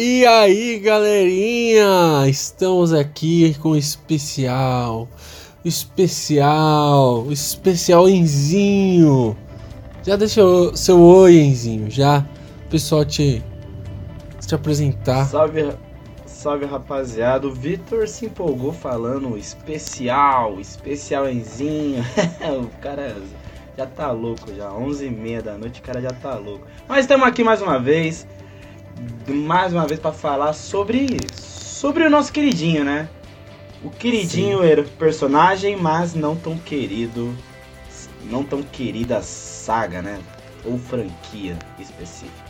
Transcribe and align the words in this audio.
E 0.00 0.24
aí, 0.24 0.78
galerinha? 0.78 2.28
Estamos 2.28 2.92
aqui 2.92 3.58
com 3.58 3.74
especial, 3.74 5.08
especial, 5.64 7.26
especial 7.32 8.08
Enzinho. 8.08 9.36
Já 10.04 10.14
deixou 10.14 10.76
seu 10.76 11.00
oi, 11.00 11.40
Enzinho, 11.40 11.90
já. 11.90 12.24
O 12.66 12.70
pessoal 12.70 13.04
te, 13.04 13.42
te 14.46 14.54
apresentar. 14.54 15.24
Salve, 15.24 15.72
salve 16.26 16.64
rapaziada. 16.64 17.48
O 17.48 17.52
Vitor 17.52 18.06
se 18.06 18.26
empolgou 18.26 18.72
falando 18.72 19.36
especial, 19.36 20.60
especial 20.60 21.28
Enzinho. 21.28 22.04
o 22.62 22.68
cara 22.80 23.16
já 23.76 23.86
tá 23.86 24.12
louco 24.12 24.54
já, 24.54 24.70
11h30 24.70 25.42
da 25.42 25.58
noite, 25.58 25.80
o 25.80 25.82
cara 25.82 26.00
já 26.00 26.10
tá 26.10 26.36
louco. 26.36 26.64
Mas 26.86 27.00
estamos 27.00 27.26
aqui 27.26 27.42
mais 27.42 27.60
uma 27.60 27.80
vez 27.80 28.24
mais 29.28 29.72
uma 29.72 29.86
vez 29.86 30.00
para 30.00 30.12
falar 30.12 30.52
sobre 30.52 31.18
sobre 31.32 32.04
o 32.04 32.10
nosso 32.10 32.32
queridinho, 32.32 32.84
né? 32.84 33.08
O 33.84 33.90
queridinho 33.90 34.58
Sim. 34.58 34.66
era 34.66 34.82
personagem, 34.82 35.76
mas 35.76 36.14
não 36.14 36.34
tão 36.34 36.58
querido, 36.58 37.32
não 38.28 38.42
tão 38.42 38.62
querida 38.62 39.22
saga, 39.22 40.02
né? 40.02 40.18
Ou 40.64 40.76
franquia 40.78 41.56
específica. 41.78 42.48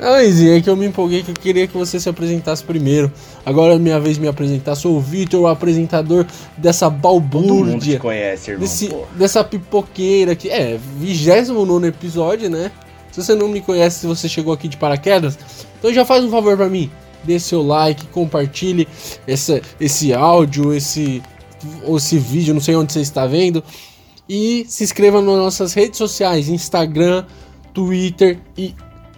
Ah, 0.00 0.22
é 0.22 0.60
que 0.60 0.68
eu 0.68 0.76
me 0.76 0.86
empolguei 0.86 1.22
que 1.22 1.30
eu 1.30 1.34
queria 1.34 1.66
que 1.66 1.76
você 1.76 1.98
se 1.98 2.08
apresentasse 2.08 2.62
primeiro. 2.62 3.10
Agora 3.44 3.74
é 3.74 3.78
minha 3.78 3.98
vez 3.98 4.16
de 4.16 4.20
me 4.20 4.28
apresentar. 4.28 4.74
Sou 4.74 4.96
o 4.96 5.00
Vitor, 5.00 5.40
o 5.40 5.46
apresentador 5.46 6.26
dessa 6.56 6.90
balbúrdia. 6.90 7.48
Todo 7.48 7.64
mundo 7.64 7.82
te 7.82 7.98
conhece, 7.98 8.50
irmão. 8.50 8.66
Desse, 8.66 8.94
dessa 9.14 9.42
pipoqueira 9.42 10.32
aqui. 10.32 10.50
É, 10.50 10.78
29 10.98 11.86
episódio, 11.86 12.50
né? 12.50 12.70
Se 13.10 13.22
você 13.22 13.34
não 13.34 13.48
me 13.48 13.62
conhece, 13.62 14.00
se 14.00 14.06
você 14.06 14.28
chegou 14.28 14.52
aqui 14.52 14.68
de 14.68 14.76
paraquedas, 14.76 15.38
então 15.78 15.92
já 15.92 16.04
faz 16.04 16.24
um 16.24 16.30
favor 16.30 16.56
para 16.56 16.68
mim. 16.68 16.90
Dê 17.24 17.38
seu 17.40 17.62
like, 17.62 18.06
compartilhe 18.08 18.86
esse, 19.26 19.62
esse 19.80 20.14
áudio, 20.14 20.72
esse, 20.72 21.22
esse 21.96 22.18
vídeo, 22.18 22.54
não 22.54 22.60
sei 22.60 22.76
onde 22.76 22.92
você 22.92 23.00
está 23.00 23.26
vendo. 23.26 23.62
E 24.28 24.64
se 24.68 24.84
inscreva 24.84 25.20
nas 25.20 25.36
nossas 25.36 25.72
redes 25.72 25.98
sociais, 25.98 26.48
Instagram, 26.48 27.24
Twitter 27.72 28.38
e 28.56 28.74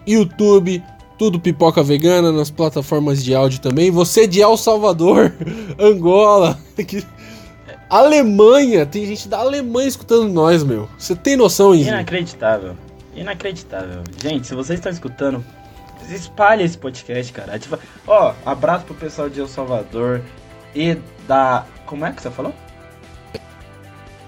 YouTube, 0.06 0.82
tudo 1.18 1.40
pipoca 1.40 1.82
vegana 1.82 2.30
nas 2.30 2.50
plataformas 2.50 3.22
de 3.22 3.34
áudio 3.34 3.60
também. 3.60 3.90
Você 3.90 4.26
de 4.26 4.40
El 4.40 4.56
Salvador, 4.56 5.34
Angola, 5.78 6.58
Alemanha, 7.90 8.84
tem 8.84 9.06
gente 9.06 9.28
da 9.28 9.38
Alemanha 9.38 9.88
escutando 9.88 10.28
nós, 10.28 10.62
meu. 10.62 10.88
Você 10.98 11.16
tem 11.16 11.36
noção, 11.36 11.74
isso? 11.74 11.88
Inacreditável. 11.88 12.76
Inacreditável. 13.16 14.02
Gente, 14.22 14.46
se 14.46 14.54
vocês 14.54 14.78
estão 14.78 14.92
escutando, 14.92 15.44
espalhe 16.10 16.64
esse 16.64 16.76
podcast, 16.76 17.32
cara. 17.32 17.58
Tipo, 17.58 17.78
ó, 18.06 18.34
abraço 18.44 18.84
pro 18.84 18.94
pessoal 18.94 19.28
de 19.28 19.40
El 19.40 19.48
Salvador 19.48 20.22
e 20.74 20.96
da. 21.26 21.66
Como 21.86 22.04
é 22.04 22.12
que 22.12 22.22
você 22.22 22.30
falou? 22.30 22.54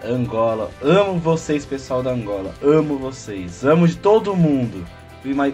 Angola. 0.05 0.71
Amo 0.83 1.19
vocês, 1.19 1.65
pessoal 1.67 2.03
da 2.03 2.11
Angola. 2.11 2.55
Amo 2.63 2.99
vocês. 2.99 3.65
Amo 3.65 3.87
de 3.87 3.97
todo 3.97 4.35
mundo. 4.35 4.85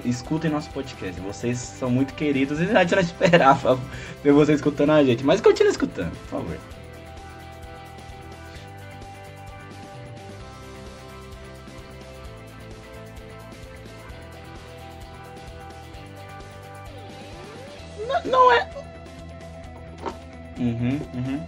Escutem 0.05 0.51
nosso 0.51 0.71
podcast. 0.71 1.21
Vocês 1.21 1.59
são 1.59 1.91
muito 1.91 2.15
queridos 2.15 2.61
e 2.61 2.65
a 2.65 2.83
gente 2.83 2.95
não 2.95 3.03
esperava 3.03 3.79
ver 4.23 4.33
vocês 4.33 4.59
escutando 4.59 4.91
a 4.91 5.03
gente. 5.03 5.25
Mas 5.25 5.41
continue 5.41 5.73
escutando, 5.73 6.13
por 6.13 6.39
favor. 6.39 6.76
Não 18.27 18.53
é. 18.53 18.69
Uhum, 20.59 21.01
uhum. 21.14 21.47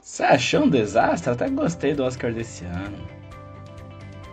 Você 0.00 0.22
achou 0.24 0.64
um 0.64 0.68
desastre? 0.68 1.30
Até 1.30 1.48
gostei 1.48 1.94
do 1.94 2.04
Oscar 2.04 2.32
desse 2.32 2.64
ano. 2.64 3.08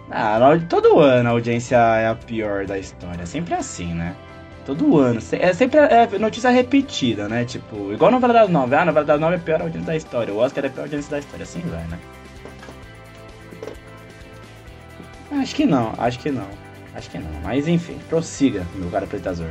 Ah, 0.09 0.39
todo 0.69 0.99
ano 0.99 1.29
a 1.29 1.31
audiência 1.33 1.75
é 1.75 2.07
a 2.07 2.15
pior 2.15 2.65
da 2.65 2.77
história. 2.77 3.25
Sempre 3.25 3.53
assim, 3.55 3.93
né? 3.93 4.15
Todo 4.67 4.97
ano. 4.99 5.21
É 5.31 5.53
sempre 5.53 5.79
é 5.79 6.19
notícia 6.19 6.49
repetida, 6.49 7.29
né? 7.29 7.45
Tipo, 7.45 7.93
igual 7.93 8.11
novela 8.11 8.33
das 8.33 8.49
nove. 8.49 8.75
Ah, 8.75 8.83
novela 8.83 9.05
das 9.05 9.17
nove 9.17 9.35
é 9.35 9.37
a 9.37 9.41
pior 9.41 9.61
audiência 9.61 9.87
da 9.87 9.95
história. 9.95 10.33
O 10.33 10.39
Oscar 10.39 10.65
é 10.65 10.67
a 10.67 10.69
pior 10.69 10.83
audiência 10.83 11.09
da 11.09 11.19
história. 11.19 11.43
Assim 11.43 11.61
vai, 11.61 11.87
né? 11.87 11.97
Acho 15.31 15.55
que 15.55 15.65
não, 15.65 15.93
acho 15.97 16.19
que 16.19 16.29
não. 16.29 16.49
Acho 16.93 17.09
que 17.09 17.17
não. 17.17 17.31
Mas 17.41 17.65
enfim, 17.65 17.97
prossiga, 18.09 18.65
meu 18.75 18.89
cara 18.89 19.05
apresentador. 19.05 19.47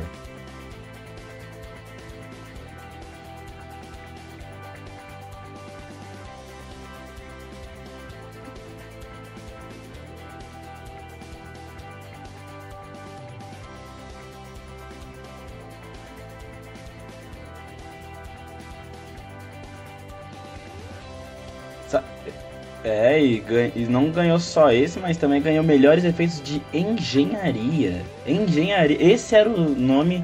E, 23.21 23.39
ganha, 23.39 23.71
e, 23.75 23.85
não 23.85 24.09
ganhou 24.09 24.39
só 24.39 24.71
esse, 24.71 24.99
mas 24.99 25.17
também 25.17 25.41
ganhou 25.41 25.63
melhores 25.63 26.03
efeitos 26.03 26.41
de 26.41 26.61
engenharia. 26.73 28.01
Engenharia. 28.25 28.97
Esse 28.99 29.35
era 29.35 29.49
o 29.49 29.69
nome 29.69 30.23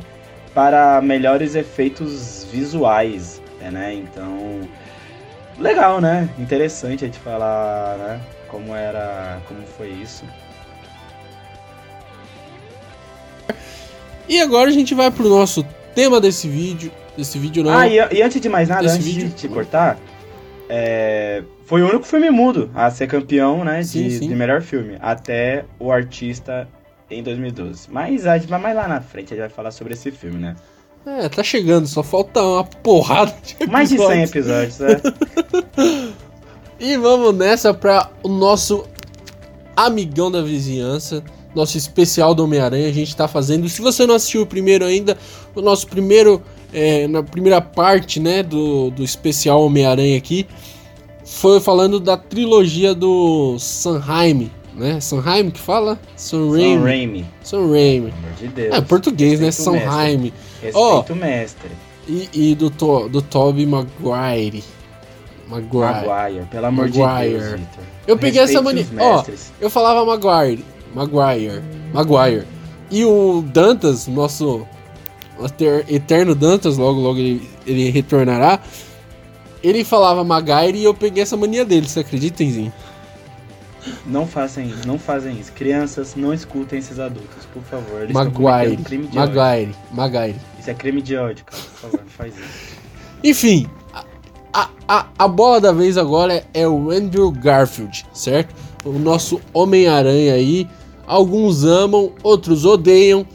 para 0.53 1.01
melhores 1.01 1.55
efeitos 1.55 2.45
visuais, 2.51 3.41
é, 3.61 3.71
né? 3.71 3.93
Então, 3.93 4.61
legal, 5.59 5.99
né? 5.99 6.29
Interessante 6.37 7.03
a 7.03 7.07
gente 7.07 7.19
falar, 7.19 7.97
né? 7.97 8.21
Como 8.47 8.75
era, 8.75 9.39
como 9.47 9.61
foi 9.77 9.89
isso. 9.89 10.23
E 14.27 14.39
agora 14.39 14.69
a 14.69 14.73
gente 14.73 14.93
vai 14.93 15.11
pro 15.11 15.27
nosso 15.27 15.63
tema 15.93 16.21
desse 16.21 16.47
vídeo. 16.47 16.91
Desse 17.17 17.37
vídeo 17.37 17.63
não. 17.63 17.71
Ah, 17.71 17.87
e, 17.87 17.95
e 17.95 18.21
antes 18.21 18.41
de 18.41 18.49
mais 18.49 18.69
nada, 18.69 18.89
antes 18.89 19.05
vídeo, 19.05 19.29
de 19.29 19.35
te 19.35 19.47
cortar, 19.47 19.99
é, 20.67 21.43
foi 21.65 21.81
o 21.81 21.89
único 21.89 22.05
filme 22.05 22.29
mudo 22.29 22.69
a 22.73 22.89
ser 22.91 23.07
campeão, 23.07 23.63
né, 23.63 23.83
sim, 23.83 24.07
de, 24.07 24.19
sim. 24.19 24.27
de, 24.27 24.35
melhor 24.35 24.61
filme, 24.61 24.97
até 24.99 25.65
o 25.79 25.91
artista 25.91 26.67
em 27.09 27.23
2012. 27.23 27.89
Mas 27.89 28.25
a 28.25 28.37
gente 28.37 28.49
vai 28.49 28.59
mais 28.59 28.75
lá 28.75 28.87
na 28.87 29.01
frente, 29.01 29.27
a 29.27 29.29
gente 29.35 29.39
vai 29.39 29.49
falar 29.49 29.71
sobre 29.71 29.93
esse 29.93 30.11
filme, 30.11 30.37
né? 30.37 30.55
É, 31.05 31.27
tá 31.27 31.43
chegando, 31.43 31.85
só 31.85 32.01
falta 32.01 32.41
uma 32.41 32.63
porrada 32.63 33.35
de 33.43 33.53
episódios. 33.53 33.67
Mais 33.71 33.89
de 33.89 33.97
100 33.97 34.23
episódios, 34.23 34.81
é. 34.81 35.01
e 36.79 36.97
vamos 36.97 37.35
nessa 37.35 37.73
pra 37.73 38.09
o 38.23 38.29
nosso 38.29 38.85
amigão 39.75 40.31
da 40.31 40.41
vizinhança, 40.41 41.21
nosso 41.53 41.77
especial 41.77 42.33
do 42.33 42.45
Homem-Aranha. 42.45 42.87
A 42.87 42.93
gente 42.93 43.15
tá 43.15 43.27
fazendo. 43.27 43.67
Se 43.67 43.81
você 43.81 44.07
não 44.07 44.15
assistiu 44.15 44.43
o 44.43 44.47
primeiro 44.47 44.85
ainda, 44.85 45.17
o 45.53 45.61
nosso 45.61 45.87
primeiro 45.87 46.41
é, 46.73 47.07
na 47.07 47.21
primeira 47.21 47.61
parte 47.61 48.19
né, 48.19 48.41
do, 48.41 48.89
do 48.89 49.03
especial 49.03 49.63
Homem-Aranha 49.63 50.17
aqui, 50.17 50.47
foi 51.25 51.59
falando 51.59 51.99
da 51.99 52.17
trilogia 52.17 52.93
do 52.93 53.57
Sanheim, 53.59 54.51
né? 54.75 54.99
Sanheim 54.99 55.49
que 55.49 55.59
fala? 55.59 55.99
Sam 56.15 56.51
Raimi. 56.51 57.25
Sam 57.43 57.71
Raimi. 57.71 58.11
Pelo 58.11 58.17
amor 58.17 58.33
de 58.39 58.47
Deus. 58.47 58.75
É, 58.75 58.81
português, 58.81 59.39
né? 59.39 59.51
Sanheim. 59.51 60.33
Respeito 60.61 61.13
oh, 61.13 61.15
mestre. 61.15 61.71
E, 62.07 62.29
e 62.33 62.55
do, 62.55 62.69
to, 62.69 63.07
do 63.09 63.21
Toby 63.21 63.65
Maguire. 63.65 64.63
Maguire. 65.47 66.07
Maguire, 66.07 66.45
pelo 66.49 66.65
amor 66.65 66.89
Maguire. 66.89 67.33
de 67.33 67.39
Deus, 67.39 67.59
Victor. 67.59 67.83
Eu 68.07 68.17
peguei 68.17 68.41
essa 68.41 68.61
mania. 68.61 68.85
Ó, 68.99 69.21
oh, 69.21 69.31
eu 69.61 69.69
falava 69.69 70.05
Maguire. 70.05 70.65
Maguire. 70.93 71.61
Maguire. 71.93 72.45
E 72.91 73.05
o 73.05 73.43
Dantas, 73.47 74.07
nosso 74.07 74.67
Eterno 75.87 76.35
Dantas, 76.35 76.77
logo 76.77 76.99
logo 76.99 77.19
ele, 77.19 77.49
ele 77.65 77.89
retornará. 77.89 78.59
Ele 79.63 79.83
falava 79.83 80.23
Maguire 80.23 80.77
e 80.77 80.83
eu 80.83 80.93
peguei 80.93 81.23
essa 81.23 81.37
mania 81.37 81.63
dele, 81.63 81.87
você 81.87 82.01
acredita, 82.01 82.43
Enzinho? 82.43 82.73
Não 84.05 84.25
fazem 84.27 84.67
isso, 84.67 84.87
não 84.87 84.97
fazem 84.97 85.39
isso. 85.39 85.51
Crianças, 85.53 86.15
não 86.15 86.33
escutem 86.33 86.79
esses 86.79 86.99
adultos, 86.99 87.45
por 87.53 87.63
favor. 87.63 88.01
Eles 88.01 88.13
Maguire, 88.13 88.77
crime 88.77 89.07
de 89.07 89.15
Maguire, 89.15 89.71
ódio. 89.71 89.75
Maguire. 89.91 90.35
Isso 90.59 90.69
é 90.69 90.73
crime 90.73 91.01
de 91.01 91.15
ódio, 91.15 91.45
cara, 91.45 91.61
por 91.61 91.79
favor, 91.79 91.99
não 92.01 92.07
faz 92.11 92.33
isso. 92.33 92.77
Enfim, 93.23 93.69
a, 94.53 94.69
a, 94.87 95.07
a 95.17 95.27
bola 95.27 95.59
da 95.59 95.71
vez 95.71 95.97
agora 95.97 96.45
é 96.53 96.67
o 96.67 96.91
Andrew 96.91 97.31
Garfield, 97.31 98.05
certo? 98.13 98.53
O 98.85 98.91
nosso 98.91 99.41
Homem-Aranha 99.53 100.33
aí. 100.33 100.67
Alguns 101.07 101.63
amam, 101.63 102.13
outros 102.21 102.65
odeiam. 102.65 103.25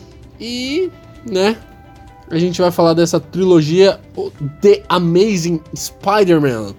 E, 0.40 0.90
né, 1.28 1.56
a 2.30 2.38
gente 2.38 2.60
vai 2.60 2.70
falar 2.70 2.94
dessa 2.94 3.18
trilogia 3.18 3.98
The 4.60 4.82
Amazing 4.88 5.60
Spider-Man, 5.74 6.74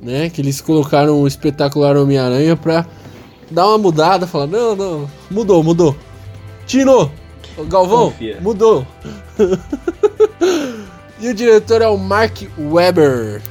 né? 0.00 0.30
Que 0.30 0.40
eles 0.40 0.60
colocaram 0.60 1.20
o 1.22 1.26
espetacular 1.26 1.96
Homem-Aranha 1.96 2.56
pra 2.56 2.86
dar 3.50 3.68
uma 3.68 3.78
mudada, 3.78 4.26
falar, 4.26 4.46
não, 4.46 4.74
não, 4.76 5.10
mudou, 5.30 5.62
mudou. 5.62 5.96
Tino, 6.66 7.10
Galvão, 7.68 8.10
Confia. 8.10 8.38
mudou. 8.40 8.86
e 11.20 11.28
o 11.28 11.34
diretor 11.34 11.82
é 11.82 11.88
o 11.88 11.96
Mark 11.98 12.42
Webber. 12.58 13.42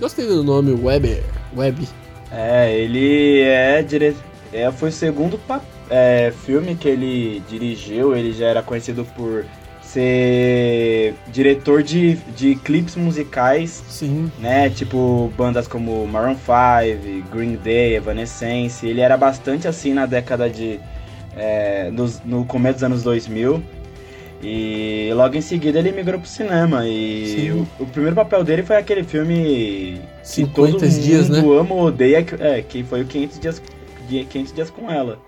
Gostei 0.00 0.26
do 0.26 0.42
nome 0.44 0.72
Webber. 0.72 1.24
Web. 1.56 1.88
É, 2.30 2.76
ele 2.78 3.40
é 3.40 3.82
dire... 3.82 4.14
é 4.52 4.70
foi 4.70 4.90
o 4.90 4.92
segundo 4.92 5.38
pa- 5.38 5.62
é, 5.88 6.32
filme 6.44 6.74
que 6.74 6.88
ele 6.88 7.42
dirigiu. 7.48 8.14
Ele 8.14 8.32
já 8.32 8.46
era 8.46 8.62
conhecido 8.62 9.04
por 9.16 9.44
ser 9.92 11.14
diretor 11.32 11.82
de, 11.82 12.14
de 12.36 12.54
clipes 12.56 12.94
musicais, 12.96 13.82
Sim. 13.88 14.30
né? 14.38 14.70
Tipo 14.70 15.32
bandas 15.36 15.66
como 15.66 16.06
Maroon 16.06 16.34
5, 16.36 17.28
Green 17.34 17.56
Day, 17.56 17.96
Evanescence. 17.96 18.86
Ele 18.86 19.00
era 19.00 19.16
bastante 19.16 19.66
assim 19.66 19.92
na 19.94 20.06
década 20.06 20.48
de 20.48 20.78
é, 21.36 21.90
nos- 21.90 22.20
no 22.24 22.44
começo 22.44 22.74
dos 22.76 22.84
anos 22.84 23.02
2000. 23.02 23.62
E 24.42 25.10
logo 25.14 25.36
em 25.36 25.40
seguida 25.40 25.78
ele 25.80 25.90
migrou 25.90 26.20
pro 26.20 26.28
cinema. 26.28 26.86
E 26.86 27.50
o, 27.50 27.66
o 27.82 27.86
primeiro 27.86 28.14
papel 28.14 28.44
dele 28.44 28.62
foi 28.62 28.76
aquele 28.76 29.02
filme 29.02 30.00
que 30.22 30.22
50 30.22 30.72
todo 30.78 30.88
dias, 30.88 31.28
né? 31.28 31.40
mundo 31.40 31.58
ama 31.58 31.74
ou 31.74 31.82
odeia, 31.86 32.22
que- 32.22 32.40
é, 32.40 32.62
que 32.62 32.84
foi 32.84 33.02
o 33.02 33.04
500 33.04 33.38
dias, 33.40 33.62
de- 34.08 34.24
500 34.24 34.52
dias 34.54 34.70
com 34.70 34.90
ela. 34.90 35.18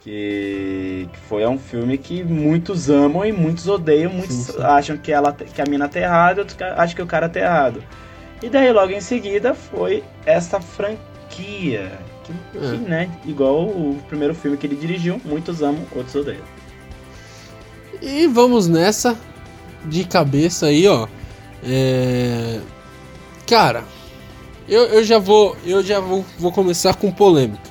Que, 0.00 1.06
que 1.12 1.18
foi 1.28 1.46
um 1.46 1.58
filme 1.58 1.98
que 1.98 2.24
muitos 2.24 2.88
amam 2.88 3.24
e 3.24 3.32
muitos 3.32 3.68
odeiam, 3.68 4.10
muitos 4.10 4.36
Sim, 4.36 4.52
sim. 4.52 4.62
acham 4.62 4.96
que, 4.96 5.12
ela, 5.12 5.30
que 5.32 5.60
a 5.60 5.66
mina 5.66 5.88
tá 5.88 6.00
errada, 6.00 6.40
outros 6.40 6.56
acham 6.62 6.96
que 6.96 7.02
o 7.02 7.06
cara 7.06 7.28
tá 7.28 7.38
errado. 7.38 7.84
E 8.42 8.48
daí 8.48 8.72
logo 8.72 8.92
em 8.92 9.00
seguida 9.00 9.52
foi 9.54 10.02
essa 10.24 10.58
franquia. 10.60 11.92
Que, 12.24 12.32
É. 12.56 12.60
que, 12.70 12.76
né, 12.78 13.10
igual 13.26 13.64
o 13.66 14.00
primeiro 14.08 14.34
filme 14.34 14.56
que 14.56 14.66
ele 14.66 14.76
dirigiu, 14.76 15.20
muitos 15.24 15.62
amam, 15.62 15.82
outros 15.94 16.14
odeiam. 16.14 16.44
E 18.00 18.26
vamos 18.26 18.66
nessa 18.68 19.16
de 19.84 20.04
cabeça 20.04 20.66
aí, 20.66 20.88
ó. 20.88 21.06
É... 21.62 22.60
Cara, 23.46 23.84
eu, 24.66 24.84
eu 24.84 25.04
já 25.04 25.18
vou 25.18 25.54
eu 25.66 25.82
já 25.82 26.00
vou, 26.00 26.24
vou 26.38 26.50
começar 26.52 26.94
com 26.94 27.10
polêmica. 27.12 27.68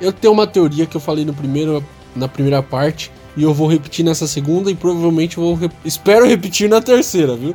Eu 0.00 0.12
tenho 0.12 0.32
uma 0.32 0.46
teoria 0.46 0.86
que 0.86 0.96
eu 0.96 1.00
falei 1.00 1.24
no 1.24 1.34
primeiro 1.34 1.84
na 2.16 2.26
primeira 2.28 2.62
parte 2.62 3.10
e 3.36 3.42
eu 3.42 3.52
vou 3.54 3.68
repetir 3.68 4.04
nessa 4.04 4.26
segunda 4.26 4.70
e 4.70 4.74
provavelmente 4.74 5.36
vou 5.36 5.54
rep- 5.54 5.72
espero 5.84 6.26
repetir 6.26 6.68
na 6.68 6.80
terceira, 6.80 7.36
viu? 7.36 7.54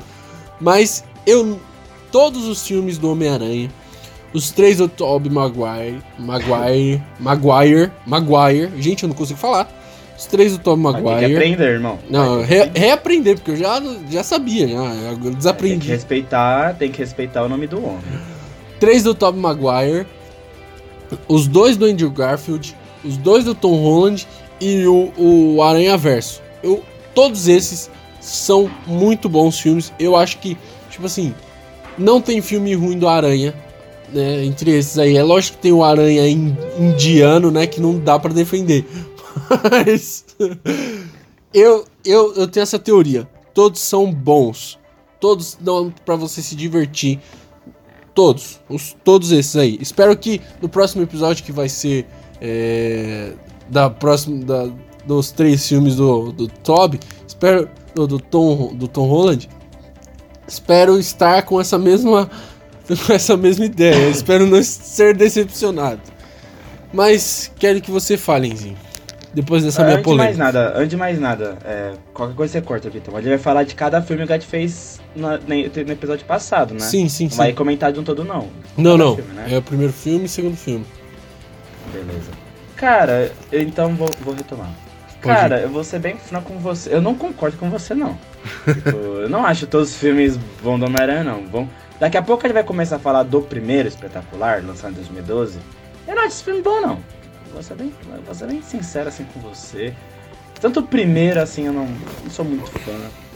Mas 0.62 1.04
eu 1.26 1.60
todos 2.12 2.46
os 2.48 2.66
filmes 2.66 2.98
do 2.98 3.12
Homem-Aranha, 3.12 3.70
os 4.34 4.52
três 4.52 4.78
do 4.78 4.88
Tobey 4.88 5.32
Maguire, 5.32 6.00
Maguire, 6.20 7.02
Maguire, 7.20 7.92
Maguire, 8.06 8.70
gente, 8.80 9.04
eu 9.04 9.10
não 9.10 9.16
consigo 9.16 9.40
falar. 9.40 9.68
Os 10.18 10.26
três 10.28 10.52
do 10.54 10.60
Tobey 10.60 10.84
Mas 10.84 10.94
Tem 10.96 11.04
que 11.04 11.10
Maguire. 11.10 11.36
aprender, 11.36 11.64
irmão. 11.74 12.00
Não, 12.10 12.42
re- 12.44 12.72
reaprender, 12.76 13.36
porque 13.36 13.52
eu 13.52 13.56
já, 13.58 13.82
já 14.10 14.24
sabia, 14.24 14.68
já, 14.68 14.76
eu 14.76 15.16
Tem 15.18 15.20
que 15.32 15.36
desaprendi. 15.36 15.90
respeitar, 15.90 16.76
tem 16.76 16.92
que 16.92 17.00
respeitar 17.00 17.44
o 17.44 17.50
nome 17.50 17.66
do 17.68 17.84
homem. 17.84 18.00
Três 18.80 19.04
do 19.04 19.16
Tobey 19.16 19.42
Maguire, 19.42 20.06
os 21.28 21.48
dois 21.48 21.78
do 21.78 21.86
Andrew 21.86 22.10
Garfield, 22.12 22.76
os 23.04 23.18
dois 23.18 23.44
do 23.44 23.54
Tom 23.56 23.76
Holland 23.82 24.28
e 24.60 24.86
o, 24.86 25.12
o 25.18 25.62
Aranha 25.62 25.98
Verso. 25.98 26.42
Eu, 26.62 26.84
todos 27.14 27.48
esses 27.48 27.90
são 28.22 28.70
muito 28.88 29.28
bons 29.28 29.60
filmes. 29.60 29.92
Eu 30.00 30.16
acho 30.16 30.38
que, 30.40 30.58
tipo 30.90 31.06
assim, 31.06 31.34
não 31.98 32.22
tem 32.22 32.42
filme 32.42 32.74
ruim 32.74 32.98
do 32.98 33.08
Aranha. 33.08 33.54
Né, 34.14 34.46
entre 34.46 34.72
esses 34.72 35.00
aí, 35.00 35.18
é 35.18 35.24
lógico 35.24 35.58
que 35.58 35.64
tem 35.64 35.72
o 35.72 35.84
Aranha 35.84 36.28
in- 36.30 36.56
indiano, 36.78 37.50
né? 37.50 37.66
Que 37.66 37.82
não 37.82 37.98
dá 37.98 38.20
pra 38.20 38.32
defender. 38.32 38.86
Mas 39.72 40.24
eu, 41.54 41.86
eu, 42.06 42.34
eu 42.36 42.48
tenho 42.48 42.62
essa 42.62 42.78
teoria. 42.78 43.28
Todos 43.54 43.82
são 43.82 44.12
bons. 44.12 44.80
Todos 45.20 45.58
dão 45.60 45.94
pra 46.06 46.16
você 46.16 46.42
se 46.42 46.56
divertir. 46.56 47.20
Todos. 48.14 48.60
Os, 48.70 48.96
todos 49.04 49.32
esses 49.32 49.56
aí. 49.56 49.78
Espero 49.82 50.16
que 50.16 50.42
no 50.62 50.70
próximo 50.70 51.04
episódio, 51.04 51.44
que 51.44 51.52
vai 51.52 51.68
ser 51.68 52.06
é, 52.40 53.34
da 53.70 53.90
próxima, 53.90 54.44
da, 54.46 54.70
dos 55.06 55.32
três 55.32 55.68
filmes 55.68 55.96
do, 55.96 56.32
do 56.32 56.48
Toby, 56.48 57.00
espero. 57.28 57.70
Do, 57.96 58.08
do 58.08 58.20
Tom, 58.20 58.74
do 58.74 58.88
Tom 58.88 59.08
Holland. 59.08 59.48
Espero 60.48 60.98
estar 60.98 61.44
com 61.44 61.62
essa 61.62 61.78
mesma. 61.78 62.30
Com 63.08 63.14
essa 63.14 63.38
mesma 63.38 63.64
ideia. 63.64 64.10
espero 64.10 64.46
não 64.46 64.60
ser 64.64 65.16
decepcionado. 65.16 66.02
Mas 66.92 67.50
quero 67.58 67.80
que 67.80 67.90
você 67.90 68.18
fale, 68.18 68.50
Enzinho. 68.50 68.76
Depois 69.34 69.64
dessa 69.64 69.84
minha 69.84 69.96
antes 69.98 70.04
de 70.12 70.16
mais 70.16 70.36
polêmica. 70.36 70.44
nada, 70.44 70.74
antes 70.78 70.90
de 70.90 70.98
mais 70.98 71.20
nada, 71.20 71.58
é, 71.66 71.94
qualquer 72.14 72.36
coisa 72.36 72.54
você 72.54 72.62
corta, 72.62 72.90
Vitor. 72.90 73.14
Mas 73.14 73.22
a 73.22 73.24
gente 73.24 73.38
vai 73.38 73.44
falar 73.44 73.64
de 73.64 73.74
cada 73.74 74.02
filme 74.02 74.26
que 74.28 74.32
a 74.32 74.36
gente 74.38 74.48
fez 74.48 75.02
na- 75.16 75.38
no, 75.40 75.54
episódio 75.92 76.26
passado, 76.26 76.74
né? 76.74 76.82
Sim, 76.82 77.10
sim, 77.10 77.26
Não 77.26 77.32
sim. 77.32 77.38
vai 77.38 77.54
comentar 77.54 77.92
de 77.92 78.00
um 78.00 78.04
todo, 78.04 78.24
não. 78.24 78.48
Não, 78.78 78.96
não. 78.98 79.16
filme, 79.16 79.34
né? 79.34 79.48
É 79.50 79.58
o 79.58 79.62
primeiro 79.62 79.92
filme 79.92 80.22
e 80.22 80.26
o 80.26 80.30
segundo 80.30 80.56
filme. 80.56 80.86
Beleza. 81.92 82.32
Cara, 82.76 83.32
eu 83.52 83.62
então 83.62 83.96
vou, 83.96 84.10
vou 84.22 84.34
retomar. 84.34 84.70
Pode 85.22 85.36
Cara, 85.36 85.60
eu 85.62 85.70
vou 85.70 85.84
ser 85.84 86.00
bem 86.00 86.18
franco 86.18 86.52
com 86.52 86.60
você. 86.60 86.94
Eu 86.94 87.02
não 87.02 87.16
concordo 87.16 87.58
com 87.58 87.70
você, 87.70 87.96
não. 87.96 88.18
Tipo, 88.66 88.90
eu 88.90 89.30
não 89.30 89.46
acho 89.46 89.66
todos 89.66 89.92
os 89.92 89.96
filmes 89.96 90.38
vão 90.62 90.78
do 90.78 90.86
Homem-Aranha, 90.86 91.24
não. 91.24 91.46
Vão... 91.48 91.70
Daqui 92.00 92.18
a 92.18 92.22
pouco 92.22 92.44
gente 92.44 92.54
vai 92.54 92.64
começar 92.64 92.98
a 92.98 93.00
falar 93.00 93.24
do 93.24 93.42
primeiro 93.42 93.88
espetacular, 93.88 94.62
lançado 94.64 94.92
em 94.92 94.96
2012. 94.96 95.60
Eu 96.08 96.16
não 96.16 96.24
acho 96.24 96.34
esse 96.34 96.44
filme 96.44 96.62
bom, 96.62 96.82
não. 96.82 97.00
Vou 97.54 97.62
ser 97.64 97.76
bem, 97.76 97.94
vou 98.26 98.34
ser 98.36 98.48
bem 98.48 98.62
sincero 98.62 99.10
assim 99.10 99.26
com 99.26 99.40
você. 99.40 99.94
Tanto 100.60 100.80
o 100.80 100.84
primeiro, 100.84 101.40
assim, 101.42 101.66
eu 101.68 101.74
não, 101.74 101.86
não 101.86 102.30
sou 102.30 102.44
muito 102.46 102.68
fã. 102.80 102.92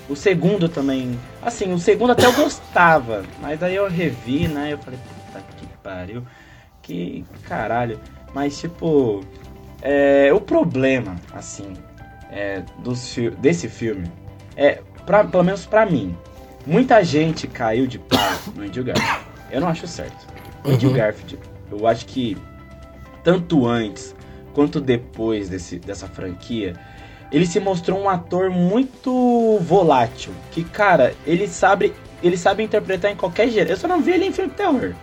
O 0.09 0.15
segundo 0.15 0.67
também. 0.69 1.19
Assim, 1.41 1.73
o 1.73 1.77
segundo 1.79 2.11
até 2.11 2.25
eu 2.25 2.33
gostava. 2.33 3.23
Mas 3.41 3.59
daí 3.59 3.75
eu 3.75 3.87
revi, 3.89 4.47
né? 4.47 4.73
Eu 4.73 4.77
falei, 4.77 4.97
puta 4.99 5.43
que 5.57 5.67
pariu. 5.83 6.23
Que 6.81 7.25
caralho. 7.43 7.99
Mas 8.33 8.57
tipo. 8.59 9.23
É, 9.81 10.33
o 10.33 10.41
problema, 10.41 11.15
assim, 11.33 11.73
é, 12.31 12.63
dos 12.79 13.15
desse 13.37 13.69
filme 13.69 14.11
é, 14.55 14.81
pra, 15.05 15.23
pelo 15.23 15.43
menos 15.43 15.67
pra 15.67 15.85
mim, 15.85 16.17
muita 16.65 17.03
gente 17.03 17.45
caiu 17.47 17.85
de 17.85 17.99
pau 17.99 18.19
no 18.55 18.63
Andrew 18.63 18.83
Garfield. 18.83 19.19
Eu 19.51 19.61
não 19.61 19.67
acho 19.67 19.85
certo. 19.85 20.25
O 20.65 20.71
Andrew 20.71 20.89
Uhum. 20.89 20.95
Garfield, 20.97 21.37
eu 21.71 21.85
acho 21.85 22.07
que 22.07 22.35
tanto 23.27 23.67
antes 23.67 24.15
quanto 24.53 24.79
depois 24.79 25.49
desse, 25.49 25.77
dessa 25.77 26.07
franquia, 26.07 26.75
ele 27.29 27.45
se 27.45 27.59
mostrou 27.59 27.99
um 27.99 28.09
ator 28.09 28.49
muito 28.49 29.59
volátil. 29.63 30.31
Que, 30.49 30.63
cara, 30.63 31.13
ele 31.25 31.45
sabe, 31.45 31.93
ele 32.23 32.37
sabe 32.37 32.63
interpretar 32.63 33.11
em 33.11 33.17
qualquer 33.17 33.49
jeito. 33.49 33.69
Eu 33.69 33.75
só 33.75 33.85
não 33.85 33.99
vi 33.99 34.11
ele 34.11 34.27
em 34.27 34.31
filme 34.31 34.49
terror. 34.49 34.93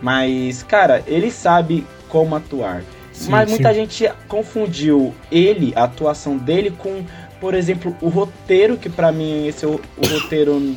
Mas, 0.00 0.62
cara, 0.62 1.04
ele 1.06 1.30
sabe 1.30 1.86
como 2.08 2.34
atuar. 2.34 2.82
Sim, 3.12 3.32
Mas 3.32 3.50
muita 3.50 3.68
sim. 3.68 3.74
gente 3.80 4.10
confundiu 4.26 5.14
ele, 5.30 5.74
a 5.76 5.84
atuação 5.84 6.38
dele, 6.38 6.70
com, 6.70 7.04
por 7.38 7.52
exemplo, 7.52 7.94
o 8.00 8.08
roteiro, 8.08 8.78
que 8.78 8.88
pra 8.88 9.12
mim 9.12 9.46
esse 9.46 9.66
é 9.66 9.68
o, 9.68 9.72
o 9.74 10.06
roteiro, 10.06 10.74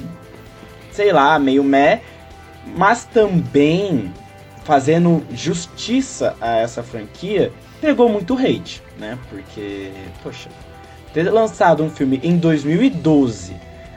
sei 0.91 1.13
lá, 1.13 1.39
meio 1.39 1.63
meh, 1.63 2.01
mas 2.75 3.05
também 3.05 4.11
fazendo 4.63 5.23
justiça 5.33 6.35
a 6.39 6.57
essa 6.57 6.83
franquia, 6.83 7.51
pegou 7.79 8.07
muito 8.09 8.33
hate, 8.37 8.81
né? 8.99 9.17
Porque, 9.29 9.91
poxa, 10.23 10.49
ter 11.13 11.23
lançado 11.29 11.83
um 11.83 11.89
filme 11.89 12.19
em 12.23 12.37
2012, 12.37 13.55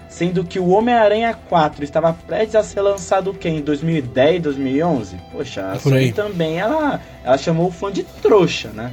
sendo 0.08 0.44
que 0.44 0.58
o 0.58 0.68
Homem-Aranha 0.68 1.34
4 1.48 1.84
estava 1.84 2.12
prestes 2.12 2.54
a 2.56 2.62
ser 2.62 2.80
lançado 2.80 3.30
o 3.30 3.34
quê? 3.34 3.48
Em 3.48 3.60
2010, 3.60 4.42
2011? 4.42 5.16
Poxa, 5.32 5.70
a. 5.72 5.78
Sony 5.78 6.12
também, 6.12 6.58
ela, 6.58 7.00
ela 7.22 7.36
chamou 7.38 7.68
o 7.68 7.72
fã 7.72 7.92
de 7.92 8.02
trouxa, 8.04 8.68
né? 8.68 8.92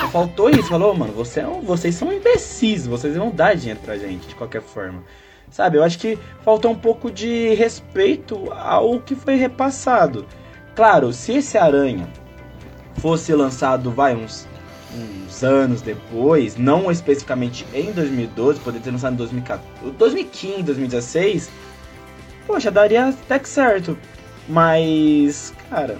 Só 0.00 0.08
faltou 0.08 0.50
isso, 0.50 0.68
falou, 0.68 0.94
mano, 0.94 1.12
você 1.12 1.40
é 1.40 1.46
um- 1.46 1.60
vocês 1.60 1.94
são 1.94 2.12
imbecis, 2.12 2.86
vocês 2.86 3.16
vão 3.16 3.30
dar 3.30 3.54
dinheiro 3.54 3.78
pra 3.84 3.96
gente, 3.96 4.26
de 4.26 4.34
qualquer 4.34 4.62
forma. 4.62 5.04
Sabe, 5.50 5.76
eu 5.76 5.84
acho 5.84 5.98
que 5.98 6.18
faltou 6.42 6.70
um 6.70 6.74
pouco 6.74 7.10
de 7.10 7.54
respeito 7.54 8.50
ao 8.52 8.98
que 9.00 9.14
foi 9.14 9.36
repassado. 9.36 10.26
Claro, 10.74 11.12
se 11.12 11.32
esse 11.32 11.58
Aranha 11.58 12.08
fosse 12.96 13.34
lançado, 13.34 13.90
vai, 13.90 14.14
uns, 14.14 14.46
uns 14.94 15.42
anos 15.42 15.82
depois, 15.82 16.56
não 16.56 16.90
especificamente 16.90 17.66
em 17.74 17.92
2012, 17.92 18.60
poderia 18.60 18.84
ter 18.84 18.90
lançado 18.90 19.14
em 19.14 19.16
2014, 19.16 19.92
2015, 19.98 20.62
2016, 20.62 21.50
poxa, 22.46 22.70
daria 22.70 23.08
até 23.08 23.38
que 23.38 23.48
certo. 23.48 23.98
Mas, 24.48 25.54
cara, 25.70 25.96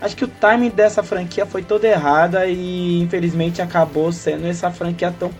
acho 0.00 0.16
que 0.16 0.24
o 0.24 0.28
timing 0.28 0.70
dessa 0.70 1.02
franquia 1.02 1.46
foi 1.46 1.62
toda 1.62 1.88
errada 1.88 2.46
e 2.46 3.00
infelizmente 3.00 3.60
acabou 3.60 4.12
sendo 4.12 4.46
essa 4.46 4.70
franquia 4.70 5.12
tão 5.18 5.30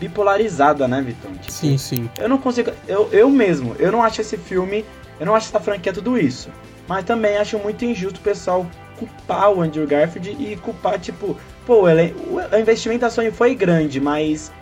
bipolarizada, 0.00 0.88
né, 0.88 1.00
Vitão? 1.02 1.32
Tipo, 1.32 1.52
Sim, 1.52 1.78
sim. 1.78 2.10
Eu 2.18 2.28
não 2.28 2.38
consigo. 2.38 2.72
Eu, 2.88 3.08
eu 3.12 3.30
mesmo, 3.30 3.76
eu 3.78 3.92
não 3.92 4.02
acho 4.02 4.20
esse 4.20 4.36
filme. 4.36 4.84
Eu 5.20 5.26
não 5.26 5.34
acho 5.34 5.48
essa 5.48 5.60
franquia 5.60 5.92
tudo 5.92 6.18
isso. 6.18 6.50
Mas 6.92 7.06
também 7.06 7.38
acho 7.38 7.58
muito 7.58 7.86
injusto 7.86 8.20
o 8.20 8.22
pessoal 8.22 8.66
culpar 8.98 9.50
o 9.50 9.62
Andrew 9.62 9.86
Garfield 9.86 10.36
e 10.38 10.56
culpar, 10.56 11.00
tipo, 11.00 11.34
pô, 11.64 11.88
ele, 11.88 12.14
o 12.28 12.58
investimento 12.58 13.00
da 13.00 13.08
Sony 13.08 13.30
foi 13.30 13.54
grande, 13.54 13.98
mas 13.98 14.52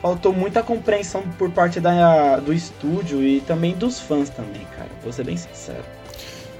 faltou 0.00 0.32
muita 0.32 0.62
compreensão 0.62 1.22
por 1.36 1.50
parte 1.50 1.80
da, 1.80 2.36
do 2.36 2.54
estúdio 2.54 3.24
e 3.24 3.40
também 3.40 3.74
dos 3.74 3.98
fãs 3.98 4.30
também, 4.30 4.64
cara. 4.76 4.88
Vou 5.02 5.12
ser 5.12 5.24
bem 5.24 5.36
sincero. 5.36 5.82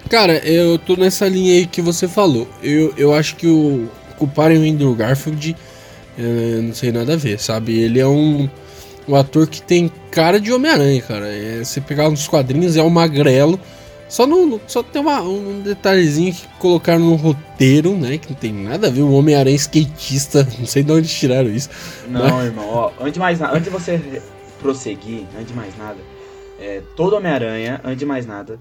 Cara, 0.08 0.38
eu 0.38 0.76
tô 0.76 0.96
nessa 0.96 1.28
linha 1.28 1.54
aí 1.54 1.66
que 1.66 1.80
você 1.80 2.08
falou. 2.08 2.48
Eu, 2.60 2.92
eu 2.96 3.14
acho 3.14 3.36
que 3.36 3.46
o 3.46 3.88
culparem 4.18 4.58
o 4.58 4.68
Andrew 4.68 4.92
Garfield 4.96 5.56
é, 6.18 6.60
não 6.60 6.74
sei 6.74 6.90
nada 6.90 7.14
a 7.14 7.16
ver, 7.16 7.38
sabe? 7.38 7.78
Ele 7.80 8.00
é 8.00 8.06
um, 8.06 8.50
um 9.06 9.14
ator 9.14 9.46
que 9.46 9.62
tem 9.62 9.92
cara 10.10 10.40
de 10.40 10.52
Homem-Aranha, 10.52 11.00
cara. 11.02 11.28
É, 11.28 11.62
você 11.62 11.80
pegar 11.80 12.10
nos 12.10 12.26
quadrinhos, 12.26 12.76
é 12.76 12.82
um 12.82 12.90
magrelo. 12.90 13.60
Só, 14.10 14.26
no, 14.26 14.60
só 14.66 14.82
tem 14.82 15.00
uma, 15.00 15.22
um 15.22 15.60
detalhezinho 15.60 16.34
que 16.34 16.46
colocaram 16.58 16.98
no 16.98 17.14
roteiro, 17.14 17.96
né? 17.96 18.18
Que 18.18 18.28
não 18.30 18.36
tem 18.36 18.52
nada 18.52 18.88
a 18.88 18.90
ver. 18.90 19.02
O 19.02 19.12
Homem-Aranha 19.12 19.54
skatista. 19.56 20.46
Não 20.58 20.66
sei 20.66 20.82
de 20.82 20.92
onde 20.92 21.08
tiraram 21.08 21.48
isso. 21.48 21.70
Não, 22.08 22.28
mas... 22.28 22.46
irmão, 22.46 22.68
ó, 22.68 22.90
antes 23.00 23.14
de 23.14 23.20
mais 23.20 23.38
nada, 23.38 23.52
antes 23.52 23.64
de 23.64 23.70
você 23.70 24.20
prosseguir, 24.60 25.26
antes 25.36 25.46
de 25.46 25.54
mais 25.54 25.78
nada, 25.78 25.98
é, 26.58 26.82
todo 26.96 27.14
Homem-Aranha, 27.16 27.80
antes 27.84 27.98
de 28.00 28.04
mais 28.06 28.26
nada, 28.26 28.58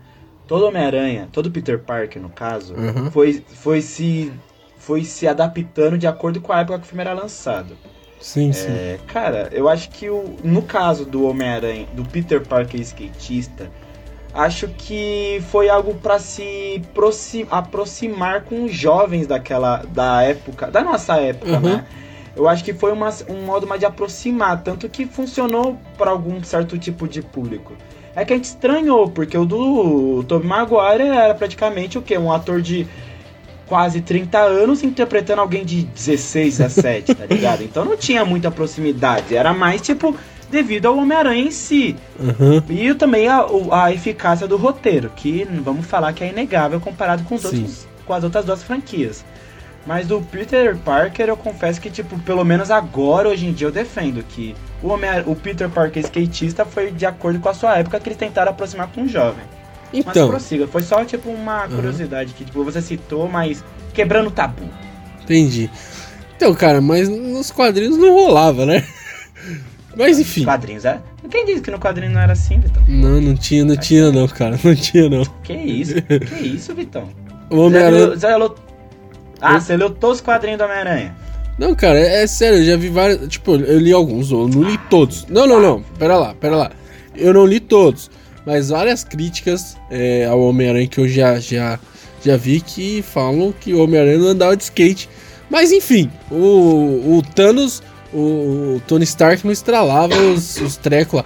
todo 0.48 0.66
Homem-Aranha, 0.68 1.28
todo 1.32 1.50
Peter 1.52 1.80
Parker, 1.80 2.22
no 2.22 2.30
caso, 2.30 2.76
Uhum. 2.76 3.10
foi, 3.12 3.44
foi 3.56 3.82
se 3.82 4.32
foi 4.78 5.04
se 5.04 5.28
adaptando 5.28 5.98
de 5.98 6.08
acordo 6.08 6.40
com 6.40 6.54
a 6.54 6.62
época 6.62 6.80
que 6.80 6.86
o 6.86 6.88
filme 6.88 7.02
era 7.02 7.14
lançado. 7.14 7.76
Sim, 8.22 8.54
sim. 8.54 8.68
É, 8.68 9.00
cara, 9.08 9.50
eu 9.52 9.68
acho 9.68 9.90
que 9.90 10.10
o, 10.10 10.36
no 10.44 10.62
caso 10.62 11.06
do 11.06 11.24
Homem-Aranha, 11.26 11.88
do 11.94 12.04
Peter 12.06 12.46
Parker 12.46 12.80
skatista, 12.82 13.70
acho 14.34 14.68
que 14.70 15.42
foi 15.50 15.70
algo 15.70 15.96
para 15.96 16.20
se 16.20 16.82
proxi- 16.94 17.48
aproximar 17.50 18.42
com 18.44 18.66
os 18.66 18.74
jovens 18.74 19.26
daquela 19.28 19.84
da 19.92 20.22
época, 20.24 20.68
da 20.70 20.84
nossa 20.84 21.16
época, 21.18 21.54
Uhum. 21.54 21.60
né? 21.60 21.86
Eu 22.36 22.48
acho 22.48 22.64
que 22.64 22.74
foi 22.74 22.94
uma, 22.94 23.10
um 23.28 23.44
modo 23.46 23.68
mais 23.68 23.80
de 23.82 23.86
aproximar, 23.86 24.62
tanto 24.64 24.88
que 24.88 25.06
funcionou 25.06 25.78
para 25.98 26.12
algum 26.12 26.42
certo 26.44 26.78
tipo 26.78 27.08
de 27.08 27.22
público. 27.22 27.74
É 28.16 28.24
que 28.24 28.32
a 28.32 28.36
gente 28.36 28.46
estranhou, 28.46 29.10
porque 29.10 29.38
o 29.38 29.46
do 29.46 30.24
Tobey 30.28 30.48
Maguire 30.48 31.04
era 31.10 31.34
praticamente 31.36 31.98
o 31.98 32.02
quê? 32.02 32.18
Um 32.18 32.32
ator 32.32 32.62
de 32.62 32.88
quase 33.68 34.02
30 34.02 34.40
anos 34.40 34.84
interpretando 34.84 35.40
alguém 35.40 35.66
de 35.66 35.84
16, 35.84 36.58
17, 36.60 37.16
tá 37.16 37.26
ligado? 37.30 37.64
Então 37.64 37.84
não 37.84 37.98
tinha 37.98 38.24
muita 38.24 38.50
proximidade, 38.50 39.36
era 39.36 39.54
mais 39.54 39.82
tipo 39.82 40.16
devido 40.50 40.88
ao 40.88 40.98
Homem-Aranha 40.98 41.44
em 41.44 41.52
si. 41.52 41.96
Uhum. 42.20 42.62
E 42.70 42.94
também 42.94 43.28
a, 43.28 43.46
o- 43.46 43.74
a 43.74 43.92
eficácia 43.94 44.48
do 44.48 44.58
roteiro, 44.58 45.12
que 45.16 45.48
vamos 45.64 45.86
falar 45.86 46.14
que 46.14 46.24
é 46.24 46.30
inegável 46.30 46.80
comparado 46.80 47.24
com, 47.24 47.36
os 47.36 47.42
Sim. 47.42 47.48
outros, 47.48 47.88
com 48.06 48.14
as 48.14 48.24
outras 48.24 48.46
duas 48.46 48.64
franquias. 48.64 49.24
Mas 49.86 50.08
do 50.08 50.22
Peter 50.22 50.76
Parker, 50.78 51.30
eu 51.30 51.38
confesso 51.38 51.80
que, 51.80 51.90
tipo, 51.90 52.20
pelo 52.20 52.44
menos 52.44 52.70
agora, 52.70 53.30
hoje 53.30 53.48
em 53.48 53.54
dia, 53.54 53.68
eu 53.68 53.72
defendo 53.72 54.22
que 54.24 54.54
o, 54.84 54.90
Homem 54.90 55.10
o 55.26 55.36
Peter 55.36 55.70
Parker 55.70 56.04
skatista 56.04 56.66
foi 56.66 56.92
de 56.92 57.06
acordo 57.06 57.40
com 57.40 57.50
a 57.50 57.54
sua 57.54 57.78
época 57.78 58.00
que 58.00 58.10
eles 58.10 58.18
tentaram 58.18 58.52
aproximar 58.52 58.88
com 58.94 59.02
um 59.02 59.08
jovem. 59.08 59.44
Mas 59.92 60.06
Então, 60.06 60.28
prossiga, 60.30 60.68
foi 60.68 60.84
só, 60.84 61.04
tipo, 61.06 61.30
uma 61.30 61.64
Uhum. 61.66 61.76
curiosidade 61.76 62.34
que, 62.34 62.44
tipo, 62.46 62.64
você 62.64 62.82
citou, 62.82 63.28
mas 63.28 63.64
quebrando 63.94 64.28
o 64.28 64.32
tabu. 64.32 64.64
entendi. 65.24 65.70
Então, 66.36 66.54
cara, 66.54 66.80
mas 66.82 67.10
nos 67.10 67.50
quadrinhos 67.50 67.98
não 67.98 68.14
rolava, 68.14 68.66
né? 68.66 68.86
Mas 69.96 70.20
enfim. 70.20 70.44
Quadrinhos, 70.46 70.86
é? 70.86 71.00
Quem 71.30 71.46
disse 71.46 71.62
que 71.62 71.72
no 71.72 71.80
quadrinho 71.80 72.12
não 72.12 72.22
era 72.22 72.34
assim, 72.34 72.60
Vitão? 72.60 72.82
Não, 72.88 73.20
não 73.22 73.36
tinha, 73.36 73.66
não 73.66 73.76
tinha 73.76 74.12
não, 74.12 74.28
cara. 74.28 74.58
Não 74.64 74.76
tinha 74.76 75.10
não. 75.10 75.24
Que 75.44 75.54
isso? 75.54 75.96
que 76.02 76.36
isso, 76.48 76.74
Vitão? 76.76 77.10
O 77.50 77.58
Homem-Aranha. 77.58 78.08
leu- 78.16 78.56
Ah, 79.42 79.54
Eu- 79.56 79.62
você 79.62 79.76
leu 79.78 79.90
todos 79.90 80.18
os 80.18 80.22
quadrinhos 80.22 80.58
do 80.60 80.64
Homem-Aranha. 80.66 81.16
Não, 81.58 81.76
cara, 81.76 82.00
é, 82.00 82.24
é 82.24 82.28
sério, 82.28 82.60
eu 82.60 82.66
já 82.66 82.78
vi 82.78 82.88
vários. 82.90 83.28
Tipo, 83.28 83.56
eu 83.56 83.80
li 83.80 83.92
alguns, 83.92 84.32
eu 84.32 84.48
não 84.48 84.64
li 84.64 84.78
todos. 84.90 85.26
Não, 85.28 85.46
não, 85.48 85.62
não. 85.62 85.82
Pera 85.98 86.18
lá, 86.18 86.34
pera 86.36 86.56
lá. 86.56 86.72
Eu 87.16 87.34
não 87.34 87.46
li 87.46 87.60
todos. 87.60 88.10
Mas 88.46 88.70
várias 88.70 89.04
críticas 89.04 89.76
é, 89.92 90.26
ao 90.26 90.40
Homem-Aranha 90.42 90.88
que 90.88 91.00
eu 91.00 91.08
já, 91.08 91.40
já, 91.40 91.78
já 92.24 92.38
vi 92.38 92.62
que 92.62 93.02
falam 93.02 93.54
que 93.60 93.74
o 93.74 93.84
Homem-Aranha 93.84 94.18
não 94.18 94.28
andava 94.28 94.56
de 94.56 94.64
skate. 94.64 95.10
Mas 95.50 95.72
enfim, 95.72 96.10
o, 96.32 97.18
o 97.18 97.22
Thanos, 97.36 97.82
o, 98.14 98.76
o 98.78 98.82
Tony 98.88 99.04
Stark 99.04 99.44
não 99.46 99.52
estralava 99.52 100.16
os, 100.16 100.58
os 100.58 100.78
trecos 100.78 101.16
lá. 101.16 101.26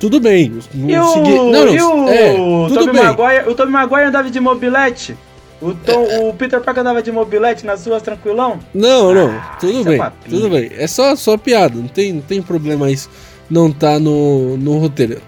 Tudo 0.00 0.20
bem. 0.20 0.52
Não 0.74 0.88
E 0.90 0.98
o, 0.98 1.12
segui- 1.12 1.30
não, 1.36 1.50
não, 1.52 1.68
e 1.74 1.80
o 1.82 2.08
é, 2.08 2.34
tudo 2.68 2.74
Tobey 2.86 2.92
bem. 2.94 3.02
Maguire, 3.04 3.48
o 3.50 3.54
Tobey 3.54 3.72
Maguire 3.72 4.04
andava 4.04 4.30
de 4.30 4.38
mobilete? 4.40 5.16
O, 5.60 5.74
Tom, 5.74 6.28
o 6.28 6.34
Peter 6.34 6.60
Parker 6.60 6.82
andava 6.82 7.02
de 7.02 7.10
mobilete 7.10 7.66
nas 7.66 7.84
ruas 7.84 8.00
tranquilão? 8.00 8.60
Não, 8.72 9.12
não, 9.12 9.28
Ah, 9.30 9.56
tudo 9.60 9.80
é 9.80 9.84
bem, 9.84 9.98
papinho. 9.98 10.36
tudo 10.40 10.50
bem. 10.50 10.70
É 10.76 10.86
só, 10.86 11.16
só 11.16 11.36
piada, 11.36 11.74
não 11.76 11.88
tem, 11.88 12.12
não 12.12 12.20
tem 12.22 12.40
problema 12.40 12.88
isso 12.90 13.10
não 13.50 13.72
tá 13.72 13.98
no, 13.98 14.56
no 14.58 14.78
roteiro. 14.78 15.20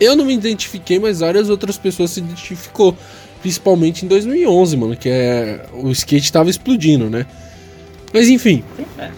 Eu 0.00 0.16
não 0.16 0.24
me 0.24 0.34
identifiquei, 0.34 0.98
mas 0.98 1.20
várias 1.20 1.48
outras 1.48 1.78
pessoas 1.78 2.10
se 2.10 2.18
identificou, 2.20 2.94
principalmente 3.40 4.04
em 4.04 4.08
2011, 4.08 4.76
mano, 4.76 4.96
que 4.96 5.08
é 5.08 5.64
o 5.72 5.88
skate 5.92 6.32
tava 6.32 6.50
explodindo, 6.50 7.08
né? 7.08 7.24
Mas 8.12 8.28
enfim, 8.28 8.62
É. 8.98 9.10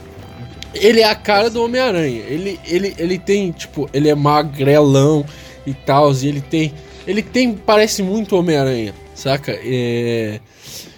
ele 0.75 1.01
é 1.01 1.05
a 1.05 1.15
cara 1.15 1.49
do 1.49 1.63
Homem-Aranha. 1.63 2.23
Ele, 2.27 2.61
ele, 2.65 2.95
ele 2.99 3.19
tem, 3.19 3.53
tipo, 3.53 3.89
ele 3.93 4.09
é 4.09 4.15
magrelão 4.15 5.25
e 5.67 5.73
tal, 5.73 6.13
e 6.13 6.27
ele 6.27 6.41
tem, 6.41 6.73
ele 7.07 7.23
tem, 7.23 7.55
parece 7.55 8.03
muito 8.03 8.37
Homem-Aranha, 8.37 8.95
saca? 9.15 9.53
É... 9.63 10.41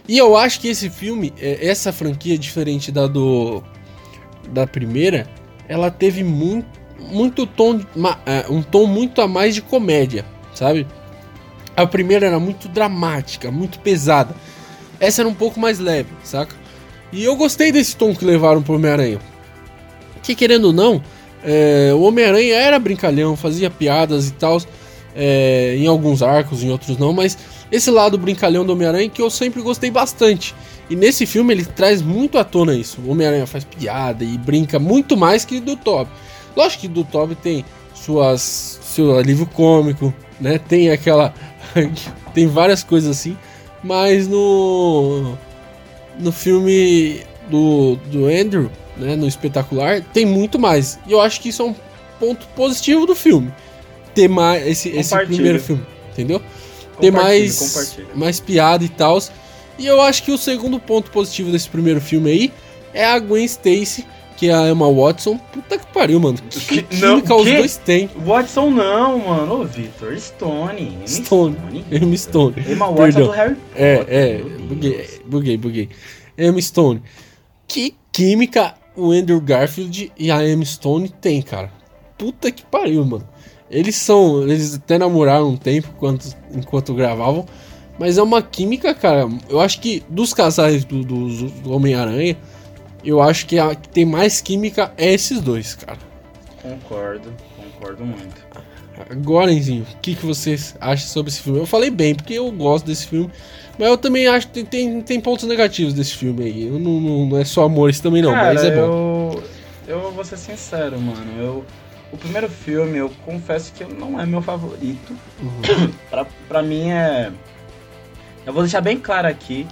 E 0.08 0.16
eu 0.16 0.36
acho 0.36 0.60
que 0.60 0.68
esse 0.68 0.88
filme, 0.88 1.32
é, 1.40 1.66
essa 1.66 1.92
franquia 1.92 2.38
diferente 2.38 2.92
da 2.92 3.06
do 3.06 3.62
da 4.52 4.64
primeira, 4.64 5.28
ela 5.68 5.90
teve 5.90 6.22
muito, 6.22 6.68
muito 7.00 7.46
tom, 7.46 7.80
é, 8.24 8.46
um 8.48 8.62
tom 8.62 8.86
muito 8.86 9.20
a 9.20 9.26
mais 9.26 9.54
de 9.54 9.62
comédia, 9.62 10.24
sabe? 10.54 10.86
A 11.76 11.84
primeira 11.84 12.26
era 12.26 12.38
muito 12.38 12.68
dramática, 12.68 13.50
muito 13.50 13.80
pesada. 13.80 14.34
Essa 15.00 15.22
era 15.22 15.28
um 15.28 15.34
pouco 15.34 15.58
mais 15.58 15.80
leve, 15.80 16.08
saca? 16.22 16.54
E 17.12 17.24
eu 17.24 17.36
gostei 17.36 17.70
desse 17.72 17.96
tom 17.96 18.14
que 18.14 18.24
levaram 18.24 18.62
pro 18.62 18.76
Homem-Aranha. 18.76 19.18
Que 20.26 20.34
querendo 20.34 20.64
ou 20.66 20.72
não, 20.72 21.00
é, 21.44 21.92
o 21.94 22.00
Homem-Aranha 22.02 22.56
era 22.56 22.76
brincalhão, 22.80 23.36
fazia 23.36 23.70
piadas 23.70 24.26
e 24.28 24.32
tal, 24.32 24.60
é, 25.14 25.76
em 25.78 25.86
alguns 25.86 26.20
arcos, 26.20 26.64
em 26.64 26.70
outros 26.72 26.98
não, 26.98 27.12
mas 27.12 27.38
esse 27.70 27.92
lado 27.92 28.18
brincalhão 28.18 28.66
do 28.66 28.72
Homem-Aranha 28.72 29.08
que 29.08 29.22
eu 29.22 29.30
sempre 29.30 29.62
gostei 29.62 29.88
bastante. 29.88 30.52
E 30.90 30.96
nesse 30.96 31.26
filme 31.26 31.54
ele 31.54 31.64
traz 31.64 32.02
muito 32.02 32.38
à 32.38 32.44
tona 32.44 32.74
isso. 32.74 33.00
O 33.00 33.12
Homem-Aranha 33.12 33.46
faz 33.46 33.62
piada 33.62 34.24
e 34.24 34.36
brinca 34.36 34.80
muito 34.80 35.16
mais 35.16 35.44
que 35.44 35.60
do 35.60 35.76
Toby. 35.76 36.10
Lógico 36.56 36.82
que 36.82 36.88
do 36.88 37.04
Toby 37.04 37.36
tem 37.36 37.64
suas 37.94 38.80
seu 38.82 39.16
alívio 39.16 39.46
cômico, 39.46 40.12
né? 40.40 40.58
Tem 40.58 40.90
aquela 40.90 41.32
tem 42.34 42.48
várias 42.48 42.82
coisas 42.82 43.16
assim, 43.16 43.36
mas 43.84 44.26
no 44.26 45.36
no 46.18 46.32
filme 46.32 47.20
do, 47.48 47.96
do 48.10 48.26
Andrew, 48.26 48.70
né, 48.98 49.16
no 49.16 49.26
espetacular, 49.26 50.00
tem 50.12 50.24
muito 50.26 50.58
mais. 50.58 50.98
E 51.06 51.12
eu 51.12 51.20
acho 51.20 51.40
que 51.40 51.48
isso 51.50 51.62
é 51.62 51.64
um 51.66 51.74
ponto 52.18 52.46
positivo 52.56 53.06
do 53.06 53.14
filme. 53.14 53.52
Ter 54.14 54.28
mais 54.28 54.66
esse, 54.66 54.88
esse 54.90 55.16
primeiro 55.26 55.60
filme, 55.60 55.84
entendeu? 56.12 56.40
Ter 57.00 57.10
mais, 57.10 57.98
mais 58.14 58.40
piada 58.40 58.82
e 58.84 58.88
tal. 58.88 59.18
E 59.78 59.86
eu 59.86 60.00
acho 60.00 60.22
que 60.22 60.32
o 60.32 60.38
segundo 60.38 60.78
ponto 60.80 61.10
positivo 61.10 61.50
desse 61.52 61.68
primeiro 61.68 62.00
filme 62.00 62.30
aí 62.30 62.52
é 62.94 63.04
a 63.04 63.18
Gwen 63.18 63.44
Stacy, 63.44 64.06
que 64.38 64.48
é 64.48 64.54
a 64.54 64.68
Emma 64.70 64.90
Watson. 64.90 65.36
Puta 65.52 65.76
que 65.78 65.86
pariu, 65.92 66.18
mano. 66.18 66.38
Que 66.48 66.82
Que- 66.82 66.96
não, 66.96 67.16
química 67.20 67.34
os 67.34 67.44
que? 67.44 67.56
dois 67.58 67.76
têm. 67.76 68.08
Watson 68.24 68.70
não, 68.70 69.18
mano. 69.18 69.60
Ô, 69.60 69.64
Victor. 69.64 70.18
Stone. 70.18 70.96
Stone. 71.06 71.56
Emma 71.92 72.16
Stone. 72.16 72.54
Emma 72.66 72.86
Watson 72.86 72.96
Perdão. 73.02 73.26
do 73.26 73.30
Harry 73.32 73.56
É, 73.74 73.96
Potter. 73.98 74.14
é, 74.14 74.36
Deus. 74.38 74.62
buguei, 74.62 75.08
buguei, 75.26 75.56
buguei. 75.58 75.88
Emma 76.38 76.62
Stone. 76.62 77.02
Que 77.68 77.94
química 78.10 78.74
o 78.96 79.12
Andrew 79.12 79.40
Garfield 79.40 80.12
e 80.18 80.30
a 80.30 80.46
Emma 80.46 80.64
Stone 80.64 81.08
tem, 81.08 81.42
cara. 81.42 81.70
Puta 82.16 82.50
que 82.50 82.64
pariu, 82.64 83.04
mano. 83.04 83.28
Eles 83.70 83.96
são. 83.96 84.42
Eles 84.42 84.74
até 84.74 84.98
namoraram 84.98 85.50
um 85.50 85.56
tempo 85.56 85.88
enquanto, 85.94 86.36
enquanto 86.54 86.94
gravavam. 86.94 87.46
Mas 87.98 88.18
é 88.18 88.22
uma 88.22 88.42
química, 88.42 88.94
cara. 88.94 89.28
Eu 89.48 89.60
acho 89.60 89.80
que 89.80 90.02
dos 90.08 90.32
casais 90.32 90.84
do, 90.84 91.02
do, 91.02 91.50
do 91.50 91.72
Homem-Aranha, 91.72 92.36
eu 93.04 93.20
acho 93.20 93.46
que 93.46 93.58
a 93.58 93.74
que 93.74 93.88
tem 93.88 94.04
mais 94.04 94.40
química 94.40 94.92
é 94.96 95.12
esses 95.12 95.40
dois, 95.40 95.74
cara. 95.74 95.98
Concordo, 96.62 97.32
concordo 97.56 98.04
muito. 98.04 98.46
Agora, 99.10 99.52
Enzinho, 99.52 99.82
o 99.82 100.00
que, 100.00 100.14
que 100.14 100.24
vocês 100.24 100.74
acham 100.80 101.06
sobre 101.06 101.30
esse 101.30 101.42
filme? 101.42 101.58
Eu 101.58 101.66
falei 101.66 101.90
bem, 101.90 102.14
porque 102.14 102.34
eu 102.34 102.50
gosto 102.50 102.86
desse 102.86 103.06
filme. 103.06 103.30
Mas 103.78 103.88
eu 103.88 103.98
também 103.98 104.26
acho 104.26 104.48
que 104.48 104.54
tem, 104.54 104.64
tem, 104.64 105.00
tem 105.02 105.20
pontos 105.20 105.46
negativos 105.46 105.92
desse 105.92 106.14
filme 106.16 106.44
aí. 106.44 106.64
Não, 106.70 107.00
não, 107.00 107.26
não 107.26 107.38
é 107.38 107.44
só 107.44 107.64
amor 107.64 107.90
isso 107.90 108.02
também 108.02 108.22
não, 108.22 108.32
Cara, 108.32 108.54
mas 108.54 108.64
é 108.64 108.70
bom. 108.70 109.40
eu, 109.86 109.98
eu 109.98 110.12
vou 110.12 110.24
ser 110.24 110.38
sincero, 110.38 110.98
mano. 111.00 111.26
Eu, 111.38 111.64
o 112.10 112.16
primeiro 112.16 112.48
filme, 112.48 112.98
eu 112.98 113.10
confesso 113.24 113.72
que 113.72 113.84
não 113.84 114.18
é 114.20 114.24
meu 114.24 114.40
favorito. 114.40 115.14
Uhum. 115.40 115.92
pra, 116.08 116.26
pra 116.48 116.62
mim 116.62 116.90
é. 116.90 117.30
Eu 118.46 118.52
vou 118.52 118.62
deixar 118.62 118.80
bem 118.80 118.98
claro 118.98 119.28
aqui, 119.28 119.66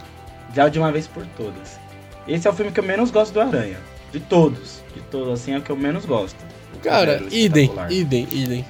já 0.54 0.68
de 0.68 0.78
uma 0.78 0.92
vez 0.92 1.06
por 1.06 1.24
todas. 1.36 1.78
Esse 2.26 2.46
é 2.46 2.50
o 2.50 2.54
filme 2.54 2.72
que 2.72 2.80
eu 2.80 2.84
menos 2.84 3.10
gosto 3.10 3.32
do 3.32 3.40
Aranha. 3.40 3.78
De 4.12 4.20
todos. 4.20 4.82
De 4.94 5.00
todos, 5.02 5.40
assim, 5.40 5.52
é 5.52 5.58
o 5.58 5.62
que 5.62 5.70
eu 5.70 5.76
menos 5.76 6.04
gosto. 6.04 6.36
Cara, 6.82 7.22
idem, 7.30 7.70
idem, 7.88 8.28
idem. 8.30 8.64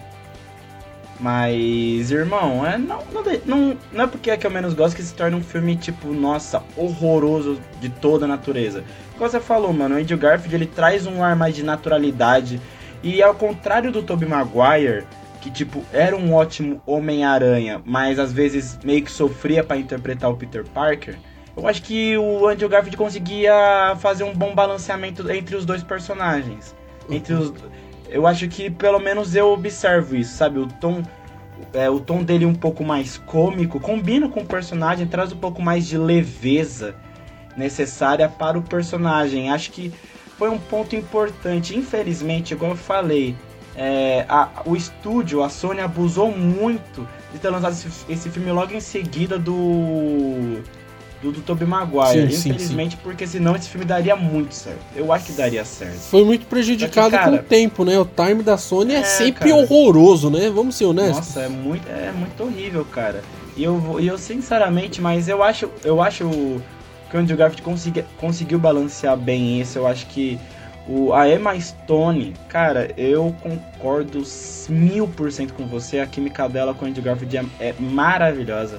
Mas, 1.20 2.10
irmão, 2.10 2.66
é, 2.66 2.76
não, 2.76 2.98
não, 3.46 3.76
não, 3.92 4.04
é 4.04 4.06
porque 4.06 4.30
é 4.30 4.36
que 4.36 4.46
eu 4.46 4.50
menos 4.50 4.74
gosto 4.74 4.96
que 4.96 5.02
se 5.02 5.14
torna 5.14 5.36
um 5.36 5.42
filme, 5.42 5.76
tipo, 5.76 6.12
nossa, 6.12 6.62
horroroso 6.76 7.60
de 7.80 7.88
toda 7.88 8.24
a 8.24 8.28
natureza. 8.28 8.82
Como 9.16 9.30
você 9.30 9.40
falou, 9.40 9.72
mano, 9.72 9.94
o 9.94 9.98
Andrew 9.98 10.18
Garfield, 10.18 10.54
ele 10.54 10.66
traz 10.66 11.06
um 11.06 11.22
ar 11.22 11.36
mais 11.36 11.54
de 11.54 11.62
naturalidade. 11.62 12.60
E 13.02 13.22
ao 13.22 13.34
contrário 13.34 13.92
do 13.92 14.02
Tobey 14.02 14.28
Maguire, 14.28 15.04
que, 15.40 15.50
tipo, 15.50 15.84
era 15.92 16.16
um 16.16 16.34
ótimo 16.34 16.82
Homem-Aranha, 16.86 17.80
mas 17.84 18.18
às 18.18 18.32
vezes 18.32 18.78
meio 18.82 19.04
que 19.04 19.10
sofria 19.10 19.62
para 19.62 19.76
interpretar 19.76 20.30
o 20.30 20.36
Peter 20.36 20.64
Parker, 20.64 21.16
eu 21.56 21.68
acho 21.68 21.82
que 21.82 22.16
o 22.16 22.48
Andrew 22.48 22.68
Garfield 22.68 22.96
conseguia 22.96 23.94
fazer 24.00 24.24
um 24.24 24.34
bom 24.34 24.54
balanceamento 24.54 25.30
entre 25.30 25.54
os 25.54 25.64
dois 25.64 25.82
personagens. 25.82 26.74
Entre 27.08 27.32
os 27.34 27.52
eu 28.08 28.26
acho 28.26 28.48
que 28.48 28.70
pelo 28.70 28.98
menos 28.98 29.34
eu 29.34 29.52
observo 29.52 30.16
isso, 30.16 30.36
sabe? 30.36 30.58
O 30.58 30.66
tom, 30.66 31.02
é, 31.72 31.88
o 31.88 32.00
tom 32.00 32.22
dele 32.22 32.46
um 32.46 32.54
pouco 32.54 32.84
mais 32.84 33.18
cômico 33.18 33.80
combina 33.80 34.28
com 34.28 34.40
o 34.40 34.46
personagem, 34.46 35.06
traz 35.06 35.32
um 35.32 35.36
pouco 35.36 35.62
mais 35.62 35.86
de 35.86 35.96
leveza 35.96 36.94
necessária 37.56 38.28
para 38.28 38.58
o 38.58 38.62
personagem. 38.62 39.50
Acho 39.50 39.70
que 39.70 39.92
foi 40.38 40.48
um 40.50 40.58
ponto 40.58 40.94
importante. 40.94 41.76
Infelizmente, 41.76 42.52
igual 42.54 42.72
eu 42.72 42.76
falei, 42.76 43.36
é, 43.76 44.24
a, 44.28 44.62
o 44.64 44.76
estúdio, 44.76 45.42
a 45.42 45.48
Sony 45.48 45.80
abusou 45.80 46.30
muito 46.30 47.06
de 47.32 47.38
ter 47.38 47.50
lançado 47.50 47.72
esse, 47.72 47.88
esse 48.08 48.30
filme 48.30 48.50
logo 48.50 48.72
em 48.72 48.80
seguida 48.80 49.38
do 49.38 50.62
do, 51.24 51.32
do 51.32 51.40
Tobey 51.40 51.66
Maguire. 51.66 52.30
Sim, 52.30 52.50
Infelizmente, 52.50 52.90
sim, 52.92 52.96
sim. 52.96 53.02
porque 53.02 53.26
senão 53.26 53.56
esse 53.56 53.68
filme 53.68 53.86
daria 53.86 54.14
muito 54.14 54.54
certo. 54.54 54.80
Eu 54.94 55.12
acho 55.12 55.26
que 55.26 55.32
daria 55.32 55.64
certo. 55.64 55.98
Foi 55.98 56.24
muito 56.24 56.46
prejudicado 56.46 57.10
que, 57.10 57.16
cara, 57.16 57.30
com 57.30 57.36
o 57.36 57.42
tempo, 57.42 57.84
né? 57.84 57.98
O 57.98 58.04
time 58.04 58.42
da 58.42 58.58
Sony 58.58 58.94
é, 58.94 58.98
é 58.98 59.04
sempre 59.04 59.50
cara, 59.50 59.56
horroroso, 59.56 60.28
né? 60.28 60.50
Vamos 60.50 60.74
ser 60.74 60.84
honestos. 60.84 61.16
Nossa, 61.16 61.40
é 61.40 61.48
muito, 61.48 61.88
é 61.88 62.12
muito 62.12 62.42
horrível, 62.42 62.84
cara. 62.84 63.22
E 63.56 63.64
eu, 63.64 63.98
eu 64.00 64.18
sinceramente, 64.18 65.00
mas 65.00 65.28
eu 65.28 65.42
acho, 65.42 65.70
eu 65.82 66.02
acho 66.02 66.28
que 67.10 67.16
o 67.16 67.20
Andrew 67.20 67.36
Garfield 67.36 67.62
consegui, 67.62 68.04
conseguiu 68.18 68.58
balancear 68.58 69.16
bem 69.16 69.60
isso. 69.60 69.78
Eu 69.78 69.86
acho 69.86 70.06
que 70.06 70.38
o, 70.86 71.14
a 71.14 71.28
Emma 71.28 71.58
Stone, 71.58 72.34
cara, 72.48 72.90
eu 72.98 73.34
concordo 73.40 74.22
mil 74.68 75.08
por 75.08 75.32
cento 75.32 75.54
com 75.54 75.66
você. 75.66 76.00
A 76.00 76.06
química 76.06 76.48
dela 76.48 76.74
com 76.74 76.84
o 76.84 76.88
Andrew 76.88 77.02
Garfield 77.02 77.36
é, 77.38 77.68
é 77.68 77.74
maravilhosa. 77.78 78.78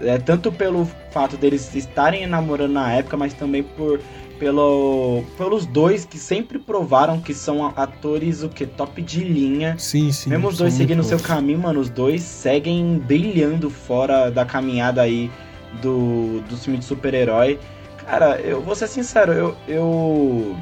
É, 0.00 0.18
tanto 0.18 0.50
pelo 0.50 0.84
fato 1.10 1.36
deles 1.36 1.74
estarem 1.74 2.26
namorando 2.26 2.72
na 2.72 2.92
época, 2.92 3.16
mas 3.16 3.34
também 3.34 3.62
por 3.62 4.00
pelo, 4.42 5.22
pelos 5.38 5.64
dois 5.66 6.04
que 6.04 6.18
sempre 6.18 6.58
provaram 6.58 7.20
que 7.20 7.32
são 7.32 7.64
atores 7.76 8.42
o 8.42 8.48
que 8.48 8.66
top 8.66 9.00
de 9.00 9.22
linha. 9.22 9.76
Sim, 9.78 10.10
sim. 10.10 10.30
Mesmo 10.30 10.48
os 10.48 10.58
dois 10.58 10.74
seguindo 10.74 10.98
o 10.98 11.04
seu 11.04 11.20
caminho, 11.20 11.60
mano, 11.60 11.78
os 11.78 11.88
dois 11.88 12.22
seguem 12.22 12.98
brilhando 12.98 13.70
fora 13.70 14.30
da 14.30 14.44
caminhada 14.44 15.00
aí 15.00 15.30
do, 15.80 16.40
do 16.48 16.56
filme 16.56 16.80
de 16.80 16.84
super-herói. 16.84 17.56
Cara, 18.04 18.40
eu 18.40 18.60
vou 18.60 18.74
ser 18.74 18.88
sincero, 18.88 19.32
eu, 19.32 19.56
eu 19.68 20.56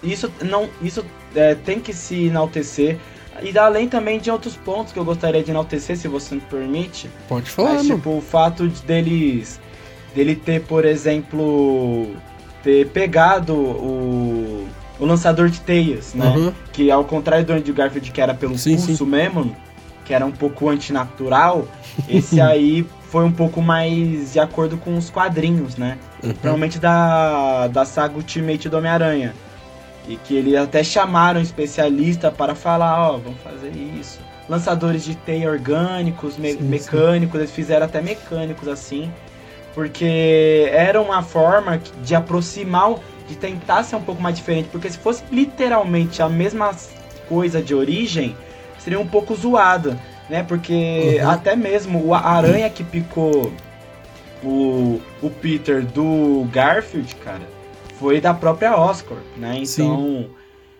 isso 0.00 0.32
não 0.44 0.68
isso 0.80 1.04
é, 1.34 1.56
tem 1.56 1.80
que 1.80 1.92
se 1.92 2.26
enaltecer 2.26 2.96
e 3.42 3.56
além 3.58 3.88
também 3.88 4.18
de 4.18 4.30
outros 4.30 4.56
pontos 4.56 4.92
que 4.92 4.98
eu 4.98 5.04
gostaria 5.04 5.42
de 5.42 5.50
enaltecer, 5.50 5.96
se 5.96 6.08
você 6.08 6.34
me 6.34 6.40
permite. 6.40 7.10
Pode 7.28 7.50
falar. 7.50 7.74
Mas, 7.74 7.86
tipo, 7.86 8.10
o 8.10 8.20
fato 8.20 8.68
de 8.68 8.82
deles. 8.82 9.60
dele 10.14 10.34
ter, 10.34 10.62
por 10.62 10.84
exemplo. 10.84 12.14
ter 12.62 12.88
pegado 12.88 13.54
o. 13.54 14.66
o 14.98 15.04
lançador 15.04 15.48
de 15.48 15.60
teias, 15.60 16.14
né? 16.14 16.28
Uhum. 16.28 16.52
Que 16.72 16.90
ao 16.90 17.04
contrário 17.04 17.44
do 17.44 17.52
Andrew 17.52 17.74
Garfield, 17.74 18.10
que 18.10 18.20
era 18.20 18.34
pelo 18.34 18.56
sim, 18.56 18.76
pulso 18.76 18.96
sim. 18.96 19.06
mesmo, 19.06 19.56
que 20.04 20.14
era 20.14 20.24
um 20.24 20.32
pouco 20.32 20.68
antinatural, 20.68 21.66
esse 22.08 22.40
aí 22.40 22.86
foi 23.10 23.24
um 23.24 23.32
pouco 23.32 23.62
mais 23.62 24.32
de 24.32 24.40
acordo 24.40 24.76
com 24.76 24.96
os 24.96 25.10
quadrinhos, 25.10 25.76
né? 25.76 25.98
Uhum. 26.22 26.32
Provavelmente 26.34 26.78
da, 26.78 27.68
da 27.68 27.84
saga 27.84 28.16
Ultimate 28.16 28.68
do 28.68 28.76
Homem-Aranha. 28.76 29.34
E 30.08 30.16
que 30.16 30.36
eles 30.36 30.54
até 30.54 30.84
chamaram 30.84 31.40
um 31.40 31.42
especialista 31.42 32.30
para 32.30 32.54
falar, 32.54 33.10
ó, 33.10 33.16
oh, 33.16 33.18
vamos 33.18 33.40
fazer 33.40 33.70
isso. 33.70 34.20
Lançadores 34.48 35.04
de 35.04 35.16
teia 35.16 35.50
orgânicos, 35.50 36.36
me 36.36 36.52
sim, 36.52 36.62
mecânicos, 36.62 37.32
sim. 37.32 37.38
eles 37.38 37.50
fizeram 37.50 37.86
até 37.86 38.00
mecânicos 38.00 38.68
assim, 38.68 39.10
porque 39.74 40.68
era 40.70 41.00
uma 41.02 41.22
forma 41.22 41.80
de 42.02 42.14
aproximar, 42.14 42.94
de 43.28 43.34
tentar 43.36 43.82
ser 43.82 43.96
um 43.96 44.02
pouco 44.02 44.22
mais 44.22 44.36
diferente, 44.36 44.68
porque 44.70 44.88
se 44.88 44.98
fosse 44.98 45.24
literalmente 45.32 46.22
a 46.22 46.28
mesma 46.28 46.70
coisa 47.28 47.60
de 47.60 47.74
origem, 47.74 48.36
seria 48.78 49.00
um 49.00 49.06
pouco 49.06 49.34
zoada, 49.34 49.98
né? 50.30 50.44
Porque 50.44 51.18
uhum. 51.20 51.28
até 51.28 51.56
mesmo 51.56 52.14
a 52.14 52.20
aranha 52.20 52.70
que 52.70 52.84
picou 52.84 53.52
o, 54.44 55.00
o 55.20 55.30
Peter 55.30 55.84
do 55.84 56.46
Garfield, 56.52 57.14
cara, 57.16 57.55
foi 57.98 58.20
da 58.20 58.34
própria 58.34 58.76
Oscar, 58.76 59.18
né? 59.36 59.58
Então, 59.58 60.30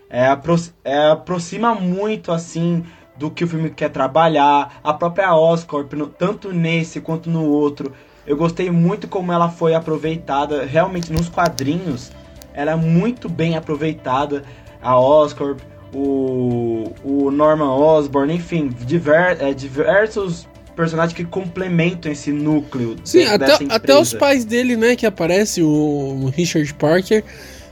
é, 0.09 0.27
apro 0.27 0.55
é, 0.83 1.09
aproxima 1.09 1.75
muito, 1.75 2.31
assim, 2.31 2.83
do 3.15 3.29
que 3.29 3.43
o 3.43 3.47
filme 3.47 3.69
quer 3.69 3.89
trabalhar. 3.89 4.79
A 4.83 4.93
própria 4.93 5.35
Oscar, 5.35 5.85
tanto 6.17 6.53
nesse 6.53 7.01
quanto 7.01 7.29
no 7.29 7.45
outro, 7.45 7.91
eu 8.25 8.37
gostei 8.37 8.69
muito 8.69 9.07
como 9.07 9.31
ela 9.31 9.49
foi 9.49 9.73
aproveitada. 9.73 10.65
Realmente, 10.65 11.11
nos 11.11 11.29
quadrinhos, 11.29 12.11
ela 12.53 12.71
é 12.71 12.75
muito 12.75 13.27
bem 13.27 13.57
aproveitada. 13.57 14.43
A 14.81 14.99
Oscar, 14.99 15.55
o, 15.93 16.93
o 17.03 17.31
Norman 17.31 17.71
Osborn, 17.71 18.33
enfim, 18.33 18.67
diver, 18.67 19.41
é, 19.41 19.53
diversos 19.53 20.47
personagens 20.77 21.17
que 21.17 21.25
complementam 21.25 22.11
esse 22.11 22.31
núcleo. 22.31 22.95
Sim, 23.03 23.25
até, 23.25 23.57
até 23.67 23.99
os 23.99 24.13
pais 24.13 24.45
dele, 24.45 24.77
né? 24.77 24.95
Que 24.95 25.07
aparece, 25.07 25.63
o 25.63 26.31
Richard 26.33 26.71
Parker 26.75 27.23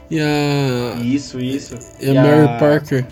e 0.09 0.19
a. 0.19 0.99
Isso, 1.01 1.39
isso. 1.39 1.75
E, 2.01 2.07
e 2.07 2.17
a 2.17 2.21
Mary 2.21 2.47
a... 2.47 2.57
Parker. 2.57 3.05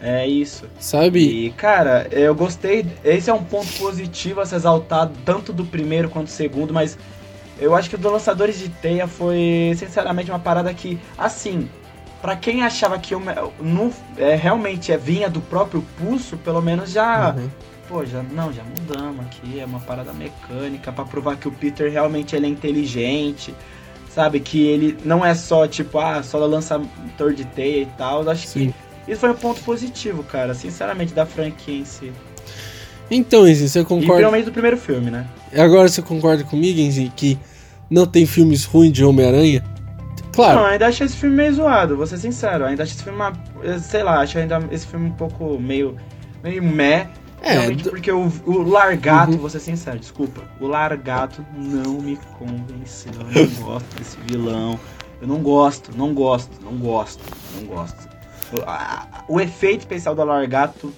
É 0.00 0.26
isso. 0.26 0.64
Sabe? 0.78 1.20
E, 1.20 1.50
cara, 1.50 2.06
eu 2.10 2.34
gostei. 2.34 2.86
Esse 3.04 3.28
é 3.28 3.34
um 3.34 3.42
ponto 3.42 3.70
positivo 3.72 4.40
a 4.40 4.46
se 4.46 4.54
exaltar, 4.54 5.10
tanto 5.26 5.52
do 5.52 5.66
primeiro 5.66 6.08
quanto 6.08 6.26
do 6.26 6.30
segundo, 6.30 6.72
mas 6.72 6.96
eu 7.58 7.74
acho 7.74 7.90
que 7.90 7.96
o 7.96 7.98
do 7.98 8.10
Lançadores 8.10 8.58
de 8.58 8.70
Teia 8.70 9.06
foi, 9.06 9.74
sinceramente, 9.76 10.30
uma 10.30 10.38
parada 10.38 10.72
que, 10.72 10.98
assim, 11.18 11.68
para 12.22 12.34
quem 12.34 12.62
achava 12.62 12.98
que 12.98 13.12
eu, 13.12 13.20
não, 13.60 13.92
é, 14.16 14.34
realmente 14.36 14.90
é, 14.90 14.96
vinha 14.96 15.28
do 15.28 15.42
próprio 15.42 15.84
pulso, 15.98 16.38
pelo 16.38 16.62
menos 16.62 16.92
já. 16.92 17.34
Uhum 17.36 17.69
pô, 17.90 18.06
já, 18.06 18.22
não, 18.22 18.52
já 18.52 18.62
mudamos 18.62 19.26
aqui, 19.26 19.58
é 19.58 19.64
uma 19.64 19.80
parada 19.80 20.12
mecânica 20.12 20.92
para 20.92 21.04
provar 21.04 21.36
que 21.36 21.48
o 21.48 21.50
Peter 21.50 21.90
realmente 21.90 22.36
ele 22.36 22.46
é 22.46 22.48
inteligente, 22.48 23.52
sabe? 24.14 24.38
Que 24.38 24.64
ele 24.64 24.96
não 25.04 25.26
é 25.26 25.34
só, 25.34 25.66
tipo, 25.66 25.98
ah, 25.98 26.22
só 26.22 26.38
lançador 26.38 27.34
de 27.34 27.44
teia 27.44 27.82
e 27.82 27.86
tal. 27.98 28.26
Acho 28.30 28.46
Sim. 28.46 28.72
que 29.04 29.12
isso 29.12 29.20
foi 29.20 29.30
um 29.30 29.34
ponto 29.34 29.60
positivo, 29.62 30.22
cara, 30.22 30.54
sinceramente, 30.54 31.12
da 31.12 31.26
franquia 31.26 31.80
em 31.80 31.84
si. 31.84 32.12
Então, 33.10 33.46
Enzi, 33.46 33.68
você 33.68 33.82
concorda... 33.82 34.04
E 34.04 34.06
principalmente 34.06 34.44
do 34.44 34.52
primeiro 34.52 34.76
filme, 34.76 35.10
né? 35.10 35.26
Agora 35.58 35.88
você 35.88 36.00
concorda 36.00 36.44
comigo, 36.44 36.78
Enzi, 36.78 37.12
que 37.16 37.36
não 37.90 38.06
tem 38.06 38.24
filmes 38.24 38.64
ruins 38.64 38.92
de 38.92 39.04
Homem-Aranha? 39.04 39.64
Claro. 40.32 40.60
Não, 40.60 40.66
ainda 40.66 40.86
acho 40.86 41.02
esse 41.02 41.16
filme 41.16 41.34
meio 41.34 41.52
zoado, 41.52 41.96
vou 41.96 42.06
ser 42.06 42.18
sincero. 42.18 42.64
Ainda 42.64 42.84
acho 42.84 42.92
esse 42.92 43.02
filme 43.02 43.18
uma... 43.18 43.32
Sei 43.80 44.04
lá, 44.04 44.20
acho 44.20 44.38
ainda 44.38 44.62
esse 44.70 44.86
filme 44.86 45.08
um 45.08 45.12
pouco 45.12 45.58
meio... 45.58 45.96
Meio 46.40 46.62
meh. 46.62 47.08
É, 47.42 47.52
Realmente 47.52 47.88
porque 47.88 48.12
o, 48.12 48.30
o 48.46 48.62
Largato, 48.62 49.32
uhum. 49.32 49.38
vou 49.38 49.50
ser 49.50 49.60
sincero, 49.60 49.98
desculpa. 49.98 50.42
O 50.60 50.66
Largato 50.66 51.44
não 51.56 51.94
me 51.94 52.18
convenceu. 52.38 53.12
Eu 53.34 53.46
não 53.46 53.62
gosto 53.64 53.96
desse 53.96 54.16
vilão. 54.26 54.80
Eu 55.20 55.28
não 55.28 55.38
gosto, 55.38 55.96
não 55.96 56.14
gosto, 56.14 56.50
não 56.62 56.76
gosto, 56.76 57.22
não 57.56 57.66
gosto. 57.66 58.08
O, 58.52 58.62
a, 58.66 59.24
o 59.28 59.40
efeito 59.40 59.80
especial 59.80 60.14
do 60.14 60.24
Largato, 60.24 60.92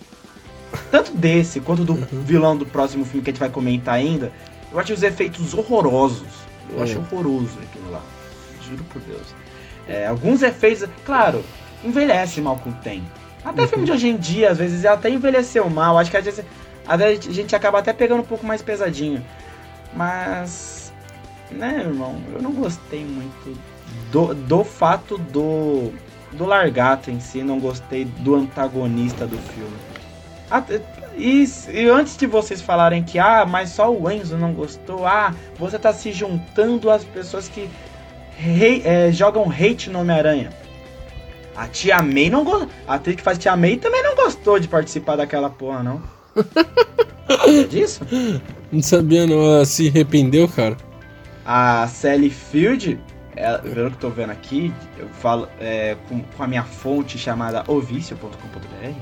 tanto 0.91 1.13
desse 1.13 1.61
quanto 1.61 1.85
do 1.85 1.93
uhum. 1.93 2.23
vilão 2.25 2.57
do 2.57 2.67
próximo 2.67 3.05
filme 3.05 3.23
que 3.23 3.31
a 3.31 3.33
gente 3.33 3.41
vai 3.41 3.51
comentar 3.51 3.95
ainda, 3.95 4.33
eu 4.73 4.79
acho 4.79 4.93
os 4.93 5.03
efeitos 5.03 5.55
horrorosos. 5.55 6.29
Eu 6.71 6.81
é. 6.81 6.83
acho 6.83 6.99
horroroso 6.99 7.59
aquilo 7.63 7.91
lá. 7.91 8.03
Juro 8.69 8.85
por 8.85 9.01
Deus. 9.03 9.35
É, 9.89 10.07
alguns 10.07 10.43
efeitos, 10.43 10.89
claro, 11.05 11.45
envelhece 11.85 12.41
mal 12.41 12.57
com 12.57 12.71
o 12.71 12.75
tempo 12.75 13.22
até 13.45 13.67
filme 13.67 13.85
de 13.85 13.93
hoje 13.93 14.09
em 14.09 14.17
dia, 14.17 14.51
às 14.51 14.59
vezes, 14.59 14.85
até 14.85 15.11
envelheceu 15.11 15.69
mal. 15.69 15.99
Acho 15.99 16.11
que 16.11 16.17
às 16.17 16.25
vezes, 16.25 16.45
às 16.87 16.99
vezes 16.99 17.29
a 17.29 17.33
gente 17.33 17.57
acaba 17.57 17.79
até 17.79 17.93
pegando 17.93 18.21
um 18.21 18.27
pouco 18.27 18.47
mais 18.47 18.63
pesadinho. 18.63 19.25
Mas, 19.95 20.93
né, 21.51 21.81
irmão, 21.81 22.17
eu 22.33 22.41
não 22.41 22.53
gostei 22.53 23.05
muito 23.05 23.59
do, 24.11 24.35
do 24.35 24.65
fato 24.65 25.19
do 25.19 25.93
do 26.33 26.47
Largato 26.47 27.11
em 27.11 27.21
si, 27.21 27.43
não 27.43 27.59
gostei 27.59 28.05
do 28.05 28.35
antagonista 28.35 29.27
do 29.27 29.37
filme. 29.37 29.77
Até, 30.51 30.81
e, 31.17 31.45
e, 31.73 31.89
antes 31.89 32.17
de 32.17 32.27
vocês 32.27 32.61
falarem 32.61 33.03
que, 33.03 33.19
ah, 33.19 33.45
mas 33.47 33.71
só 33.71 33.93
o 33.93 34.11
Enzo 34.11 34.37
não 34.37 34.53
gostou, 34.53 35.07
ah, 35.07 35.35
você 35.59 35.79
tá 35.79 35.93
se 35.93 36.13
juntando 36.13 36.91
às 36.91 37.05
pessoas 37.05 37.49
que 37.49 37.69
hei, 38.39 38.83
é, 38.85 39.13
jogam 39.13 39.51
hate 39.51 39.91
no 39.91 40.01
Homem-Aranha. 40.01 40.51
A 41.57 41.67
Tia 41.69 42.03
May 42.03 42.31
não 42.31 42.45
gostou. 42.45 42.69
A 42.87 42.95
atriz 42.95 43.17
que 43.17 43.23
faz 43.23 43.39
Tia 43.39 43.57
May 43.57 43.77
também 43.77 44.03
não 44.03 44.17
gostou 44.17 44.59
de 44.59 44.69
participar 44.69 45.17
daquela 45.17 45.51
porra, 45.51 45.83
não. 45.83 46.03
é 47.47 47.65
disso? 47.69 48.01
Não 48.71 48.83
sabia, 48.83 49.27
não. 49.27 49.43
Ela 49.43 49.65
se 49.65 49.89
arrependeu, 49.89 50.49
cara. 50.49 50.77
A 51.45 51.87
Sally 51.89 52.31
Field, 52.31 52.99
ela, 53.37 53.59
pelo 53.59 53.91
que 53.91 53.97
eu 53.97 54.01
tô 54.01 54.11
vendo 54.11 54.31
aqui, 54.31 54.73
eu 54.99 55.09
falo 55.09 55.49
é, 55.61 55.97
com, 56.09 56.21
com, 56.23 56.43
a 56.43 56.47
minha 56.47 56.63
fonte 56.63 57.19
chamada 57.19 57.65
ovicio.com.br, 57.67 58.93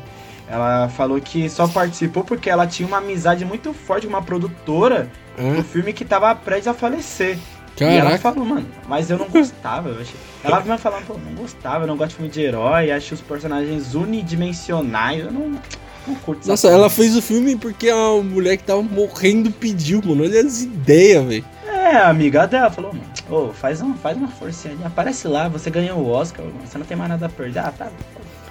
ela 0.49 0.89
falou 0.89 1.21
que 1.21 1.49
só 1.49 1.69
participou 1.69 2.25
porque 2.25 2.51
ela 2.51 2.67
tinha 2.67 2.89
uma 2.89 2.99
amizade 2.99 3.45
muito 3.45 3.73
forte 3.73 4.07
com 4.07 4.13
uma 4.13 4.23
produtora 4.23 5.11
é? 5.39 5.55
do 5.55 5.63
filme 5.63 5.93
que 5.93 6.05
tava 6.05 6.35
prestes 6.35 6.67
a 6.67 6.75
falecer. 6.75 7.39
Caraca. 7.81 7.95
E 7.95 7.99
ela 7.99 8.19
falou, 8.19 8.45
mano, 8.45 8.66
mas 8.87 9.09
eu 9.09 9.19
não 9.19 9.29
gostava. 9.29 9.88
Eu 9.88 10.01
achei... 10.01 10.14
Ela 10.45 10.61
vinha 10.61 10.77
falando, 10.77 11.07
pô, 11.07 11.14
não 11.14 11.35
gostava, 11.35 11.85
eu 11.85 11.88
não 11.88 11.97
gosto 11.97 12.11
de 12.11 12.16
filme 12.16 12.31
de 12.31 12.43
herói, 12.43 12.90
acho 12.90 13.14
os 13.14 13.23
personagens 13.23 13.95
unidimensionais, 13.95 15.25
eu 15.25 15.33
não, 15.33 15.59
não 16.07 16.14
curto 16.16 16.47
Nossa, 16.47 16.69
ela 16.69 16.90
fez 16.90 17.16
o 17.16 17.23
filme 17.23 17.57
porque 17.57 17.88
a 17.88 18.23
mulher 18.23 18.59
que 18.59 18.64
tava 18.64 18.83
morrendo 18.83 19.51
pediu, 19.51 20.03
mano. 20.05 20.25
Olha 20.25 20.43
as 20.43 20.61
ideias, 20.61 21.25
velho. 21.25 21.45
É, 21.66 21.97
a 21.97 22.11
amiga 22.11 22.47
dela 22.47 22.71
falou, 22.71 22.93
mano, 22.93 23.07
ô, 23.31 23.53
faz, 23.55 23.81
um, 23.81 23.95
faz 23.95 24.14
uma 24.14 24.29
forcinha 24.29 24.75
ali, 24.75 24.85
aparece 24.85 25.27
lá, 25.27 25.49
você 25.49 25.71
ganhou 25.71 25.99
o 25.99 26.11
Oscar, 26.11 26.45
mano, 26.45 26.61
você 26.64 26.77
não 26.77 26.85
tem 26.85 26.97
mais 26.99 27.09
nada 27.09 27.27
a 27.27 27.29
perder. 27.31 27.61
Ah, 27.61 27.73
tá. 27.77 27.90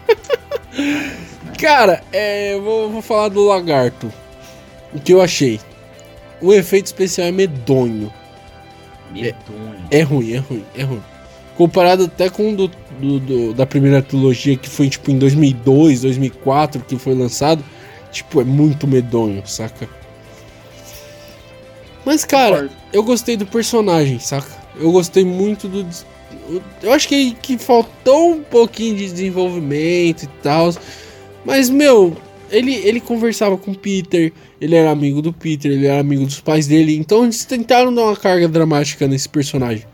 Cara, 1.59 2.03
é, 2.11 2.55
eu 2.55 2.63
vou, 2.63 2.89
vou 2.89 3.01
falar 3.03 3.29
do 3.29 3.45
lagarto. 3.45 4.11
O 4.91 4.99
que 4.99 5.13
eu 5.13 5.21
achei. 5.21 5.59
O 6.41 6.51
efeito 6.51 6.87
especial 6.87 7.27
é 7.27 7.31
medonho. 7.31 8.11
Medonho. 9.11 9.75
É, 9.91 9.99
é 9.99 10.01
ruim, 10.01 10.33
é 10.33 10.37
ruim, 10.37 10.65
é 10.75 10.83
ruim. 10.83 11.03
Comparado 11.55 12.05
até 12.05 12.29
com 12.29 12.53
o 12.53 12.55
do, 12.55 12.71
do, 12.99 13.19
do, 13.19 13.53
da 13.53 13.65
primeira 13.65 14.01
trilogia, 14.01 14.55
que 14.55 14.69
foi 14.69 14.89
tipo 14.89 15.11
em 15.11 15.17
2002, 15.17 16.01
2004 16.01 16.81
que 16.87 16.97
foi 16.97 17.13
lançado. 17.13 17.63
Tipo, 18.11 18.41
é 18.41 18.43
muito 18.43 18.87
medonho, 18.87 19.43
saca? 19.45 19.87
Mas, 22.05 22.25
cara, 22.25 22.69
eu 22.91 23.03
gostei 23.03 23.37
do 23.37 23.45
personagem, 23.45 24.19
saca? 24.19 24.49
Eu 24.75 24.91
gostei 24.91 25.23
muito 25.23 25.67
do. 25.67 25.85
Eu 26.81 26.93
acho 26.93 27.07
que, 27.07 27.33
que 27.35 27.57
faltou 27.57 28.31
um 28.31 28.41
pouquinho 28.41 28.95
de 28.95 29.05
desenvolvimento 29.05 30.23
e 30.23 30.27
tal. 30.41 30.73
Mas, 31.45 31.69
meu, 31.69 32.15
ele, 32.49 32.73
ele 32.75 32.99
conversava 32.99 33.57
com 33.57 33.71
o 33.71 33.77
Peter, 33.77 34.33
ele 34.59 34.75
era 34.75 34.91
amigo 34.91 35.21
do 35.21 35.31
Peter, 35.31 35.71
ele 35.71 35.87
era 35.87 35.99
amigo 35.99 36.25
dos 36.25 36.39
pais 36.39 36.67
dele, 36.67 36.97
então 36.97 37.23
eles 37.23 37.45
tentaram 37.45 37.93
dar 37.93 38.03
uma 38.03 38.15
carga 38.15 38.47
dramática 38.47 39.07
nesse 39.07 39.29
personagem. 39.29 39.85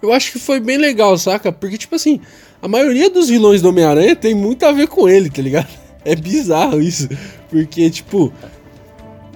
Eu 0.00 0.12
acho 0.12 0.32
que 0.32 0.38
foi 0.38 0.60
bem 0.60 0.76
legal, 0.76 1.16
saca? 1.18 1.50
Porque, 1.50 1.76
tipo 1.76 1.94
assim, 1.94 2.20
a 2.62 2.68
maioria 2.68 3.10
dos 3.10 3.28
vilões 3.28 3.60
do 3.60 3.68
Homem-Aranha 3.68 4.14
tem 4.14 4.34
muito 4.34 4.64
a 4.64 4.72
ver 4.72 4.86
com 4.86 5.08
ele, 5.08 5.30
tá 5.30 5.42
ligado? 5.42 5.68
É 6.04 6.14
bizarro 6.14 6.80
isso. 6.80 7.06
Porque, 7.50 7.90
tipo. 7.90 8.32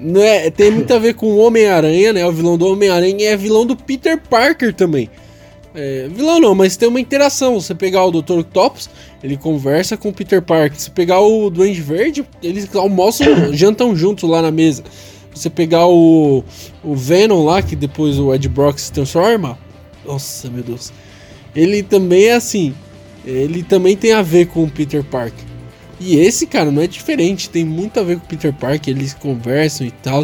Não 0.01 0.23
é, 0.23 0.49
tem 0.49 0.71
muito 0.71 0.95
a 0.95 0.99
ver 0.99 1.15
com 1.15 1.27
o 1.27 1.37
Homem-Aranha, 1.39 2.15
né? 2.15 2.25
O 2.25 2.33
vilão 2.33 2.57
do 2.57 2.67
Homem-Aranha 2.67 3.31
é 3.31 3.37
vilão 3.37 3.67
do 3.67 3.77
Peter 3.77 4.19
Parker 4.19 4.73
também. 4.73 5.11
É, 5.75 6.07
vilão 6.09 6.39
não, 6.39 6.55
mas 6.55 6.77
tem 6.77 6.89
uma 6.89 7.01
interação. 7.01 7.61
Você 7.61 7.75
pegar 7.75 8.05
o 8.05 8.11
Dr. 8.11 8.41
Octopus, 8.41 8.91
ele 9.23 9.37
conversa 9.37 9.97
com 9.97 10.11
o 10.11 10.13
Peter 10.13 10.43
Parker. 10.43 10.79
Se 10.79 10.91
pegar 10.91 11.21
o 11.21 11.49
Duende 11.49 11.81
Verde, 11.81 12.25
eles 12.43 12.75
almoçam, 12.75 13.27
jantam 13.55 13.97
juntos 13.97 14.29
lá 14.29 14.43
na 14.43 14.51
mesa. 14.51 14.85
Você 15.35 15.49
pegar 15.49 15.87
o, 15.87 16.45
o 16.85 16.95
Venom 16.95 17.45
lá, 17.45 17.63
que 17.63 17.75
depois 17.75 18.19
o 18.19 18.35
Ed 18.35 18.49
Brock 18.49 18.79
se 18.79 18.93
transforma. 18.93 19.59
Nossa, 20.05 20.51
meu 20.51 20.63
Deus. 20.63 20.93
Ele 21.55 21.83
também 21.83 22.25
é 22.25 22.35
assim. 22.35 22.75
Ele 23.25 23.63
também 23.63 23.97
tem 23.97 24.13
a 24.13 24.21
ver 24.21 24.49
com 24.49 24.65
o 24.65 24.71
Peter 24.71 25.03
Parker. 25.03 25.45
E 25.99 26.17
esse, 26.17 26.47
cara, 26.47 26.71
não 26.71 26.83
é 26.83 26.87
diferente. 26.87 27.49
Tem 27.49 27.65
muito 27.65 27.99
a 27.99 28.03
ver 28.03 28.19
com 28.19 28.25
o 28.25 28.29
Peter 28.29 28.53
Parker. 28.53 28.95
Eles 28.95 29.15
conversam 29.15 29.87
e 29.87 29.91
tal. 29.91 30.23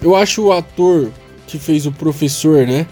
Eu 0.00 0.14
acho 0.14 0.44
o 0.44 0.52
ator 0.52 1.10
que 1.46 1.58
fez 1.58 1.84
o 1.84 1.92
professor, 1.92 2.66
né? 2.66 2.86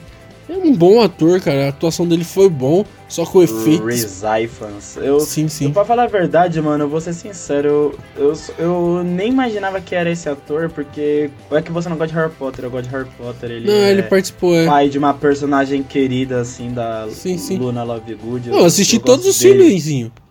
É 0.48 0.56
um 0.56 0.72
bom 0.72 1.00
ator, 1.00 1.40
cara. 1.40 1.66
A 1.66 1.68
atuação 1.70 2.06
dele 2.06 2.22
foi 2.22 2.48
bom, 2.48 2.84
só 3.08 3.26
com 3.26 3.38
o 3.38 3.42
efeito. 3.42 3.84
Ifans. 3.90 4.96
Eu, 4.96 5.18
sim, 5.18 5.48
sim. 5.48 5.66
Eu, 5.66 5.70
pra 5.72 5.84
falar 5.84 6.04
a 6.04 6.06
verdade, 6.06 6.60
mano, 6.62 6.84
eu 6.84 6.88
vou 6.88 7.00
ser 7.00 7.14
sincero. 7.14 7.98
Eu, 8.16 8.32
eu, 8.32 8.36
eu, 8.58 9.04
nem 9.04 9.30
imaginava 9.30 9.80
que 9.80 9.94
era 9.94 10.10
esse 10.10 10.28
ator, 10.28 10.70
porque. 10.70 11.30
É 11.50 11.60
que 11.60 11.72
você 11.72 11.88
não 11.88 11.96
gosta 11.96 12.12
de 12.12 12.18
Harry 12.18 12.32
Potter, 12.32 12.64
eu 12.64 12.70
gosto 12.70 12.88
de 12.88 12.94
Harry 12.94 13.08
Potter. 13.18 13.50
Ele 13.50 13.66
não, 13.66 13.74
é 13.74 13.90
ele 13.90 14.02
participou, 14.04 14.54
é. 14.54 14.66
Pai 14.66 14.88
de 14.88 14.98
uma 14.98 15.12
personagem 15.12 15.82
querida, 15.82 16.40
assim, 16.40 16.72
da 16.72 17.08
sim, 17.10 17.36
sim. 17.38 17.58
Luna 17.58 17.82
Lovegood. 17.82 18.48
Eu, 18.48 18.58
eu 18.58 18.64
assisti 18.64 19.00
todos 19.00 19.26
os 19.26 19.36
filmes, 19.36 19.88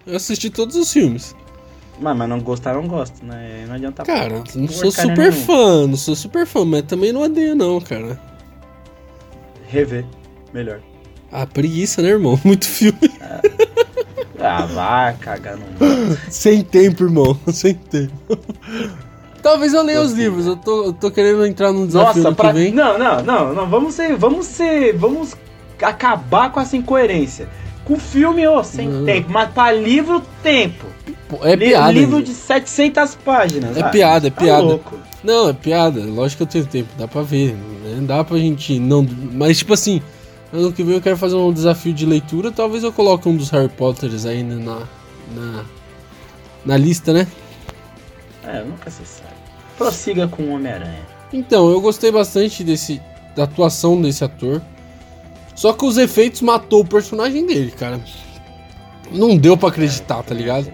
Eu 0.07 0.15
assisti 0.15 0.49
todos 0.49 0.77
os 0.77 0.93
filmes. 0.93 1.35
Mas, 1.99 2.15
mas 2.17 2.29
não 2.29 2.39
gostar, 2.39 2.73
não 2.73 2.87
gosto, 2.87 3.25
né? 3.25 3.65
Não 3.67 3.75
adianta. 3.75 4.03
Cara, 4.03 4.43
não 4.55 4.67
sou 4.69 4.91
super 4.91 5.17
nenhum. 5.17 5.31
fã, 5.31 5.87
não 5.87 5.97
sou 5.97 6.15
super 6.15 6.45
fã, 6.45 6.63
mas 6.63 6.83
também 6.83 7.11
não 7.11 7.21
odeio, 7.21 7.53
não, 7.55 7.81
cara 7.81 8.17
rever 9.69 10.05
melhor. 10.53 10.79
Ah, 11.31 11.45
preguiça, 11.45 12.01
né, 12.01 12.09
irmão? 12.09 12.39
Muito 12.45 12.65
filme. 12.65 13.11
Ah, 14.39 14.65
vai 14.65 15.13
cagar 15.15 15.57
no 15.57 15.65
Sem 16.29 16.63
tempo, 16.63 17.03
irmão. 17.03 17.37
Sem 17.51 17.73
tempo. 17.73 18.13
Talvez 19.41 19.73
eu 19.73 19.83
leia 19.83 20.01
os 20.01 20.11
livros. 20.11 20.45
Eu 20.45 20.55
tô, 20.55 20.85
eu 20.85 20.93
tô 20.93 21.11
querendo 21.11 21.45
entrar 21.45 21.71
num 21.71 21.85
desafio 21.85 22.23
Nossa, 22.23 22.35
pra... 22.35 22.51
vem. 22.51 22.71
Não, 22.71 22.97
não, 22.97 23.23
não, 23.23 23.53
não. 23.53 23.69
Vamos 23.69 23.93
ser. 23.95 24.15
Vamos 24.15 24.45
ser. 24.45 24.93
Vamos 24.97 25.35
acabar 25.81 26.51
com 26.51 26.59
essa 26.59 26.75
incoerência. 26.75 27.47
Com 27.83 27.99
filme, 27.99 28.47
ô, 28.47 28.59
oh, 28.59 28.63
sem 28.63 28.87
não. 28.87 29.05
tempo. 29.05 29.29
Mas 29.31 29.51
pra 29.51 29.71
livro, 29.71 30.23
tempo. 30.41 30.85
É 31.41 31.55
piada. 31.57 31.91
Livro 31.91 32.21
de 32.21 32.33
700 32.33 33.15
páginas. 33.15 33.77
É 33.77 33.81
ah, 33.81 33.89
piada, 33.89 34.27
é 34.27 34.31
tá 34.31 34.41
piada. 34.41 34.63
Louco. 34.63 34.95
Não, 35.25 35.49
é 35.49 35.53
piada. 35.53 36.01
Lógico 36.01 36.37
que 36.37 36.43
eu 36.43 36.47
tenho 36.47 36.65
tempo. 36.67 36.89
Dá 36.99 37.07
pra 37.07 37.23
ver. 37.23 37.55
Né? 37.55 37.97
Dá 38.01 38.23
pra 38.23 38.37
gente. 38.37 38.79
não 38.79 39.05
Mas, 39.33 39.57
tipo 39.57 39.73
assim. 39.73 40.01
Ano 40.53 40.71
que 40.71 40.83
vem 40.83 40.95
eu 40.95 41.01
quero 41.01 41.17
fazer 41.17 41.35
um 41.35 41.51
desafio 41.51 41.91
de 41.91 42.05
leitura. 42.05 42.51
Talvez 42.51 42.83
eu 42.83 42.93
coloque 42.93 43.27
um 43.27 43.35
dos 43.35 43.49
Harry 43.49 43.67
Potters 43.69 44.25
aí 44.25 44.43
na. 44.43 44.83
Na, 45.33 45.65
na 46.63 46.77
lista, 46.77 47.11
né? 47.11 47.27
É, 48.43 48.63
nunca 48.63 48.91
se 48.91 49.03
sabe. 49.03 49.33
Prossiga 49.75 50.27
com 50.27 50.43
o 50.43 50.51
Homem-Aranha. 50.51 51.01
Então, 51.33 51.71
eu 51.71 51.81
gostei 51.81 52.11
bastante 52.11 52.63
desse. 52.63 53.01
Da 53.35 53.43
atuação 53.43 53.99
desse 53.99 54.23
ator. 54.23 54.61
Só 55.55 55.73
que 55.73 55.85
os 55.85 55.97
efeitos 55.97 56.41
matou 56.41 56.81
o 56.81 56.87
personagem 56.87 57.45
dele, 57.45 57.71
cara. 57.71 57.99
Não 59.11 59.35
deu 59.35 59.57
para 59.57 59.69
acreditar, 59.69 60.21
tá 60.21 60.33
ligado? 60.35 60.71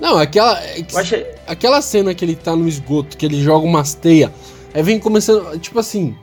Não, 0.00 0.18
aquela. 0.18 0.60
Achei... 0.94 1.26
Aquela 1.46 1.82
cena 1.82 2.14
que 2.14 2.24
ele 2.24 2.36
tá 2.36 2.54
no 2.54 2.68
esgoto, 2.68 3.16
que 3.16 3.26
ele 3.26 3.42
joga 3.42 3.66
umas 3.66 3.94
teias. 3.94 4.30
Aí 4.72 4.82
vem 4.82 4.98
começando. 4.98 5.58
Tipo 5.58 5.78
assim. 5.78 6.14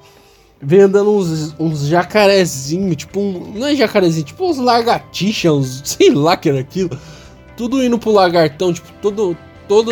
Vem 0.61 0.81
andando 0.81 1.11
uns, 1.11 1.53
uns 1.59 1.85
jacarezinhos, 1.85 2.95
tipo 2.95 3.19
um. 3.19 3.51
Não 3.55 3.67
é 3.67 3.75
jacarezinho, 3.75 4.25
tipo 4.25 4.49
uns 4.49 4.57
lagartixas, 4.57 5.51
uns. 5.51 5.81
Sei 5.97 6.09
lá 6.09 6.37
que 6.37 6.49
era 6.49 6.59
aquilo. 6.59 6.97
Tudo 7.57 7.83
indo 7.83 7.99
pro 7.99 8.11
lagartão, 8.11 8.73
tipo, 8.73 8.87
todo. 9.01 9.37
Todo. 9.67 9.91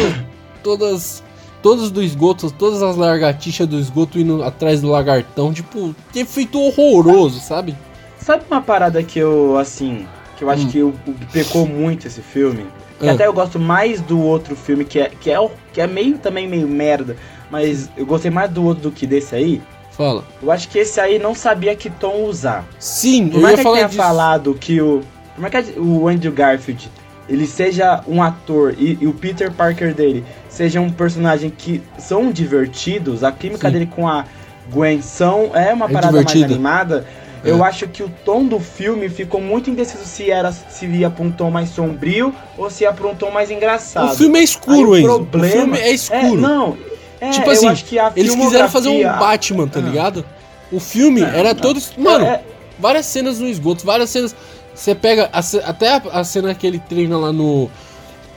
Todas. 0.63 1.21
Todos 1.61 1.91
do 1.91 2.03
esgoto, 2.03 2.51
todas 2.51 2.83
as 2.83 2.97
lagartixas 2.97 3.65
do 3.65 3.79
esgoto 3.79 4.19
indo 4.19 4.43
atrás 4.43 4.81
do 4.81 4.89
lagartão, 4.89 5.53
tipo, 5.53 5.95
que 6.11 6.19
efeito 6.19 6.59
horroroso, 6.59 7.39
sabe? 7.39 7.73
Sabe 8.19 8.43
uma 8.51 8.61
parada 8.61 9.01
que 9.01 9.17
eu, 9.17 9.57
assim, 9.57 10.05
que 10.37 10.43
eu 10.43 10.49
acho 10.49 10.63
hum. 10.63 10.69
que 10.69 10.77
eu, 10.79 10.93
pecou 11.31 11.65
muito 11.65 12.05
esse 12.05 12.21
filme? 12.21 12.65
Que 13.03 13.09
até 13.09 13.27
eu 13.27 13.33
gosto 13.33 13.59
mais 13.59 14.01
do 14.01 14.19
outro 14.19 14.55
filme, 14.55 14.85
que 14.85 14.99
é, 14.99 15.09
que, 15.09 15.31
é, 15.31 15.49
que 15.71 15.81
é 15.81 15.87
meio 15.87 16.17
também 16.17 16.47
meio 16.47 16.67
merda, 16.67 17.15
mas 17.49 17.89
eu 17.97 18.05
gostei 18.05 18.31
mais 18.31 18.49
do 18.49 18.63
outro 18.63 18.83
do 18.83 18.91
que 18.91 19.05
desse 19.05 19.35
aí. 19.35 19.61
Fala. 19.91 20.23
Eu 20.41 20.51
acho 20.51 20.67
que 20.69 20.79
esse 20.79 20.99
aí 20.99 21.19
não 21.19 21.35
sabia 21.35 21.75
que 21.75 21.89
tom 21.89 22.23
usar. 22.23 22.65
Sim, 22.79 23.29
Por 23.29 23.41
mais 23.41 23.53
eu 23.53 23.57
ia 23.57 23.57
que 23.57 23.63
falar 23.63 23.75
tenha 23.75 23.87
disso. 23.87 24.01
falado 24.01 24.53
que 24.55 24.81
o. 24.81 25.01
Por 25.35 25.41
mais 25.41 25.53
que 25.53 25.79
o 25.79 26.07
Andrew 26.07 26.31
Garfield 26.31 26.89
ele 27.27 27.47
seja 27.47 28.03
um 28.07 28.21
ator 28.21 28.75
e, 28.77 28.97
e, 28.99 29.07
o 29.07 29.13
Peter 29.13 29.51
Parker 29.51 29.93
dele 29.93 30.25
seja 30.49 30.81
um 30.81 30.89
personagem 30.89 31.49
que 31.49 31.81
são 31.97 32.31
divertidos, 32.31 33.23
a 33.23 33.31
química 33.31 33.67
Sim. 33.67 33.73
dele 33.73 33.85
com 33.85 34.07
a 34.07 34.25
Gwen 34.71 35.01
são, 35.01 35.51
é 35.53 35.73
uma 35.73 35.85
é 35.85 35.93
parada 35.93 36.17
divertido. 36.17 36.39
mais 36.41 36.51
animada 36.51 37.07
é. 37.43 37.49
Eu 37.49 37.63
acho 37.63 37.87
que 37.87 38.01
o 38.01 38.09
tom 38.23 38.45
do 38.45 38.59
filme 38.59 39.09
ficou 39.09 39.41
muito 39.41 39.69
indeciso 39.69 40.05
se 40.05 40.31
era 40.31 40.51
se 40.51 40.85
ia 40.85 41.09
pra 41.09 41.25
um 41.25 41.31
tom 41.31 41.51
mais 41.51 41.69
sombrio 41.69 42.33
ou 42.57 42.69
se 42.69 42.83
ia 42.83 42.93
pra 42.93 43.07
um 43.07 43.15
tom 43.15 43.31
mais 43.31 43.51
engraçado. 43.51 44.13
O 44.13 44.15
filme 44.15 44.39
é 44.39 44.43
escuro, 44.43 44.95
hein? 44.95 45.07
O 45.07 45.25
filme 45.25 45.77
é 45.77 45.91
escuro. 45.91 46.37
É, 46.37 46.41
não, 46.41 46.77
é, 47.19 47.29
tipo 47.31 47.49
assim, 47.49 47.67
eles 48.15 48.35
quiseram 48.35 48.69
fazer 48.69 48.89
um 48.89 49.03
Batman, 49.03 49.67
tá 49.67 49.79
ah. 49.79 49.81
ligado? 49.81 50.25
O 50.71 50.79
filme 50.79 51.21
é, 51.21 51.39
era 51.39 51.53
todo. 51.53 51.81
Mano, 51.97 52.25
é, 52.25 52.41
várias 52.79 53.05
cenas 53.05 53.39
no 53.39 53.47
esgoto, 53.47 53.85
várias 53.85 54.09
cenas. 54.09 54.35
Você 54.73 54.95
pega 54.95 55.29
a 55.31 55.39
até 55.69 55.89
a, 55.89 56.01
a 56.13 56.23
cena 56.23 56.55
que 56.55 56.65
ele 56.65 56.79
treina 56.79 57.17
lá 57.17 57.31
no 57.31 57.69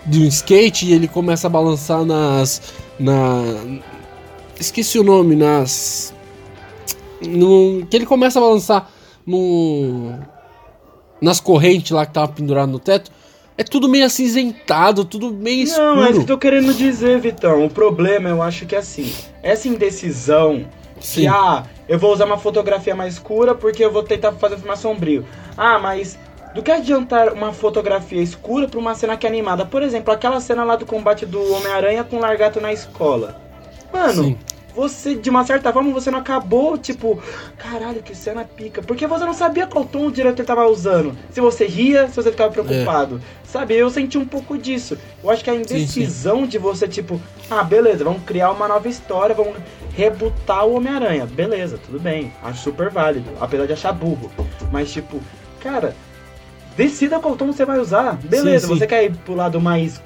de 0.04 0.20
um 0.20 0.26
skate 0.26 0.86
e 0.86 0.92
ele 0.92 1.08
começa 1.08 1.46
a 1.46 1.50
balançar 1.50 2.04
nas 2.04 2.60
na 2.98 3.42
esqueci 4.58 4.98
o 4.98 5.02
nome 5.02 5.34
nas 5.34 6.14
no, 7.20 7.86
que 7.86 7.96
ele 7.96 8.06
começa 8.06 8.38
a 8.38 8.42
balançar 8.42 8.90
no 9.26 10.14
nas 11.20 11.40
correntes 11.40 11.90
lá 11.90 12.06
que 12.06 12.12
tava 12.12 12.28
pendurado 12.28 12.70
no 12.70 12.78
teto. 12.78 13.10
É 13.58 13.64
tudo 13.64 13.88
meio 13.88 14.04
acinzentado, 14.04 15.04
tudo 15.04 15.32
meio 15.32 15.62
escuro. 15.62 15.96
Não, 15.96 16.04
é 16.04 16.10
isso 16.10 16.18
que 16.20 16.24
eu 16.24 16.36
tô 16.36 16.38
querendo 16.38 16.74
dizer, 16.74 17.18
Vitão. 17.18 17.64
O 17.64 17.70
problema, 17.70 18.28
eu 18.28 18.42
acho 18.42 18.66
que 18.66 18.74
é 18.74 18.78
assim, 18.78 19.10
essa 19.42 19.66
indecisão 19.66 20.66
Sim. 21.00 21.22
que, 21.22 21.26
ah, 21.26 21.64
eu 21.88 21.98
vou 21.98 22.12
usar 22.12 22.26
uma 22.26 22.36
fotografia 22.36 22.94
mais 22.94 23.14
escura 23.14 23.54
porque 23.54 23.82
eu 23.82 23.90
vou 23.90 24.02
tentar 24.02 24.32
fazer 24.32 24.56
filme 24.56 24.68
mais 24.68 24.80
sombrio. 24.80 25.24
Ah, 25.56 25.78
mas 25.78 26.18
do 26.54 26.62
que 26.62 26.70
adiantar 26.70 27.32
uma 27.32 27.52
fotografia 27.52 28.20
escura 28.20 28.68
pra 28.68 28.78
uma 28.78 28.94
cena 28.94 29.16
que 29.16 29.26
é 29.26 29.28
animada? 29.28 29.64
Por 29.64 29.82
exemplo, 29.82 30.12
aquela 30.12 30.40
cena 30.40 30.62
lá 30.62 30.76
do 30.76 30.84
combate 30.84 31.24
do 31.24 31.52
Homem-Aranha 31.54 32.04
com 32.04 32.16
o 32.16 32.20
Largato 32.20 32.60
na 32.60 32.72
escola. 32.74 33.40
Mano, 33.90 34.24
Sim. 34.24 34.38
Você, 34.76 35.14
de 35.14 35.30
uma 35.30 35.42
certa 35.42 35.72
forma, 35.72 35.90
você 35.90 36.10
não 36.10 36.18
acabou, 36.18 36.76
tipo, 36.76 37.18
caralho, 37.56 38.02
que 38.02 38.14
cena 38.14 38.44
pica. 38.44 38.82
Porque 38.82 39.06
você 39.06 39.24
não 39.24 39.32
sabia 39.32 39.66
qual 39.66 39.86
tom 39.86 40.08
o 40.08 40.12
diretor 40.12 40.44
tava 40.44 40.66
usando. 40.66 41.16
Se 41.30 41.40
você 41.40 41.64
ria, 41.66 42.08
se 42.08 42.16
você 42.16 42.30
ficava 42.30 42.52
preocupado. 42.52 43.20
Sabe, 43.42 43.74
eu 43.74 43.88
senti 43.88 44.18
um 44.18 44.26
pouco 44.26 44.58
disso. 44.58 44.98
Eu 45.24 45.30
acho 45.30 45.42
que 45.42 45.48
a 45.48 45.54
indecisão 45.54 46.46
de 46.46 46.58
você, 46.58 46.86
tipo, 46.86 47.18
ah, 47.50 47.64
beleza, 47.64 48.04
vamos 48.04 48.22
criar 48.24 48.50
uma 48.50 48.68
nova 48.68 48.86
história, 48.86 49.34
vamos 49.34 49.54
rebutar 49.94 50.66
o 50.66 50.74
Homem-Aranha. 50.74 51.24
Beleza, 51.24 51.78
tudo 51.78 51.98
bem. 51.98 52.30
Acho 52.42 52.62
super 52.62 52.90
válido. 52.90 53.30
Apesar 53.40 53.66
de 53.66 53.72
achar 53.72 53.92
burro. 53.92 54.30
Mas, 54.70 54.92
tipo, 54.92 55.18
cara, 55.58 55.96
decida 56.76 57.18
qual 57.18 57.34
tom 57.34 57.46
você 57.46 57.64
vai 57.64 57.78
usar. 57.78 58.16
Beleza, 58.16 58.66
Sim, 58.66 58.74
sim. 58.74 58.78
você 58.78 58.86
quer 58.86 59.04
ir 59.04 59.16
pro 59.16 59.34
lado 59.34 59.58
mais 59.58 60.02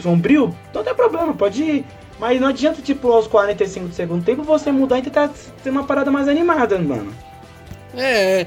sombrio? 0.00 0.54
Não 0.72 0.84
tem 0.84 0.94
problema, 0.94 1.34
pode 1.34 1.60
ir. 1.60 1.84
Mas 2.18 2.40
não 2.40 2.48
adianta, 2.48 2.80
tipo, 2.80 3.10
aos 3.12 3.26
45 3.26 3.88
do 3.88 3.94
segundo 3.94 4.24
tempo 4.24 4.42
você 4.42 4.72
mudar 4.72 4.98
e 4.98 5.02
tentar 5.02 5.30
ter 5.62 5.70
uma 5.70 5.84
parada 5.84 6.10
mais 6.10 6.28
animada, 6.28 6.78
mano. 6.78 7.12
É, 7.94 8.40
é, 8.40 8.46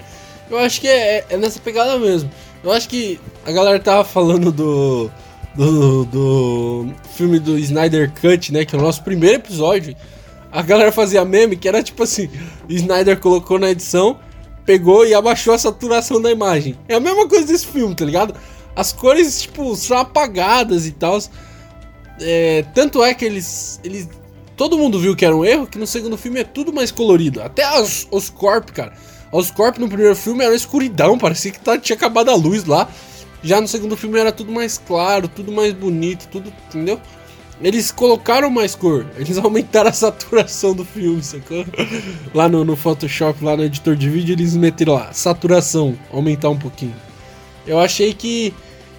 eu 0.49 0.57
acho 0.57 0.81
que 0.81 0.87
é, 0.87 1.25
é 1.29 1.37
nessa 1.37 1.59
pegada 1.59 1.97
mesmo. 1.99 2.29
Eu 2.63 2.71
acho 2.71 2.89
que 2.89 3.19
a 3.45 3.51
galera 3.51 3.79
tava 3.79 4.03
falando 4.03 4.51
do, 4.51 5.09
do, 5.55 6.05
do 6.05 6.87
filme 7.15 7.39
do 7.39 7.57
Snyder 7.59 8.11
Cut, 8.19 8.51
né? 8.51 8.65
Que 8.65 8.75
é 8.75 8.79
o 8.79 8.81
nosso 8.81 9.03
primeiro 9.03 9.37
episódio. 9.37 9.95
A 10.51 10.61
galera 10.61 10.91
fazia 10.91 11.23
meme 11.23 11.55
que 11.55 11.67
era 11.67 11.83
tipo 11.83 12.03
assim: 12.03 12.29
Snyder 12.67 13.19
colocou 13.19 13.59
na 13.59 13.69
edição, 13.69 14.19
pegou 14.65 15.05
e 15.05 15.13
abaixou 15.13 15.53
a 15.53 15.59
saturação 15.59 16.21
da 16.21 16.31
imagem. 16.31 16.75
É 16.87 16.95
a 16.95 16.99
mesma 16.99 17.27
coisa 17.27 17.45
desse 17.45 17.67
filme, 17.67 17.93
tá 17.95 18.03
ligado? 18.03 18.33
As 18.75 18.91
cores, 18.91 19.43
tipo, 19.43 19.75
são 19.75 19.97
apagadas 19.97 20.87
e 20.87 20.91
tal. 20.91 21.19
É, 22.21 22.63
tanto 22.73 23.03
é 23.03 23.13
que 23.13 23.25
eles, 23.25 23.79
eles. 23.83 24.09
Todo 24.55 24.77
mundo 24.77 24.99
viu 24.99 25.15
que 25.15 25.25
era 25.25 25.35
um 25.35 25.45
erro, 25.45 25.65
que 25.67 25.77
no 25.77 25.87
segundo 25.87 26.17
filme 26.17 26.41
é 26.41 26.43
tudo 26.43 26.73
mais 26.73 26.91
colorido. 26.91 27.41
Até 27.41 27.79
os, 27.79 28.07
os 28.11 28.29
Corp, 28.29 28.69
cara. 28.71 28.93
Os 29.31 29.51
Corp 29.51 29.77
no 29.77 29.87
primeiro 29.87 30.15
filme 30.15 30.43
era 30.43 30.53
escuridão, 30.55 31.17
parecia 31.17 31.51
que 31.51 31.59
tá- 31.59 31.77
tinha 31.77 31.95
acabado 31.95 32.29
a 32.29 32.35
luz 32.35 32.65
lá. 32.65 32.89
Já 33.41 33.61
no 33.61 33.67
segundo 33.67 33.95
filme 33.95 34.19
era 34.19 34.31
tudo 34.33 34.51
mais 34.51 34.77
claro, 34.77 35.27
tudo 35.29 35.51
mais 35.51 35.73
bonito, 35.73 36.27
tudo, 36.29 36.51
entendeu? 36.67 36.99
Eles 37.61 37.91
colocaram 37.91 38.49
mais 38.49 38.75
cor, 38.75 39.05
eles 39.17 39.37
aumentaram 39.37 39.89
a 39.89 39.93
saturação 39.93 40.73
do 40.73 40.83
filme, 40.83 41.23
sacou? 41.23 41.65
Lá 42.33 42.49
no, 42.49 42.65
no 42.65 42.75
Photoshop, 42.75 43.43
lá 43.43 43.55
no 43.55 43.63
editor 43.63 43.95
de 43.95 44.09
vídeo, 44.09 44.33
eles 44.33 44.55
meteram 44.55 44.93
lá, 44.93 45.13
saturação, 45.13 45.97
aumentar 46.11 46.49
um 46.49 46.57
pouquinho. 46.57 46.95
Eu 47.65 47.79
achei 47.79 48.13
que. 48.13 48.53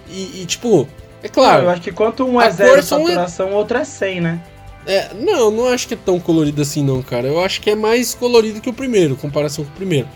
E, 0.09 0.41
e, 0.41 0.45
tipo, 0.45 0.87
é 1.23 1.27
claro. 1.27 1.63
eu 1.63 1.69
acho 1.69 1.81
que 1.81 1.91
quanto 1.91 2.25
um 2.25 2.41
é 2.41 2.49
zero 2.51 2.81
são- 2.83 3.05
saturação, 3.05 3.51
o 3.51 3.53
outro 3.53 3.77
é 3.77 3.83
100, 3.83 4.21
né? 4.21 4.41
É, 4.85 5.13
não, 5.13 5.51
não 5.51 5.67
acho 5.67 5.87
que 5.87 5.93
é 5.93 5.97
tão 5.97 6.19
colorido 6.19 6.61
assim 6.61 6.83
não, 6.83 7.01
cara. 7.03 7.27
Eu 7.27 7.39
acho 7.39 7.61
que 7.61 7.69
é 7.69 7.75
mais 7.75 8.15
colorido 8.15 8.59
que 8.59 8.69
o 8.69 8.73
primeiro, 8.73 9.13
em 9.13 9.17
comparação 9.17 9.63
com 9.63 9.69
o 9.71 9.75
primeiro. 9.75 10.07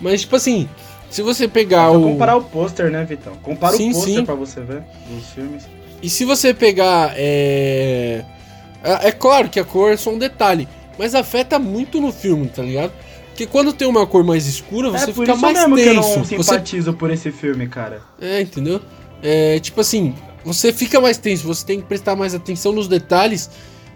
Mas 0.00 0.22
tipo 0.22 0.36
assim, 0.36 0.68
se 1.10 1.22
você 1.22 1.46
pegar 1.46 1.90
o 1.90 2.02
comparar 2.02 2.36
o 2.36 2.42
pôster, 2.42 2.90
né, 2.90 3.04
Vitão? 3.04 3.34
Compara 3.42 3.76
Sim, 3.76 3.90
o 3.90 3.94
pôster 3.94 4.24
pra 4.24 4.34
você 4.34 4.60
ver 4.60 4.82
nos 5.10 5.26
filmes. 5.28 5.68
e 6.02 6.08
se 6.08 6.24
você 6.24 6.54
pegar 6.54 7.12
é... 7.16 8.24
é 8.82 9.08
é 9.08 9.12
claro 9.12 9.48
que 9.48 9.60
a 9.60 9.64
cor 9.64 9.92
é 9.92 9.96
só 9.96 10.10
um 10.10 10.18
detalhe, 10.18 10.66
mas 10.98 11.14
afeta 11.14 11.58
muito 11.58 12.00
no 12.00 12.12
filme, 12.12 12.48
tá 12.48 12.62
ligado? 12.62 12.92
Porque 13.28 13.46
quando 13.46 13.72
tem 13.72 13.86
uma 13.86 14.06
cor 14.06 14.24
mais 14.24 14.46
escura, 14.46 14.90
você 14.90 15.10
é 15.10 15.12
por 15.12 15.26
fica 15.26 15.32
isso 15.32 15.42
mais 15.42 15.58
mesmo 15.58 15.76
que 15.76 15.82
eu 15.82 15.94
não 15.94 16.02
tenso. 16.02 16.18
Você 16.20 16.42
simpatizo 16.42 16.94
por 16.94 17.10
esse 17.10 17.30
filme, 17.30 17.68
cara. 17.68 18.00
É, 18.18 18.40
entendeu? 18.40 18.80
É, 19.22 19.58
tipo 19.60 19.80
assim, 19.80 20.14
você 20.44 20.72
fica 20.72 21.00
mais 21.00 21.16
tenso, 21.18 21.46
você 21.46 21.64
tem 21.64 21.80
que 21.80 21.86
prestar 21.86 22.14
mais 22.16 22.34
atenção 22.34 22.72
nos 22.72 22.86
detalhes 22.88 23.50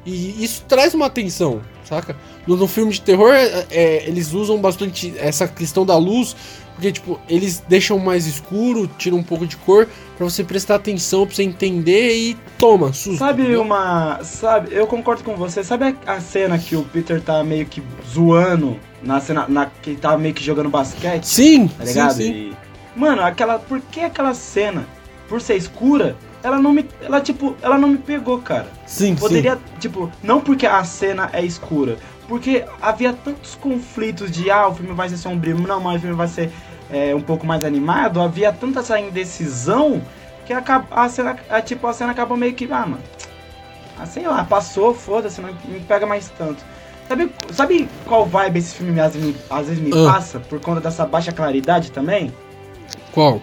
e 0.05 0.43
isso 0.43 0.65
traz 0.67 0.95
uma 0.95 1.07
atenção, 1.07 1.61
saca? 1.85 2.17
No, 2.47 2.57
no 2.57 2.67
filme 2.67 2.91
de 2.93 3.01
terror, 3.03 3.33
é, 3.35 3.67
é, 3.71 4.09
eles 4.09 4.33
usam 4.33 4.59
bastante 4.59 5.13
essa 5.19 5.47
questão 5.47 5.85
da 5.85 5.97
luz, 5.99 6.35
porque, 6.75 6.91
tipo, 6.91 7.21
eles 7.29 7.63
deixam 7.69 7.99
mais 7.99 8.27
escuro, 8.27 8.89
tiram 8.97 9.19
um 9.19 9.23
pouco 9.23 9.47
de 9.47 9.59
cor, 9.59 9.87
pra 10.17 10.25
você 10.25 10.43
prestar 10.43 10.77
atenção, 10.77 11.27
pra 11.27 11.37
você 11.37 11.43
entender 11.43 12.17
e 12.17 12.35
toma, 12.59 12.95
susto. 12.95 13.19
Sabe 13.19 13.55
uma. 13.57 14.25
Sabe, 14.25 14.75
eu 14.75 14.87
concordo 14.87 15.23
com 15.23 15.37
você. 15.37 15.63
Sabe 15.63 15.95
a, 16.07 16.15
a 16.15 16.21
cena 16.23 16.59
que 16.59 16.75
o 16.77 16.83
Peter 16.83 17.21
tá 17.21 17.45
meio 17.45 17.67
que 17.67 17.83
zoando 18.11 18.81
na 19.03 19.21
cena. 19.21 19.45
Na, 19.47 19.67
que 19.67 19.95
tá 19.95 20.17
meio 20.17 20.33
que 20.33 20.43
jogando 20.43 20.71
basquete? 20.71 21.25
Sim, 21.25 21.69
Tá 21.69 21.85
ligado? 21.85 22.15
sim, 22.15 22.23
sim. 22.23 22.33
E, 22.33 22.99
mano, 22.99 23.21
aquela. 23.23 23.59
Por 23.59 23.83
que 23.83 24.01
aquela 24.01 24.33
cena, 24.33 24.87
por 25.31 25.41
ser 25.41 25.55
escura, 25.55 26.17
ela 26.43 26.59
não 26.59 26.73
me. 26.73 26.85
Ela, 27.01 27.21
tipo, 27.21 27.55
ela 27.63 27.79
não 27.79 27.89
me 27.89 27.99
pegou, 27.99 28.43
cara. 28.43 28.67
Sim, 28.85 29.15
Poderia, 29.15 29.57
tipo, 29.79 30.11
não 30.25 30.41
porque 30.41 30.67
a 30.67 30.83
cena 30.83 31.31
é 31.33 31.43
escura, 31.45 31.97
porque 32.27 32.65
havia 32.83 33.13
tantos 33.13 33.55
conflitos 33.55 34.29
de 34.29 34.51
ah, 34.51 34.67
o 34.67 34.75
filme 34.75 34.93
vai 34.93 35.09
ser 35.09 35.17
sombrio, 35.17 35.57
não, 35.57 35.81
mas 35.81 35.99
o 35.99 36.01
filme 36.01 36.17
vai 36.17 36.27
ser 36.27 36.51
é, 36.91 37.15
um 37.15 37.21
pouco 37.21 37.47
mais 37.47 37.65
animado, 37.65 38.21
havia 38.21 38.53
tanta 38.53 38.81
essa 38.81 38.99
indecisão 38.99 40.03
que 40.45 40.53
acaba, 40.53 40.89
a 40.91 41.09
cena, 41.09 41.37
a, 41.49 41.63
tipo, 41.63 41.87
a 41.87 41.93
cena 41.93 42.11
acabou 42.11 42.37
meio 42.37 42.53
que, 42.53 42.65
ah, 42.65 42.85
mano, 42.85 43.03
ah, 44.01 44.07
sei 44.07 44.27
lá, 44.27 44.43
passou, 44.43 44.93
foda-se, 44.93 45.41
não 45.41 45.51
me 45.69 45.79
pega 45.79 46.07
mais 46.07 46.29
tanto. 46.37 46.65
Sabe, 47.07 47.31
sabe 47.53 47.89
qual 48.07 48.27
vibe 48.27 48.59
esse 48.59 48.75
filme 48.75 48.99
às 49.01 49.15
vezes 49.15 49.29
me, 49.29 49.37
às 49.49 49.69
vezes 49.69 49.83
me 49.83 49.91
Ah. 49.93 50.13
passa, 50.13 50.41
por 50.41 50.61
conta 50.61 50.81
dessa 50.81 51.07
baixa 51.07 51.31
claridade 51.31 51.93
também? 51.93 52.31
sim. 52.31 52.35
Qual? 53.13 53.41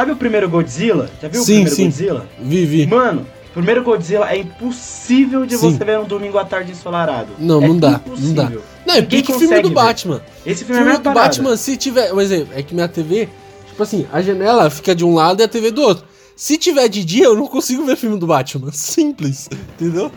Sabe 0.00 0.12
o 0.12 0.16
primeiro 0.16 0.48
Godzilla? 0.48 1.10
Já 1.20 1.28
viu 1.28 1.42
Sim, 1.42 1.42
o 1.42 1.64
primeiro 1.64 1.76
sim. 1.76 1.84
Godzilla? 1.84 2.26
Vivi. 2.40 2.86
Mano, 2.86 3.26
o 3.50 3.52
primeiro 3.52 3.82
Godzilla 3.84 4.32
é 4.32 4.38
impossível 4.38 5.44
de 5.44 5.58
Sim. 5.58 5.76
você 5.76 5.84
ver 5.84 5.98
um 5.98 6.06
domingo 6.06 6.38
à 6.38 6.44
tarde 6.46 6.72
ensolarado. 6.72 7.28
Não, 7.38 7.62
é 7.62 7.68
não 7.68 7.76
dá, 7.76 7.90
impossível. 8.06 8.44
não 8.44 8.50
dá. 8.50 8.60
Não, 8.86 8.94
é 8.94 9.02
pique 9.02 9.30
filme 9.30 9.60
do 9.60 9.68
ver. 9.68 9.74
Batman. 9.74 10.22
Esse 10.46 10.64
filme 10.64 10.80
é 10.80 10.84
filme 10.84 10.84
mesma 10.84 10.98
do 11.00 11.02
parada. 11.02 11.20
Batman, 11.20 11.54
se 11.54 11.76
tiver. 11.76 12.14
Um 12.14 12.20
exemplo, 12.22 12.48
é 12.56 12.62
que 12.62 12.74
minha 12.74 12.88
TV, 12.88 13.28
tipo 13.68 13.82
assim, 13.82 14.06
a 14.10 14.22
janela 14.22 14.70
fica 14.70 14.94
de 14.94 15.04
um 15.04 15.14
lado 15.14 15.42
e 15.42 15.44
a 15.44 15.48
TV 15.48 15.70
do 15.70 15.82
outro. 15.82 16.06
Se 16.34 16.56
tiver 16.56 16.88
de 16.88 17.04
dia, 17.04 17.26
eu 17.26 17.36
não 17.36 17.46
consigo 17.46 17.84
ver 17.84 17.96
filme 17.96 18.18
do 18.18 18.26
Batman. 18.26 18.72
Simples, 18.72 19.50
entendeu? 19.52 20.10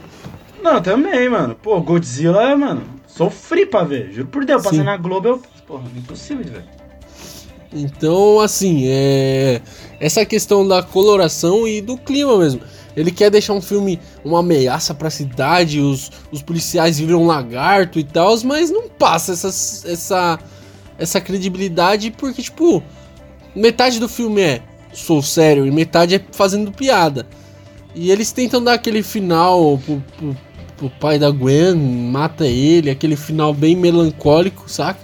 Não, 0.63 0.81
também, 0.81 1.27
mano. 1.27 1.57
Pô, 1.61 1.81
Godzilla, 1.81 2.55
mano, 2.55 2.83
sofri 3.05 3.65
pra 3.65 3.83
ver. 3.83 4.13
Juro 4.13 4.29
por 4.29 4.45
Deus, 4.45 4.63
passei 4.63 4.81
na 4.81 4.95
Globo, 4.95 5.27
eu... 5.27 5.41
Porra, 5.67 5.83
impossível 5.97 6.41
de 6.41 6.51
ver. 6.51 6.82
Então, 7.73 8.39
assim, 8.39 8.83
é. 8.87 9.61
Essa 9.99 10.25
questão 10.25 10.67
da 10.67 10.83
coloração 10.83 11.67
e 11.67 11.81
do 11.81 11.97
clima 11.97 12.37
mesmo. 12.37 12.61
Ele 12.95 13.09
quer 13.09 13.31
deixar 13.31 13.53
um 13.53 13.61
filme 13.61 13.99
uma 14.23 14.39
ameaça 14.39 14.93
pra 14.93 15.09
cidade, 15.09 15.79
os, 15.79 16.11
os 16.31 16.43
policiais 16.43 16.99
viram 16.99 17.25
lagarto 17.25 17.97
e 17.97 18.03
tal, 18.03 18.37
mas 18.43 18.69
não 18.69 18.87
passa 18.87 19.31
essa, 19.33 19.47
essa, 19.89 20.39
essa 20.99 21.19
credibilidade 21.19 22.11
porque, 22.11 22.43
tipo, 22.43 22.83
metade 23.55 23.99
do 23.99 24.07
filme 24.07 24.41
é 24.41 24.61
sou 24.93 25.23
sério 25.23 25.65
e 25.65 25.71
metade 25.71 26.15
é 26.15 26.21
fazendo 26.31 26.71
piada. 26.71 27.25
E 27.95 28.11
eles 28.11 28.31
tentam 28.31 28.63
dar 28.63 28.73
aquele 28.73 29.03
final 29.03 29.79
pro, 29.85 30.03
pro, 30.17 30.37
pro 30.77 30.89
pai 30.99 31.19
da 31.19 31.29
Gwen, 31.29 31.75
mata 31.75 32.45
ele, 32.45 32.89
aquele 32.89 33.15
final 33.15 33.53
bem 33.53 33.75
melancólico, 33.75 34.65
saca? 34.67 34.99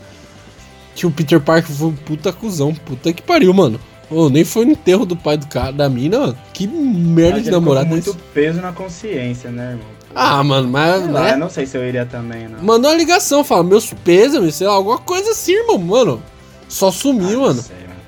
Que 0.96 1.06
o 1.06 1.12
Peter 1.12 1.40
Parker 1.40 1.74
foi 1.74 1.88
um 1.88 1.96
puta 1.96 2.32
cuzão, 2.34 2.74
puta 2.74 3.14
que 3.14 3.22
pariu, 3.22 3.54
mano. 3.54 3.80
Ô, 4.12 4.28
nem 4.30 4.44
foi 4.44 4.66
no 4.66 4.72
enterro 4.72 5.06
do 5.06 5.16
pai 5.16 5.38
do 5.38 5.46
cara, 5.48 5.72
da 5.72 5.88
mina, 5.88 6.20
mano. 6.20 6.38
Que 6.52 6.68
merda 6.68 7.36
Mas 7.36 7.44
de 7.44 7.52
namorado 7.52 7.86
é 7.86 7.90
muito 7.90 8.10
esse? 8.10 8.20
peso 8.34 8.60
na 8.60 8.72
consciência, 8.72 9.52
né, 9.52 9.72
irmão? 9.72 9.86
Ah, 10.16 10.44
mano, 10.44 10.68
mas. 10.68 11.04
Sei 11.04 11.12
lá, 11.12 11.22
né? 11.22 11.34
eu 11.34 11.38
não 11.38 11.50
sei 11.50 11.66
se 11.68 11.78
eu 11.78 11.88
iria 11.88 12.06
também, 12.06 12.48
não. 12.48 12.62
Mandou 12.64 12.90
uma 12.90 12.98
ligação, 12.98 13.44
fala, 13.44 13.64
meus 13.64 13.94
pêsames, 13.94 14.56
sei 14.56 14.66
lá, 14.68 14.74
alguma 14.74 14.98
coisa 14.98 15.30
assim, 15.32 15.54
irmão, 15.54 15.78
mano. 15.78 16.24
Só 16.68 16.88
ah, 16.88 16.92
sumiu, 16.92 17.30
não 17.40 17.42
mano. 17.42 17.62
sei, 17.62 17.76
mano. 17.78 18.00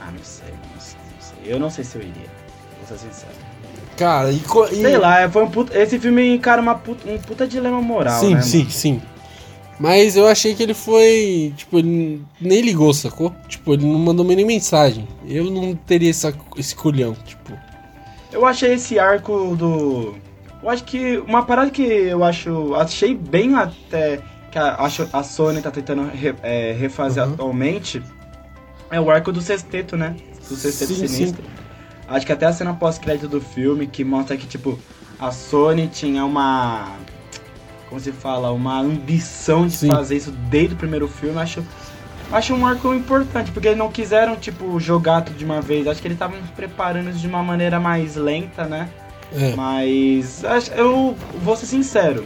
Ah, 0.00 0.10
não 0.10 0.24
sei, 0.24 0.48
não 0.74 0.80
sei, 0.80 0.96
não 0.98 1.20
sei. 1.44 1.54
Eu 1.54 1.60
não 1.60 1.70
sei 1.70 1.84
se 1.84 1.96
eu 1.96 2.02
iria, 2.02 2.14
vou 2.88 2.98
ser 2.98 3.04
sincero. 3.06 3.32
Cara, 3.96 4.32
e. 4.32 4.36
e- 4.72 4.82
Sei 4.82 4.96
lá, 4.98 5.28
foi 5.30 5.44
um 5.44 5.50
puta... 5.50 5.78
esse 5.78 5.98
filme 6.00 6.34
encara 6.34 6.60
uma 6.60 6.74
puta... 6.74 7.08
um 7.08 7.18
puta 7.18 7.46
dilema 7.46 7.80
moral, 7.80 8.18
Sim, 8.18 8.34
né, 8.34 8.42
sim, 8.42 8.58
mano? 8.58 8.70
sim. 8.72 9.02
Mas 9.82 10.16
eu 10.16 10.28
achei 10.28 10.54
que 10.54 10.62
ele 10.62 10.74
foi. 10.74 11.52
Tipo, 11.56 11.80
ele 11.80 12.22
nem 12.40 12.60
ligou, 12.60 12.94
sacou? 12.94 13.34
Tipo, 13.48 13.74
ele 13.74 13.84
não 13.84 13.98
mandou 13.98 14.24
nem 14.24 14.46
mensagem. 14.46 15.08
Eu 15.26 15.50
não 15.50 15.74
teria 15.74 16.08
essa, 16.08 16.32
esse 16.56 16.72
culhão, 16.72 17.16
tipo. 17.26 17.52
Eu 18.30 18.46
achei 18.46 18.74
esse 18.74 18.96
arco 19.00 19.56
do. 19.56 20.14
Eu 20.62 20.70
acho 20.70 20.84
que. 20.84 21.18
Uma 21.26 21.44
parada 21.44 21.68
que 21.68 21.82
eu 21.82 22.22
acho. 22.22 22.76
Achei 22.76 23.12
bem 23.12 23.56
até. 23.56 24.20
Que 24.52 24.58
a, 24.58 24.76
acho 24.84 25.08
a 25.12 25.24
Sony 25.24 25.60
tá 25.60 25.72
tentando 25.72 26.08
re, 26.14 26.32
é, 26.44 26.72
refazer 26.78 27.26
Uhum. 27.26 27.32
atualmente. 27.32 28.00
É 28.88 29.00
o 29.00 29.10
arco 29.10 29.32
do 29.32 29.40
sexteto, 29.40 29.96
né? 29.96 30.14
Do 30.48 30.54
sexteto 30.54 30.94
Sim, 30.94 31.08
sinistro. 31.08 31.42
Acho 32.06 32.24
que 32.24 32.32
até 32.32 32.46
a 32.46 32.52
cena 32.52 32.72
pós-crédito 32.72 33.26
do 33.26 33.40
filme 33.40 33.88
que 33.88 34.04
mostra 34.04 34.36
que, 34.36 34.46
tipo, 34.46 34.78
a 35.18 35.32
Sony 35.32 35.88
tinha 35.88 36.24
uma. 36.24 36.92
Como 37.92 38.00
se 38.00 38.10
fala? 38.10 38.50
Uma 38.52 38.80
ambição 38.80 39.66
de 39.66 39.74
Sim. 39.76 39.88
fazer 39.88 40.16
isso 40.16 40.30
desde 40.48 40.72
o 40.72 40.78
primeiro 40.78 41.06
filme. 41.06 41.38
Acho. 41.38 41.62
Acho 42.32 42.54
um 42.54 42.66
arco 42.66 42.94
importante, 42.94 43.50
porque 43.52 43.68
eles 43.68 43.78
não 43.78 43.90
quiseram, 43.92 44.34
tipo, 44.36 44.80
jogar 44.80 45.20
tudo 45.20 45.36
de 45.36 45.44
uma 45.44 45.60
vez. 45.60 45.86
Acho 45.86 46.00
que 46.00 46.06
eles 46.08 46.16
estavam 46.16 46.38
preparando 46.56 47.10
isso 47.10 47.18
de 47.18 47.26
uma 47.26 47.42
maneira 47.42 47.78
mais 47.78 48.16
lenta, 48.16 48.64
né? 48.64 48.88
É. 49.38 49.54
Mas 49.54 50.42
acho- 50.42 50.72
eu 50.72 51.14
vou 51.42 51.54
ser 51.54 51.66
sincero. 51.66 52.24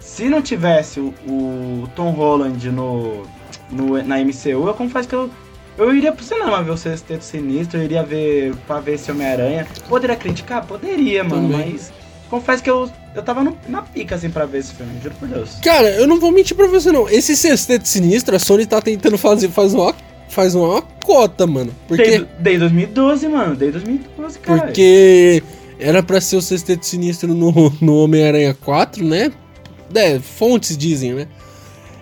Se 0.00 0.28
não 0.28 0.42
tivesse 0.42 0.98
o, 0.98 1.14
o 1.28 1.88
Tom 1.94 2.10
Holland 2.10 2.68
no, 2.72 3.22
no- 3.70 4.02
na 4.02 4.18
MCU, 4.18 4.66
eu 4.66 4.74
confesso 4.74 5.08
que 5.08 5.14
eu, 5.14 5.30
eu 5.78 5.94
iria 5.94 6.10
pro 6.10 6.24
cinema 6.24 6.60
ver 6.60 6.72
o 6.72 6.76
Sexteto 6.76 7.22
Sinistro, 7.22 7.78
eu 7.78 7.84
iria 7.84 8.02
ver 8.02 8.52
pra 8.66 8.80
ver 8.80 8.94
esse 8.94 9.08
Homem-Aranha. 9.12 9.68
Poderia 9.88 10.16
criticar? 10.16 10.64
Poderia, 10.66 11.22
mano, 11.22 11.48
Também. 11.52 11.70
mas 11.74 11.92
confesso 12.40 12.62
que 12.62 12.70
eu, 12.70 12.88
eu 13.14 13.22
tava 13.22 13.42
no- 13.42 13.56
na 13.68 13.82
pica 13.82 14.14
assim 14.14 14.30
pra 14.30 14.44
ver 14.46 14.58
esse 14.58 14.72
filme, 14.74 14.92
juro 15.02 15.14
por 15.18 15.28
Deus. 15.28 15.56
Cara, 15.62 15.88
eu 15.90 16.06
não 16.06 16.18
vou 16.20 16.30
mentir 16.32 16.56
pra 16.56 16.66
você, 16.66 16.90
não. 16.92 17.08
Esse 17.08 17.36
sexteto 17.36 17.86
sinistro, 17.86 18.34
a 18.34 18.38
Sony 18.38 18.66
tá 18.66 18.80
tentando 18.80 19.16
fazer 19.18 19.48
faz 19.50 19.72
uma, 19.74 19.94
faz 20.28 20.54
uma 20.54 20.82
cota, 20.82 21.46
mano. 21.46 21.72
Porque. 21.88 22.02
Desde, 22.04 22.26
desde 22.40 22.60
2012, 22.60 23.28
mano, 23.28 23.54
desde 23.56 23.78
2012, 23.78 24.38
cara. 24.40 24.62
Porque 24.62 25.42
era 25.78 26.02
pra 26.02 26.20
ser 26.20 26.36
o 26.36 26.42
Sexteto 26.42 26.84
Sinistro 26.86 27.34
no, 27.34 27.72
no 27.80 27.96
Homem-Aranha 27.98 28.54
4, 28.54 29.04
né? 29.04 29.30
É, 29.94 30.18
fontes 30.18 30.76
dizem, 30.76 31.12
né? 31.12 31.26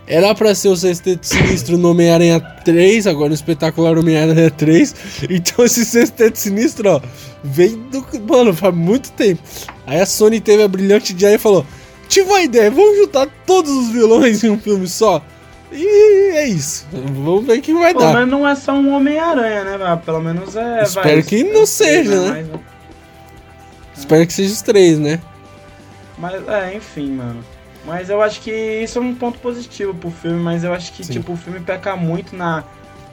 Era 0.06 0.34
pra 0.34 0.54
ser 0.54 0.68
o 0.68 0.76
Sexteto 0.76 1.24
Sinistro 1.24 1.78
no 1.78 1.90
Homem-Aranha 1.92 2.40
3, 2.40 3.06
agora 3.06 3.28
no 3.28 3.34
espetacular 3.34 3.96
Homem-Aranha 3.96 4.50
3. 4.50 4.94
Então 5.30 5.64
esse 5.64 5.84
Sexteto 5.84 6.36
Sinistro, 6.36 6.88
ó, 6.90 7.00
vem 7.42 7.78
do. 7.90 8.04
Mano, 8.28 8.52
faz 8.52 8.74
muito 8.74 9.12
tempo. 9.12 9.40
Aí 9.86 10.00
a 10.00 10.06
Sony 10.06 10.40
teve 10.40 10.62
a 10.62 10.68
brilhante 10.68 11.12
ideia 11.12 11.36
e 11.36 11.38
falou: 11.38 11.64
Tive 12.08 12.28
uma 12.28 12.42
ideia, 12.42 12.70
vamos 12.70 12.98
juntar 12.98 13.28
todos 13.46 13.70
os 13.70 13.88
vilões 13.90 14.42
em 14.42 14.50
um 14.50 14.58
filme 14.58 14.88
só. 14.88 15.22
E 15.70 15.86
é 16.34 16.46
isso. 16.48 16.86
Vamos 16.92 17.46
ver 17.46 17.58
o 17.58 17.62
que 17.62 17.72
vai 17.72 17.94
Pelo 17.94 18.04
dar. 18.04 18.14
menos 18.14 18.30
não 18.30 18.46
é 18.46 18.54
só 18.54 18.72
um 18.72 18.94
Homem-Aranha, 18.94 19.64
né? 19.78 20.02
Pelo 20.04 20.20
menos 20.20 20.54
é. 20.56 20.82
Espero 20.82 21.22
que 21.22 21.44
não 21.44 21.64
seja, 21.64 22.20
né? 22.32 22.46
Mas, 22.50 22.60
Espero 23.96 24.26
que 24.26 24.32
seja 24.32 24.52
os 24.52 24.60
três, 24.62 24.98
né? 24.98 25.20
Mas, 26.18 26.46
é, 26.48 26.76
enfim, 26.76 27.12
mano. 27.12 27.42
Mas 27.84 28.08
eu 28.08 28.22
acho 28.22 28.40
que 28.40 28.50
isso 28.50 28.98
é 28.98 29.02
um 29.02 29.14
ponto 29.14 29.38
positivo 29.38 29.92
pro 29.94 30.10
filme, 30.10 30.40
mas 30.40 30.62
eu 30.64 30.72
acho 30.72 30.92
que, 30.92 31.04
Sim. 31.04 31.14
tipo, 31.14 31.32
o 31.32 31.36
filme 31.36 31.60
peca 31.60 31.96
muito 31.96 32.36
na... 32.36 32.64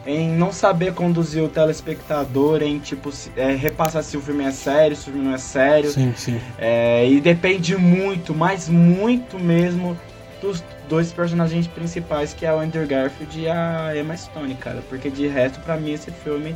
Em 0.06 0.30
não 0.30 0.52
saber 0.52 0.94
conduzir 0.94 1.44
o 1.44 1.50
telespectador, 1.50 2.64
em, 2.64 2.80
tipo, 2.80 3.12
é, 3.36 3.54
repassar 3.54 4.02
se 4.02 4.16
o 4.16 4.22
filme 4.22 4.44
é 4.44 4.52
sério, 4.52 4.96
se 4.96 5.10
o 5.10 5.12
filme 5.12 5.28
não 5.28 5.36
é 5.36 5.38
sério. 5.38 5.92
Sim, 5.92 6.14
sim. 6.16 6.40
É, 6.58 7.08
e 7.08 7.20
depende 7.20 7.76
muito, 7.76 8.34
mas 8.34 8.70
muito 8.70 9.38
mesmo, 9.38 10.00
dos 10.42 10.64
dois 10.88 11.12
personagens 11.12 11.68
principais, 11.68 12.34
que 12.34 12.46
é 12.46 12.54
o 12.54 12.60
Andrew 12.60 12.88
Garfield 12.88 13.40
e 13.40 13.48
a 13.50 13.92
Emma 13.96 14.16
Stone, 14.16 14.56
cara. 14.56 14.82
Porque 14.88 15.10
de 15.10 15.28
resto, 15.28 15.60
pra 15.60 15.78
mim, 15.78 15.92
esse 15.92 16.10
filme 16.12 16.56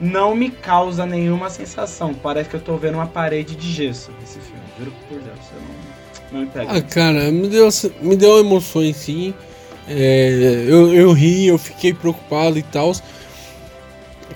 não 0.00 0.34
me 0.34 0.50
causa 0.50 1.04
nenhuma 1.04 1.50
sensação. 1.50 2.14
Parece 2.14 2.48
que 2.48 2.56
eu 2.56 2.60
tô 2.60 2.76
vendo 2.76 2.94
uma 2.94 3.06
parede 3.06 3.54
de 3.54 3.70
gesso, 3.70 4.10
esse 4.22 4.40
filme. 4.40 4.62
Juro 4.78 4.92
por 5.08 5.20
Deus, 5.20 5.38
eu 5.54 5.60
não, 5.60 5.68
Ah, 6.68 6.80
cara, 6.80 7.30
me 7.30 7.48
deu, 7.48 7.68
me 8.00 8.16
deu 8.16 8.38
emoções 8.38 8.96
sim. 8.96 9.34
É, 9.88 10.64
eu, 10.68 10.94
eu 10.94 11.12
ri, 11.12 11.46
eu 11.46 11.58
fiquei 11.58 11.92
preocupado 11.92 12.58
e 12.58 12.62
tal. 12.62 12.92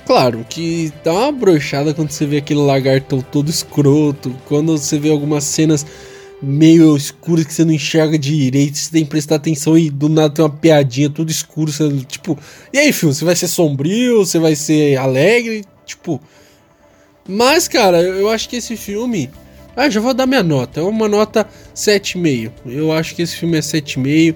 Claro 0.04 0.44
que 0.48 0.92
dá 1.04 1.12
uma 1.12 1.32
brochada 1.32 1.94
quando 1.94 2.10
você 2.10 2.26
vê 2.26 2.38
aquele 2.38 2.60
lagartão 2.60 3.20
todo 3.22 3.48
escroto. 3.48 4.34
Quando 4.46 4.76
você 4.76 4.98
vê 4.98 5.10
algumas 5.10 5.44
cenas 5.44 5.86
meio 6.42 6.96
escuras 6.96 7.46
que 7.46 7.54
você 7.54 7.64
não 7.64 7.72
enxerga 7.72 8.18
direito, 8.18 8.76
você 8.76 8.90
tem 8.90 9.04
que 9.04 9.10
prestar 9.10 9.36
atenção 9.36 9.78
e 9.78 9.88
do 9.88 10.08
nada 10.08 10.34
tem 10.34 10.44
uma 10.44 10.50
piadinha 10.50 11.08
tudo 11.08 11.30
escuro. 11.30 11.72
Você, 11.72 11.88
tipo, 12.06 12.38
e 12.72 12.78
aí, 12.78 12.92
filho, 12.92 13.14
você 13.14 13.24
vai 13.24 13.36
ser 13.36 13.48
sombrio? 13.48 14.18
Você 14.18 14.38
vai 14.38 14.54
ser 14.56 14.96
alegre? 14.96 15.64
Tipo. 15.86 16.20
Mas, 17.26 17.68
cara, 17.68 18.02
eu 18.02 18.28
acho 18.28 18.48
que 18.48 18.56
esse 18.56 18.76
filme. 18.76 19.30
Ah, 19.76 19.90
já 19.90 20.00
vou 20.00 20.14
dar 20.14 20.26
minha 20.26 20.42
nota. 20.42 20.80
É 20.80 20.82
uma 20.82 21.08
nota 21.08 21.46
7,5. 21.74 22.52
Eu 22.66 22.92
acho 22.92 23.14
que 23.14 23.22
esse 23.22 23.36
filme 23.36 23.58
é 23.58 23.60
7,5 23.60 24.34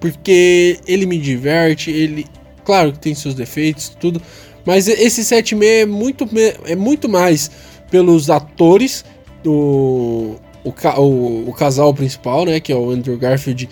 porque 0.00 0.80
ele 0.86 1.04
me 1.04 1.18
diverte, 1.18 1.90
ele 1.90 2.26
claro 2.64 2.92
que 2.92 2.98
tem 2.98 3.14
seus 3.14 3.34
defeitos, 3.34 3.94
tudo, 4.00 4.20
mas 4.64 4.88
esse 4.88 5.22
7,5 5.22 5.62
é 5.62 5.86
muito 5.86 6.28
é 6.64 6.74
muito 6.74 7.08
mais 7.08 7.50
pelos 7.90 8.30
atores 8.30 9.04
do 9.42 10.36
o, 10.64 10.70
o, 10.70 11.48
o 11.48 11.52
casal 11.52 11.92
principal, 11.92 12.44
né, 12.44 12.60
que 12.60 12.72
é 12.72 12.76
o 12.76 12.90
Andrew 12.90 13.16
Garfield 13.18 13.68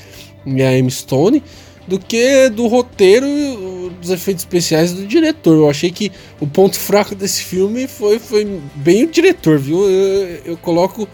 e 0.47 0.63
a 0.63 0.79
Emma 0.79 0.91
Stone, 0.91 1.43
do 1.87 1.99
que 1.99 2.49
do 2.51 2.67
roteiro 2.67 3.27
dos 3.91 4.11
efeitos 4.11 4.43
especiais 4.43 4.93
do 4.93 5.07
diretor. 5.07 5.57
Eu 5.57 5.71
achei 5.71 5.91
que 5.91 6.13
o 6.41 6.47
ponto 6.47 6.79
fraco 6.79 7.15
desse 7.15 7.43
filme 7.43 7.87
foi, 7.87 8.19
foi 8.19 8.61
bem 8.75 9.05
o 9.05 9.11
diretor, 9.11 9.59
viu? 9.59 9.89
Eu, 9.89 10.41
eu 10.45 10.57
coloco. 10.57 11.09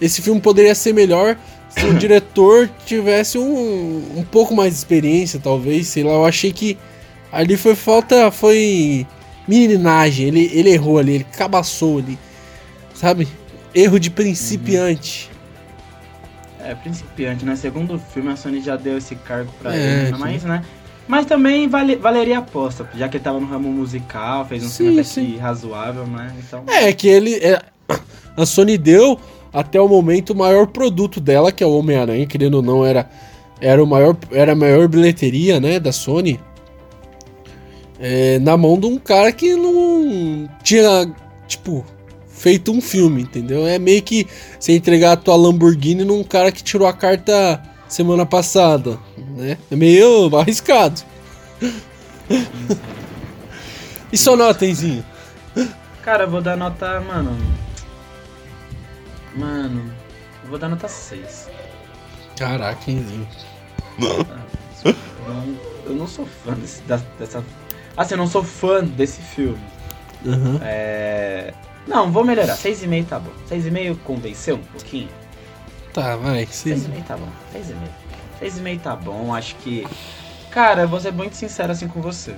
Esse 0.00 0.22
filme 0.22 0.40
poderia 0.40 0.74
ser 0.74 0.92
melhor 0.92 1.36
se 1.68 1.84
o 1.84 1.94
diretor 1.94 2.70
tivesse 2.86 3.36
um, 3.36 4.18
um 4.18 4.24
pouco 4.24 4.54
mais 4.54 4.72
de 4.72 4.78
experiência, 4.78 5.40
talvez. 5.42 5.88
Sei 5.88 6.04
lá, 6.04 6.12
eu 6.12 6.24
achei 6.24 6.52
que 6.52 6.78
ali 7.32 7.56
foi 7.56 7.74
falta. 7.74 8.30
Foi 8.30 9.06
meninagem. 9.46 10.28
Ele, 10.28 10.50
ele 10.52 10.70
errou 10.70 10.98
ali, 10.98 11.14
ele 11.14 11.24
cabaçou 11.24 11.98
ali. 11.98 12.18
Sabe? 12.94 13.28
Erro 13.74 13.98
de 13.98 14.10
principiante. 14.10 15.30
É, 16.60 16.74
principiante, 16.74 17.44
né? 17.44 17.56
Segundo 17.56 17.98
filme, 17.98 18.30
a 18.30 18.36
Sony 18.36 18.60
já 18.60 18.76
deu 18.76 18.98
esse 18.98 19.14
cargo 19.14 19.50
pra 19.60 19.74
É, 19.74 20.08
ele, 20.08 20.18
mas, 20.18 20.42
né? 20.42 20.62
Mas 21.08 21.24
também 21.24 21.66
vale, 21.66 21.96
valeria 21.96 22.36
a 22.36 22.40
aposta, 22.40 22.88
já 22.94 23.08
que 23.08 23.16
ele 23.16 23.24
tava 23.24 23.40
no 23.40 23.46
ramo 23.46 23.70
musical, 23.70 24.44
fez 24.44 24.62
um 24.62 24.68
Sim, 24.68 25.02
filme 25.02 25.36
razoável, 25.38 26.06
né? 26.06 26.36
Então, 26.38 26.62
É, 26.68 26.92
que 26.92 27.08
ele. 27.08 27.34
é- 27.36 27.62
a 28.36 28.44
Sony 28.46 28.76
deu 28.76 29.18
até 29.52 29.80
o 29.80 29.88
momento 29.88 30.30
o 30.30 30.36
maior 30.36 30.66
produto 30.66 31.18
dela, 31.20 31.50
que 31.50 31.64
é 31.64 31.66
o 31.66 31.76
Homem-Aranha, 31.78 32.26
querendo 32.26 32.56
ou 32.56 32.62
não, 32.62 32.84
era, 32.84 33.08
era, 33.60 33.82
o 33.82 33.86
maior, 33.86 34.14
era 34.30 34.52
a 34.52 34.54
maior 34.54 34.86
bilheteria 34.86 35.58
né, 35.58 35.80
da 35.80 35.92
Sony. 35.92 36.38
É, 37.98 38.38
na 38.38 38.56
mão 38.56 38.78
de 38.78 38.86
um 38.86 38.96
cara 38.98 39.32
que 39.32 39.54
não 39.54 40.48
tinha, 40.62 41.12
tipo, 41.48 41.84
feito 42.28 42.70
um 42.70 42.80
filme, 42.80 43.22
entendeu? 43.22 43.66
É 43.66 43.78
meio 43.78 44.02
que 44.02 44.26
você 44.60 44.72
entregar 44.72 45.12
a 45.12 45.16
tua 45.16 45.34
Lamborghini 45.34 46.04
num 46.04 46.22
cara 46.22 46.52
que 46.52 46.62
tirou 46.62 46.86
a 46.86 46.92
carta 46.92 47.60
semana 47.88 48.24
passada, 48.24 48.98
né? 49.38 49.56
É 49.70 49.76
meio 49.76 50.36
arriscado. 50.36 51.00
e 54.12 54.18
sua 54.18 54.36
nota, 54.36 54.66
Enzinho? 54.66 55.04
Cara, 56.02 56.24
eu 56.24 56.30
vou 56.30 56.40
dar 56.40 56.56
nota, 56.56 57.00
mano. 57.00 57.36
Mano, 59.34 59.92
eu 60.42 60.50
vou 60.50 60.58
dar 60.58 60.68
nota 60.68 60.88
6. 60.88 61.48
Caraca, 62.36 62.90
Enzinho. 62.90 63.28
Eu 64.00 65.34
não, 65.34 65.56
eu 65.86 65.94
não 65.94 66.06
sou 66.06 66.26
fã 66.26 66.54
desse, 66.54 66.82
dessa. 66.82 67.44
Assim, 67.96 68.14
eu 68.14 68.18
não 68.18 68.26
sou 68.26 68.42
fã 68.42 68.82
desse 68.82 69.20
filme. 69.20 69.60
Aham. 70.26 70.60
É. 70.62 71.54
Não, 71.86 72.12
vou 72.12 72.24
melhorar. 72.24 72.56
6,5 72.56 73.06
tá 73.06 73.18
bom. 73.18 73.30
6,5 73.50 73.96
convenceu 74.04 74.56
um 74.56 74.62
pouquinho? 74.62 75.08
Tá, 75.92 76.16
vai. 76.16 76.46
Seis... 76.46 76.86
6,5 76.86 77.04
tá 77.04 77.16
bom. 77.16 77.28
6,5. 77.54 78.07
6,5 78.40 78.80
tá 78.80 78.96
bom. 78.96 79.34
Acho 79.34 79.54
que. 79.56 79.86
Cara, 80.50 80.82
eu 80.82 80.88
vou 80.88 81.00
ser 81.00 81.12
muito 81.12 81.36
sincero 81.36 81.72
assim 81.72 81.88
com 81.88 82.00
você. 82.00 82.34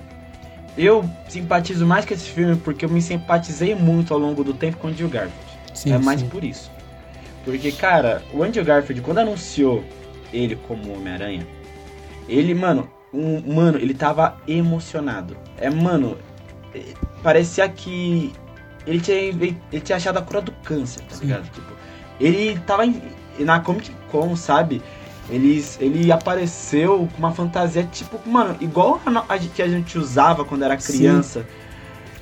Eu 0.77 1.09
simpatizo 1.29 1.87
mais 1.87 2.05
com 2.05 2.15
esse 2.15 2.29
filme 2.29 2.57
porque 2.57 2.85
eu 2.85 2.89
me 2.89 3.03
simpatizei 3.03 3.75
muito 3.75 4.13
ao 4.15 4.21
longo 4.21 4.43
do 4.45 4.55
tempo 4.55 4.79
com 4.79 4.89
o 4.89 4.91
Andrew 4.91 5.09
Garfield. 5.09 5.37
Sim, 5.75 5.93
é 5.93 5.99
mais 5.99 6.21
sim. 6.21 6.29
por 6.29 6.45
isso. 6.45 6.71
Porque, 7.45 7.73
cara, 7.73 8.23
o 8.33 8.43
Andrew 8.43 8.65
Garfield, 8.65 9.01
quando 9.03 9.19
anunciou 9.19 9.85
ele 10.33 10.57
como 10.57 10.95
Homem-Aranha, 10.95 11.47
ele, 12.29 12.55
mano, 12.55 12.89
um, 13.13 13.55
mano, 13.55 13.79
ele 13.79 13.95
tava 13.95 14.37
emocionado. 14.47 15.37
É, 15.57 15.69
mano, 15.71 16.17
eh, 16.75 16.95
parecia 17.23 17.69
que 17.69 18.33
ele 18.87 19.01
tinha, 19.01 19.17
ele 19.17 19.57
tinha 19.83 19.97
achado 19.97 20.19
a 20.19 20.23
cura 20.23 20.41
do 20.41 20.53
câncer, 20.63 21.03
tá 21.03 21.17
ligado? 21.21 21.51
Tipo, 21.51 21.73
ele 22.21 22.59
tava 22.61 22.87
em- 22.87 23.03
na 23.39 23.61
Comic 23.61 23.91
Con, 24.11 24.37
sabe? 24.37 24.83
Ele, 25.31 25.65
ele 25.79 26.13
apareceu 26.13 27.09
com 27.13 27.19
uma 27.19 27.33
fantasia 27.33 27.85
tipo, 27.85 28.21
mano, 28.29 28.57
igual 28.61 29.01
a, 29.07 29.35
a 29.35 29.39
que 29.39 29.63
a 29.63 29.69
gente 29.69 29.97
usava 29.99 30.45
quando 30.45 30.65
era 30.65 30.77
criança. 30.77 31.41
Sim 31.43 31.71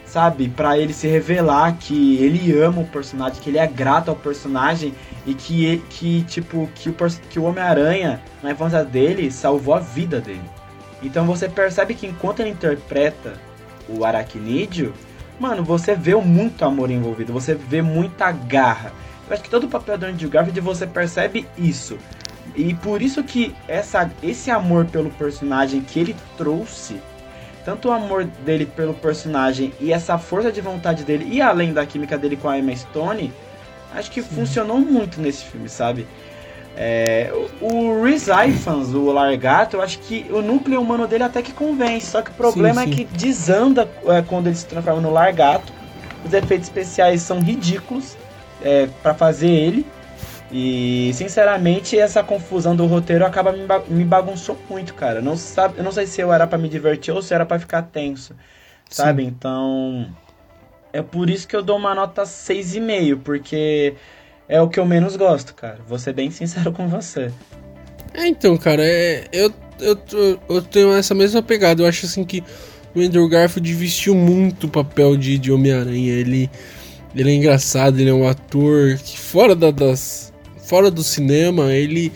sabe? 0.08 0.48
para 0.48 0.78
ele 0.78 0.92
se 0.92 1.06
revelar 1.06 1.76
que 1.78 2.16
ele 2.16 2.58
ama 2.58 2.80
o 2.80 2.86
personagem, 2.86 3.40
que 3.40 3.50
ele 3.50 3.58
é 3.58 3.66
grato 3.66 4.08
ao 4.08 4.16
personagem 4.16 4.94
e 5.26 5.34
que, 5.34 5.82
que 5.90 6.22
tipo, 6.24 6.68
que 6.74 6.88
o, 6.88 6.94
que 7.30 7.38
o 7.38 7.44
Homem-Aranha, 7.44 8.20
na 8.42 8.50
infância 8.50 8.84
dele, 8.84 9.30
salvou 9.30 9.74
a 9.74 9.78
vida 9.78 10.20
dele. 10.20 10.42
Então 11.02 11.26
você 11.26 11.48
percebe 11.48 11.94
que 11.94 12.06
enquanto 12.06 12.40
ele 12.40 12.50
interpreta 12.50 13.34
o 13.88 14.04
Aracnídeo, 14.04 14.92
mano, 15.38 15.62
você 15.62 15.94
vê 15.94 16.14
muito 16.16 16.64
amor 16.64 16.90
envolvido, 16.90 17.32
você 17.32 17.54
vê 17.54 17.82
muita 17.82 18.32
garra. 18.32 18.92
Eu 19.28 19.34
acho 19.34 19.42
que 19.42 19.50
todo 19.50 19.64
o 19.64 19.68
papel 19.68 19.98
do 19.98 20.06
Andrew 20.06 20.30
Garfield 20.30 20.60
você 20.60 20.86
percebe 20.86 21.46
isso. 21.56 21.98
E 22.54 22.74
por 22.74 23.02
isso 23.02 23.22
que 23.22 23.54
essa, 23.66 24.10
esse 24.22 24.50
amor 24.50 24.86
pelo 24.86 25.10
personagem 25.10 25.80
que 25.80 26.00
ele 26.00 26.16
trouxe 26.36 27.00
tanto 27.64 27.88
o 27.88 27.92
amor 27.92 28.24
dele 28.24 28.64
pelo 28.64 28.94
personagem 28.94 29.74
e 29.78 29.92
essa 29.92 30.16
força 30.16 30.50
de 30.50 30.58
vontade 30.58 31.04
dele, 31.04 31.28
e 31.30 31.42
além 31.42 31.70
da 31.70 31.84
química 31.84 32.16
dele 32.16 32.34
com 32.34 32.48
a 32.48 32.58
Emma 32.58 32.74
Stone, 32.74 33.30
acho 33.94 34.10
que 34.10 34.22
sim. 34.22 34.36
funcionou 34.36 34.78
muito 34.78 35.20
nesse 35.20 35.44
filme, 35.44 35.68
sabe? 35.68 36.06
É, 36.74 37.30
o 37.60 38.02
Rhys 38.02 38.26
Ifans, 38.28 38.94
o 38.94 39.12
Largato, 39.12 39.76
eu 39.76 39.82
acho 39.82 39.98
que 39.98 40.24
o 40.30 40.40
núcleo 40.40 40.80
humano 40.80 41.06
dele 41.06 41.24
até 41.24 41.42
que 41.42 41.52
convence, 41.52 42.06
só 42.06 42.22
que 42.22 42.30
o 42.30 42.34
problema 42.34 42.84
sim, 42.84 42.86
sim. 42.86 42.92
é 42.92 42.94
que 42.94 43.04
desanda 43.04 43.86
é, 44.06 44.22
quando 44.22 44.46
ele 44.46 44.56
se 44.56 44.64
transforma 44.64 45.02
no 45.02 45.10
Largato. 45.10 45.70
Os 46.24 46.32
efeitos 46.32 46.68
especiais 46.68 47.20
são 47.20 47.38
ridículos 47.38 48.16
é, 48.62 48.88
para 49.02 49.12
fazer 49.12 49.50
ele. 49.50 49.84
E 50.50 51.10
sinceramente, 51.12 51.98
essa 51.98 52.22
confusão 52.22 52.74
do 52.74 52.86
roteiro 52.86 53.24
acaba 53.24 53.52
me, 53.52 53.66
me 53.88 54.04
bagunçou 54.04 54.56
muito, 54.68 54.94
cara. 54.94 55.20
Não 55.20 55.36
sabe, 55.36 55.78
eu 55.78 55.84
não 55.84 55.92
sei 55.92 56.06
se 56.06 56.20
eu 56.20 56.32
era 56.32 56.46
para 56.46 56.56
me 56.56 56.68
divertir 56.68 57.12
ou 57.12 57.20
se 57.20 57.34
era 57.34 57.44
para 57.44 57.58
ficar 57.58 57.82
tenso. 57.82 58.34
Sabe? 58.88 59.22
Sim. 59.22 59.28
Então, 59.28 60.06
é 60.92 61.02
por 61.02 61.28
isso 61.28 61.46
que 61.46 61.54
eu 61.54 61.62
dou 61.62 61.76
uma 61.76 61.94
nota 61.94 62.22
6,5, 62.22 63.20
porque 63.22 63.94
é 64.48 64.60
o 64.60 64.68
que 64.68 64.80
eu 64.80 64.86
menos 64.86 65.16
gosto, 65.16 65.54
cara. 65.54 65.78
Vou 65.86 65.98
ser 65.98 66.14
bem 66.14 66.30
sincero 66.30 66.72
com 66.72 66.88
você. 66.88 67.30
É, 68.14 68.26
então, 68.26 68.56
cara, 68.56 68.82
é, 68.82 69.26
eu, 69.30 69.52
eu, 69.78 69.98
eu 70.48 70.62
tenho 70.62 70.94
essa 70.94 71.14
mesma 71.14 71.42
pegada. 71.42 71.82
Eu 71.82 71.86
acho 71.86 72.06
assim 72.06 72.24
que 72.24 72.42
o 72.94 73.00
Andrew 73.00 73.28
Garfield 73.28 73.74
vestiu 73.74 74.14
muito 74.14 74.66
o 74.66 74.70
papel 74.70 75.14
de, 75.14 75.36
de 75.36 75.52
Homem-Aranha. 75.52 76.14
Ele, 76.14 76.50
ele 77.14 77.30
é 77.30 77.34
engraçado, 77.34 78.00
ele 78.00 78.08
é 78.08 78.14
um 78.14 78.26
ator 78.26 78.96
que 78.96 79.18
fora 79.18 79.54
da, 79.54 79.70
das 79.70 80.32
fora 80.68 80.90
do 80.90 81.02
cinema, 81.02 81.72
ele. 81.72 82.12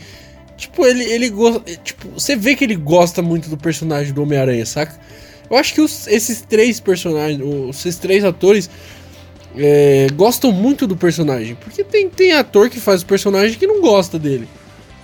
Tipo, 0.57 0.87
ele, 0.87 1.05
ele 1.05 1.31
gosta. 1.31 1.61
Tipo, 1.83 2.09
você 2.11 2.37
vê 2.37 2.55
que 2.55 2.63
ele 2.63 2.77
gosta 2.77 3.23
muito 3.23 3.49
do 3.49 3.57
personagem 3.57 4.13
do 4.13 4.23
Homem-Aranha, 4.23 4.65
saca? 4.67 5.01
Eu 5.51 5.57
acho 5.57 5.75
que 5.75 5.81
os, 5.81 6.07
esses 6.07 6.43
três 6.43 6.79
personagens, 6.79 7.41
esses 7.71 7.97
três 7.97 8.23
atores, 8.25 8.71
é, 9.57 10.07
gostam 10.15 10.53
muito 10.53 10.87
do 10.87 10.97
personagem. 10.97 11.57
Porque 11.57 11.83
tem, 11.83 12.09
tem 12.09 12.33
ator 12.33 12.71
que 12.71 12.79
faz 12.79 13.03
o 13.03 13.07
personagem 13.07 13.59
que 13.59 13.67
não 13.67 13.81
gosta 13.81 14.19
dele. 14.19 14.47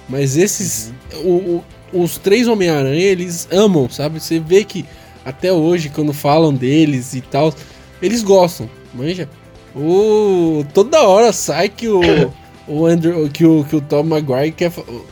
Mas 0.08 0.36
esses. 0.36 0.92
O, 1.24 1.30
o, 1.30 1.64
os 1.92 2.18
três 2.18 2.46
Homem-Aranha, 2.46 3.02
eles 3.02 3.48
amam, 3.50 3.88
sabe? 3.88 4.20
Você 4.20 4.38
vê 4.38 4.62
que 4.62 4.84
até 5.24 5.52
hoje, 5.52 5.88
quando 5.88 6.12
falam 6.12 6.54
deles 6.54 7.14
e 7.14 7.20
tal, 7.20 7.52
eles 8.00 8.22
gostam, 8.22 8.68
manja? 8.94 9.28
O, 9.74 10.64
toda 10.74 11.02
hora 11.02 11.32
sai 11.32 11.68
que 11.68 11.88
o. 11.88 12.00
o 12.68 12.86
Andrew, 12.86 13.28
que 13.30 13.44
o, 13.44 13.64
que 13.64 13.76
o 13.76 13.80
Tom 13.80 14.04
Maguire 14.04 14.52
quer. 14.52 14.70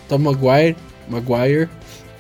Tom 0.09 0.19
Maguire, 0.19 0.77
Maguire 1.09 1.69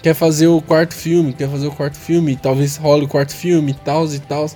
quer 0.02 0.14
fazer 0.14 0.46
o 0.46 0.60
quarto 0.60 0.94
filme, 0.94 1.32
quer 1.32 1.48
fazer 1.48 1.66
o 1.66 1.72
quarto 1.72 1.96
filme, 1.96 2.36
talvez 2.36 2.76
role 2.76 3.04
o 3.04 3.08
quarto 3.08 3.34
filme 3.34 3.72
e 3.72 3.74
tal 3.74 4.06
e 4.06 4.18
tal. 4.20 4.48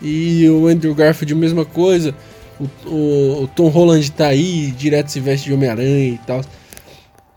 E 0.00 0.48
o 0.48 0.66
Andrew 0.66 0.94
Garfield, 0.94 1.34
mesma 1.34 1.64
coisa. 1.64 2.14
O, 2.58 2.88
o, 2.88 3.42
o, 3.42 3.48
Tom 3.48 3.68
Holland 3.68 4.10
tá 4.12 4.28
aí, 4.28 4.70
direto 4.70 5.08
se 5.08 5.20
veste 5.20 5.46
de 5.46 5.54
Homem-Aranha 5.54 6.14
e 6.14 6.18
tal. 6.26 6.40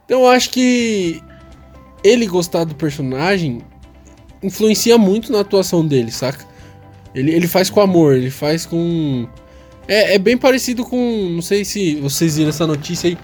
Então 0.05 0.21
eu 0.21 0.27
acho 0.27 0.49
que 0.49 1.21
ele 2.03 2.25
gostar 2.25 2.63
do 2.63 2.73
personagem 2.73 3.61
influencia 4.41 4.97
muito 4.97 5.31
na 5.31 5.41
atuação 5.41 5.85
dele, 5.85 6.11
saca? 6.11 6.45
Ele, 7.13 7.31
ele 7.31 7.47
faz 7.47 7.69
com 7.69 7.81
amor, 7.81 8.15
ele 8.15 8.31
faz 8.31 8.65
com 8.65 9.27
é, 9.89 10.13
é 10.13 10.19
bem 10.19 10.37
parecido 10.37 10.85
com. 10.85 11.29
Não 11.31 11.41
sei 11.41 11.65
se 11.65 11.95
vocês 11.95 12.37
viram 12.37 12.49
essa 12.49 12.67
notícia 12.67 13.09
aí. 13.09 13.17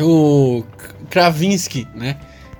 O 0.00 0.62
Kravinsky, 1.10 1.88
né? 1.92 2.16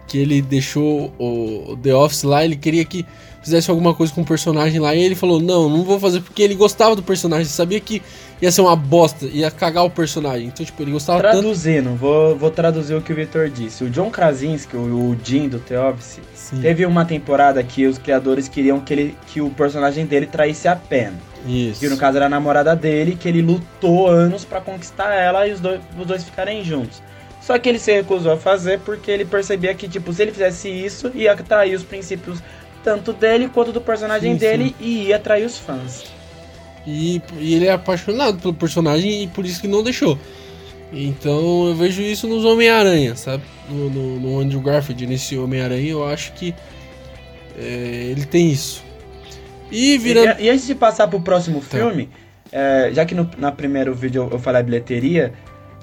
Que 0.09 0.19
ele 0.19 0.43
deixou 0.43 1.15
o 1.19 1.79
The 1.81 1.95
Office 1.95 2.25
lá, 2.25 2.45
ele 2.45 2.57
queria 2.57 2.85
que 2.85 3.07
fizesse 3.41 3.71
alguma 3.71 3.95
coisa 3.95 4.13
com 4.13 4.23
o 4.23 4.27
personagem 4.27 4.81
lá. 4.81 4.93
E 4.93 5.01
ele 5.01 5.15
falou: 5.15 5.41
Não, 5.41 5.69
não 5.71 5.85
vou 5.85 6.01
fazer 6.01 6.21
porque 6.21 6.43
ele 6.43 6.57
gostava 6.57 6.97
do 6.97 7.03
personagem, 7.03 7.47
sabia 7.47 7.79
que 7.79 8.03
ia 8.43 8.51
ser 8.51 8.61
uma 8.61 8.75
bosta, 8.75 9.27
ia 9.27 9.53
cagar 9.53 9.85
o 9.85 9.91
personagem. 9.91 10.49
Então, 10.49 10.67
tipo, 10.67 10.83
ele 10.83 10.91
gostava 10.91 11.21
Traduzindo, 11.21 11.91
tanto... 11.91 11.97
vou, 11.97 12.37
vou 12.37 12.51
traduzir 12.51 12.95
o 12.97 13.01
que 13.01 13.13
o 13.13 13.15
Victor 13.17 13.49
disse. 13.49 13.85
O 13.85 13.91
John 13.91 14.11
Krasinski, 14.11 14.77
o, 14.77 14.81
o 14.81 15.17
Jim 15.23 15.49
do 15.49 15.61
The 15.61 15.81
Office, 15.81 16.19
Sim. 16.35 16.61
teve 16.61 16.85
uma 16.85 17.05
temporada 17.05 17.63
que 17.63 17.87
os 17.87 17.99
criadores 17.99 18.49
queriam 18.49 18.81
que, 18.81 18.93
ele, 18.93 19.17
que 19.29 19.41
o 19.41 19.49
personagem 19.51 20.05
dele 20.05 20.27
traísse 20.27 20.67
a 20.67 20.75
Pen. 20.75 21.13
Isso. 21.47 21.79
Que 21.79 21.89
no 21.89 21.97
caso 21.97 22.17
era 22.17 22.27
a 22.27 22.29
namorada 22.29 22.75
dele, 22.75 23.17
que 23.19 23.29
ele 23.29 23.43
lutou 23.43 24.09
anos 24.09 24.45
para 24.45 24.61
conquistar 24.61 25.15
ela 25.15 25.47
e 25.47 25.53
os 25.53 25.61
dois, 25.61 25.81
os 25.97 26.07
dois 26.07 26.25
ficarem 26.25 26.65
juntos. 26.65 27.01
Só 27.41 27.57
que 27.59 27.69
ele 27.69 27.79
se 27.79 27.93
recusou 27.93 28.33
a 28.33 28.37
fazer 28.37 28.81
porque 28.81 29.11
ele 29.11 29.25
percebia 29.25 29.73
que, 29.73 29.89
tipo, 29.89 30.13
se 30.13 30.23
ele 30.23 30.33
fizesse 30.33 30.69
isso, 30.69 31.13
ia 31.15 31.33
atrair 31.33 31.75
os 31.77 31.85
princípios 31.85 32.41
tanto 32.83 33.13
dele 33.13 33.49
quanto 33.49 33.71
do 33.71 33.81
personagem 33.81 34.33
sim, 34.33 34.39
dele 34.39 34.75
sim. 34.79 34.85
e 34.85 35.09
ia 35.09 35.17
atrair 35.17 35.45
os 35.45 35.59
fãs. 35.59 36.05
E, 36.87 37.23
e, 37.39 37.55
ele 37.55 37.67
é 37.67 37.73
apaixonado 37.73 38.39
pelo 38.39 38.55
personagem 38.55 39.23
e 39.23 39.27
por 39.29 39.45
isso 39.45 39.61
que 39.61 39.69
não 39.69 39.83
deixou. 39.83 40.19
Então 40.93 41.69
eu 41.69 41.75
vejo 41.75 42.03
isso 42.03 42.27
nos 42.27 42.45
Homem-Aranha, 42.45 43.17
sabe? 43.17 43.43
No, 43.69 43.89
no, 43.89 44.21
no, 44.21 44.41
Andrew 44.41 44.61
Garfield, 44.61 45.07
nesse 45.07 45.39
Homem-Aranha, 45.39 45.91
eu 45.91 46.07
acho 46.07 46.33
que 46.33 46.55
é, 47.57 48.09
ele 48.11 48.27
tem 48.27 48.51
isso. 48.51 48.85
E, 49.71 49.97
virando... 49.97 50.41
e, 50.41 50.45
e 50.45 50.51
antes 50.51 50.67
de 50.67 50.75
passar 50.75 51.09
pro 51.09 51.21
próximo 51.21 51.61
tá. 51.61 51.79
filme, 51.79 52.11
é, 52.51 52.91
já 52.93 53.07
que 53.07 53.15
no 53.15 53.31
na 53.39 53.51
primeiro 53.51 53.95
vídeo 53.95 54.25
eu, 54.25 54.33
eu 54.33 54.39
falei 54.39 54.61
a 54.61 54.65
bilheteria, 54.65 55.33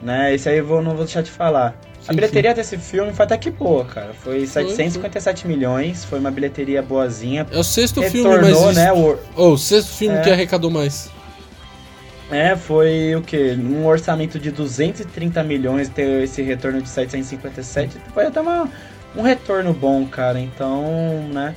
né? 0.01 0.33
Esse 0.35 0.49
aí 0.49 0.59
eu 0.59 0.65
vou, 0.65 0.81
não 0.81 0.95
vou 0.95 1.05
deixar 1.05 1.23
de 1.23 1.31
falar. 1.31 1.79
Sim, 2.09 2.13
a 2.13 2.13
bilheteria 2.13 2.51
sim. 2.51 2.55
desse 2.55 2.77
filme 2.77 3.13
foi 3.13 3.25
até 3.25 3.37
que 3.37 3.51
boa, 3.51 3.85
cara. 3.85 4.13
Foi 4.13 4.45
757 4.45 5.43
foi, 5.43 5.51
milhões, 5.51 6.03
foi 6.03 6.19
uma 6.19 6.31
bilheteria 6.31 6.81
boazinha. 6.81 7.45
É 7.51 7.57
o 7.57 7.63
sexto 7.63 8.01
Retornou, 8.01 8.39
filme 8.39 8.53
mais 8.53 8.75
né? 8.75 8.91
O, 8.91 9.17
oh, 9.35 9.49
o 9.51 9.57
sexto 9.57 9.89
filme 9.89 10.17
é, 10.17 10.21
que 10.21 10.29
arrecadou 10.29 10.71
mais. 10.71 11.09
É, 12.31 12.55
foi 12.55 13.15
o 13.15 13.21
quê? 13.21 13.57
Um 13.59 13.85
orçamento 13.85 14.39
de 14.39 14.51
230 14.51 15.43
milhões, 15.43 15.89
ter 15.89 16.23
esse 16.23 16.41
retorno 16.41 16.81
de 16.81 16.89
757, 16.89 17.97
foi 18.13 18.25
até 18.25 18.39
uma, 18.41 18.69
um 19.15 19.21
retorno 19.21 19.73
bom, 19.73 20.05
cara. 20.05 20.39
Então, 20.39 20.83
né? 21.33 21.55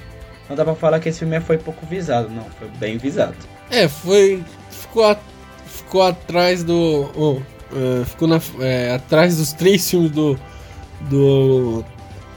Não 0.49 0.57
dá 0.57 0.65
pra 0.65 0.75
falar 0.75 1.01
que 1.01 1.09
esse 1.09 1.21
filme 1.21 1.41
foi 1.41 1.59
pouco 1.59 1.87
visado, 1.87 2.29
não. 2.29 2.45
Foi 2.59 2.69
bem 2.79 2.99
visado. 2.99 3.37
É, 3.71 3.89
foi. 3.89 4.43
Ficou, 4.71 5.05
a, 5.05 5.17
ficou 5.67 6.03
atrás 6.03 6.63
do. 6.63 7.11
Oh, 7.17 7.41
uh, 7.73 8.05
ficou 8.05 8.29
na, 8.29 8.41
é, 8.61 8.95
atrás 8.95 9.37
dos 9.37 9.53
três 9.53 9.89
filmes 9.89 10.11
do. 10.11 10.39
do 11.03 11.85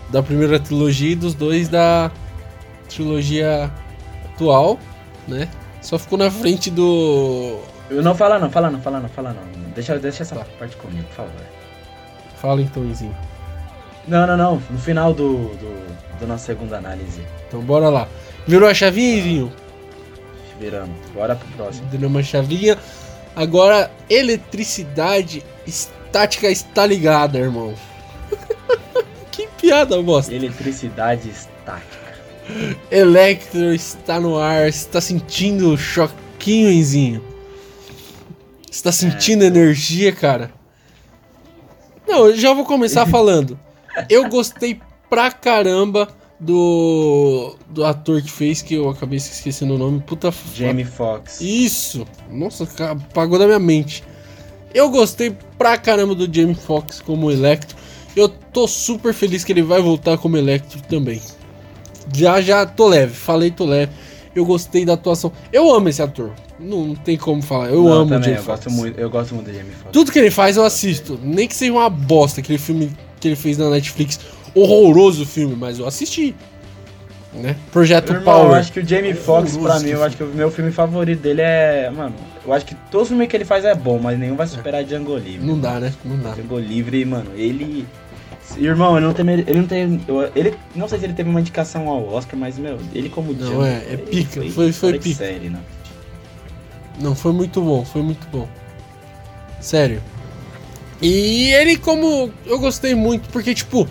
da 0.10 0.22
primeira 0.22 0.60
trilogia 0.60 1.12
e 1.12 1.16
dos 1.16 1.34
dois 1.34 1.68
da 1.68 2.12
trilogia 2.88 3.72
atual, 4.26 4.80
né? 5.28 5.50
Só 5.82 6.00
ficou 6.00 6.18
na 6.18 6.32
frente 6.32 6.70
do. 6.72 7.60
Não 7.90 8.16
fala 8.16 8.40
não, 8.40 8.50
fala 8.50 8.70
não, 8.70 8.82
fala 8.82 9.00
não, 9.00 9.10
fala 9.10 9.34
não. 9.34 9.72
Deixa, 9.74 9.98
deixa 10.00 10.24
essa 10.24 10.36
parte 10.36 10.76
comigo, 10.78 11.04
por 11.10 11.16
favor. 11.16 11.32
Fala 12.38 12.62
então, 12.62 12.84
Izinho. 12.86 13.16
Não, 14.08 14.26
não, 14.26 14.38
não. 14.38 14.62
No 14.70 14.80
final 14.80 15.14
do, 15.14 15.50
do, 15.56 16.20
do 16.20 16.28
nossa 16.28 16.46
segunda 16.46 16.78
análise. 16.78 17.22
Então 17.48 17.62
bora 17.62 17.90
lá. 17.90 18.08
Virou 18.48 18.70
a 18.70 18.74
chavinha, 18.74 19.18
Izinho? 19.18 19.54
Viramos. 20.60 20.98
Bora 21.14 21.36
pro 21.36 21.48
próximo. 21.50 21.88
Virou 21.90 22.10
uma 22.10 22.24
chavinha. 22.24 22.78
Agora, 23.36 23.92
eletricidade 24.10 25.44
estática 25.68 26.50
está 26.50 26.86
ligada, 26.86 27.38
irmão. 27.38 27.74
que 29.32 29.48
piada, 29.60 30.02
bosta. 30.02 30.34
Eletricidade 30.34 31.30
estática. 31.30 32.06
Electro 32.90 33.74
está 33.74 34.20
no 34.20 34.38
ar. 34.38 34.70
Está 34.70 35.02
sentindo 35.02 35.74
o 35.74 35.78
choquinho, 35.78 36.70
Izinho? 36.70 37.24
Está 38.72 38.92
sentindo 38.92 39.44
é, 39.44 39.48
energia, 39.48 40.12
cara? 40.14 40.52
Não, 42.08 42.28
eu 42.28 42.38
já 42.38 42.54
vou 42.54 42.66
começar 42.66 43.06
falando. 43.08 43.60
Eu 44.10 44.30
gostei 44.30 44.80
pra 45.10 45.32
caramba 45.32 46.08
do 46.40 47.56
do 47.70 47.86
ator 47.86 48.22
que 48.22 48.32
fez, 48.32 48.62
que 48.62 48.76
eu 48.76 48.90
acabei 48.90 49.18
esquecendo 49.18 49.76
o 49.76 49.78
nome. 49.78 50.02
Puta 50.02 50.34
Jamie 50.54 50.86
Foxx. 50.86 51.40
Isso! 51.42 52.06
Nossa, 52.30 52.68
apagou 52.84 53.40
da 53.40 53.46
minha 53.46 53.60
mente. 53.60 54.04
Eu 54.74 54.90
gostei 54.90 55.36
pra 55.58 55.78
caramba 55.78 56.14
do 56.14 56.34
Jamie 56.34 56.56
Foxx 56.56 57.02
como 57.02 57.32
Electro. 57.32 57.78
Eu 58.16 58.28
tô 58.30 58.68
super 58.68 59.14
feliz 59.14 59.44
que 59.44 59.52
ele 59.52 59.62
vai 59.62 59.82
voltar 59.82 60.18
como 60.18 60.38
Electro 60.38 60.82
também. 60.84 61.22
Já, 62.14 62.42
já 62.42 62.66
tô 62.66 62.88
leve, 62.88 63.14
falei 63.14 63.52
tô 63.52 63.66
leve. 63.66 63.92
Eu 64.36 64.46
gostei 64.46 64.86
da 64.86 64.94
atuação. 64.94 65.32
Eu 65.52 65.74
amo 65.74 65.88
esse 65.88 66.02
ator. 66.02 66.34
Não, 66.60 66.88
não 66.88 66.96
tem 66.96 67.18
como 67.18 67.42
falar. 67.42 67.70
Eu 67.70 67.84
Não, 67.84 67.92
amo 67.94 68.10
também, 68.10 68.20
o 68.20 68.24
Jamie 68.24 68.38
eu 68.38 68.44
Foxx. 68.44 68.66
gosto 68.66 68.78
muito, 68.78 69.00
eu 69.00 69.10
gosto 69.10 69.34
muito 69.36 69.48
do 69.48 69.54
Jamie 69.54 69.72
Foxx. 69.72 69.90
Tudo 69.94 70.12
que 70.12 70.20
ele 70.20 70.32
faz 70.32 70.58
eu 70.58 70.64
assisto. 70.66 71.18
Nem 71.24 71.48
que 71.48 71.56
seja 71.56 71.72
uma 71.72 71.90
bosta, 71.90 72.42
aquele 72.42 72.58
filme 72.58 72.92
que 73.20 73.30
ele 73.30 73.36
fez 73.36 73.58
na 73.58 73.70
Netflix. 73.70 74.20
Horroroso 74.56 75.24
o 75.24 75.26
filme, 75.26 75.56
mas 75.56 75.78
eu 75.80 75.86
assisti. 75.88 76.34
Né? 77.34 77.56
Projeto 77.70 78.12
Irmão, 78.14 78.24
Power. 78.24 78.48
eu 78.52 78.56
acho 78.56 78.72
que 78.72 78.80
o 78.80 78.88
Jamie 78.88 79.14
Foxx, 79.14 79.58
pra 79.58 79.78
mim, 79.82 79.90
eu 79.90 80.02
acho 80.02 80.16
que 80.16 80.24
o 80.24 80.28
meu 80.28 80.50
filme 80.50 80.72
favorito 80.72 81.20
dele 81.22 81.42
é. 81.42 81.92
Mano, 81.94 82.16
eu 82.46 82.54
acho 82.54 82.66
que 82.66 82.74
todo 82.90 83.06
filme 83.06 83.28
que 83.28 83.36
ele 83.36 83.44
faz 83.44 83.66
é 83.66 83.76
bom, 83.76 84.00
mas 84.00 84.18
nenhum 84.18 84.38
vai 84.38 84.48
superar 84.48 84.86
Django 84.86 85.18
Livre. 85.18 85.46
Não 85.46 85.60
dá, 85.60 85.78
né? 85.82 85.94
Não 86.06 86.18
dá. 86.18 86.32
Django 86.32 86.58
Livre, 86.58 87.04
mano, 87.04 87.32
ele. 87.36 87.86
Irmão, 88.58 88.96
ele 88.96 89.06
não 89.06 89.14
tem. 89.14 89.30
Ele 89.30 89.54
não 89.60 89.68
tem. 89.68 90.02
Ele. 90.34 90.54
Não 90.74 90.88
sei 90.88 91.00
se 91.00 91.06
ele 91.06 91.14
teve 91.14 91.30
uma 91.30 91.42
indicação 91.42 91.90
ao 91.90 92.08
Oscar, 92.14 92.40
mas, 92.40 92.58
meu, 92.58 92.80
ele 92.94 93.10
como 93.10 93.34
Não, 93.34 93.40
Django. 93.50 93.66
é- 93.66 93.74
é 93.80 93.94
ele 93.94 94.04
pica, 94.04 94.42
foi- 94.52 94.72
foi 94.72 94.94
de 94.94 95.00
pica. 95.00 95.18
Série, 95.18 95.50
né? 95.50 95.60
Não, 97.02 97.14
foi 97.14 97.34
muito 97.34 97.60
bom, 97.60 97.84
foi 97.84 98.02
muito 98.02 98.26
bom. 98.32 98.48
Sério. 99.60 100.02
E 101.02 101.50
ele, 101.52 101.76
como. 101.76 102.32
Eu 102.46 102.60
gostei 102.60 102.96
muito, 102.96 103.28
porque, 103.30 103.54
tipo. 103.54 103.86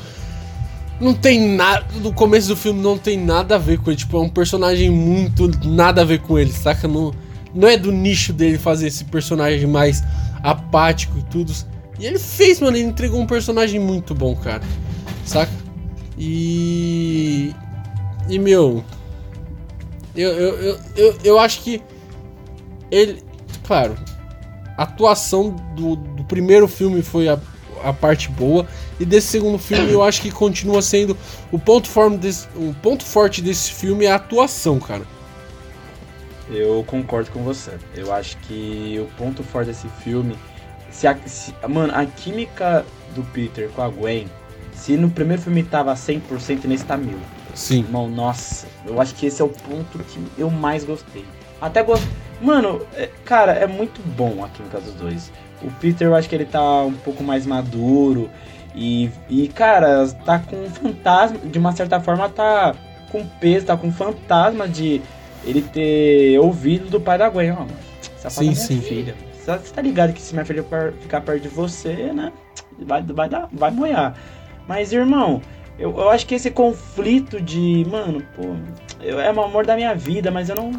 Não 1.00 1.14
tem 1.14 1.48
nada. 1.48 1.86
No 2.00 2.12
começo 2.12 2.48
do 2.48 2.56
filme 2.56 2.80
não 2.80 2.96
tem 2.96 3.18
nada 3.18 3.56
a 3.56 3.58
ver 3.58 3.78
com 3.78 3.90
ele. 3.90 3.96
Tipo, 3.96 4.18
é 4.18 4.20
um 4.20 4.28
personagem 4.28 4.90
muito. 4.90 5.50
Nada 5.66 6.02
a 6.02 6.04
ver 6.04 6.20
com 6.20 6.38
ele, 6.38 6.52
saca? 6.52 6.86
Não, 6.86 7.12
não 7.54 7.68
é 7.68 7.76
do 7.76 7.90
nicho 7.90 8.32
dele 8.32 8.58
fazer 8.58 8.86
esse 8.86 9.04
personagem 9.04 9.66
mais 9.66 10.02
apático 10.42 11.18
e 11.18 11.22
tudo. 11.24 11.52
E 11.98 12.06
ele 12.06 12.18
fez, 12.18 12.60
mano. 12.60 12.76
Ele 12.76 12.86
entregou 12.86 13.20
um 13.20 13.26
personagem 13.26 13.80
muito 13.80 14.14
bom, 14.14 14.34
cara. 14.36 14.62
Saca? 15.24 15.52
E. 16.16 17.54
E, 18.28 18.38
meu. 18.38 18.84
Eu, 20.14 20.30
eu, 20.30 20.54
eu, 20.60 20.78
eu, 20.96 21.18
eu 21.24 21.38
acho 21.40 21.60
que 21.62 21.82
ele, 22.88 23.20
claro, 23.66 23.96
a 24.76 24.84
atuação 24.84 25.56
do, 25.74 25.96
do 25.96 26.24
primeiro 26.24 26.68
filme 26.68 27.02
foi 27.02 27.28
a, 27.28 27.36
a 27.84 27.92
parte 27.92 28.28
boa 28.30 28.66
e 28.98 29.04
desse 29.04 29.28
segundo 29.28 29.58
filme 29.58 29.90
eu 29.92 30.02
acho 30.02 30.20
que 30.22 30.30
continua 30.30 30.80
sendo 30.82 31.16
o 31.52 31.58
ponto, 31.58 31.88
forte 31.88 32.16
desse, 32.16 32.46
o 32.56 32.74
ponto 32.82 33.04
forte 33.04 33.42
desse 33.42 33.72
filme 33.72 34.04
é 34.06 34.10
a 34.12 34.16
atuação, 34.16 34.78
cara. 34.80 35.02
Eu 36.50 36.84
concordo 36.86 37.30
com 37.30 37.42
você. 37.42 37.72
Eu 37.94 38.12
acho 38.12 38.36
que 38.38 39.00
o 39.00 39.06
ponto 39.16 39.42
forte 39.42 39.68
desse 39.68 39.88
filme. 40.02 40.36
Se 40.90 41.06
a, 41.06 41.16
se- 41.26 41.54
mano, 41.68 41.92
a 41.94 42.04
química 42.04 42.84
do 43.14 43.22
Peter 43.22 43.68
com 43.70 43.82
a 43.82 43.88
Gwen. 43.88 44.26
Se 44.74 44.96
no 44.96 45.08
primeiro 45.08 45.40
filme 45.40 45.62
tava 45.62 45.94
100%, 45.94 46.64
nesse 46.64 46.84
tá 46.84 46.96
mil. 46.96 47.18
Sim. 47.54 47.78
Irmão, 47.80 48.08
nossa, 48.08 48.66
eu 48.84 49.00
acho 49.00 49.14
que 49.14 49.26
esse 49.26 49.40
é 49.40 49.44
o 49.44 49.48
ponto 49.48 49.98
que 50.00 50.18
eu 50.36 50.50
mais 50.50 50.84
gostei. 50.84 51.24
Até 51.60 51.82
gosto. 51.82 52.06
Mano, 52.42 52.84
é- 52.94 53.08
cara, 53.24 53.52
é 53.52 53.66
muito 53.66 54.02
bom 54.02 54.44
a 54.44 54.48
química 54.48 54.80
dos 54.80 54.92
dois. 54.94 55.30
O 55.64 55.70
Peter, 55.80 56.06
eu 56.06 56.14
acho 56.14 56.28
que 56.28 56.34
ele 56.34 56.44
tá 56.44 56.82
um 56.82 56.92
pouco 56.92 57.22
mais 57.22 57.46
maduro. 57.46 58.30
E, 58.74 59.10
e 59.28 59.48
cara, 59.48 60.06
tá 60.24 60.38
com 60.38 60.56
um 60.56 60.70
fantasma. 60.70 61.38
De 61.38 61.58
uma 61.58 61.72
certa 61.72 62.00
forma, 62.00 62.28
tá 62.28 62.74
com 63.10 63.24
peso, 63.26 63.66
tá 63.66 63.76
com 63.76 63.90
fantasma 63.90 64.68
de 64.68 65.00
ele 65.44 65.62
ter 65.62 66.38
ouvido 66.38 66.90
do 66.90 67.00
pai 67.00 67.18
da 67.18 67.28
Gwen. 67.28 67.52
Ó, 67.52 67.66
Sim, 68.28 68.40
é 68.40 68.42
minha 68.44 68.56
sim. 68.56 68.80
filha. 68.80 69.14
Você 69.44 69.72
tá 69.74 69.82
ligado 69.82 70.12
que 70.12 70.22
se 70.22 70.32
minha 70.32 70.44
filha 70.44 70.64
ficar 71.00 71.20
perto 71.20 71.42
de 71.42 71.48
você, 71.48 72.12
né? 72.12 72.32
Vai, 72.78 73.02
vai, 73.02 73.28
dar, 73.28 73.48
vai 73.52 73.70
moiar. 73.70 74.16
Mas, 74.66 74.92
irmão, 74.92 75.42
eu, 75.78 75.90
eu 75.90 76.08
acho 76.08 76.26
que 76.26 76.34
esse 76.34 76.50
conflito 76.50 77.40
de, 77.40 77.86
mano, 77.90 78.22
pô, 78.34 78.42
eu, 79.02 79.20
é 79.20 79.30
o 79.30 79.42
amor 79.42 79.66
da 79.66 79.76
minha 79.76 79.94
vida, 79.94 80.30
mas 80.30 80.48
eu 80.48 80.56
não, 80.56 80.70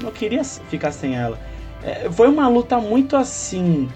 não 0.00 0.12
queria 0.12 0.44
ficar 0.44 0.92
sem 0.92 1.16
ela. 1.16 1.38
É, 1.82 2.08
foi 2.10 2.28
uma 2.28 2.48
luta 2.48 2.78
muito 2.78 3.16
assim, 3.16 3.88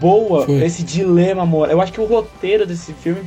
boa, 0.00 0.46
esse 0.64 0.82
dilema, 0.82 1.42
amor. 1.42 1.70
Eu 1.70 1.80
acho 1.80 1.92
que 1.92 2.00
o 2.00 2.04
roteiro 2.06 2.66
desse 2.66 2.92
filme 2.92 3.22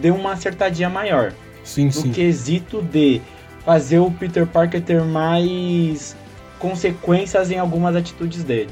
deu 0.00 0.14
uma 0.14 0.32
acertadinha 0.32 0.88
maior. 0.88 1.32
Sim, 1.64 1.86
No 1.86 1.92
sim. 1.92 2.12
quesito 2.12 2.80
de 2.82 3.20
fazer 3.64 3.98
o 3.98 4.10
Peter 4.10 4.46
Parker 4.46 4.80
ter 4.82 5.02
mais 5.02 6.16
consequências 6.58 7.50
em 7.50 7.58
algumas 7.58 7.94
atitudes 7.96 8.44
dele. 8.44 8.70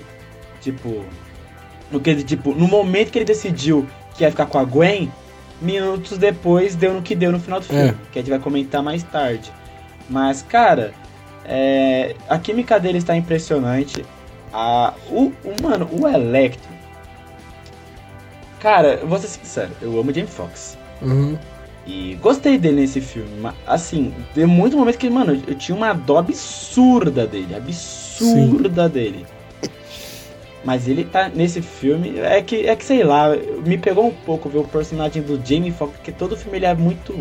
Tipo, 0.61 1.05
no 1.91 2.01
que 2.01 2.15
tipo, 2.23 2.55
no 2.55 2.67
momento 2.67 3.11
que 3.11 3.19
ele 3.19 3.25
decidiu 3.25 3.87
que 4.17 4.23
ia 4.25 4.31
ficar 4.31 4.47
com 4.47 4.59
a 4.59 4.65
Gwen, 4.65 5.11
minutos 5.61 6.17
depois 6.19 6.75
deu 6.75 6.95
no 6.95 7.03
que 7.03 7.15
deu 7.15 7.31
no 7.33 7.39
final 7.41 7.61
do 7.61 7.67
filme, 7.67 7.89
É. 7.91 7.95
que 8.13 8.19
a 8.19 8.23
gente 8.23 8.31
vai 8.31 8.39
comentar 8.39 8.83
mais 8.83 9.03
tarde. 9.03 9.53
Mas, 10.09 10.43
cara, 10.43 10.93
é, 11.45 12.15
a 12.29 12.39
química 12.39 12.79
dele 12.79 12.99
está 12.99 13.17
impressionante. 13.17 14.05
A, 14.53 14.95
o, 15.11 15.33
o- 15.45 15.63
mano, 15.63 15.89
o 15.93 16.07
Electro. 16.07 16.73
Cara, 18.65 18.99
eu 19.03 19.07
vou 19.07 19.19
ser 19.19 19.29
sincero, 19.29 19.73
eu 19.83 20.01
amo 20.01 20.11
Jamie 20.11 20.27
Foxx. 20.27 20.79
Uhum. 21.03 21.37
E 21.87 22.15
gostei 22.23 22.57
dele 22.57 22.81
nesse 22.81 22.99
filme. 22.99 23.29
Mas, 23.39 23.55
assim, 23.67 24.11
tem 24.35 24.47
muito 24.47 24.75
momento 24.75 24.97
que, 24.97 25.11
mano, 25.11 25.39
eu 25.47 25.55
tinha 25.55 25.77
uma 25.77 25.93
dó 25.93 26.17
absurda 26.17 27.27
dele. 27.27 27.55
Absurda 27.55 28.89
dele. 28.89 29.27
Mas 30.65 30.89
ele 30.89 31.05
tá 31.05 31.29
nesse 31.29 31.61
filme. 31.61 32.19
É 32.21 32.41
que, 32.41 32.67
é 32.67 32.75
que 32.75 32.87
sei 32.87 33.05
lá, 33.05 33.37
me 33.67 33.77
pegou 33.77 34.07
um 34.07 34.15
pouco 34.25 34.49
ver 34.49 34.61
o 34.61 34.65
personagem 34.65 35.21
do 35.23 35.39
Jamie 35.45 35.71
Foxx, 35.71 35.97
porque 35.97 36.11
todo 36.11 36.35
filme 36.35 36.57
ele 36.57 36.65
é 36.65 36.75
muito 36.75 37.15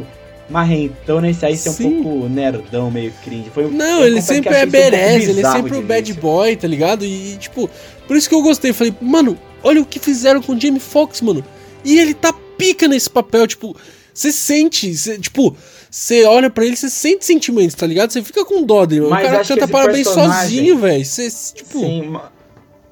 marrentão, 0.49 1.19
nesse 1.19 1.45
aí 1.45 1.57
ser 1.57 1.71
um 1.71 1.73
Sim. 1.73 2.03
pouco 2.03 2.29
nerdão, 2.29 2.89
meio 2.89 3.11
cringe. 3.21 3.49
Foi, 3.49 3.69
Não, 3.69 4.05
ele 4.05 4.15
que 4.15 4.21
sempre 4.21 4.53
é 4.53 4.59
isso 4.59 4.67
um 4.67 4.71
berez, 4.71 5.27
ele 5.27 5.41
é 5.41 5.51
sempre 5.51 5.75
o 5.75 5.81
bad 5.81 6.13
boy, 6.13 6.55
tá 6.55 6.69
ligado? 6.69 7.03
E, 7.03 7.35
tipo, 7.35 7.69
por 8.07 8.15
isso 8.15 8.29
que 8.29 8.35
eu 8.35 8.41
gostei. 8.41 8.71
Falei, 8.71 8.95
mano, 9.01 9.37
olha 9.63 9.81
o 9.81 9.85
que 9.85 9.99
fizeram 9.99 10.41
com 10.41 10.53
o 10.53 10.59
Jamie 10.59 10.79
Foxx, 10.79 11.21
mano. 11.21 11.43
E 11.83 11.97
ele 11.99 12.13
tá 12.13 12.33
pica 12.57 12.87
nesse 12.87 13.09
papel, 13.09 13.47
tipo, 13.47 13.75
você 14.13 14.31
sente, 14.31 14.93
cê, 14.95 15.17
tipo, 15.17 15.55
você 15.89 16.23
olha 16.25 16.49
pra 16.49 16.65
ele, 16.65 16.75
você 16.75 16.89
sente 16.89 17.25
sentimentos, 17.25 17.75
tá 17.75 17.85
ligado? 17.87 18.11
Você 18.11 18.21
fica 18.23 18.45
com 18.45 18.63
dó 18.63 18.85
dele, 18.85 19.01
mano. 19.01 19.11
O 19.13 19.15
Mas 19.15 19.27
cara 19.29 19.43
canta 19.45 19.67
parabéns 19.67 20.07
personagem- 20.07 20.41
sozinho, 20.57 20.77
velho. 20.77 21.03
Você, 21.05 21.29
tipo, 21.55 21.79
Sim, 21.79 22.07
ma- 22.09 22.31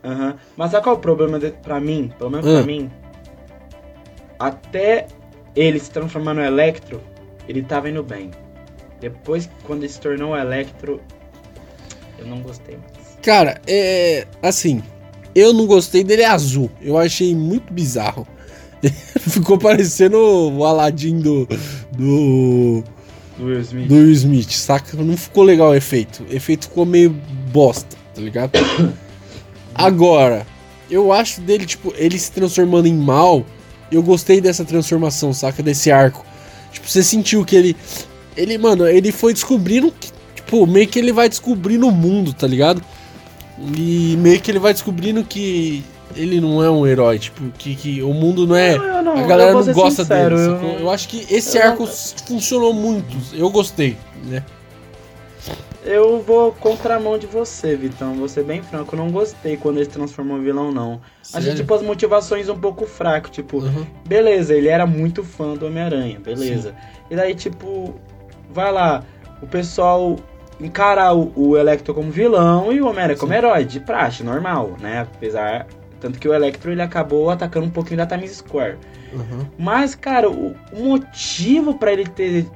Aham. 0.03 0.35
Mas 0.57 0.71
sabe 0.71 0.83
qual 0.83 0.95
é 0.95 0.97
o 0.97 1.01
problema 1.01 1.37
de, 1.39 1.51
pra 1.51 1.79
mim? 1.79 2.11
Pelo 2.17 2.31
menos 2.31 2.47
Ah. 2.47 2.53
pra 2.57 2.63
mim. 2.63 2.89
Até 4.39 5.07
ele 5.55 5.79
se 5.79 5.91
transformar 5.91 6.33
no 6.33 6.41
Electro, 6.43 7.01
ele 7.47 7.61
tava 7.61 7.89
indo 7.89 8.01
bem. 8.03 8.31
Depois, 8.99 9.49
quando 9.65 9.83
ele 9.83 9.91
se 9.91 9.99
tornou 9.99 10.31
o 10.31 10.37
Electro, 10.37 11.01
eu 12.17 12.25
não 12.25 12.41
gostei 12.41 12.77
mais. 12.77 12.91
cara, 13.21 13.61
é. 13.67 14.25
Assim, 14.41 14.81
eu 15.33 15.53
não 15.53 15.65
gostei 15.65 16.03
dele 16.03 16.23
azul. 16.23 16.69
Eu 16.81 16.97
achei 16.97 17.35
muito 17.35 17.73
bizarro. 17.73 18.27
Ficou 19.19 19.57
parecendo 19.57 20.17
o 20.17 20.65
Aladdin 20.65 21.19
do. 21.19 21.47
do. 21.91 22.83
Do 23.37 23.45
Will 23.45 23.61
Smith. 23.61 23.87
do 23.87 23.95
Will 23.95 24.11
Smith, 24.11 24.51
saca? 24.51 24.97
Não 24.97 25.17
ficou 25.17 25.43
legal 25.43 25.69
o 25.69 25.75
efeito. 25.75 26.23
O 26.29 26.35
efeito 26.35 26.67
ficou 26.67 26.85
meio 26.85 27.09
bosta, 27.51 27.95
tá 28.13 28.21
ligado? 28.21 28.51
Agora, 29.73 30.45
eu 30.89 31.11
acho 31.11 31.41
dele, 31.41 31.65
tipo, 31.65 31.93
ele 31.95 32.19
se 32.19 32.31
transformando 32.31 32.87
em 32.87 32.93
mal. 32.93 33.45
Eu 33.91 34.03
gostei 34.03 34.41
dessa 34.41 34.63
transformação, 34.63 35.33
saca? 35.33 35.63
Desse 35.63 35.91
arco. 35.91 36.25
Tipo, 36.71 36.87
você 36.89 37.01
sentiu 37.01 37.43
que 37.45 37.55
ele. 37.55 37.75
Ele, 38.35 38.57
mano, 38.57 38.85
ele 38.87 39.11
foi 39.11 39.33
descobrindo. 39.33 39.91
que, 39.91 40.11
Tipo, 40.35 40.67
meio 40.67 40.87
que 40.87 40.99
ele 40.99 41.13
vai 41.13 41.29
descobrindo 41.29 41.87
o 41.87 41.91
mundo, 41.91 42.33
tá 42.33 42.45
ligado? 42.45 42.83
E 43.59 44.15
meio 44.17 44.39
que 44.41 44.49
ele 44.49 44.59
vai 44.59 44.73
descobrindo 44.73 45.23
que 45.23 45.83
ele 46.15 46.41
não 46.41 46.61
é 46.63 46.69
um 46.69 46.85
herói, 46.85 47.19
tipo, 47.19 47.41
que, 47.57 47.75
que 47.75 48.01
o 48.01 48.13
mundo 48.13 48.45
não 48.47 48.55
é. 48.55 48.75
Não, 48.77 49.01
não- 49.03 49.17
A 49.17 49.27
galera 49.27 49.53
não 49.53 49.73
gosta 49.73 50.03
sincero, 50.03 50.35
dele. 50.35 50.73
eu 50.75 50.79
Eu, 50.81 50.89
acho 50.89 51.07
que 51.07 51.25
esse 51.33 51.57
eu 51.57 51.63
arco 51.63 51.83
não- 51.83 51.91
funcionou 52.27 52.73
muito. 52.73 53.15
Eu 53.33 53.49
gostei, 53.49 53.95
né? 54.25 54.43
Eu 55.83 56.21
vou 56.21 56.51
contramão 56.51 57.17
de 57.17 57.25
você, 57.25 57.75
Vitão. 57.75 58.13
Vou 58.13 58.27
ser 58.27 58.43
bem 58.43 58.61
franco. 58.61 58.93
Eu 58.95 58.99
não 58.99 59.09
gostei 59.09 59.57
quando 59.57 59.77
ele 59.77 59.85
se 59.85 59.91
transformou 59.91 60.37
em 60.37 60.43
vilão, 60.43 60.71
não. 60.71 61.01
Achei, 61.33 61.41
Sério? 61.41 61.55
tipo, 61.57 61.73
as 61.73 61.81
motivações 61.81 62.47
um 62.49 62.57
pouco 62.59 62.85
fraco. 62.85 63.29
Tipo, 63.31 63.57
Uhum. 63.57 63.85
beleza, 64.07 64.53
ele 64.55 64.67
era 64.67 64.85
muito 64.85 65.23
fã 65.23 65.55
do 65.55 65.65
Homem-Aranha, 65.65 66.19
beleza. 66.19 66.75
E 67.09 67.15
daí, 67.15 67.33
tipo, 67.33 67.95
vai 68.53 68.71
lá, 68.71 69.03
o 69.41 69.47
pessoal 69.47 70.17
encarar 70.61 71.13
o, 71.13 71.31
o 71.35 71.57
Electro 71.57 71.93
como 71.93 72.11
vilão 72.11 72.71
e 72.71 72.81
o 72.81 72.87
Homem-Aranha 72.87 73.17
como 73.17 73.31
Sim. 73.31 73.37
herói, 73.37 73.65
de 73.65 73.79
praxe, 73.79 74.23
normal, 74.23 74.77
né? 74.79 75.01
Apesar. 75.01 75.67
Tanto 75.99 76.19
que 76.19 76.27
o 76.27 76.33
Electro 76.33 76.71
ele 76.71 76.81
acabou 76.81 77.29
atacando 77.29 77.67
um 77.67 77.69
pouquinho 77.69 77.97
da 77.97 78.07
Times 78.07 78.37
Square. 78.37 78.77
Uhum. 79.13 79.45
Mas, 79.57 79.93
cara, 79.93 80.29
o, 80.29 80.55
o 80.71 80.83
motivo 80.83 81.75
pra 81.75 81.91
ele 81.93 82.05
ter 82.05 82.47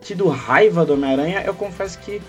tido 0.00 0.28
raiva 0.28 0.84
do 0.84 0.92
Homem-Aranha, 0.92 1.42
eu 1.44 1.54
confesso 1.54 1.98
que 1.98 2.20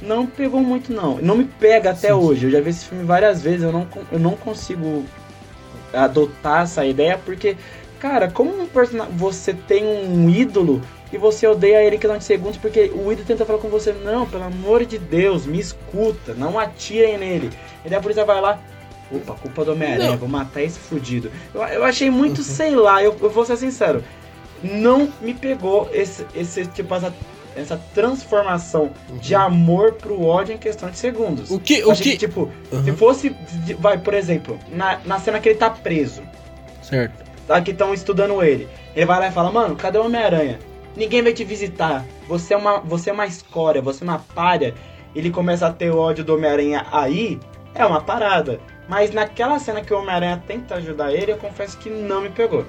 não 0.00 0.26
pegou 0.26 0.60
muito, 0.60 0.92
não. 0.92 1.16
Não 1.16 1.36
me 1.36 1.44
pega 1.44 1.90
até 1.90 2.08
Sim, 2.08 2.14
hoje. 2.14 2.46
Eu 2.46 2.50
já 2.50 2.60
vi 2.60 2.70
esse 2.70 2.84
filme 2.84 3.04
várias 3.04 3.42
vezes, 3.42 3.62
eu 3.62 3.72
não, 3.72 3.88
eu 4.12 4.18
não 4.18 4.32
consigo 4.32 5.04
adotar 5.92 6.62
essa 6.62 6.84
ideia, 6.84 7.18
porque, 7.24 7.56
cara, 7.98 8.30
como 8.30 8.50
um 8.50 8.68
você 9.12 9.54
tem 9.54 9.84
um 9.84 10.28
ídolo 10.28 10.80
e 11.14 11.18
você 11.18 11.46
odeia 11.46 11.82
ele 11.82 11.96
em 11.96 11.98
questão 11.98 12.18
de 12.18 12.24
segundos 12.24 12.56
porque 12.58 12.90
o 12.94 13.12
ídolo 13.12 13.26
tenta 13.26 13.44
falar 13.44 13.58
com 13.60 13.68
você, 13.68 13.92
não, 13.92 14.26
pelo 14.26 14.42
amor 14.44 14.84
de 14.84 14.98
Deus, 14.98 15.46
me 15.46 15.58
escuta, 15.60 16.34
não 16.34 16.58
atirem 16.58 17.16
nele. 17.18 17.50
E 17.84 17.88
daí 17.88 17.98
a 17.98 18.02
polícia 18.02 18.24
vai 18.24 18.40
lá, 18.40 18.58
opa, 19.12 19.34
culpa 19.34 19.64
do 19.64 19.72
Homem-Aranha, 19.72 20.10
Não. 20.10 20.18
vou 20.18 20.28
matar 20.28 20.62
esse 20.62 20.78
fudido. 20.78 21.30
Eu, 21.54 21.62
eu 21.62 21.84
achei 21.84 22.10
muito, 22.10 22.42
sei 22.42 22.74
lá, 22.74 23.02
eu, 23.02 23.16
eu 23.20 23.30
vou 23.30 23.44
ser 23.44 23.56
sincero, 23.56 24.02
não 24.62 25.12
me 25.20 25.34
pegou 25.34 25.88
esse, 25.92 26.26
esse 26.34 26.66
tipo, 26.66 26.94
essa, 26.94 27.14
essa 27.54 27.80
transformação 27.94 28.90
de 29.20 29.34
amor 29.34 29.92
pro 29.92 30.22
ódio 30.24 30.54
em 30.54 30.58
questão 30.58 30.90
de 30.90 30.98
segundos. 30.98 31.50
O 31.50 31.58
que. 31.60 31.84
O 31.84 31.94
que... 31.94 32.02
que, 32.12 32.16
tipo, 32.16 32.50
se 32.82 32.90
Uhum, 32.90 32.96
fosse, 32.96 33.30
de- 33.64 33.74
vai, 33.74 33.98
por 33.98 34.14
exemplo, 34.14 34.58
na, 34.72 34.98
na 35.04 35.20
cena 35.20 35.38
que 35.38 35.48
ele 35.50 35.58
tá 35.58 35.70
preso, 35.70 36.22
Certo. 36.82 37.22
tá, 37.46 37.60
que 37.60 37.70
estão 37.70 37.92
estudando 37.94 38.42
ele, 38.42 38.66
ele 38.96 39.06
vai 39.06 39.20
lá 39.20 39.28
e 39.28 39.32
fala, 39.32 39.52
mano, 39.52 39.76
cadê 39.76 39.98
o 39.98 40.06
Homem-Aranha? 40.06 40.58
Ninguém 40.96 41.22
vai 41.22 41.32
te 41.32 41.44
visitar, 41.44 42.04
você 42.28 42.54
é 42.54 42.56
uma, 42.56 42.78
você 42.78 43.10
é 43.10 43.12
uma 43.12 43.26
escória, 43.26 43.82
você 43.82 44.04
é 44.04 44.06
uma 44.06 44.18
palha. 44.18 44.74
Ele 45.14 45.30
começa 45.30 45.66
a 45.66 45.72
ter 45.72 45.90
ódio 45.90 46.24
do 46.24 46.34
Homem-Aranha 46.34 46.86
aí, 46.92 47.38
é 47.74 47.84
uma 47.84 48.00
parada. 48.00 48.60
Mas 48.88 49.12
naquela 49.12 49.58
cena 49.58 49.80
que 49.80 49.92
o 49.92 49.98
Homem-Aranha 49.98 50.42
tenta 50.46 50.76
ajudar 50.76 51.12
ele, 51.12 51.32
eu 51.32 51.36
confesso 51.36 51.78
que 51.78 51.88
não 51.88 52.20
me 52.20 52.28
pegou. 52.28 52.64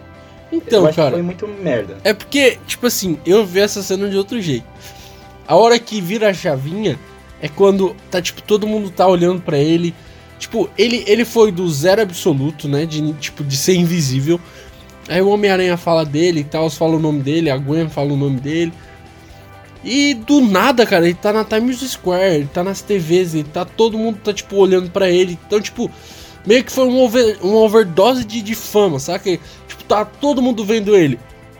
Então, 0.51 0.81
eu 0.81 0.87
acho 0.87 0.95
cara. 0.95 1.09
que 1.09 1.15
foi 1.15 1.21
muito 1.23 1.47
merda. 1.47 1.97
É 2.03 2.13
porque, 2.13 2.57
tipo 2.65 2.87
assim, 2.87 3.19
eu 3.25 3.45
vi 3.45 3.59
essa 3.59 3.81
cena 3.81 4.07
de 4.09 4.17
outro 4.17 4.39
jeito. 4.41 4.65
A 5.47 5.55
hora 5.55 5.77
que 5.77 6.01
vira 6.01 6.29
a 6.29 6.33
chavinha 6.33 6.99
é 7.41 7.47
quando 7.47 7.95
tá, 8.09 8.21
tipo, 8.21 8.41
todo 8.41 8.67
mundo 8.67 8.89
tá 8.89 9.07
olhando 9.07 9.41
pra 9.41 9.57
ele. 9.57 9.93
Tipo, 10.39 10.69
ele, 10.77 11.03
ele 11.07 11.25
foi 11.25 11.51
do 11.51 11.69
zero 11.69 12.01
absoluto, 12.01 12.67
né? 12.67 12.85
De, 12.85 13.13
tipo, 13.13 13.43
de 13.43 13.57
ser 13.57 13.75
invisível. 13.75 14.39
Aí 15.07 15.21
o 15.21 15.29
Homem-Aranha 15.29 15.77
fala 15.77 16.03
dele 16.03 16.41
e 16.41 16.43
tal, 16.43 16.69
fala 16.69 16.95
o 16.95 16.99
nome 16.99 17.21
dele, 17.21 17.49
a 17.49 17.57
Gwen 17.57 17.89
fala 17.89 18.13
o 18.13 18.17
nome 18.17 18.39
dele. 18.39 18.73
E 19.83 20.15
do 20.15 20.41
nada, 20.41 20.83
cara, 20.83 21.05
ele 21.05 21.13
tá 21.13 21.31
na 21.31 21.43
Times 21.43 21.79
Square, 21.79 22.35
ele 22.35 22.49
tá 22.51 22.63
nas 22.63 22.81
TVs, 22.81 23.35
ele 23.35 23.43
tá. 23.43 23.63
Todo 23.63 23.99
mundo 23.99 24.17
tá, 24.23 24.33
tipo, 24.33 24.55
olhando 24.55 24.89
pra 24.89 25.09
ele. 25.09 25.37
Então, 25.45 25.61
tipo, 25.61 25.91
meio 26.45 26.63
que 26.63 26.71
foi 26.71 26.87
um 26.87 26.99
over, 26.99 27.37
uma 27.43 27.57
overdose 27.57 28.25
de, 28.25 28.41
de 28.41 28.55
fama, 28.55 28.99
saca? 28.99 29.29
Tipo, 29.67 29.83
tá 29.83 30.03
todo 30.03 30.41
mundo 30.41 30.65
vendo 30.65 30.95
ele. 30.95 31.19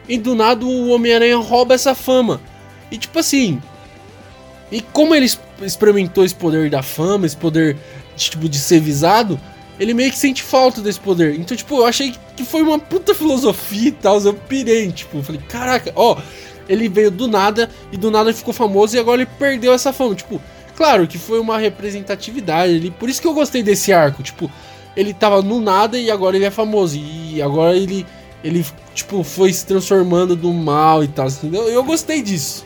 E 0.10 0.18
do 0.18 0.34
nada 0.34 0.66
o 0.66 0.90
Homem-Aranha 0.90 1.38
rouba 1.38 1.76
essa 1.76 1.94
fama. 1.94 2.42
E 2.92 2.98
tipo 2.98 3.20
assim. 3.20 3.62
E 4.72 4.82
como 4.82 5.14
ele 5.14 5.30
experimentou 5.62 6.26
esse 6.26 6.34
poder 6.34 6.70
da 6.72 6.82
fama, 6.82 7.28
esse 7.28 7.38
poder 7.38 7.78
de, 8.16 8.30
tipo, 8.30 8.50
de 8.50 8.58
ser 8.58 8.80
visado, 8.80 9.40
ele 9.80 9.94
meio 9.94 10.12
que 10.12 10.18
sente 10.18 10.42
falta 10.44 10.82
desse 10.82 11.00
poder. 11.00 11.36
Então, 11.40 11.56
tipo, 11.56 11.78
eu 11.78 11.86
achei 11.86 12.14
que 12.36 12.44
foi 12.46 12.62
uma 12.62 12.80
puta 12.80 13.14
filosofia 13.14 13.90
e 13.90 13.92
tal. 13.92 14.20
Eu 14.22 14.34
pirei, 14.34 14.92
tipo, 14.92 15.22
falei, 15.24 15.42
caraca, 15.50 15.92
ó, 15.96 16.18
ele 16.68 16.88
veio 16.90 17.12
do 17.12 17.28
nada 17.28 17.70
e 17.92 17.98
do 17.98 18.10
nada 18.10 18.30
ele 18.30 18.38
ficou 18.38 18.54
famoso 18.54 18.96
e 18.96 19.00
agora 19.00 19.22
ele 19.22 19.30
perdeu 19.38 19.74
essa 19.74 19.92
fama. 19.94 20.16
Tipo, 20.16 20.42
claro 20.76 21.08
que 21.08 21.18
foi 21.18 21.40
uma 21.40 21.58
representatividade 21.58 22.74
ali. 22.76 22.92
Por 22.92 23.10
isso 23.10 23.22
que 23.22 23.28
eu 23.28 23.34
gostei 23.34 23.62
desse 23.62 23.92
arco. 23.94 24.24
Tipo, 24.24 24.50
ele 24.96 25.14
tava 25.14 25.42
no 25.42 25.60
nada 25.60 25.98
e 26.00 26.10
agora 26.10 26.36
ele 26.36 26.46
é 26.46 26.52
famoso. 26.52 26.98
E 26.98 27.42
agora 27.42 27.76
ele, 27.76 28.06
ele 28.44 28.66
tipo, 28.94 29.24
foi 29.24 29.52
se 29.52 29.66
transformando 29.66 30.36
do 30.36 30.52
mal 30.54 31.04
e 31.04 31.08
tal. 31.08 31.28
Entendeu? 31.28 31.68
Eu 31.68 31.84
gostei 31.84 32.22
disso. 32.22 32.66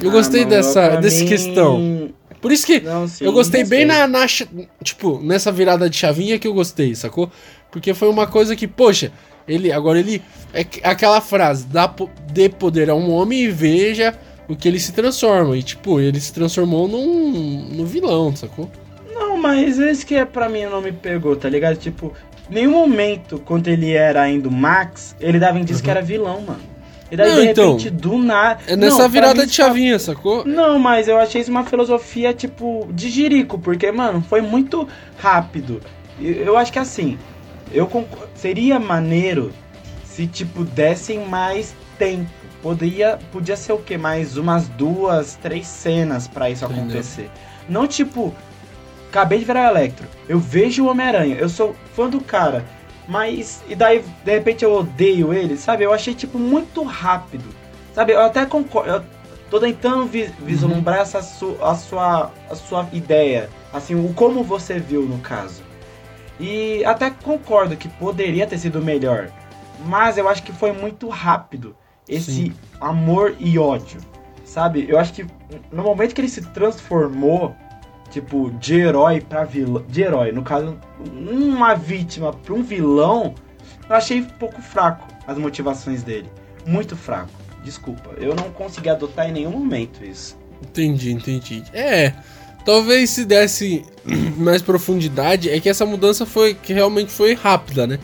Eu 0.00 0.08
Ah, 0.08 0.12
gostei 0.12 0.40
mano, 0.40 0.50
dessa, 0.52 0.96
dessa 0.96 1.20
mim- 1.22 1.28
questão. 1.28 2.08
Por 2.40 2.50
isso 2.52 2.66
que 2.66 2.80
Não, 2.80 3.06
sim, 3.06 3.24
eu 3.24 3.32
gostei 3.32 3.64
bem 3.64 3.84
na, 3.84 4.06
na 4.08 4.26
Tipo, 4.82 5.20
nessa 5.22 5.52
virada 5.52 5.90
de 5.90 5.96
chavinha 5.96 6.38
que 6.38 6.48
eu 6.48 6.54
gostei, 6.54 6.94
sacou? 6.94 7.30
Porque 7.70 7.92
foi 7.94 8.08
uma 8.08 8.26
coisa 8.26 8.56
que, 8.56 8.66
poxa, 8.66 9.12
ele. 9.46 9.70
Agora 9.70 9.98
ele. 9.98 10.22
É 10.52 10.64
que- 10.64 10.80
aquela 10.82 11.20
frase, 11.20 11.66
dá, 11.66 11.92
dê 12.32 12.48
poder 12.48 12.90
a 12.90 12.94
um 12.94 13.10
homem 13.12 13.42
e 13.44 13.48
veja 13.48 14.14
o 14.48 14.56
que 14.56 14.66
ele 14.66 14.80
se 14.80 14.92
transforma. 14.92 15.56
E, 15.56 15.62
tipo, 15.62 16.00
ele 16.00 16.20
se 16.20 16.32
transformou 16.32 16.88
num, 16.88 17.68
num 17.70 17.84
vilão, 17.84 18.34
sacou? 18.34 18.70
Não, 19.12 19.36
mas 19.36 19.78
esse 19.78 20.04
que 20.04 20.14
é 20.14 20.24
pra 20.24 20.48
mim 20.48 20.64
não 20.64 20.80
me 20.80 20.92
pegou, 20.92 21.36
tá 21.36 21.48
ligado? 21.48 21.76
Tipo, 21.76 22.12
nenhum 22.48 22.72
momento, 22.72 23.40
quando 23.44 23.68
ele 23.68 23.92
era 23.92 24.22
ainda 24.22 24.48
o 24.48 24.52
Max, 24.52 25.14
ele 25.20 25.38
dava 25.38 25.58
indício 25.60 25.82
que 25.84 25.90
era 25.90 26.00
vilão, 26.02 26.40
mano. 26.40 26.60
E 27.10 27.16
daí. 27.16 27.28
Não, 27.30 27.36
de 27.40 27.48
então, 27.48 27.70
repente, 27.76 27.90
do 27.90 28.18
nada. 28.18 28.60
É 28.66 28.76
nessa 28.76 29.02
Não, 29.02 29.08
virada 29.08 29.46
de 29.46 29.52
chavinha, 29.52 29.98
sacou? 29.98 30.44
Não, 30.44 30.78
mas 30.78 31.08
eu 31.08 31.18
achei 31.18 31.40
isso 31.40 31.50
uma 31.50 31.64
filosofia, 31.64 32.32
tipo, 32.32 32.88
de 32.92 33.08
jirico, 33.10 33.58
porque, 33.58 33.90
mano, 33.90 34.22
foi 34.28 34.40
muito 34.40 34.86
rápido. 35.18 35.80
Eu 36.20 36.56
acho 36.56 36.72
que 36.72 36.78
assim, 36.78 37.18
eu 37.72 37.88
seria 38.34 38.78
maneiro 38.78 39.52
se, 40.04 40.26
tipo, 40.26 40.64
dessem 40.64 41.26
mais 41.26 41.74
tempo. 41.98 42.28
Poderia, 42.62 43.18
podia 43.32 43.56
ser 43.56 43.72
o 43.72 43.78
quê? 43.78 43.96
Mais 43.96 44.36
umas 44.36 44.68
duas, 44.68 45.36
três 45.36 45.66
cenas 45.66 46.28
pra 46.28 46.50
isso 46.50 46.64
Entendeu. 46.64 46.84
acontecer. 46.84 47.30
Não, 47.68 47.86
tipo, 47.86 48.34
acabei 49.08 49.38
de 49.38 49.44
virar 49.46 49.70
Electro. 49.70 50.06
Eu 50.28 50.38
vejo 50.38 50.84
o 50.84 50.88
Homem-Aranha, 50.88 51.36
eu 51.36 51.48
sou 51.48 51.74
fã 51.94 52.08
do 52.08 52.20
cara. 52.20 52.64
Mas, 53.10 53.60
e 53.68 53.74
daí, 53.74 54.04
de 54.24 54.30
repente 54.30 54.64
eu 54.64 54.72
odeio 54.72 55.34
ele, 55.34 55.56
sabe? 55.56 55.82
Eu 55.82 55.92
achei, 55.92 56.14
tipo, 56.14 56.38
muito 56.38 56.84
rápido. 56.84 57.44
Sabe, 57.92 58.12
eu 58.12 58.20
até 58.20 58.46
concordo. 58.46 58.88
Eu 58.88 59.02
tô 59.50 59.58
tentando 59.58 60.06
vi- 60.06 60.32
vislumbrar 60.38 61.00
essa 61.00 61.20
su- 61.20 61.56
a, 61.60 61.74
sua, 61.74 62.30
a 62.48 62.54
sua 62.54 62.88
ideia. 62.92 63.50
Assim, 63.72 63.96
o 63.96 64.14
como 64.14 64.44
você 64.44 64.78
viu 64.78 65.02
no 65.02 65.18
caso. 65.18 65.64
E 66.38 66.84
até 66.84 67.10
concordo 67.10 67.76
que 67.76 67.88
poderia 67.88 68.46
ter 68.46 68.58
sido 68.58 68.80
melhor. 68.80 69.28
Mas 69.86 70.16
eu 70.16 70.28
acho 70.28 70.44
que 70.44 70.52
foi 70.52 70.70
muito 70.70 71.08
rápido 71.08 71.74
esse 72.08 72.30
Sim. 72.32 72.52
amor 72.80 73.34
e 73.40 73.58
ódio. 73.58 74.00
Sabe? 74.44 74.86
Eu 74.88 75.00
acho 75.00 75.12
que 75.12 75.26
no 75.72 75.82
momento 75.82 76.14
que 76.14 76.20
ele 76.20 76.28
se 76.28 76.42
transformou, 76.42 77.56
tipo, 78.10 78.50
de 78.58 78.74
herói 78.74 79.20
pra 79.20 79.44
vilão. 79.44 79.84
De 79.88 80.02
herói, 80.02 80.32
no 80.32 80.42
caso, 80.42 80.76
uma 81.16 81.74
vítima 81.74 82.32
pra 82.32 82.54
um 82.54 82.62
vilão, 82.62 83.34
eu 83.88 83.96
achei 83.96 84.20
um 84.20 84.24
pouco 84.24 84.60
fraco 84.60 85.06
as 85.26 85.38
motivações 85.38 86.02
dele. 86.02 86.28
Muito 86.66 86.96
fraco. 86.96 87.30
Desculpa, 87.64 88.10
eu 88.18 88.34
não 88.34 88.50
consegui 88.50 88.88
adotar 88.88 89.28
em 89.28 89.32
nenhum 89.32 89.50
momento 89.50 90.04
isso. 90.04 90.36
Entendi, 90.62 91.12
entendi. 91.12 91.62
É, 91.72 92.12
talvez 92.64 93.10
se 93.10 93.24
desse 93.24 93.84
mais 94.36 94.62
profundidade, 94.62 95.48
é 95.50 95.58
que 95.60 95.68
essa 95.68 95.84
mudança 95.86 96.24
foi 96.26 96.54
que 96.54 96.72
realmente 96.72 97.10
foi 97.12 97.34
rápida, 97.34 97.86
né? 97.86 97.98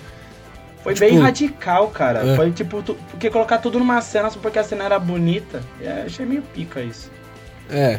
Foi 0.83 0.95
Tipo, 0.95 1.07
bem 1.07 1.19
radical, 1.19 1.89
cara. 1.89 2.21
é. 2.25 2.37
Foi 2.37 2.53
tipo, 2.53 2.81
tu, 2.83 2.95
porque 3.11 3.29
colocar 3.29 3.59
tudo 3.59 3.79
numa 3.79 4.01
cena 4.01 4.31
só 4.31 4.39
porque 4.39 4.59
a 4.59 4.63
cena 4.65 4.85
era 4.85 4.99
bonita. 4.99 5.61
É, 5.83 6.03
achei 6.07 6.25
meio 6.25 6.43
pica 6.43 6.81
isso. 6.81 7.11
É. 7.69 7.99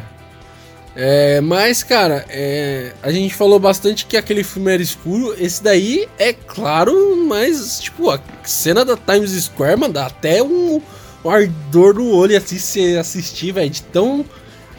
É, 0.96 1.40
mas, 1.40 1.82
cara, 1.84 2.24
é, 2.28 2.92
a 3.02 3.12
gente 3.12 3.32
falou 3.34 3.58
bastante 3.60 4.04
que 4.06 4.16
aquele 4.16 4.42
filme 4.42 4.72
era 4.72 4.82
escuro. 4.82 5.34
Esse 5.38 5.62
daí 5.62 6.08
é 6.18 6.32
claro, 6.32 7.16
mas, 7.28 7.78
tipo, 7.80 8.10
a 8.10 8.18
cena 8.42 8.84
da 8.84 8.96
Times 8.96 9.30
Square, 9.44 9.78
mano, 9.78 9.94
dá 9.94 10.06
até 10.06 10.42
um, 10.42 10.80
um 11.24 11.30
ardor 11.30 11.94
no 11.94 12.10
olho 12.14 12.36
assim, 12.36 12.58
se 12.58 12.96
assistir, 12.96 13.52
velho. 13.52 13.70
De 13.70 13.82
tão 13.82 14.24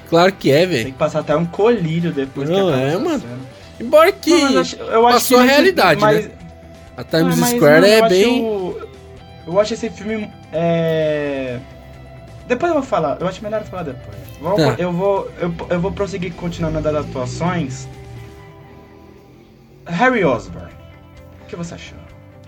claro 0.10 0.34
que 0.34 0.52
é, 0.52 0.60
Tem 0.60 0.68
velho. 0.68 0.86
que 0.88 0.92
passar 0.98 1.20
até 1.20 1.36
um 1.36 1.46
colírio 1.46 2.12
depois 2.12 2.50
Não, 2.50 2.56
que 2.68 2.74
acaba 2.74 2.82
é, 2.82 2.98
mano. 2.98 3.20
cena. 3.22 3.40
Embora 3.80 4.12
que 4.12 4.30
Não, 4.32 4.52
eu 4.52 4.60
acho- 4.62 4.76
eu 4.76 5.08
acho 5.08 5.16
passou 5.16 5.38
que 5.38 5.44
a 5.44 5.48
realidade, 5.48 6.02
mas- 6.02 6.26
né? 6.26 6.32
a 6.98 7.04
Times 7.06 7.38
mas, 7.38 7.50
Square 7.52 7.82
mano, 7.82 7.86
é 7.86 8.00
acho 8.02 8.10
bem. 8.10 8.42
o- 8.44 8.78
Eu 9.48 9.60
acho 9.60 9.74
esse 9.74 9.90
filme. 9.90 10.30
É... 10.52 11.60
Depois 12.50 12.70
eu 12.72 12.80
vou 12.80 12.84
falar, 12.86 13.18
eu 13.22 13.28
acho 13.28 13.42
melhor 13.42 13.64
falar 13.64 13.84
depois. 13.84 14.18
Vamos- 14.42 14.58
Tá. 14.58 14.76
eu, 14.78 14.92
vou, 14.92 15.30
eu, 15.40 15.54
eu 15.70 15.80
vou 15.80 15.92
prosseguir 15.94 16.34
continuando 16.34 16.82
das 16.82 16.96
atuações. 16.96 17.88
Harry 19.86 20.24
Osborn. 20.26 20.68
O 21.44 21.46
que 21.48 21.56
você 21.56 21.76
achou? 21.76 21.98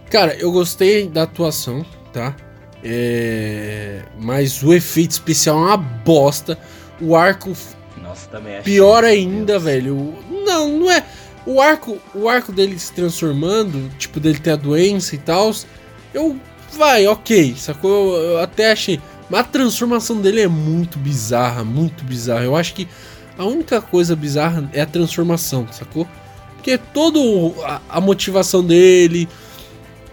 Cara, 0.10 0.36
eu 0.36 0.52
gostei 0.52 1.08
da 1.08 1.24
atuação, 1.24 1.86
tá? 2.12 2.36
É... 2.84 4.02
Mas 4.20 4.62
o 4.64 4.74
efeito 4.74 5.12
especial 5.12 5.58
é 5.58 5.62
uma 5.68 5.78
bosta. 5.78 6.58
O 7.00 7.16
arco 7.16 7.52
Nossa, 8.02 8.28
também 8.30 8.58
achei. 8.58 8.74
Pior 8.74 9.04
ainda, 9.04 9.54
Deus. 9.54 9.64
velho. 9.64 10.14
Não, 10.30 10.68
não 10.68 10.92
é. 10.92 11.04
O 11.46 11.60
arco, 11.62 11.98
o 12.14 12.28
arco 12.30 12.52
dele 12.52 12.78
se 12.78 12.92
transformando, 12.94 13.90
tipo, 13.98 14.20
dele 14.20 14.40
ter 14.40 14.52
a 14.52 14.56
doença 14.56 15.16
e 15.16 15.20
tal. 15.20 15.52
Eu. 16.14 16.38
Vai, 16.74 17.06
ok, 17.08 17.56
sacou? 17.58 18.16
Eu, 18.16 18.24
eu 18.34 18.40
até 18.40 18.72
achei. 18.72 19.00
Mas 19.32 19.40
a 19.40 19.44
transformação 19.46 20.20
dele 20.20 20.42
é 20.42 20.48
muito 20.48 21.00
bizarra, 21.00 21.64
muito 21.64 22.04
bizarra. 22.04 22.44
Eu 22.44 22.54
acho 22.54 22.74
que 22.74 22.86
a 23.38 23.46
única 23.46 23.82
coisa 23.82 24.14
bizarra 24.14 24.70
é 24.74 24.82
a 24.82 24.86
transformação, 24.86 25.66
sacou? 25.72 26.06
Porque 26.58 26.78
toda 26.78 27.18
a, 27.66 27.80
a 27.88 28.02
motivação 28.02 28.62
dele, 28.62 29.30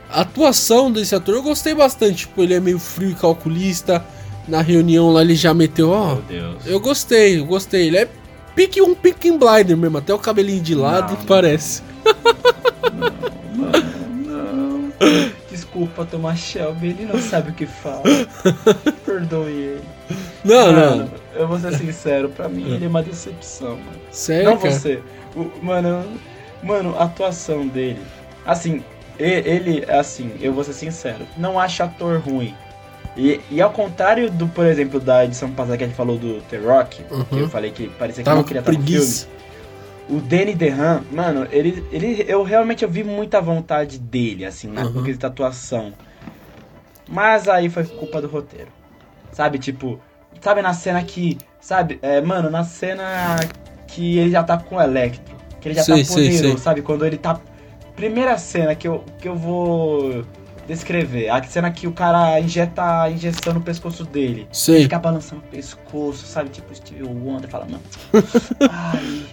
a 0.09 0.21
atuação 0.21 0.93
desse 0.93 1.17
ator, 1.17 1.35
eu 1.35 1.43
gostei 1.43 1.75
bastante. 1.75 2.29
Tipo, 2.29 2.45
ele 2.45 2.55
é 2.55 2.61
meio 2.61 2.79
frio 2.79 3.11
e 3.11 3.15
calculista. 3.17 4.05
Na 4.47 4.63
reunião 4.63 5.13
lá 5.13 5.21
ele 5.21 5.35
já 5.35 5.53
meteu, 5.53 5.91
ó. 5.91 6.15
Deus. 6.29 6.65
Eu 6.65 6.79
gostei, 6.79 7.41
eu 7.41 7.45
gostei. 7.45 7.89
Ele 7.89 7.99
é 7.99 8.09
pique 8.55 8.81
um 8.81 8.95
pique 8.95 9.33
blinder 9.33 9.77
mesmo, 9.77 9.99
até 9.99 10.15
o 10.15 10.19
cabelinho 10.19 10.63
de 10.63 10.77
lado 10.77 11.15
Não. 11.19 11.27
parece. 11.27 11.83
Não, 14.25 14.53
não. 14.53 14.93
Desculpa, 15.01 15.48
desculpa, 15.59 16.05
Thomas 16.05 16.39
Shelby, 16.39 16.89
ele 16.89 17.05
não 17.07 17.21
sabe 17.21 17.51
o 17.51 17.55
que 17.55 17.67
fala. 17.67 18.03
Perdoe 19.05 19.51
ele. 19.53 19.85
Não, 20.45 20.73
mano, 20.73 20.97
não. 20.97 21.11
Eu 21.41 21.49
vou 21.49 21.59
ser 21.59 21.75
sincero, 21.75 22.29
pra 22.29 22.49
mim 22.49 22.75
ele 22.75 22.85
é 22.85 22.89
uma 22.89 23.03
decepção, 23.03 23.71
mano. 23.77 23.99
Sério, 24.11 24.51
não 24.51 24.59
cara? 24.59 24.71
você. 24.73 25.01
O- 25.37 25.51
mano, 25.63 26.05
mano, 26.63 26.95
a 26.99 27.05
atuação 27.05 27.67
dele. 27.67 27.99
Assim, 28.47 28.83
ele, 29.19 29.85
assim, 29.91 30.33
eu 30.41 30.53
vou 30.53 30.65
ser 30.65 30.73
sincero, 30.73 31.27
não 31.37 31.59
acho 31.59 31.83
ator 31.83 32.21
ruim. 32.21 32.55
E, 33.17 33.41
e 33.51 33.61
ao 33.61 33.71
contrário 33.71 34.31
do, 34.31 34.47
por 34.47 34.65
exemplo, 34.65 35.01
da 35.01 35.25
edição 35.25 35.51
passada 35.51 35.77
que 35.77 35.83
a 35.85 35.87
gente 35.89 35.97
falou 35.97 36.17
do 36.17 36.41
The 36.43 36.59
Rock, 36.59 37.03
que 37.03 37.15
Uhum. 37.35 37.41
eu 37.41 37.49
falei 37.49 37.73
que 37.73 37.89
parecia 37.89 38.23
que 38.23 38.25
Tava 38.25 38.37
não 38.37 38.45
queria 38.45 38.61
estar 38.61 38.73
no 38.73 38.79
filme. 38.81 39.38
O 40.09 40.21
Danny 40.21 40.55
DeHaan, 40.55 41.03
mano, 41.13 41.47
ele, 41.51 41.85
ele, 41.93 42.25
eu 42.27 42.43
realmente 42.43 42.83
eu 42.83 42.89
vi 42.91 43.05
muita 43.05 43.41
vontade 43.41 43.99
dele, 43.99 44.45
assim, 44.47 44.69
na 44.69 44.87
Uhum. 44.87 45.03
quesito 45.03 45.27
atuação. 45.27 45.93
Mas 47.07 47.49
aí 47.49 47.69
foi 47.69 47.85
culpa 47.85 48.21
do 48.21 48.27
roteiro. 48.29 48.69
Sabe, 49.33 49.59
tipo, 49.59 50.01
sabe 50.41 50.63
na 50.63 50.73
cena 50.73 51.03
que, 51.03 51.37
sabe, 51.61 51.99
é, 52.03 52.21
mano, 52.21 52.51
na 52.51 52.65
cena 52.65 53.37
que 53.87 54.19
ele 54.19 54.31
já 54.31 54.43
tá 54.43 54.57
com 54.59 54.77
o 54.77 54.81
Electro, 54.81 55.37
que 55.61 55.69
ele 55.69 55.75
já 55.75 55.83
tá 55.85 55.95
sei, 55.95 56.05
poderoso, 56.05 56.41
sei. 56.41 56.59
sabe, 56.59 56.83
quando 56.83 57.05
ele 57.05 57.19
tá 57.19 57.39
primeira 57.95 58.39
cena 58.39 58.75
que 58.75 58.87
eu, 58.89 59.05
que 59.19 59.29
eu 59.29 59.35
vou 59.37 60.25
descrever, 60.67 61.31
a 61.31 61.43
cena 61.43 61.71
que 61.71 61.87
o 61.87 61.93
cara 61.93 62.39
injeta 62.41 63.03
a 63.03 63.11
injeção 63.11 63.55
no 63.55 63.61
pescoço 63.61 64.05
dele. 64.05 64.47
Sei. 64.53 64.83
Fica 64.83 64.99
balançando 64.99 65.41
o 65.43 65.51
pescoço, 65.51 66.27
sabe? 66.27 66.51
Tipo, 66.51 66.75
Steve 66.75 67.03
Wonder 67.05 67.49
fala, 67.49 67.65
mano. 67.65 67.83
Ai, 68.71 69.25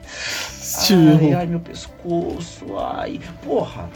Ai, 1.20 1.34
ai, 1.34 1.46
meu 1.46 1.60
pescoço, 1.60 2.78
ai. 2.78 3.20
Porra. 3.44 3.90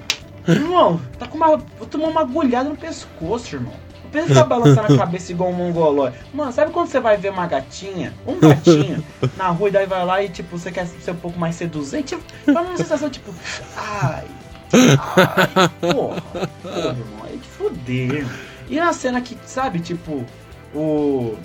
Irmão, 0.47 0.99
tá 1.17 1.27
com 1.27 1.37
uma. 1.37 1.57
Vou 1.57 1.87
tomar 1.89 2.07
uma 2.07 2.21
agulhada 2.21 2.69
no 2.69 2.75
pescoço, 2.75 3.55
irmão. 3.55 3.73
Não 4.03 4.09
pensa 4.11 4.27
ficar 4.27 4.45
balançando 4.45 4.93
a 4.93 4.97
cabeça 4.97 5.31
igual 5.31 5.51
um 5.51 5.53
mongolóide. 5.53 6.17
Mano, 6.33 6.51
sabe 6.51 6.71
quando 6.71 6.87
você 6.87 6.99
vai 6.99 7.17
ver 7.17 7.29
uma 7.29 7.45
gatinha, 7.45 8.11
um 8.25 8.39
gatinho, 8.39 9.03
na 9.37 9.49
rua 9.49 9.69
e 9.69 9.71
daí 9.71 9.85
vai 9.85 10.03
lá 10.03 10.23
e, 10.23 10.29
tipo, 10.29 10.57
você 10.57 10.71
quer 10.71 10.87
ser 10.87 11.11
um 11.11 11.15
pouco 11.15 11.37
mais 11.37 11.55
seduzente? 11.55 12.17
Faz 12.45 12.67
uma 12.67 12.77
sensação, 12.77 13.09
tipo, 13.09 13.31
ai. 13.77 14.25
Ai, 14.73 15.69
porra. 15.93 16.21
Porra, 16.63 16.87
irmão, 16.87 17.25
aí 17.25 17.37
que 17.37 17.47
foder. 17.47 18.25
E 18.67 18.79
na 18.79 18.93
cena 18.93 19.21
que, 19.21 19.37
sabe, 19.45 19.79
tipo, 19.79 20.25
o. 20.73 21.35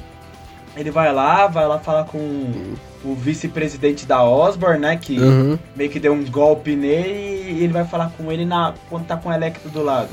Ele 0.76 0.90
vai 0.90 1.12
lá, 1.12 1.46
vai 1.46 1.66
lá 1.68 1.78
falar 1.78 2.04
com 2.04 2.74
o 3.04 3.14
vice-presidente 3.14 4.06
da 4.06 4.22
Osborne, 4.24 4.78
né? 4.80 4.96
Que 4.96 5.18
Uhum. 5.18 5.58
meio 5.76 5.90
que 5.90 6.00
deu 6.00 6.12
um 6.12 6.24
golpe 6.24 6.74
nele 6.74 7.52
e 7.52 7.64
ele 7.64 7.72
vai 7.72 7.84
falar 7.84 8.10
com 8.16 8.30
ele 8.32 8.44
na, 8.44 8.74
quando 8.88 9.06
tá 9.06 9.16
com 9.16 9.28
o 9.28 9.32
Electro 9.32 9.68
do 9.70 9.82
lado. 9.82 10.10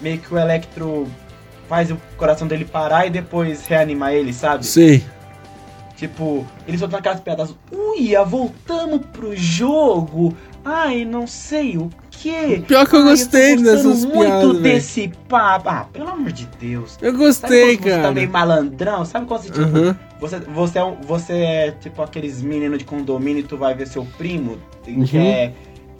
Meio 0.00 0.18
que 0.18 0.34
o 0.34 0.38
Electro 0.38 1.06
faz 1.68 1.90
o 1.90 1.96
coração 2.16 2.46
dele 2.46 2.64
parar 2.64 3.06
e 3.06 3.10
depois 3.10 3.66
reanima 3.66 4.12
ele, 4.12 4.32
sabe? 4.32 4.66
Sei. 4.66 5.04
Tipo, 5.96 6.44
eles 6.66 6.80
soltam 6.80 6.98
aquelas 6.98 7.20
piadas. 7.20 7.54
Uia, 7.72 8.24
voltamos 8.24 9.00
pro 9.12 9.34
jogo. 9.36 10.36
Ai, 10.64 11.04
não 11.04 11.26
sei 11.26 11.76
o 11.78 11.88
que. 12.24 12.60
Pior 12.66 12.88
que 12.88 12.96
eu 12.96 13.02
gostei 13.04 13.56
dessas 13.56 14.04
muito 14.04 14.18
piadas, 14.18 14.40
velho. 14.52 14.62
desse 14.62 15.12
papo. 15.28 15.68
Ah, 15.68 15.86
pelo 15.92 16.08
amor 16.08 16.32
de 16.32 16.46
Deus. 16.58 16.96
Eu 17.02 17.12
gostei, 17.12 17.76
quando 17.76 17.82
você 17.84 17.90
tá 17.90 17.96
cara. 18.02 18.12
meio 18.12 18.30
malandrão? 18.30 19.04
Sabe 19.04 19.26
quando 19.26 19.42
você, 19.42 19.50
tipo, 19.50 19.64
Uhum. 19.78 19.94
você, 20.18 20.40
você, 20.40 20.78
é, 20.78 20.96
você 21.02 21.32
é 21.34 21.70
tipo 21.72 22.00
aqueles 22.02 22.40
meninos 22.40 22.78
de 22.78 22.84
condomínio 22.84 23.40
e 23.40 23.42
tu 23.42 23.56
vai 23.58 23.74
ver 23.74 23.86
seu 23.86 24.06
primo, 24.16 24.58
que 24.82 24.90
Uhum. 25.18 25.22
é. 25.22 25.52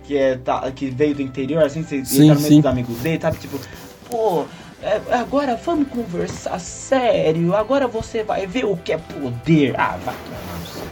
Que, 0.05 0.19
é 0.19 0.37
tá, 0.37 0.71
que 0.71 0.91
veio 0.91 1.15
do 1.15 1.23
interior, 1.23 1.63
assim, 1.63 1.83
você 1.83 2.05
Sim, 2.05 2.25
entra 2.25 2.35
no 2.35 2.41
meio 2.43 2.57
dos 2.57 2.67
amigos 2.67 2.97
dele, 2.99 3.19
sabe? 3.23 3.39
Tipo, 3.39 3.59
pô, 4.11 4.45
é, 4.83 5.01
agora 5.11 5.57
vamos 5.65 5.89
conversar 5.89 6.59
sério, 6.61 7.55
agora 7.57 7.89
você 7.89 8.23
vai 8.23 8.47
ver 8.47 8.67
o 8.67 8.77
que 8.77 8.93
é 8.93 8.99
poder. 8.99 9.75
Ah, 9.81 9.97
vai 10.05 10.15
irmão. 10.15 10.85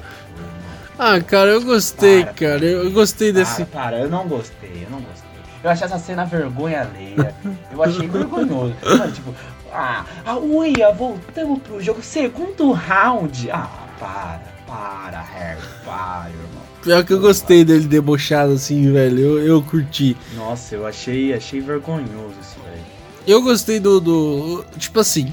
Ah, 0.98 1.20
cara, 1.20 1.50
eu 1.50 1.62
gostei, 1.62 2.22
Para. 2.24 2.32
cara. 2.34 2.64
Eu, 2.64 2.84
eu 2.84 2.90
gostei 2.90 3.32
desse. 3.32 3.64
Para, 3.66 3.82
para, 3.82 3.98
eu 3.98 4.08
não 4.08 4.26
gostei, 4.26 4.70
eu 4.84 4.90
não 4.90 5.00
gostei. 5.00 5.21
Eu 5.62 5.70
achei 5.70 5.86
essa 5.86 5.98
cena 5.98 6.24
vergonha 6.24 6.80
alheia. 6.80 7.34
Eu 7.72 7.82
achei 7.82 8.08
vergonhoso. 8.08 8.74
Mano, 8.82 9.12
tipo, 9.12 9.34
ah, 9.72 10.04
a 10.26 10.36
uia, 10.36 10.92
voltamos 10.92 11.60
pro 11.62 11.80
jogo. 11.80 12.02
Segundo 12.02 12.72
round. 12.72 13.50
Ah, 13.50 13.70
para, 13.98 14.42
para, 14.66 15.20
Harry, 15.20 15.60
para, 15.84 16.30
irmão. 16.30 16.62
Pior 16.82 17.04
que 17.04 17.12
eu 17.12 17.20
gostei 17.20 17.64
dele 17.64 17.86
debochado 17.86 18.54
assim, 18.54 18.92
velho. 18.92 19.18
Eu, 19.18 19.38
eu 19.46 19.62
curti. 19.62 20.16
Nossa, 20.34 20.74
eu 20.74 20.84
achei, 20.84 21.32
achei 21.32 21.60
vergonhoso 21.60 22.34
isso, 22.40 22.56
velho. 22.64 22.82
Eu 23.26 23.40
gostei 23.40 23.78
do. 23.78 24.00
do 24.00 24.64
tipo 24.76 24.98
assim. 24.98 25.32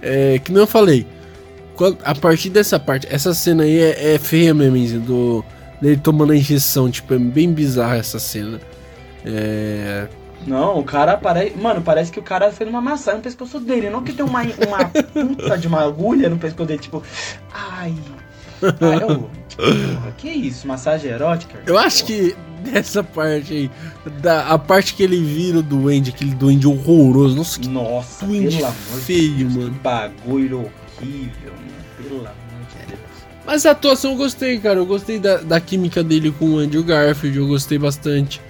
É, 0.00 0.38
que 0.38 0.50
não 0.50 0.62
eu 0.62 0.66
falei. 0.66 1.06
a 2.02 2.14
partir 2.14 2.48
dessa 2.48 2.80
parte, 2.80 3.06
essa 3.10 3.34
cena 3.34 3.64
aí 3.64 3.78
é, 3.78 4.14
é 4.14 4.18
feia 4.18 4.54
mesmo, 4.54 5.00
do. 5.00 5.44
Dele 5.80 5.98
tomando 5.98 6.32
a 6.32 6.36
injeção. 6.36 6.90
Tipo, 6.90 7.12
é 7.14 7.18
bem 7.18 7.52
bizarra 7.52 7.96
essa 7.96 8.18
cena. 8.18 8.58
É. 9.26 10.08
Não, 10.46 10.78
o 10.78 10.84
cara 10.84 11.16
parece. 11.16 11.56
Mano, 11.56 11.82
parece 11.82 12.12
que 12.12 12.20
o 12.20 12.22
cara 12.22 12.52
fez 12.52 12.70
uma 12.70 12.80
maçã 12.80 13.14
no 13.14 13.20
pescoço 13.20 13.58
dele. 13.58 13.90
Não 13.90 14.02
que 14.02 14.12
tem 14.12 14.24
uma, 14.24 14.42
uma 14.42 14.84
puta 14.88 15.58
de 15.58 15.66
uma 15.66 15.82
agulha 15.82 16.30
no 16.30 16.38
pescoço 16.38 16.68
dele, 16.68 16.80
tipo. 16.80 17.02
Ai. 17.52 17.94
ai 18.62 19.02
eu, 19.02 19.28
porra, 19.56 20.14
que 20.16 20.28
isso? 20.28 20.68
Massagem 20.68 21.10
erótica? 21.10 21.58
Eu 21.66 21.76
acho 21.76 22.04
que 22.04 22.36
dessa 22.62 23.02
parte 23.02 23.52
aí. 23.52 23.70
Da, 24.20 24.48
a 24.48 24.58
parte 24.58 24.94
que 24.94 25.02
ele 25.02 25.20
vira 25.20 25.58
o 25.58 25.62
duende, 25.62 26.10
aquele 26.10 26.34
duende 26.34 26.68
horroroso. 26.68 27.36
Nossa, 27.36 27.60
que 27.60 27.68
Nossa, 27.68 28.24
Duende 28.24 28.64
feio, 29.04 29.34
de 29.34 29.44
Deus, 29.44 29.54
mano. 29.54 29.74
Que 29.74 29.80
bagulho 29.80 30.70
horrível, 31.00 31.52
mano. 31.52 32.08
Pelo 32.08 32.20
amor 32.20 32.30
de 32.70 32.86
Deus. 32.86 33.00
Mas 33.44 33.66
a 33.66 33.72
atuação 33.72 34.12
eu 34.12 34.16
gostei, 34.16 34.58
cara. 34.60 34.78
Eu 34.78 34.86
gostei 34.86 35.18
da, 35.18 35.38
da 35.38 35.60
química 35.60 36.04
dele 36.04 36.32
com 36.38 36.50
o 36.50 36.58
Andrew 36.58 36.84
Garfield, 36.84 37.36
eu 37.36 37.48
gostei 37.48 37.78
bastante. 37.78 38.40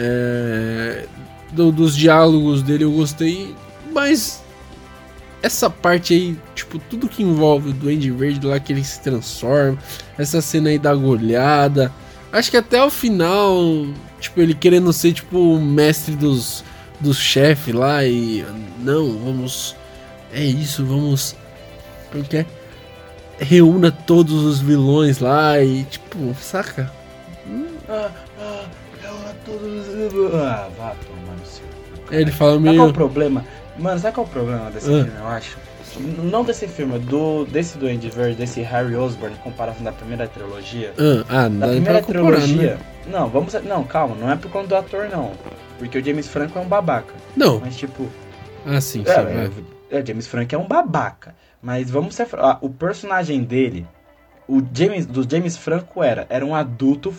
É, 0.00 1.06
do- 1.52 1.72
dos 1.72 1.96
diálogos 1.96 2.62
dele 2.62 2.84
eu 2.84 2.92
gostei. 2.92 3.54
Mas 3.92 4.40
essa 5.42 5.68
parte 5.68 6.14
aí, 6.14 6.36
tipo, 6.54 6.78
tudo 6.78 7.08
que 7.08 7.22
envolve 7.22 7.70
o 7.70 7.72
Duende 7.72 8.10
Verde 8.12 8.46
lá, 8.46 8.60
que 8.60 8.72
ele 8.72 8.84
se 8.84 9.00
transforma, 9.00 9.76
essa 10.16 10.40
cena 10.40 10.68
aí 10.70 10.78
da 10.78 10.94
goleada. 10.94 11.92
Acho 12.32 12.50
que 12.50 12.56
até 12.56 12.82
o 12.82 12.90
final, 12.90 13.86
tipo, 14.20 14.40
ele 14.40 14.54
querendo 14.54 14.92
ser, 14.92 15.12
tipo, 15.14 15.36
o 15.54 15.60
mestre 15.60 16.14
dos, 16.14 16.62
dos 17.00 17.16
chefes 17.18 17.74
lá 17.74 18.04
e. 18.04 18.44
Não, 18.80 19.18
vamos. 19.18 19.74
É 20.32 20.44
isso, 20.44 20.84
vamos. 20.84 21.34
Como 22.12 22.22
que 22.24 22.36
é? 22.38 22.46
reúna 23.40 23.92
todos 23.92 24.44
os 24.44 24.58
vilões 24.58 25.20
lá 25.20 25.62
e 25.62 25.84
tipo, 25.84 26.34
saca? 26.40 26.92
Ah, 27.88 28.10
ah, 29.50 30.08
todos. 30.10 30.34
Ah, 30.34 30.68
vá 30.78 30.94
tomar 31.06 31.36
no 31.38 31.46
seu. 31.46 31.64
ele 32.10 32.30
fala 32.30 32.52
Sabe 32.52 32.62
qual 32.64 32.74
é 32.74 32.78
meio. 32.78 32.88
o 32.88 32.92
problema? 32.92 33.44
Mano, 33.78 33.98
sabe 33.98 34.14
qual 34.14 34.26
é 34.26 34.28
o 34.28 34.32
problema 34.32 34.70
desse 34.70 34.86
Ah. 34.88 35.04
filme, 35.04 35.12
eu 35.18 35.26
acho? 35.28 35.58
Não 36.22 36.44
desse 36.44 36.68
filme, 36.68 36.98
do, 36.98 37.44
desse 37.46 37.78
Duende 37.78 38.10
Verde, 38.10 38.36
desse 38.36 38.60
Harry 38.60 38.94
Osborn, 38.94 39.34
em 39.34 39.38
comparação 39.38 39.82
da 39.82 39.90
primeira 39.90 40.28
trilogia. 40.28 40.92
Ah, 40.98 41.24
ah, 41.44 41.48
não 41.48 41.60
Da 41.60 41.68
primeira 41.68 42.02
comparar, 42.02 42.22
trilogia. 42.36 42.74
né? 42.74 42.78
Não, 43.10 43.28
vamos. 43.28 43.54
Não, 43.64 43.82
calma, 43.84 44.14
não 44.14 44.30
é 44.30 44.36
por 44.36 44.50
conta 44.50 44.68
do 44.68 44.76
ator, 44.76 45.08
não. 45.10 45.32
Porque 45.78 45.98
o 45.98 46.04
James 46.04 46.28
Franco 46.28 46.58
é 46.58 46.62
um 46.62 46.68
babaca. 46.68 47.14
Não, 47.36 47.58
Mas, 47.60 47.76
tipo, 47.76 48.06
ah, 48.66 48.80
sim, 48.80 49.02
sim. 49.04 49.10
É, 49.10 49.22
vai. 49.22 49.50
é, 49.90 49.98
é, 49.98 50.06
James 50.06 50.26
Franco 50.26 50.54
é 50.54 50.58
um 50.58 50.66
babaca. 50.68 51.34
Mas 51.62 51.90
vamos 51.90 52.14
ser. 52.14 52.28
ah, 52.34 52.58
o 52.60 52.68
personagem 52.68 53.42
dele, 53.42 53.86
o 54.46 54.62
James, 54.72 55.06
do 55.06 55.28
James 55.28 55.56
Franco 55.56 56.02
era, 56.02 56.26
era 56.28 56.44
um 56.44 56.54
adulto 56.54 57.12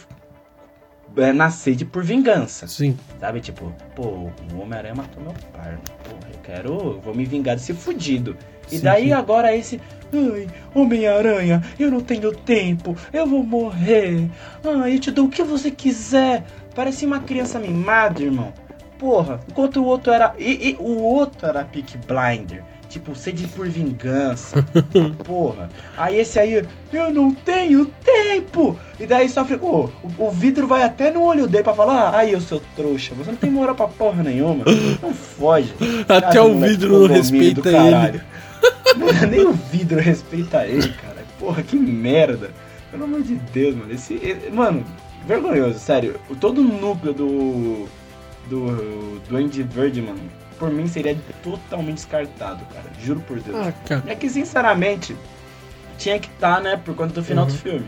é, 1.18 1.34
na 1.34 1.49
sede 1.49 1.86
por 1.86 2.03
vingança. 2.03 2.68
Sim. 2.68 2.97
Sabe, 3.20 3.41
tipo, 3.41 3.74
pô, 3.95 4.03
o 4.03 4.62
Homem-Aranha 4.62 4.95
matou 4.95 5.24
meu 5.24 5.34
pai. 5.53 5.78
Porra, 6.03 6.32
eu 6.34 6.39
quero. 6.43 6.74
eu 6.74 7.01
Vou 7.01 7.14
me 7.16 7.26
vingar 7.26 7.55
desse 7.55 7.74
fudido. 7.74 8.38
E 8.72 8.78
Sim, 8.78 8.84
daí 8.84 9.05
sim. 9.05 9.14
agora 9.14 9.55
esse. 9.55 9.82
Ai, 10.14 10.47
Homem-Aranha, 10.74 11.64
eu 11.80 11.91
não 11.91 12.01
tenho 12.01 12.36
tempo, 12.36 12.95
eu 13.14 13.28
vou 13.28 13.43
morrer. 13.43 14.30
Ai, 14.64 14.95
eu 14.95 14.99
te 14.99 15.12
dou 15.12 15.26
o 15.26 15.30
que 15.30 15.43
você 15.43 15.70
quiser. 15.70 16.43
Parecia 16.76 17.07
uma 17.07 17.20
criança 17.20 17.60
mimada, 17.60 18.22
irmão. 18.22 18.53
Porra, 18.97 19.39
enquanto 19.49 19.78
o 19.82 19.86
outro 19.86 20.12
era. 20.12 20.34
E, 20.38 20.72
e 20.72 20.76
o 20.80 21.01
outro 21.01 21.47
era 21.47 21.64
Peak 21.64 21.97
Blinder. 21.99 22.64
Tipo, 22.90 23.16
sede 23.16 23.48
por 23.48 23.70
vingança. 23.70 24.66
Porra. 25.24 25.70
Aí 25.96 26.20
esse 26.20 26.40
aí, 26.40 26.66
eu 26.92 27.14
não 27.14 27.32
tenho 27.32 27.86
tempo. 28.04 28.78
E 29.00 29.06
daí 29.06 29.30
sofre. 29.30 29.58
Ô, 29.62 29.90
o, 30.18 30.26
o 30.28 30.32
vidro 30.32 30.66
vai 30.68 30.82
até 30.82 31.12
no 31.12 31.22
olho 31.24 31.48
dele 31.48 31.64
pra 31.64 31.74
falar: 31.76 32.16
ai, 32.16 32.34
eu 32.34 32.42
sou 32.42 32.60
trouxa. 32.76 33.14
Você 33.14 33.30
não 33.30 33.38
tem 33.38 33.52
moral 33.52 33.76
pra 33.76 33.88
porra 33.88 34.24
nenhuma. 34.24 34.66
Não 35.04 35.14
foge. 35.14 35.72
Até 36.08 36.40
Ah, 36.40 36.44
o 36.44 36.60
vidro 36.60 37.08
não 37.08 37.08
respeita 37.16 37.70
ele. 37.70 38.22
Mano, 38.98 39.28
nem 39.30 39.46
o 39.46 39.54
vidro 39.54 40.00
respeita 40.00 40.66
ele, 40.66 40.90
cara. 40.94 41.24
Porra, 41.40 41.62
que 41.62 41.76
merda. 41.78 42.50
Pelo 42.90 43.04
amor 43.04 43.22
de 43.22 43.36
Deus, 43.36 43.76
mano. 43.76 43.94
Esse, 43.94 44.16
esse- 44.16 44.50
mano, 44.52 44.84
vergonhoso, 45.28 45.78
sério. 45.78 46.20
O- 46.28 46.36
Todo 46.36 46.60
o 46.62 46.64
núcleo 46.64 47.14
do. 47.14 47.86
Do. 48.50 49.20
Do 49.30 49.38
Andy 49.38 49.62
Verde, 49.62 50.02
mano. 50.02 50.20
Por 50.60 50.70
mim 50.70 50.88
seria 50.88 51.18
totalmente 51.41 51.95
descartado, 51.95 52.64
cara. 52.74 52.86
Juro 53.03 53.22
por 53.22 53.39
Deus. 53.39 53.55
Ah, 53.57 53.72
cara. 53.88 54.03
É 54.05 54.14
que, 54.14 54.30
sinceramente, 54.30 55.16
tinha 55.97 56.20
que 56.20 56.28
estar, 56.28 56.62
né, 56.62 56.80
por 56.84 56.93
conta 56.95 57.14
do 57.14 57.24
final 57.24 57.45
Uhum. 57.45 57.51
do 57.51 57.57
filme. 57.57 57.86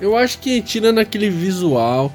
Eu 0.00 0.16
acho 0.16 0.38
que 0.38 0.60
tirando 0.62 0.98
aquele 0.98 1.28
visual 1.28 2.12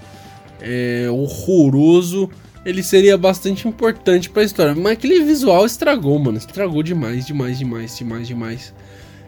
é, 0.61 1.07
horroroso, 1.09 2.29
ele 2.65 2.81
seria 2.81 3.17
bastante 3.17 3.67
importante 3.67 4.29
pra 4.29 4.43
história. 4.43 4.73
Mas 4.73 4.93
aquele 4.93 5.21
visual 5.23 5.65
estragou, 5.65 6.17
mano. 6.17 6.37
Estragou 6.37 6.81
demais, 6.81 7.25
demais, 7.25 7.57
demais, 7.59 7.97
demais, 7.97 8.27
demais. 8.27 8.73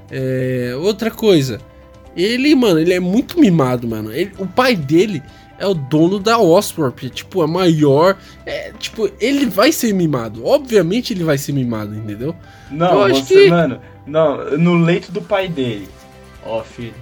É, 0.09 0.73
outra 0.79 1.11
coisa, 1.11 1.59
ele, 2.15 2.55
mano, 2.55 2.79
ele 2.79 2.93
é 2.93 2.99
muito 2.99 3.37
mimado, 3.39 3.85
mano. 3.87 4.13
Ele- 4.13 4.31
o 4.37 4.47
pai 4.47 4.75
dele 4.75 5.21
é 5.57 5.65
o 5.65 5.73
dono 5.73 6.19
da 6.19 6.37
Oscorp, 6.37 6.99
tipo, 7.09 7.41
a 7.41 7.47
maior. 7.47 8.17
É, 8.45 8.71
tipo, 8.79 9.09
ele 9.19 9.45
vai 9.45 9.71
ser 9.71 9.93
mimado. 9.93 10.45
Obviamente 10.45 11.13
ele 11.13 11.23
vai 11.23 11.37
ser 11.37 11.53
mimado, 11.53 11.95
entendeu? 11.95 12.35
Não, 12.71 12.93
Eu 12.93 13.03
acho 13.03 13.25
você, 13.25 13.43
que- 13.45 13.49
mano, 13.49 13.79
não, 14.05 14.57
no 14.57 14.75
leito 14.75 15.11
do 15.11 15.21
pai 15.21 15.47
dele. 15.47 15.87
Ó, 16.45 16.61
filho, 16.63 16.93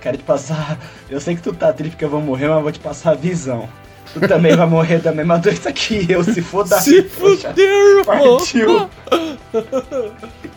quero 0.00 0.16
te 0.16 0.22
passar. 0.24 0.78
Eu 1.10 1.20
sei 1.20 1.34
que 1.36 1.42
tu 1.42 1.52
tá 1.52 1.72
triste 1.72 1.92
porque 1.92 2.04
eu 2.04 2.10
vou 2.10 2.20
morrer, 2.20 2.48
mas 2.48 2.62
vou 2.62 2.72
te 2.72 2.78
passar 2.80 3.12
a 3.12 3.14
visão. 3.14 3.68
Tu 4.14 4.20
também 4.28 4.54
vai 4.56 4.66
morrer 4.66 4.98
da 5.00 5.12
mesma 5.12 5.36
doença 5.38 5.72
que 5.72 6.06
eu, 6.10 6.22
se 6.22 6.40
for 6.40 6.66
daí. 6.66 6.80
Se 6.80 7.02
fudeu, 7.02 7.98
irmão! 7.98 8.04
Partiu. 8.38 8.88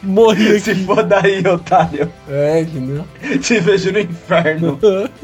Morri 0.04 0.50
aqui. 0.50 0.60
Se 0.62 0.76
for 0.86 1.04
daí, 1.04 1.46
otário. 1.48 2.12
É, 2.30 2.62
entendeu? 2.62 3.04
Te 3.42 3.60
vejo 3.60 3.92
no 3.92 4.00
inferno. 4.00 4.80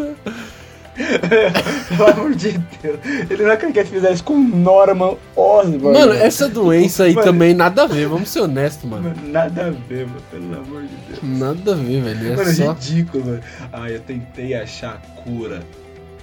Pelo 0.95 2.09
amor 2.11 2.35
de 2.35 2.51
Deus. 2.81 2.99
Ele 3.29 3.43
não 3.43 3.57
quer 3.57 3.71
que 3.71 3.79
ele 3.79 3.89
fizesse 3.89 4.23
com 4.23 4.37
Norman 4.37 5.15
Osborn. 5.35 5.97
Mano, 5.99 6.13
essa 6.13 6.47
doença 6.47 7.03
aí 7.03 7.13
Mano. 7.13 7.25
também 7.27 7.53
nada 7.53 7.83
a 7.83 7.87
ver, 7.87 8.07
vamos 8.07 8.29
ser 8.29 8.39
honestos, 8.41 8.89
mano. 8.89 9.09
Mano, 9.09 9.27
Nada 9.31 9.67
a 9.67 9.69
ver, 9.71 10.07
mano. 10.07 10.21
Pelo 10.31 10.55
amor 10.57 10.81
de 10.83 10.95
Deus. 11.07 11.19
Nada 11.21 11.73
a 11.73 11.75
ver, 11.75 12.01
velho. 12.01 12.33
É 12.33 12.35
Mano, 12.35 12.53
só. 12.53 12.71
ridículo, 12.73 13.25
mano. 13.25 13.41
Ai, 13.73 13.95
eu 13.95 13.99
tentei 13.99 14.53
achar 14.53 14.93
a 14.95 15.21
cura. 15.21 15.61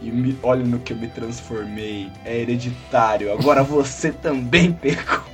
E 0.00 0.10
me, 0.10 0.36
olha 0.42 0.64
no 0.64 0.78
que 0.80 0.92
eu 0.92 0.96
me 0.96 1.06
transformei. 1.06 2.08
É 2.24 2.36
hereditário. 2.38 3.32
Agora 3.32 3.62
você 3.62 4.10
também 4.10 4.72
pegou. 4.72 5.31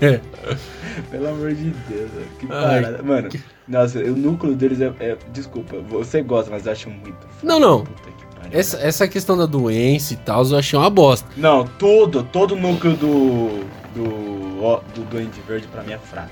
É. 0.00 0.20
Pelo 1.10 1.28
amor 1.28 1.52
de 1.54 1.70
Deus, 1.70 2.10
mano. 2.12 2.26
Que 2.38 2.46
Ai, 2.50 2.82
parada. 2.82 3.02
Mano, 3.02 3.28
nossa, 3.66 3.98
o 3.98 4.16
núcleo 4.16 4.54
deles 4.54 4.80
é, 4.80 4.92
é- 5.00 5.16
Desculpa, 5.32 5.76
você 5.88 6.22
gosta, 6.22 6.50
mas 6.50 6.66
eu 6.66 6.72
acho 6.72 6.90
muito. 6.90 7.12
fraco. 7.12 7.46
Não, 7.46 7.58
não. 7.58 7.84
Que. 7.84 8.56
Essa, 8.56 8.78
essa 8.78 9.08
questão 9.08 9.36
da 9.36 9.46
doença 9.46 10.12
e 10.12 10.16
tal, 10.16 10.44
eu 10.44 10.58
achei 10.58 10.78
uma 10.78 10.90
bosta. 10.90 11.26
Não, 11.36 11.64
todo, 11.64 12.22
todo 12.22 12.54
o 12.54 12.56
núcleo 12.60 12.94
do. 12.96 13.64
Do. 13.94 14.80
do 14.94 15.04
Duende 15.10 15.40
Verde 15.46 15.66
pra 15.68 15.82
mim 15.82 15.92
é 15.92 15.98
fraco. 15.98 16.30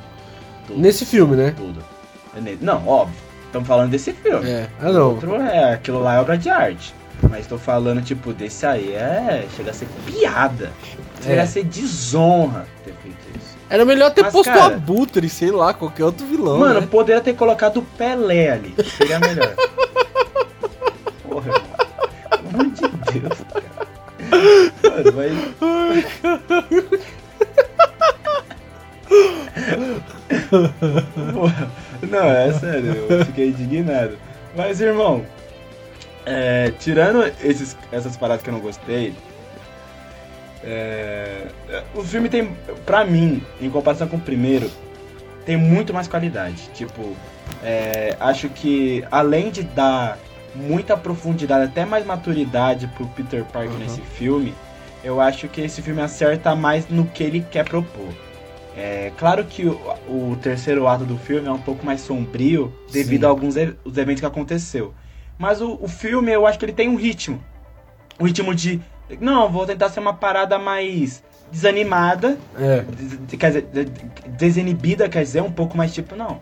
Todo, 0.66 0.78
Nesse 0.78 1.04
filme, 1.04 1.36
né? 1.36 1.54
Tudo. 1.56 1.82
É. 2.36 2.56
Não, 2.60 2.86
óbvio. 2.86 3.16
Estamos 3.46 3.68
falando 3.68 3.90
desse 3.90 4.12
filme. 4.12 4.48
É. 4.48 4.68
Ah, 4.80 4.92
não. 4.92 5.10
Outro 5.10 5.34
é, 5.36 5.74
aquilo 5.74 6.00
lá 6.02 6.14
é 6.14 6.20
obra 6.20 6.38
de 6.38 6.48
arte. 6.48 6.94
Mas 7.30 7.46
tô 7.46 7.58
falando, 7.58 8.02
tipo, 8.02 8.32
desse 8.32 8.64
aí 8.66 8.92
é. 8.92 9.46
Chega 9.56 9.70
a 9.70 9.74
ser 9.74 9.86
piada. 10.06 10.70
É. 11.30 11.40
a 11.40 11.46
ser 11.46 11.64
desonra 11.64 12.66
ter 12.84 12.94
feito 13.02 13.18
isso. 13.36 13.56
Era 13.70 13.84
melhor 13.84 14.10
ter 14.10 14.22
Mas, 14.22 14.32
posto 14.32 14.50
o 14.50 14.52
cara- 14.52 14.74
Abutre, 14.74 15.28
sei 15.28 15.50
lá, 15.50 15.72
qualquer 15.72 16.04
outro 16.04 16.26
vilão. 16.26 16.58
Mano, 16.58 16.80
né? 16.80 16.86
poderia 16.90 17.20
ter 17.22 17.34
colocado 17.34 17.78
o 17.78 17.82
Pelé 17.82 18.50
ali. 18.50 18.74
Seria 18.98 19.18
melhor. 19.18 19.54
Porra, 21.28 21.48
irmão. 21.48 21.62
Pelo 22.30 22.48
amor 22.48 22.64
de 22.66 23.20
Deus, 23.20 23.38
cara. 23.50 23.72
Mano, 24.82 25.12
mas. 25.16 26.52
Porra, 31.32 31.70
Não, 32.02 32.24
é 32.24 32.52
sério, 32.52 32.94
eu 33.08 33.24
fiquei 33.26 33.48
indignado. 33.48 34.18
Mas, 34.56 34.80
irmão, 34.80 35.24
é, 36.26 36.72
tirando 36.78 37.24
esses, 37.42 37.76
essas 37.90 38.16
paradas 38.16 38.42
que 38.42 38.50
eu 38.50 38.54
não 38.54 38.60
gostei, 38.60 39.14
é, 40.64 41.46
o 41.94 42.02
filme 42.02 42.28
tem, 42.28 42.52
pra 42.86 43.04
mim, 43.04 43.42
em 43.60 43.68
comparação 43.70 44.06
com 44.08 44.16
o 44.16 44.20
primeiro, 44.20 44.70
tem 45.44 45.56
muito 45.56 45.92
mais 45.92 46.06
qualidade. 46.08 46.68
Tipo, 46.74 47.16
é, 47.62 48.16
acho 48.20 48.48
que 48.48 49.04
além 49.10 49.50
de 49.50 49.62
dar 49.62 50.18
muita 50.54 50.96
profundidade, 50.96 51.64
até 51.64 51.84
mais 51.84 52.04
maturidade 52.06 52.86
pro 52.88 53.06
Peter 53.08 53.44
Parker 53.44 53.72
Uhum. 53.72 53.78
nesse 53.78 54.00
filme, 54.00 54.54
eu 55.02 55.20
acho 55.20 55.48
que 55.48 55.60
esse 55.60 55.82
filme 55.82 56.00
acerta 56.00 56.54
mais 56.54 56.88
no 56.88 57.06
que 57.06 57.22
ele 57.24 57.44
quer 57.50 57.64
propor. 57.68 58.08
É 58.76 59.12
claro 59.18 59.44
que 59.44 59.66
o, 59.66 59.78
o 60.08 60.36
terceiro 60.40 60.86
ato 60.86 61.04
do 61.04 61.18
filme 61.18 61.46
é 61.46 61.52
um 61.52 61.58
pouco 61.60 61.84
mais 61.84 62.00
sombrio 62.00 62.72
devido 62.90 63.20
Sim. 63.22 63.26
a 63.26 63.28
alguns 63.28 63.56
e- 63.56 63.74
os 63.84 63.96
eventos 63.98 64.20
que 64.20 64.26
aconteceu. 64.26 64.94
Mas 65.38 65.60
o, 65.60 65.78
o 65.82 65.88
filme, 65.88 66.30
eu 66.32 66.46
acho 66.46 66.58
que 66.58 66.64
ele 66.64 66.72
tem 66.72 66.88
um 66.88 66.94
ritmo. 66.96 67.42
Um 68.20 68.24
ritmo 68.26 68.54
de. 68.54 68.80
Não, 69.20 69.50
vou 69.50 69.66
tentar 69.66 69.88
ser 69.90 70.00
uma 70.00 70.14
parada 70.14 70.59
mais 70.59 71.22
desanimada. 71.50 72.38
É. 72.59 72.80
des- 72.82 73.38
Quer 73.38 73.46
dizer, 73.48 73.62
de- 73.72 73.84
de- 73.84 74.28
desinibida, 74.38 75.09
quer 75.09 75.22
dizer, 75.22 75.42
um 75.42 75.53
pouco 75.53 75.76
mais 75.76 75.92
tipo, 75.92 76.16
não. 76.16 76.40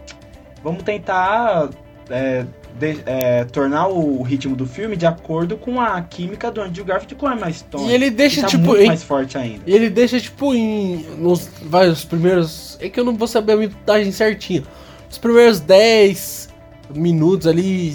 Vamos 0.63 0.83
tentar 0.83 1.71
é, 2.09 2.45
de- 2.79 3.01
é, 3.07 3.45
tornar 3.45 3.89
o 3.89 4.23
ritmo 4.23 4.55
do 4.57 4.67
filme 4.67 4.97
de 4.97 5.07
acordo 5.07 5.57
com 5.57 5.81
a 5.81 6.01
química 6.03 6.51
do 6.51 6.61
Andrew 6.61 6.85
Garfield 6.85 7.15
com 7.17 7.27
a 7.27 7.35
Emma 7.35 7.51
Stone. 7.53 7.89
E 7.89 7.93
ele 7.93 8.11
deixa, 8.11 8.43
tá 8.43 8.49
tipo, 8.49 8.77
em- 8.77 8.87
mais 8.87 9.03
forte 9.03 9.37
ainda. 9.39 9.63
E 9.67 9.73
ele 9.75 9.89
deixa, 9.91 10.21
tipo, 10.21 10.55
em. 10.55 11.07
Nos 11.19 11.49
vários 11.63 12.05
primeiros. 12.05 12.77
É 12.81 12.89
que 12.89 12.99
eu 13.01 13.05
não 13.05 13.17
vou 13.17 13.27
saber 13.29 13.53
a 13.53 13.57
minutagem 13.57 14.13
certinha. 14.13 14.63
Os 15.11 15.19
primeiros 15.19 15.61
10 15.61 16.49
minutos 16.95 17.47
ali. 17.47 17.93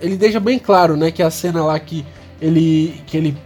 Ele 0.00 0.16
deixa 0.16 0.38
bem 0.40 0.58
claro, 0.58 0.96
né? 0.96 1.10
Que 1.10 1.22
a 1.22 1.30
cena 1.30 1.64
lá 1.64 1.78
que 1.80 2.04
ele. 2.40 3.00
Que 3.06 3.16
ele. 3.16 3.36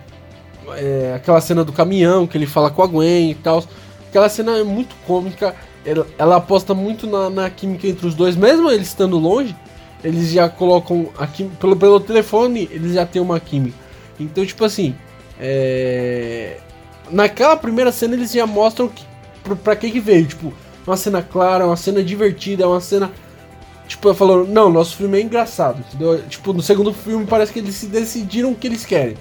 É, 0.74 1.12
aquela 1.14 1.40
cena 1.40 1.64
do 1.64 1.72
caminhão, 1.72 2.26
que 2.26 2.36
ele 2.36 2.46
fala 2.46 2.70
com 2.70 2.82
a 2.82 2.86
Gwen 2.86 3.30
e 3.30 3.34
tal. 3.34 3.64
Aquela 4.08 4.28
cena 4.28 4.56
é 4.56 4.64
muito 4.64 4.94
cômica. 5.06 5.54
Ela, 5.84 6.06
ela 6.18 6.36
aposta 6.36 6.74
muito 6.74 7.06
na, 7.06 7.30
na 7.30 7.50
química 7.50 7.86
entre 7.86 8.06
os 8.06 8.14
dois, 8.14 8.34
mesmo 8.34 8.70
eles 8.70 8.88
estando 8.88 9.18
longe. 9.18 9.54
Eles 10.02 10.30
já 10.30 10.48
colocam 10.48 11.08
aqui 11.18 11.44
pelo, 11.58 11.76
pelo 11.76 12.00
telefone, 12.00 12.68
eles 12.70 12.94
já 12.94 13.06
tem 13.06 13.20
uma 13.20 13.40
química. 13.40 13.76
Então, 14.18 14.44
tipo 14.44 14.64
assim, 14.64 14.94
é... 15.38 16.58
naquela 17.10 17.56
primeira 17.56 17.90
cena 17.92 18.14
eles 18.14 18.32
já 18.32 18.46
mostram 18.46 18.88
que, 18.88 19.04
pra, 19.62 19.76
que 19.76 19.90
que 19.90 20.00
veio. 20.00 20.26
Tipo, 20.26 20.52
uma 20.86 20.96
cena 20.96 21.22
clara, 21.22 21.66
uma 21.66 21.76
cena 21.76 22.02
divertida, 22.02 22.68
uma 22.68 22.80
cena. 22.80 23.10
Tipo, 23.88 24.12
falando, 24.14 24.48
não, 24.48 24.70
nosso 24.70 24.96
filme 24.96 25.18
é 25.18 25.22
engraçado, 25.22 25.80
entendeu? 25.80 26.20
Tipo, 26.28 26.52
no 26.52 26.62
segundo 26.62 26.92
filme 26.92 27.24
parece 27.24 27.52
que 27.52 27.60
eles 27.60 27.74
se 27.74 27.86
decidiram 27.86 28.50
o 28.50 28.54
que 28.54 28.66
eles 28.66 28.84
querem. 28.84 29.16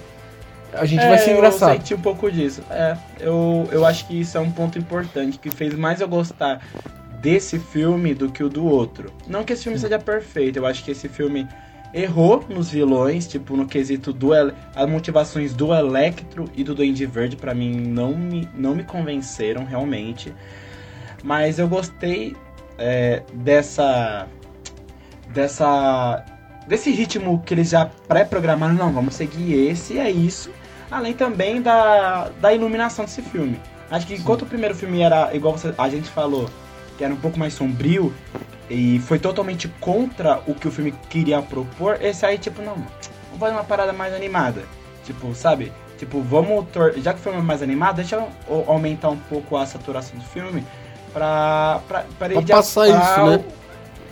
A 0.72 0.84
gente 0.84 1.00
vai 1.06 1.18
ser 1.18 1.30
É, 1.30 1.32
Eu 1.32 1.36
engraçado. 1.38 1.72
senti 1.76 1.94
um 1.94 2.00
pouco 2.00 2.30
disso. 2.30 2.62
É, 2.70 2.96
eu, 3.20 3.68
eu 3.72 3.84
acho 3.86 4.06
que 4.06 4.20
isso 4.20 4.36
é 4.36 4.40
um 4.40 4.50
ponto 4.50 4.78
importante 4.78 5.38
que 5.38 5.50
fez 5.50 5.74
mais 5.74 6.00
eu 6.00 6.08
gostar 6.08 6.60
desse 7.20 7.58
filme 7.58 8.14
do 8.14 8.30
que 8.30 8.42
o 8.42 8.48
do 8.48 8.64
outro. 8.64 9.12
Não 9.26 9.42
que 9.44 9.52
esse 9.52 9.64
filme 9.64 9.78
seja 9.78 9.98
perfeito, 9.98 10.58
eu 10.58 10.66
acho 10.66 10.84
que 10.84 10.90
esse 10.90 11.08
filme 11.08 11.46
errou 11.94 12.44
nos 12.48 12.68
vilões, 12.70 13.26
tipo 13.26 13.56
no 13.56 13.66
quesito 13.66 14.12
do 14.12 14.32
as 14.32 14.88
motivações 14.88 15.54
do 15.54 15.72
Electro 15.72 16.44
e 16.54 16.62
do 16.62 16.74
Duende 16.74 17.06
Verde 17.06 17.36
pra 17.36 17.54
mim 17.54 17.74
não 17.74 18.12
me, 18.14 18.48
não 18.54 18.74
me 18.74 18.84
convenceram 18.84 19.64
realmente. 19.64 20.32
Mas 21.24 21.58
eu 21.58 21.66
gostei 21.68 22.36
é, 22.78 23.22
dessa 23.32 24.26
dessa 25.32 26.24
desse 26.66 26.90
ritmo 26.90 27.42
que 27.44 27.54
eles 27.54 27.70
já 27.70 27.86
pré-programaram, 28.08 28.74
não, 28.74 28.92
vamos 28.92 29.14
seguir 29.14 29.68
esse 29.68 29.98
é 29.98 30.10
isso. 30.10 30.50
Além 30.90 31.12
também 31.14 31.60
da, 31.60 32.30
da 32.40 32.52
iluminação 32.52 33.04
desse 33.04 33.22
filme. 33.22 33.60
Acho 33.90 34.06
que 34.06 34.14
enquanto 34.14 34.42
o 34.42 34.46
primeiro 34.46 34.74
filme 34.74 35.00
era, 35.00 35.34
igual 35.34 35.56
você, 35.56 35.72
a 35.76 35.88
gente 35.88 36.08
falou, 36.08 36.48
que 36.96 37.04
era 37.04 37.12
um 37.12 37.16
pouco 37.16 37.38
mais 37.38 37.54
sombrio 37.54 38.12
e 38.68 38.98
foi 39.00 39.18
totalmente 39.18 39.68
contra 39.80 40.40
o 40.46 40.54
que 40.54 40.66
o 40.66 40.70
filme 40.70 40.92
queria 41.08 41.40
propor, 41.42 41.98
esse 42.00 42.24
aí, 42.26 42.38
tipo, 42.38 42.62
não, 42.62 42.74
vamos 42.74 43.38
fazer 43.38 43.52
uma 43.52 43.64
parada 43.64 43.92
mais 43.92 44.12
animada. 44.14 44.62
Tipo, 45.04 45.32
sabe? 45.34 45.72
Tipo, 45.98 46.20
vamos. 46.20 46.66
Já 46.96 47.12
que 47.14 47.20
o 47.20 47.22
filme 47.22 47.38
é 47.38 47.42
mais 47.42 47.62
animado, 47.62 47.96
deixa 47.96 48.16
eu 48.16 48.28
au- 48.50 48.64
aumentar 48.72 49.08
um 49.08 49.16
pouco 49.16 49.56
a 49.56 49.64
saturação 49.64 50.18
do 50.18 50.24
filme 50.24 50.64
pra, 51.12 51.80
pra, 51.88 52.04
pra 52.18 52.28
Pra 52.28 52.42
passar 52.56 52.88
isso, 52.88 52.98
né? 53.30 53.44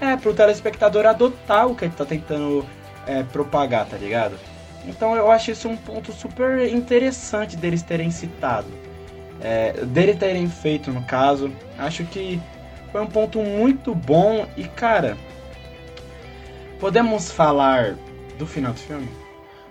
É, 0.05 0.17
pro 0.17 0.35
telespectador 0.35 1.07
adotar 1.07 1.67
o 1.67 1.75
que 1.75 1.87
ele 1.87 1.95
tá 1.97 2.05
tentando 2.05 2.67
é, 3.07 3.23
propagar, 3.23 3.87
tá 3.87 3.97
ligado? 3.97 4.39
Então 4.87 5.17
eu 5.17 5.31
acho 5.31 5.51
isso 5.51 5.67
um 5.67 5.77
ponto 5.77 6.13
super 6.13 6.69
interessante 6.69 7.57
deles 7.57 7.83
terem 7.83 8.11
citado. 8.11 8.69
É, 9.41 9.73
dele 9.73 10.15
terem 10.15 10.47
feito, 10.49 10.93
no 10.93 11.03
caso. 11.05 11.51
Acho 11.79 12.05
que 12.05 12.41
foi 12.93 13.01
um 13.01 13.07
ponto 13.07 13.41
muito 13.41 13.95
bom 13.95 14.47
e, 14.57 14.65
cara. 14.65 15.17
Podemos 16.79 17.31
falar 17.31 17.97
do 18.39 18.47
final 18.47 18.73
do 18.73 18.79
filme? 18.79 19.09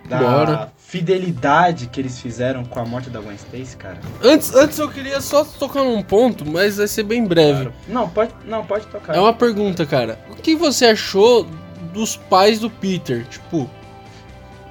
da 0.04 0.18
Bora. 0.18 0.72
Fidelidade 0.98 1.88
que 1.88 2.00
eles 2.00 2.20
fizeram 2.20 2.64
com 2.64 2.78
a 2.78 2.84
morte 2.84 3.10
da 3.10 3.20
Gwen 3.20 3.34
Stacy, 3.34 3.76
cara. 3.76 3.98
Antes, 4.22 4.54
antes 4.54 4.78
eu 4.78 4.88
queria 4.88 5.20
só 5.20 5.44
tocar 5.44 5.82
num 5.82 6.00
ponto, 6.04 6.48
mas 6.48 6.76
vai 6.76 6.86
ser 6.86 7.02
bem 7.02 7.24
breve. 7.26 7.62
Claro. 7.64 7.72
Não, 7.88 8.08
pode, 8.08 8.30
não, 8.44 8.64
pode 8.64 8.86
tocar. 8.86 9.16
É 9.16 9.18
uma 9.18 9.32
pergunta, 9.32 9.84
cara. 9.84 10.20
O 10.30 10.36
que 10.36 10.54
você 10.54 10.86
achou 10.86 11.48
dos 11.92 12.16
pais 12.16 12.60
do 12.60 12.70
Peter? 12.70 13.26
Tipo, 13.26 13.68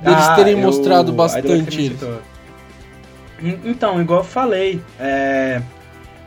deles 0.01 0.23
Ah, 0.29 0.35
terem 0.35 0.53
eu- 0.53 0.59
mostrado 0.59 1.11
bastante 1.11 1.75
citou. 1.89 2.21
En- 3.41 3.59
Então, 3.65 4.01
igual 4.01 4.21
eu 4.21 4.25
falei, 4.25 4.81
é, 4.97 5.61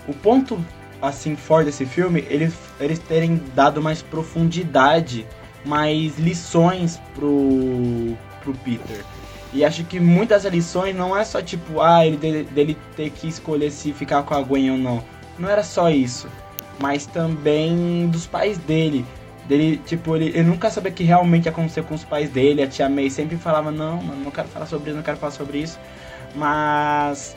o 0.06 0.12
ponto 0.12 0.62
assim 1.00 1.36
forte 1.36 1.66
desse 1.66 1.86
filme, 1.86 2.22
eles, 2.28 2.52
eles 2.78 2.98
terem 2.98 3.42
dado 3.54 3.80
mais 3.80 4.02
profundidade, 4.02 5.26
mais 5.64 6.18
lições 6.18 7.00
pro, 7.14 8.14
pro 8.42 8.52
Peter. 8.62 9.02
E 9.56 9.64
acho 9.64 9.84
que 9.84 9.98
muitas 9.98 10.44
lições 10.44 10.94
não 10.94 11.16
é 11.16 11.24
só 11.24 11.40
tipo, 11.40 11.80
ah, 11.80 12.06
ele 12.06 12.16
dele, 12.18 12.44
dele 12.52 12.76
ter 12.96 13.10
que 13.10 13.26
escolher 13.26 13.70
se 13.70 13.92
ficar 13.92 14.22
com 14.22 14.34
a 14.34 14.42
Gwen 14.42 14.70
ou 14.72 14.76
não. 14.78 15.02
Não 15.38 15.48
era 15.48 15.62
só 15.62 15.88
isso. 15.90 16.28
Mas 16.78 17.06
também 17.06 18.06
dos 18.08 18.26
pais 18.26 18.58
dele. 18.58 19.04
Dele, 19.46 19.80
tipo, 19.86 20.14
ele, 20.16 20.26
ele 20.28 20.42
nunca 20.42 20.68
sabia 20.70 20.90
o 20.90 20.94
que 20.94 21.04
realmente 21.04 21.46
ia 21.46 21.50
acontecer 21.52 21.82
com 21.84 21.94
os 21.94 22.04
pais 22.04 22.28
dele. 22.28 22.62
A 22.62 22.66
tia 22.66 22.88
May 22.88 23.08
sempre 23.08 23.36
falava, 23.36 23.70
não, 23.70 24.02
mano, 24.02 24.24
não 24.24 24.30
quero 24.30 24.48
falar 24.48 24.66
sobre 24.66 24.88
isso, 24.90 24.96
não 24.96 25.02
quero 25.04 25.16
falar 25.16 25.32
sobre 25.32 25.58
isso. 25.58 25.78
Mas 26.34 27.34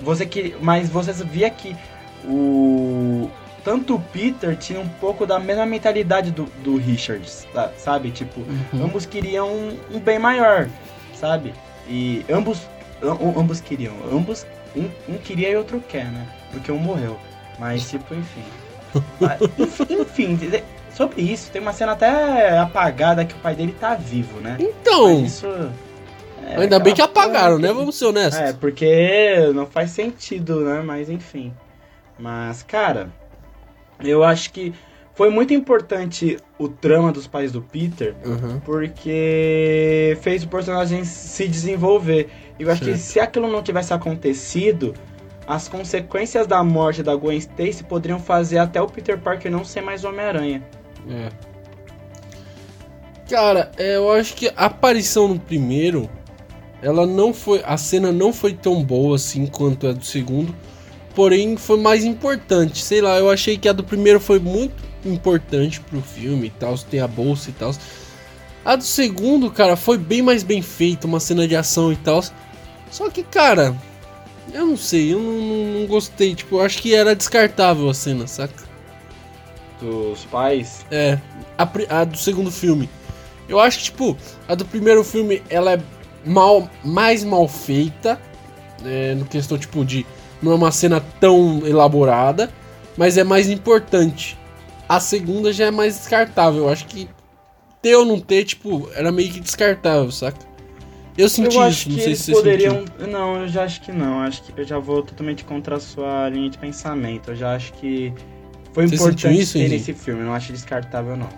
você 0.00 0.26
que. 0.26 0.54
Mas 0.60 0.88
você 0.88 1.12
via 1.24 1.48
que 1.50 1.74
o. 2.24 3.30
Tanto 3.64 3.94
o 3.94 4.00
Peter 4.00 4.54
tinha 4.58 4.78
um 4.78 4.88
pouco 4.88 5.24
da 5.24 5.38
mesma 5.40 5.64
mentalidade 5.64 6.30
do, 6.30 6.44
do 6.62 6.76
Richard, 6.76 7.26
sa- 7.30 7.72
sabe? 7.78 8.10
Tipo, 8.10 8.40
Uhum. 8.40 8.84
ambos 8.84 9.06
queriam 9.06 9.48
um, 9.48 9.78
um 9.94 9.98
bem 10.00 10.18
maior, 10.18 10.68
sabe? 11.24 11.54
E 11.88 12.22
ambos. 12.30 12.68
am- 13.02 13.38
ambos 13.40 13.60
queriam. 13.60 13.94
Ambos. 14.12 14.46
Um, 14.76 14.90
um 15.08 15.18
queria 15.18 15.50
e 15.50 15.56
outro 15.56 15.80
quer, 15.88 16.04
né? 16.06 16.26
Porque 16.52 16.70
um 16.70 16.78
morreu. 16.78 17.16
Mas, 17.58 17.88
tipo, 17.88 18.14
enfim. 18.14 18.42
Mas, 19.20 19.40
enfim, 19.90 20.34
de- 20.36 20.62
sobre 20.94 21.22
isso, 21.22 21.50
tem 21.50 21.62
uma 21.62 21.72
cena 21.72 21.92
até 21.92 22.58
apagada 22.58 23.24
que 23.24 23.34
o 23.34 23.38
pai 23.38 23.54
dele 23.54 23.74
tá 23.80 23.94
vivo, 23.94 24.40
né? 24.40 24.56
Então, 24.60 25.20
Mas 25.20 25.32
isso. 25.32 25.46
é 26.46 26.56
ainda 26.60 26.78
bem 26.78 26.94
que 26.94 27.00
apagaram, 27.02 27.58
né? 27.58 27.68
que- 27.68 27.74
Vamos 27.74 27.96
ser 27.96 28.06
honestos. 28.06 28.38
É, 28.40 28.52
porque 28.52 29.50
não 29.54 29.66
faz 29.66 29.90
sentido, 29.92 30.60
né? 30.60 30.82
Mas 30.84 31.08
enfim. 31.08 31.52
Mas, 32.18 32.62
cara, 32.62 33.08
eu 34.00 34.22
acho 34.22 34.52
que 34.52 34.72
foi 35.14 35.30
muito 35.30 35.54
importante 35.54 36.36
o 36.58 36.68
trama 36.68 37.12
dos 37.12 37.26
pais 37.26 37.52
do 37.52 37.62
Peter, 37.62 38.14
Uhum. 38.24 38.60
porque 38.60 40.18
fez 40.22 40.42
o 40.42 40.48
personagem 40.48 41.04
se 41.04 41.46
desenvolver. 41.48 42.28
E 42.58 42.62
eu 42.64 42.70
acho 42.70 42.80
que 42.80 42.86
Certo. 42.88 43.00
se 43.00 43.20
aquilo 43.20 43.48
não 43.48 43.62
tivesse 43.62 43.92
acontecido, 43.94 44.92
as 45.46 45.68
consequências 45.68 46.46
da 46.46 46.62
morte 46.64 47.02
da 47.02 47.14
Gwen 47.14 47.36
Stacy 47.38 47.84
poderiam 47.84 48.18
fazer 48.18 48.58
até 48.58 48.80
o 48.80 48.86
Peter 48.86 49.18
Parker 49.18 49.50
não 49.52 49.64
ser 49.64 49.80
mais 49.82 50.04
Homem-Aranha. 50.04 50.62
É. 51.08 51.28
Cara, 53.28 53.70
é, 53.76 53.96
eu 53.96 54.10
acho 54.12 54.34
que 54.34 54.48
a 54.56 54.66
aparição 54.66 55.28
no 55.28 55.38
primeiro, 55.38 56.08
ela 56.82 57.06
não 57.06 57.32
foi. 57.32 57.62
A 57.64 57.76
cena 57.76 58.12
não 58.12 58.32
foi 58.32 58.52
tão 58.52 58.82
boa 58.82 59.16
assim 59.16 59.46
quanto 59.46 59.86
a 59.86 59.92
do 59.92 60.04
segundo. 60.04 60.54
Porém, 61.14 61.56
foi 61.56 61.78
mais 61.78 62.04
importante. 62.04 62.82
Sei 62.82 63.00
lá, 63.00 63.18
eu 63.18 63.30
achei 63.30 63.56
que 63.56 63.68
a 63.68 63.72
do 63.72 63.84
primeiro 63.84 64.18
foi 64.20 64.38
muito 64.38 64.74
importante 65.08 65.80
pro 65.80 66.00
filme 66.00 66.46
e 66.48 66.50
tal. 66.50 66.76
Tem 66.78 67.00
a 67.00 67.08
bolsa 67.08 67.50
e 67.50 67.52
tal. 67.52 67.72
A 68.64 68.76
do 68.76 68.84
segundo, 68.84 69.50
cara, 69.50 69.76
foi 69.76 69.98
bem 69.98 70.22
mais 70.22 70.42
bem 70.42 70.62
feita, 70.62 71.06
uma 71.06 71.20
cena 71.20 71.46
de 71.46 71.54
ação 71.54 71.92
e 71.92 71.96
tal. 71.96 72.22
Só 72.90 73.10
que, 73.10 73.22
cara, 73.22 73.74
eu 74.52 74.66
não 74.66 74.76
sei, 74.76 75.12
eu 75.12 75.18
não, 75.20 75.32
não- 75.32 75.80
não 75.80 75.86
gostei. 75.86 76.34
Tipo, 76.34 76.56
eu 76.56 76.60
acho 76.62 76.80
que 76.80 76.94
era 76.94 77.14
descartável 77.14 77.88
a 77.90 77.94
cena, 77.94 78.26
saca? 78.26 78.64
Dos 79.80 80.24
pais. 80.26 80.84
É, 80.90 81.18
a, 81.58 81.68
a 82.00 82.04
do 82.04 82.16
segundo 82.16 82.50
filme. 82.50 82.88
Eu 83.48 83.60
acho 83.60 83.78
que, 83.78 83.84
tipo, 83.84 84.16
a 84.48 84.54
do 84.54 84.64
primeiro 84.64 85.04
filme, 85.04 85.42
ela 85.50 85.72
é 85.74 85.80
mal, 86.24 86.68
mais 86.82 87.22
mal 87.24 87.46
feita. 87.48 88.18
É, 88.84 89.14
no 89.14 89.24
questão, 89.24 89.58
tipo, 89.58 89.84
de. 89.84 90.06
Não 90.42 90.52
é 90.52 90.54
uma 90.54 90.70
cena 90.72 91.00
tão 91.20 91.66
elaborada, 91.66 92.50
mas 92.96 93.16
é 93.18 93.24
mais 93.24 93.48
importante. 93.48 94.38
A 94.88 95.00
segunda 95.00 95.52
já 95.52 95.66
é 95.66 95.70
mais 95.70 95.96
descartável. 95.96 96.64
Eu 96.64 96.68
acho 96.68 96.86
que 96.86 97.08
ter 97.80 97.94
ou 97.96 98.04
não 98.04 98.20
ter, 98.20 98.44
tipo, 98.44 98.88
era 98.94 99.10
meio 99.10 99.30
que 99.30 99.40
descartável, 99.40 100.10
saca? 100.10 100.38
Eu 101.16 101.28
senti 101.28 101.56
eu 101.56 101.68
isso, 101.68 101.88
não 101.88 101.96
que 101.96 102.02
sei 102.02 102.14
se 102.16 102.24
você 102.24 102.32
poderiam. 102.32 102.84
sentiu. 102.86 103.06
Não, 103.06 103.42
eu 103.42 103.48
já 103.48 103.64
acho 103.64 103.80
que 103.80 103.92
não. 103.92 104.20
Acho 104.20 104.42
que 104.42 104.60
eu 104.60 104.64
já 104.64 104.78
vou 104.78 105.02
totalmente 105.02 105.44
contra 105.44 105.76
a 105.76 105.80
sua 105.80 106.28
linha 106.28 106.50
de 106.50 106.58
pensamento. 106.58 107.30
Eu 107.30 107.36
já 107.36 107.54
acho 107.54 107.72
que 107.74 108.12
foi 108.72 108.88
Você 108.88 108.96
importante 108.96 109.40
isso, 109.40 109.56
ter 109.56 109.68
nesse 109.68 109.92
filme. 109.94 110.20
Eu 110.22 110.26
não 110.26 110.34
acho 110.34 110.52
descartável, 110.52 111.16
não. 111.16 111.28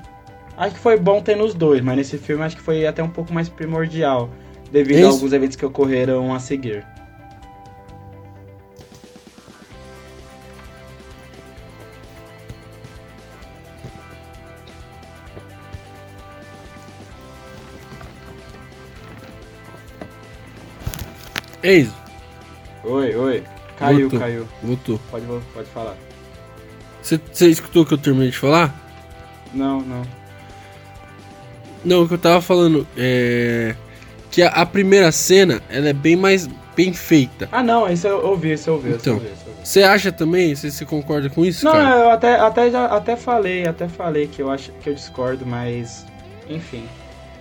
Acho 0.56 0.74
que 0.74 0.80
foi 0.80 0.98
bom 0.98 1.20
ter 1.20 1.36
nos 1.36 1.52
dois, 1.52 1.82
mas 1.82 1.96
nesse 1.96 2.16
filme 2.16 2.42
acho 2.42 2.56
que 2.56 2.62
foi 2.62 2.86
até 2.86 3.02
um 3.02 3.10
pouco 3.10 3.32
mais 3.32 3.48
primordial. 3.50 4.30
Devido 4.72 4.96
a 4.96 5.00
Isso. 5.00 5.10
alguns 5.10 5.32
eventos 5.32 5.56
que 5.56 5.66
ocorreram 5.66 6.32
a 6.34 6.40
seguir. 6.40 6.84
Isso, 21.72 21.94
Oi, 22.84 23.14
oi. 23.16 23.42
Caiu, 23.78 24.08
caiu. 24.10 24.48
voltou. 24.62 25.00
Pode, 25.10 25.26
pode 25.52 25.68
falar. 25.68 25.96
Você, 27.02 27.20
escutou 27.48 27.82
o 27.82 27.86
que 27.86 27.94
eu 27.94 27.98
terminei 27.98 28.30
de 28.30 28.38
falar? 28.38 28.74
Não, 29.52 29.80
não. 29.80 30.02
Não, 31.84 32.02
o 32.02 32.08
que 32.08 32.14
eu 32.14 32.18
tava 32.18 32.40
falando 32.40 32.86
é. 32.96 33.74
Que 34.30 34.42
a, 34.42 34.48
a 34.48 34.66
primeira 34.66 35.10
cena, 35.12 35.60
ela 35.68 35.88
é 35.88 35.92
bem 35.92 36.16
mais 36.16 36.48
bem 36.76 36.92
feita. 36.92 37.48
Ah, 37.50 37.62
não, 37.62 37.88
esse 37.88 38.06
eu 38.06 38.24
ouvi, 38.24 38.50
esse 38.50 38.68
eu 38.68 38.74
ouvi. 38.74 38.90
Então. 38.90 39.20
Você 39.64 39.82
acha 39.82 40.12
também? 40.12 40.54
Você, 40.54 40.70
você 40.70 40.84
concorda 40.84 41.28
com 41.28 41.44
isso, 41.44 41.64
Não, 41.64 41.72
cara? 41.72 41.96
eu 41.98 42.10
até, 42.10 42.38
até, 42.38 42.70
já, 42.70 42.84
até 42.86 43.16
falei, 43.16 43.66
até 43.66 43.88
falei 43.88 44.28
que 44.28 44.40
eu 44.40 44.50
acho 44.50 44.70
que 44.80 44.90
eu 44.90 44.94
discordo, 44.94 45.44
mas 45.46 46.06
enfim. 46.48 46.84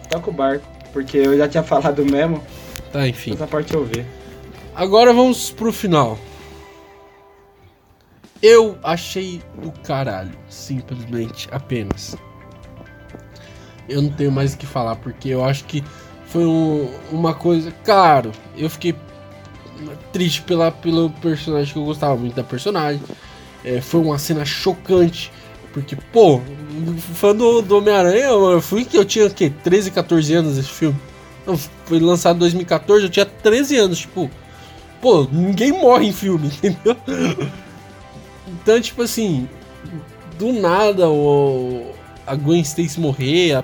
Toca 0.09 0.29
o 0.29 0.33
barco, 0.33 0.65
porque 0.91 1.17
eu 1.17 1.37
já 1.37 1.47
tinha 1.47 1.61
falado 1.63 2.03
mesmo, 2.05 2.41
Tá, 2.91 3.07
enfim. 3.07 3.33
essa 3.33 3.47
parte 3.47 3.73
eu 3.73 3.83
vi. 3.85 4.05
Agora 4.73 5.13
vamos 5.13 5.49
pro 5.51 5.71
final. 5.71 6.17
Eu 8.41 8.77
achei 8.83 9.41
do 9.61 9.71
caralho, 9.83 10.37
simplesmente, 10.49 11.47
apenas. 11.51 12.15
Eu 13.87 14.01
não 14.01 14.09
tenho 14.11 14.31
mais 14.31 14.53
o 14.53 14.57
que 14.57 14.65
falar, 14.65 14.95
porque 14.97 15.29
eu 15.29 15.43
acho 15.43 15.63
que 15.65 15.83
foi 16.27 16.45
um- 16.45 16.89
uma 17.11 17.33
coisa. 17.33 17.71
Claro, 17.83 18.31
eu 18.57 18.69
fiquei 18.69 18.95
triste 20.11 20.41
pela, 20.41 20.71
pelo 20.71 21.09
personagem 21.09 21.73
que 21.73 21.79
eu 21.79 21.85
gostava 21.85 22.15
muito 22.15 22.35
da 22.35 22.43
personagem. 22.43 23.01
É, 23.63 23.81
foi 23.81 24.01
uma 24.01 24.17
cena 24.17 24.45
chocante. 24.45 25.31
Porque, 25.73 25.95
pô, 26.13 26.39
fã 27.15 27.35
do, 27.35 27.61
do 27.61 27.77
Homem-Aranha, 27.77 28.25
eu 28.27 28.61
fui 28.61 28.85
que 28.85 28.97
eu 28.97 29.03
tinha 29.03 29.25
o 29.25 29.29
quê? 29.29 29.51
13, 29.63 29.91
14 29.91 30.33
anos 30.33 30.57
esse 30.57 30.69
filme. 30.69 30.97
Foi 31.85 31.99
lançado 31.99 32.37
em 32.37 32.39
2014, 32.39 33.05
eu 33.05 33.09
tinha 33.09 33.25
13 33.25 33.77
anos, 33.77 33.99
tipo. 33.99 34.29
Pô, 35.01 35.27
ninguém 35.31 35.71
morre 35.71 36.07
em 36.07 36.13
filme, 36.13 36.47
entendeu? 36.63 36.95
Então, 38.47 38.81
tipo 38.81 39.03
assim, 39.03 39.47
do 40.37 40.51
nada 40.51 41.09
o, 41.09 41.93
a 42.25 42.35
Gwen 42.35 42.61
Stacy 42.61 42.99
morrer, 42.99 43.53
a, 43.53 43.63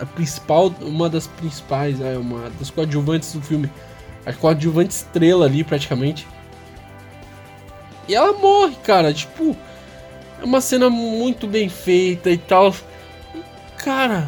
a 0.00 0.06
principal, 0.06 0.68
uma 0.80 1.08
das 1.08 1.26
principais, 1.26 2.00
é, 2.00 2.16
uma 2.16 2.50
das 2.58 2.70
coadjuvantes 2.70 3.32
do 3.32 3.42
filme, 3.42 3.70
a 4.24 4.32
coadjuvante 4.32 4.94
estrela 4.94 5.46
ali 5.46 5.62
praticamente. 5.62 6.26
E 8.08 8.14
ela 8.14 8.32
morre, 8.32 8.74
cara, 8.82 9.12
tipo, 9.12 9.54
é 10.40 10.44
uma 10.44 10.60
cena 10.60 10.88
muito 10.88 11.46
bem 11.46 11.68
feita 11.68 12.30
e 12.30 12.38
tal. 12.38 12.74
Cara, 13.76 14.26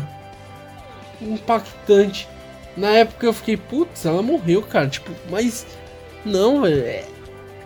impactante. 1.21 2.29
Na 2.81 2.97
época 2.97 3.27
eu 3.27 3.33
fiquei, 3.35 3.59
putz, 3.59 4.07
ela 4.07 4.23
morreu, 4.23 4.63
cara, 4.63 4.89
tipo, 4.89 5.11
mas 5.29 5.67
não, 6.25 6.63
velho, 6.63 6.83
é, 6.83 7.05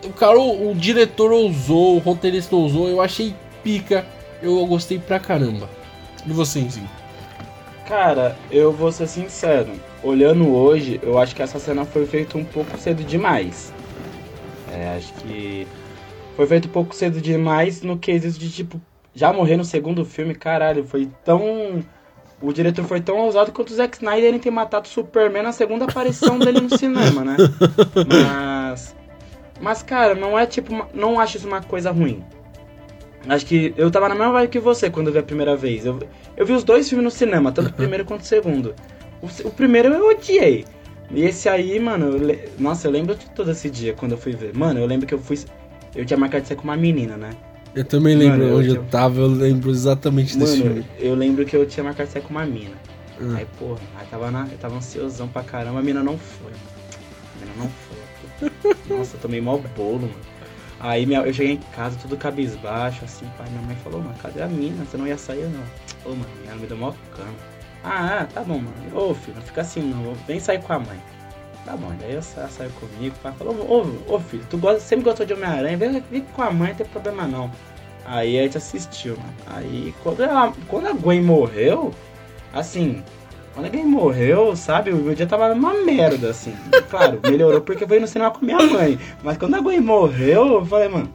o 0.05 0.13
cara, 0.13 0.37
o, 0.37 0.73
o 0.73 0.75
diretor 0.75 1.31
ousou, 1.31 1.95
o 1.95 2.01
roteirista 2.01 2.57
ousou, 2.57 2.89
eu 2.89 3.01
achei 3.01 3.33
pica, 3.63 4.05
eu 4.43 4.67
gostei 4.67 4.99
pra 4.99 5.21
caramba. 5.21 5.71
E 6.27 6.33
você? 6.33 6.67
Cara, 7.87 8.37
eu 8.51 8.73
vou 8.73 8.91
ser 8.91 9.07
sincero, 9.07 9.71
olhando 10.03 10.53
hoje, 10.53 10.99
eu 11.01 11.17
acho 11.17 11.33
que 11.37 11.43
essa 11.43 11.61
cena 11.61 11.85
foi 11.85 12.07
feita 12.07 12.37
um 12.37 12.45
pouco 12.45 12.77
cedo 12.77 13.05
demais. 13.05 13.73
É, 14.73 14.97
acho 14.97 15.15
que 15.15 15.65
foi 16.35 16.47
feito 16.49 16.67
um 16.67 16.73
pouco 16.73 16.93
cedo 16.93 17.21
demais 17.21 17.83
no 17.83 17.97
quesito 17.97 18.37
de, 18.37 18.51
tipo, 18.51 18.81
já 19.15 19.33
morrer 19.33 19.57
no 19.57 19.65
segundo 19.65 20.05
filme, 20.05 20.35
caralho, 20.35 20.85
foi 20.85 21.09
tão 21.25 21.85
o 22.45 22.53
diretor 22.53 22.85
foi 22.85 23.01
tão 23.01 23.17
ousado 23.19 23.51
quanto 23.53 23.71
o 23.71 23.75
Zack 23.75 23.97
Snyder 23.97 24.35
em 24.35 24.39
ter 24.39 24.51
matado 24.51 24.87
o 24.87 24.91
Superman 24.91 25.43
na 25.43 25.53
segunda 25.53 25.87
aparição 25.87 26.39
dele 26.39 26.61
no 26.61 26.77
cinema, 26.77 27.25
né? 27.25 27.37
Mas. 28.69 28.95
Mas, 29.61 29.83
cara, 29.83 30.15
não 30.15 30.39
é 30.39 30.45
tipo. 30.45 30.87
Não 30.93 31.19
acho 31.19 31.39
isso 31.39 31.47
uma 31.47 31.63
coisa 31.63 31.91
ruim. 31.91 32.23
Acho 33.27 33.47
que 33.47 33.73
eu 33.79 33.91
tava 33.91 34.11
na 34.11 34.15
mesma 34.15 34.33
vibe 34.33 34.51
que 34.51 34.59
você 34.59 34.91
quando 34.91 35.07
eu 35.07 35.13
vi 35.15 35.21
a 35.21 35.23
primeira 35.23 35.57
vez. 35.57 35.87
Eu, 35.87 35.99
eu 36.37 36.45
vi 36.45 36.53
os 36.53 36.63
dois 36.63 36.87
filmes 36.87 37.05
no 37.05 37.11
cinema, 37.11 37.51
tanto 37.51 37.71
o 37.71 37.73
primeiro 37.75 38.05
quanto 38.05 38.21
o 38.21 38.27
segundo. 38.27 38.75
O, 39.23 39.49
o 39.49 39.51
primeiro 39.51 39.89
eu 39.89 40.11
odiei. 40.11 40.67
E 41.11 41.23
esse 41.23 41.49
aí, 41.49 41.79
mano, 41.81 42.17
eu 42.17 42.39
nossa, 42.59 42.87
eu 42.87 42.93
lembro 42.93 43.15
de 43.15 43.31
todo 43.31 43.51
esse 43.51 43.71
dia 43.71 43.95
quando 43.95 44.13
eu 44.13 44.19
fui 44.19 44.33
ver. 44.33 44.55
Mano, 44.55 44.81
eu 44.81 44.87
lembro 44.87 45.07
que 45.07 45.15
eu 45.15 45.19
fui. 45.19 45.39
Eu 45.95 46.05
tinha 46.05 46.19
marcado 46.19 46.43
de 46.43 46.49
ser 46.49 46.57
com 46.57 46.65
uma 46.65 46.77
menina, 46.77 47.17
né? 47.17 47.31
Eu 47.75 47.85
também 47.85 48.15
lembro 48.15 48.39
Mano, 48.39 48.51
eu 48.51 48.59
onde 48.59 48.69
eu 48.69 48.75
tinha- 48.77 48.87
tava, 48.89 49.21
eu 49.21 49.27
lembro 49.27 49.71
exatamente 49.71 50.37
desse 50.39 50.59
Mano, 50.59 50.75
filme. 50.75 50.87
eu 50.99 51.15
lembro 51.15 51.45
que 51.45 51.57
eu 51.57 51.67
tinha 51.67 51.83
marcado 51.83 52.09
sair 52.11 52.23
com 52.23 52.31
uma 52.31 52.45
mina. 52.47 52.75
Ah. 53.21 53.35
Aí, 53.39 53.47
porra, 53.59 53.81
aí 53.99 54.07
tava, 54.11 54.31
na, 54.31 54.47
eu 54.51 54.59
tava 54.59 54.77
ansiosão 54.77 55.27
pra 55.29 55.43
caramba, 55.43 55.79
a 55.81 55.83
mina 55.83 56.03
não 56.03 56.17
foi. 56.19 56.53
A 56.53 57.41
mina 57.41 57.53
não 57.59 57.69
foi. 57.69 58.75
Nossa, 58.99 59.17
eu 59.17 59.21
tomei 59.21 59.41
mó 59.41 59.59
bolo, 59.77 60.01
mano. 60.03 60.15
Aí 60.81 61.07
minha, 61.07 61.21
eu 61.21 61.33
cheguei 61.33 61.55
em 61.55 61.61
casa 61.75 61.97
tudo 62.01 62.17
cabisbaixo, 62.17 63.05
assim, 63.05 63.27
pai, 63.39 63.49
minha 63.51 63.63
mãe 63.63 63.77
falou, 63.83 64.01
mano, 64.03 64.15
cadê 64.23 64.43
a 64.43 64.47
mina? 64.49 64.85
Você 64.85 64.97
não 64.97 65.07
ia 65.07 65.17
sair, 65.17 65.45
não? 65.49 65.63
Ô, 66.05 66.15
mano, 66.15 66.27
ela 66.47 66.57
me 66.57 66.67
deu 66.67 66.77
mó 66.77 66.93
cama. 67.17 67.29
Ah, 67.83 68.21
ah, 68.21 68.25
tá 68.27 68.43
bom, 68.43 68.59
mano. 68.59 68.75
Ô, 68.95 69.15
filho, 69.15 69.37
não 69.37 69.43
fica 69.43 69.61
assim, 69.63 69.81
não. 69.83 70.15
Vem 70.27 70.39
sair 70.41 70.61
com 70.63 70.73
a 70.73 70.79
mãe. 70.79 70.99
Tá 71.65 71.77
bom, 71.77 71.93
daí 71.99 72.13
ela 72.13 72.23
sa- 72.23 72.49
saiu 72.49 72.71
comigo, 72.73 73.15
pai 73.23 73.33
falou, 73.39 73.55
ô, 74.09 74.15
ô 74.15 74.21
filho, 74.21 74.45
tu 74.51 74.59
gosta, 74.59 74.81
sempre 74.81 75.05
gostou 75.05 75.25
de 75.25 75.33
Homem-Aranha, 75.33 75.77
vem, 75.79 76.03
vem 76.11 76.21
com 76.35 76.43
a 76.43 76.51
mãe, 76.51 76.69
não 76.71 76.77
tem 76.77 76.87
problema 76.87 77.27
não. 77.27 77.51
Aí 78.05 78.39
a 78.39 78.43
gente 78.43 78.59
assistiu, 78.59 79.17
mano. 79.17 79.35
Aí 79.47 79.95
quando, 80.03 80.23
ela, 80.23 80.53
quando 80.69 80.87
a 80.89 80.93
Gwen 80.93 81.23
morreu, 81.23 81.91
assim, 82.53 83.03
quando 83.55 83.65
a 83.67 83.69
Gwen 83.71 83.87
morreu, 83.87 84.55
sabe, 84.55 84.91
o 84.91 84.97
meu 84.97 85.15
dia 85.15 85.27
tava 85.27 85.55
numa 85.55 85.73
merda, 85.85 86.29
assim. 86.31 86.55
Claro, 86.91 87.19
melhorou 87.23 87.63
porque 87.63 87.87
veio 87.87 88.03
no 88.03 88.07
cinema 88.07 88.31
com 88.31 88.45
minha 88.45 88.59
mãe. 88.63 88.99
Mas 89.23 89.39
quando 89.39 89.55
a 89.55 89.61
Gwen 89.61 89.81
morreu, 89.81 90.47
eu 90.57 90.67
falei, 90.67 90.89
mano. 90.89 91.11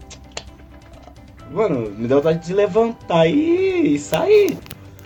Mano, 1.52 1.92
me 1.92 2.08
deu 2.08 2.18
vontade 2.18 2.46
de 2.46 2.54
levantar 2.54 3.28
e, 3.28 3.98
sair. 4.00 4.58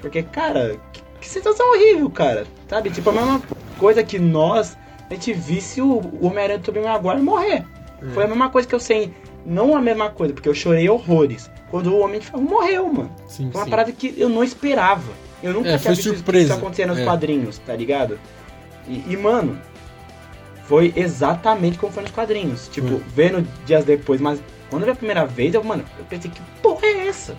Porque, 0.02 0.24
cara, 0.24 0.78
que, 0.92 1.02
que 1.22 1.28
situação 1.30 1.70
horrível, 1.72 2.10
cara. 2.10 2.46
Sabe? 2.70 2.90
Tipo, 2.92 3.10
a 3.10 3.14
mesma 3.14 3.42
coisa 3.78 4.04
que 4.04 4.20
nós, 4.20 4.78
a 5.10 5.14
gente 5.14 5.34
visse 5.34 5.82
o, 5.82 6.02
Homem-Aranha 6.22 6.60
do 6.60 6.64
Tobey 6.66 6.84
Maguire 6.84 7.22
morrer. 7.22 7.66
Foi 8.14 8.26
a 8.26 8.28
mesma 8.28 8.50
coisa 8.50 8.68
que 8.68 8.76
eu 8.76 8.80
sei. 8.80 9.14
Não 9.46 9.76
a 9.76 9.82
mesma 9.82 10.10
coisa, 10.10 10.34
porque 10.34 10.48
eu 10.50 10.54
chorei 10.54 10.90
horrores. 10.90 11.50
Quando 11.70 11.88
o 11.94 12.00
Homem 12.00 12.20
de 12.20 12.28
Ferro 12.28 12.42
morreu, 12.44 12.92
mano. 12.92 13.12
Sim, 13.28 13.50
Foi 13.52 13.60
uma 13.62 13.66
sim. 13.66 13.70
parada 13.70 13.92
que 13.92 14.14
eu 14.18 14.30
não 14.30 14.44
esperava. 14.44 15.12
Eu 15.42 15.54
nunca 15.54 15.70
É, 15.70 15.78
tinha 15.78 15.92
visto 15.94 16.02
isso- 16.08 16.16
surpresa. 16.16 16.46
isso 16.46 16.54
acontecer 16.54 16.86
nos 16.86 16.98
É. 17.00 17.04
quadrinhos, 17.06 17.58
tá 17.60 17.76
ligado? 17.76 18.20
E, 18.88 19.04
e, 19.10 19.18
mano, 19.18 19.58
foi 20.66 20.94
exatamente 20.96 21.78
como 21.78 21.92
foi 21.92 22.04
nos 22.04 22.12
quadrinhos. 22.12 22.68
Tipo, 22.70 22.88
Foi. 22.88 23.02
vendo 23.16 23.48
dias 23.66 23.84
depois, 23.86 24.22
mas 24.22 24.42
quando 24.70 24.84
eu 24.84 24.86
vi 24.88 24.92
a 24.92 24.96
primeira 24.96 25.26
vez, 25.26 25.54
eu, 25.54 25.64
mano, 25.64 25.84
eu 26.00 26.06
pensei, 26.06 26.32
que 26.32 26.42
porra 26.62 26.86
é 26.86 27.08
essa? 27.08 27.36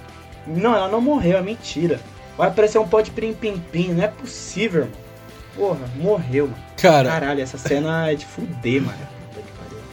Não, 0.46 0.74
ela 0.74 0.88
não 0.88 1.00
morreu, 1.00 1.38
é 1.38 1.42
mentira. 1.42 2.00
Vai 2.36 2.48
aparecer 2.48 2.78
um 2.78 2.86
pó 2.88 3.00
de 3.00 3.10
pim-pim-pim, 3.10 3.88
não 3.94 4.04
é 4.04 4.08
possível, 4.08 4.82
mano. 4.82 5.03
Porra, 5.56 5.80
morreu, 5.96 6.46
mano. 6.46 6.58
Cara, 6.76 7.08
Caralho, 7.08 7.40
essa 7.40 7.56
cena 7.56 8.10
é 8.10 8.14
de 8.14 8.26
fuder, 8.26 8.82
mano. 8.82 8.98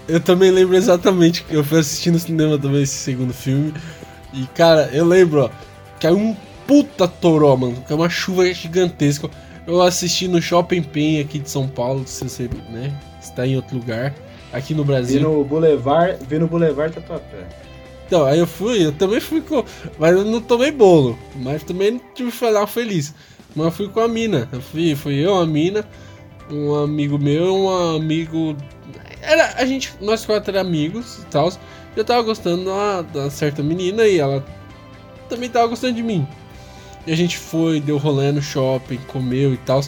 Eu 0.07 0.19
também 0.19 0.51
lembro 0.51 0.75
exatamente 0.75 1.43
que 1.43 1.53
eu 1.53 1.63
fui 1.63 1.79
assistir 1.79 2.11
no 2.11 2.19
cinema 2.19 2.57
também 2.57 2.81
esse 2.81 2.95
segundo 2.95 3.33
filme. 3.33 3.73
E, 4.33 4.45
cara, 4.47 4.89
eu 4.91 5.05
lembro, 5.05 5.45
ó, 5.45 5.49
que 5.99 6.07
é 6.07 6.11
um 6.11 6.35
puta 6.67 7.07
toró, 7.07 7.55
mano. 7.55 7.83
Que 7.85 7.93
é 7.93 7.95
uma 7.95 8.09
chuva 8.09 8.51
gigantesca. 8.53 9.29
Eu 9.67 9.81
assisti 9.81 10.27
no 10.27 10.41
Shopping 10.41 10.81
Pen 10.81 11.21
aqui 11.21 11.39
de 11.39 11.49
São 11.49 11.67
Paulo, 11.67 12.03
se 12.07 12.23
você, 12.23 12.49
né, 12.69 12.91
está 13.21 13.45
em 13.45 13.55
outro 13.55 13.77
lugar. 13.77 14.13
Aqui 14.51 14.73
no 14.73 14.83
Vi 14.83 14.87
Brasil. 14.87 15.21
no 15.21 15.43
Boulevard, 15.45 16.17
vi 16.27 16.39
no 16.39 16.47
Boulevard 16.47 16.93
Tatuapé. 16.93 17.45
Então, 18.05 18.25
aí 18.25 18.39
eu 18.39 18.47
fui, 18.47 18.85
eu 18.85 18.91
também 18.91 19.21
fui 19.21 19.39
com. 19.39 19.63
Mas 19.97 20.11
eu 20.11 20.25
não 20.25 20.41
tomei 20.41 20.71
bolo. 20.71 21.17
Mas 21.37 21.63
também 21.63 22.01
tive 22.13 22.29
final 22.31 22.67
feliz. 22.67 23.13
Mas 23.55 23.65
eu 23.65 23.71
fui 23.71 23.87
com 23.89 23.99
a 23.99 24.07
mina. 24.07 24.47
Eu 24.51 24.61
fui, 24.61 24.95
fui 24.95 25.15
eu, 25.15 25.35
a 25.35 25.45
mina, 25.45 25.87
um 26.49 26.75
amigo 26.75 27.17
meu, 27.17 27.55
um 27.55 27.95
amigo. 27.95 28.55
Era, 29.21 29.53
a 29.57 29.65
gente, 29.65 29.93
nós 30.01 30.25
quatro 30.25 30.57
amigos 30.57 31.19
e 31.19 31.25
tal. 31.25 31.51
Eu 31.95 32.05
tava 32.05 32.21
gostando 32.21 32.63
de 33.11 33.17
uma 33.17 33.29
certa 33.29 33.61
menina 33.61 34.05
e 34.05 34.17
ela 34.17 34.45
também 35.29 35.49
tava 35.49 35.67
gostando 35.67 35.93
de 35.93 36.03
mim. 36.03 36.27
E 37.05 37.11
a 37.11 37.15
gente 37.15 37.37
foi, 37.37 37.79
deu 37.79 37.97
rolê 37.97 38.31
no 38.31 38.41
shopping, 38.41 38.97
comeu 39.07 39.53
e 39.53 39.57
tal. 39.57 39.81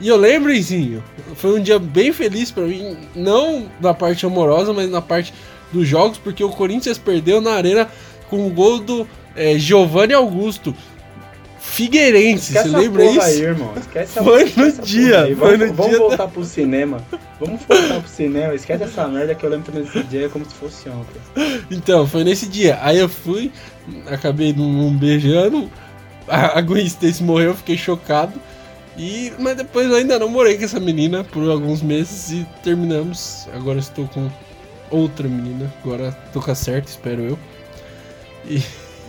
E 0.00 0.06
eu 0.06 0.16
lembro, 0.16 0.52
Izinho, 0.52 1.02
foi 1.34 1.58
um 1.58 1.62
dia 1.62 1.78
bem 1.78 2.12
feliz 2.12 2.52
pra 2.52 2.64
mim, 2.64 2.96
não 3.16 3.66
na 3.80 3.92
parte 3.92 4.24
amorosa, 4.24 4.72
mas 4.72 4.88
na 4.88 5.02
parte 5.02 5.34
dos 5.72 5.88
jogos, 5.88 6.18
porque 6.18 6.44
o 6.44 6.50
Corinthians 6.50 6.98
perdeu 6.98 7.40
na 7.40 7.52
arena 7.54 7.88
com 8.28 8.46
o 8.46 8.50
gol 8.50 8.78
do 8.78 9.08
é, 9.34 9.58
Giovanni 9.58 10.14
Augusto. 10.14 10.74
Figueirense, 11.78 12.52
Esquece 12.52 12.70
você 12.70 12.76
lembra 12.76 13.04
isso? 13.04 13.20
aí, 13.20 13.40
irmão. 13.40 13.72
Esquece 13.76 14.14
Foi 14.14 14.42
esquece 14.42 14.60
no 14.60 14.66
essa 14.66 14.82
dia, 14.82 15.36
foi 15.36 15.56
Vamos, 15.56 15.68
no 15.68 15.74
vamos 15.74 15.90
dia 15.92 15.98
voltar 16.00 16.26
pro 16.26 16.44
cinema. 16.44 17.00
Vamos 17.38 17.60
voltar 17.68 18.00
pro 18.00 18.08
cinema. 18.08 18.52
Esquece 18.52 18.82
essa 18.82 19.06
merda 19.06 19.32
que 19.32 19.46
eu 19.46 19.48
lembro 19.48 19.70
desse 19.70 20.02
dia 20.02 20.28
como 20.28 20.44
se 20.44 20.54
fosse 20.54 20.88
ontem. 20.88 21.62
Então, 21.70 22.04
foi 22.04 22.24
nesse 22.24 22.48
dia. 22.48 22.80
Aí 22.82 22.98
eu 22.98 23.08
fui, 23.08 23.52
acabei 24.08 24.52
não 24.52 24.90
beijando. 24.90 25.70
A, 26.26 26.58
a 26.58 26.60
Gwen 26.60 26.84
Stacy 26.84 27.22
morreu, 27.22 27.50
eu 27.50 27.54
fiquei 27.54 27.78
chocado. 27.78 28.32
E, 28.96 29.32
mas 29.38 29.56
depois 29.56 29.88
eu 29.88 29.94
ainda 29.94 30.18
não 30.18 30.28
morei 30.28 30.58
com 30.58 30.64
essa 30.64 30.80
menina 30.80 31.22
por 31.22 31.48
alguns 31.48 31.80
meses 31.80 32.32
e 32.32 32.46
terminamos. 32.64 33.46
Agora 33.54 33.78
estou 33.78 34.08
com 34.08 34.28
outra 34.90 35.28
menina. 35.28 35.72
Agora 35.84 36.10
tô 36.32 36.42
com 36.42 36.50
a 36.50 36.56
certa, 36.56 36.88
espero 36.88 37.22
eu. 37.22 37.38
E 38.50 38.60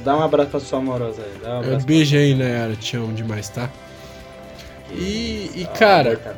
Dá 0.04 0.18
um 0.18 0.24
abraço 0.24 0.52
pra 0.52 0.60
sua 0.60 0.80
amorosa 0.80 1.22
aí. 1.22 1.32
Dá 1.42 1.60
um 1.60 1.74
é, 1.74 1.78
beijo 1.84 2.18
aí, 2.18 2.34
Nayara. 2.34 2.76
Te 2.76 2.98
amo 2.98 3.14
demais, 3.14 3.50
tá? 3.50 3.70
E, 4.92 5.52
e 5.56 5.68
Ah, 5.70 5.78
cara. 5.78 6.38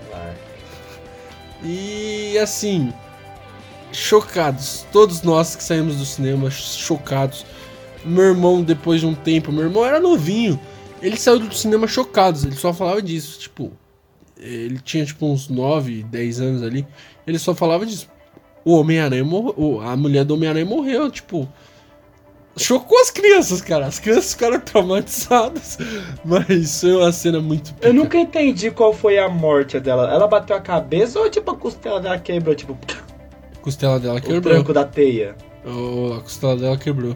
E 1.64 2.38
assim, 2.40 2.92
chocados, 3.92 4.86
todos 4.92 5.22
nós 5.22 5.56
que 5.56 5.64
saímos 5.64 5.98
do 5.98 6.06
cinema 6.06 6.50
chocados. 6.50 7.46
Meu 8.04 8.24
irmão, 8.24 8.64
depois 8.64 9.00
de 9.00 9.06
um 9.06 9.14
tempo, 9.14 9.52
meu 9.52 9.66
irmão 9.66 9.86
era 9.86 10.00
novinho, 10.00 10.60
ele 11.02 11.18
saiu 11.18 11.40
do 11.40 11.54
cinema 11.54 11.88
chocados, 11.88 12.44
ele 12.44 12.56
só 12.56 12.74
falava 12.74 13.00
disso, 13.00 13.40
tipo, 13.40 13.72
ele 14.38 14.80
tinha 14.80 15.06
tipo 15.06 15.24
uns 15.28 15.48
9, 15.48 16.02
10 16.04 16.42
anos 16.42 16.64
ali, 16.64 16.88
ele 17.28 17.38
só 17.38 17.54
falava 17.54 17.86
disso. 17.86 18.10
O 18.66 18.76
Homem-Aranha 18.76 19.24
morreu, 19.24 19.82
a 19.82 19.96
mulher 19.96 20.26
do 20.26 20.34
Homem-Aranha 20.34 20.66
morreu, 20.66 21.12
tipo, 21.12 21.48
chocou 22.58 23.00
as 23.00 23.10
crianças, 23.10 23.62
cara, 23.62 23.86
as 23.88 24.00
crianças 24.00 24.34
ficaram 24.34 24.60
traumatizadas, 24.60 25.78
mas 26.26 26.82
foi 26.82 26.96
uma 26.96 27.12
cena 27.12 27.40
muito 27.40 27.70
Eu 27.72 27.76
pica. 27.76 27.94
nunca 27.94 28.18
entendi 28.18 28.70
qual 28.72 28.94
foi 28.94 29.18
a 29.18 29.30
morte 29.30 29.80
dela. 29.80 30.12
Ela 30.12 30.28
bateu 30.28 30.56
a 30.56 30.62
cabeça 30.62 31.20
ou 31.20 31.30
tipo 31.30 31.52
a 31.52 31.56
costela 31.58 32.00
dela 32.00 32.20
quebrou? 32.20 32.54
Tipo, 32.56 32.78
costela 33.62 34.00
dela 34.00 34.20
o 34.20 34.22
quebrou, 34.22 34.42
tranco 34.42 34.74
da 34.74 34.84
teia. 34.86 35.36
Oh, 35.66 36.14
a 36.18 36.22
costela 36.22 36.56
dela 36.58 36.78
quebrou. 36.78 37.16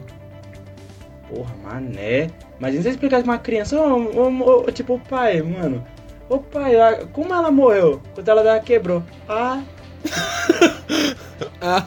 Porra, 1.28 1.54
mané. 1.64 2.30
Imagina 2.58 2.82
você 2.84 2.90
explicar 2.90 3.22
pra 3.22 3.32
uma 3.32 3.38
criança, 3.38 3.76
ô, 3.80 3.96
ô, 3.98 4.60
ô, 4.66 4.72
tipo, 4.72 4.98
pai, 5.08 5.42
mano. 5.42 5.84
Ô 6.28 6.38
pai, 6.38 6.72
como 7.12 7.34
ela 7.34 7.50
morreu? 7.50 8.00
A 8.12 8.14
costela 8.16 8.42
dela 8.42 8.60
quebrou. 8.60 9.02
Ah, 9.28 9.60
Ah, 11.60 11.84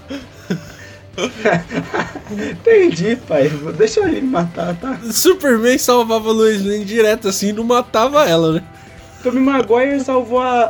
entendi, 2.52 3.16
pai. 3.16 3.50
Deixa 3.78 4.02
ele 4.02 4.22
me 4.22 4.28
matar, 4.28 4.76
tá? 4.76 5.00
Superman 5.12 5.78
salvava 5.78 6.30
a 6.30 6.34
Lois 6.34 6.64
Lane 6.66 6.86
direto 6.86 7.28
assim, 7.28 7.52
não 7.52 7.64
matava 7.64 8.28
ela, 8.28 8.54
né? 8.54 8.64
Tommy 9.24 9.42
Maguire 9.42 10.00
salvou 10.00 10.40
a, 10.40 10.64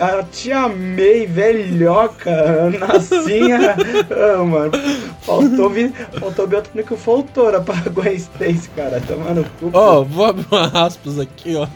a, 0.00 0.06
a 0.06 0.22
tia 0.24 0.68
May, 0.68 1.26
velhoca, 1.26 2.70
nacinha. 2.78 3.76
Ah, 4.10 4.42
mano, 4.44 4.72
faltou, 5.22 5.70
vi, 5.70 5.92
faltou 6.18 6.46
Biotônico 6.46 6.96
Foltora 6.96 7.60
pra 7.60 7.76
Gwen 7.90 8.14
Stacy, 8.14 8.68
cara. 8.74 9.00
Tomando 9.00 9.46
cu. 9.58 9.70
Ó, 9.72 10.02
vou 10.02 10.26
abrir 10.26 10.46
uma 10.50 10.66
aspas 10.84 11.18
aqui, 11.18 11.54
ó. 11.54 11.66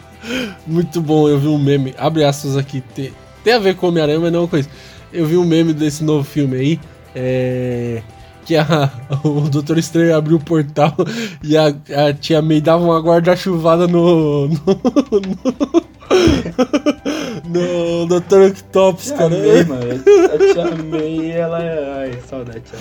Muito 0.66 1.00
bom, 1.00 1.28
eu 1.28 1.38
vi 1.38 1.46
um 1.46 1.58
meme. 1.58 1.94
Abre 1.96 2.24
aspas 2.24 2.56
aqui. 2.56 2.80
Tem, 2.94 3.12
tem 3.44 3.52
a 3.52 3.58
ver 3.58 3.76
com 3.76 3.88
Homem-Aranha, 3.88 4.18
mas 4.18 4.32
não 4.32 4.40
é 4.40 4.42
uma 4.42 4.48
coisa. 4.48 4.68
Eu 5.12 5.26
vi 5.26 5.36
um 5.36 5.44
meme 5.44 5.72
desse 5.72 6.02
novo 6.02 6.24
filme 6.24 6.56
aí. 6.56 6.80
É. 7.14 8.02
Que 8.46 8.56
a, 8.56 8.90
o 9.24 9.40
Doutor 9.50 9.76
Estranho 9.76 10.16
abriu 10.16 10.36
o 10.36 10.40
portal 10.40 10.94
e 11.42 11.56
a, 11.56 11.66
a 11.66 12.12
tia 12.14 12.40
May 12.40 12.60
dava 12.60 12.84
uma 12.84 13.00
guarda-chuvada 13.00 13.88
no. 13.88 14.48
No. 14.48 14.56
no 17.44 18.06
Dr. 18.06 18.50
Octopus, 18.50 19.06
Tia 19.06 19.16
cara. 19.16 19.30
May, 19.30 19.64
mano. 19.64 20.04
A 20.32 20.52
tia 20.54 20.82
May, 20.84 21.30
ela 21.32 21.62
é. 21.62 22.00
Ai, 22.00 22.18
saudade, 22.28 22.60
tia. 22.60 22.78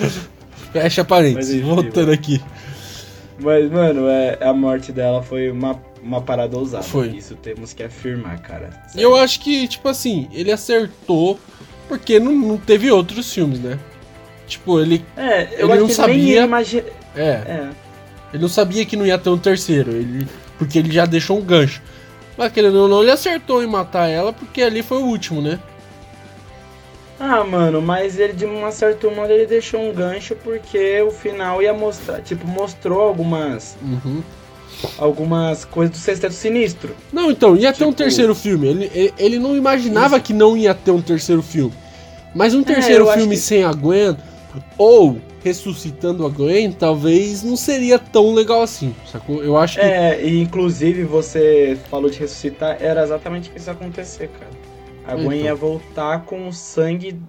Fecha 0.72 1.04
parênteses, 1.04 1.56
enfim, 1.56 1.66
voltando 1.66 1.96
mano. 2.06 2.12
aqui. 2.12 2.40
Mas, 3.38 3.70
mano, 3.70 4.08
é, 4.08 4.38
a 4.40 4.52
morte 4.52 4.92
dela 4.92 5.22
foi 5.22 5.50
uma, 5.50 5.80
uma 6.02 6.20
parada 6.20 6.56
ousada. 6.56 6.84
Foi. 6.84 7.08
Isso 7.08 7.34
temos 7.36 7.72
que 7.72 7.82
afirmar, 7.82 8.40
cara. 8.40 8.70
E 8.94 9.02
eu 9.02 9.16
acho 9.16 9.40
que, 9.40 9.66
tipo 9.68 9.88
assim, 9.88 10.28
ele 10.32 10.50
acertou 10.50 11.38
porque 11.88 12.18
não, 12.18 12.32
não 12.32 12.56
teve 12.56 12.90
outros 12.90 13.32
filmes, 13.32 13.60
né? 13.60 13.78
Tipo, 14.46 14.80
ele. 14.80 15.04
É, 15.16 15.48
eu 15.54 15.64
Ele 15.66 15.72
acho 15.72 15.80
não 15.80 15.86
que 15.88 15.94
sabia- 15.94 16.42
imagina. 16.44 16.84
É, 17.16 17.22
É. 17.22 17.68
ele 18.32 18.42
não 18.42 18.48
sabia 18.48 18.84
que 18.86 18.96
não 18.96 19.04
ia 19.06 19.18
ter 19.18 19.30
um 19.30 19.38
terceiro. 19.38 19.90
Ele, 19.90 20.26
porque 20.58 20.78
ele 20.78 20.92
já 20.92 21.04
deixou 21.04 21.38
um 21.38 21.42
gancho. 21.42 21.82
Mas 22.36 22.52
querendo 22.52 22.76
ou 22.76 22.88
não, 22.88 23.02
ele 23.02 23.10
acertou 23.10 23.62
em 23.62 23.66
matar 23.66 24.08
ela 24.08 24.32
porque 24.32 24.62
ali 24.62 24.82
foi 24.82 24.98
o 24.98 25.06
último, 25.06 25.40
né? 25.42 25.58
Ah, 27.18 27.42
mano, 27.44 27.80
mas 27.80 28.18
ele 28.18 28.34
de 28.34 28.44
uma 28.44 28.70
certa 28.70 29.08
modo 29.10 29.32
ele 29.32 29.46
deixou 29.46 29.80
um 29.80 29.92
gancho 29.92 30.36
porque 30.36 31.00
o 31.00 31.10
final 31.10 31.62
ia 31.62 31.72
mostrar, 31.72 32.20
tipo, 32.20 32.46
mostrou 32.46 33.00
algumas 33.00 33.74
Uhum. 33.82 34.22
algumas 34.98 35.64
coisas 35.64 35.96
do 35.96 35.98
Sexteto 35.98 36.34
Sinistro. 36.34 36.94
Não, 37.10 37.30
então, 37.30 37.56
ia 37.56 37.72
ter 37.72 37.84
um 37.84 37.88
Tipo- 37.88 37.96
terceiro 38.02 38.34
filme. 38.34 38.66
Ele, 38.68 39.14
ele, 39.18 39.38
não 39.38 39.56
imaginava 39.56 40.20
que 40.20 40.34
não 40.34 40.54
ia 40.54 40.74
ter 40.74 40.90
um 40.90 41.00
terceiro 41.00 41.40
filme. 41.42 41.72
Mas 42.34 42.52
um 42.52 42.62
terceiro 42.62 43.04
É, 43.04 43.06
eu 43.06 43.10
acho 43.10 43.18
filme 43.20 43.34
que- 43.36 43.40
sem 43.40 43.64
a 43.64 43.72
Gwen, 43.72 44.14
ou 44.76 45.18
ressuscitando 45.42 46.26
a 46.26 46.28
Gwen, 46.28 46.72
talvez 46.72 47.42
não 47.42 47.56
seria 47.56 47.98
tão 47.98 48.34
legal 48.34 48.62
assim, 48.62 48.94
sacou? 49.10 49.42
Eu 49.42 49.56
acho 49.56 49.78
que. 49.78 49.84
É, 49.84 50.24
e 50.24 50.40
inclusive 50.40 51.04
você 51.04 51.78
falou 51.90 52.10
de 52.10 52.18
ressuscitar, 52.18 52.78
era 52.80 53.02
exatamente 53.02 53.50
isso 53.54 53.68
ia 53.68 53.72
acontecer, 53.72 54.28
cara. 54.28 54.50
A 55.06 55.14
Gwen 55.14 55.38
Então. 55.38 55.46
ia 55.46 55.54
voltar 55.54 56.24
com 56.24 56.48
o 56.48 56.52
sangue 56.52 57.20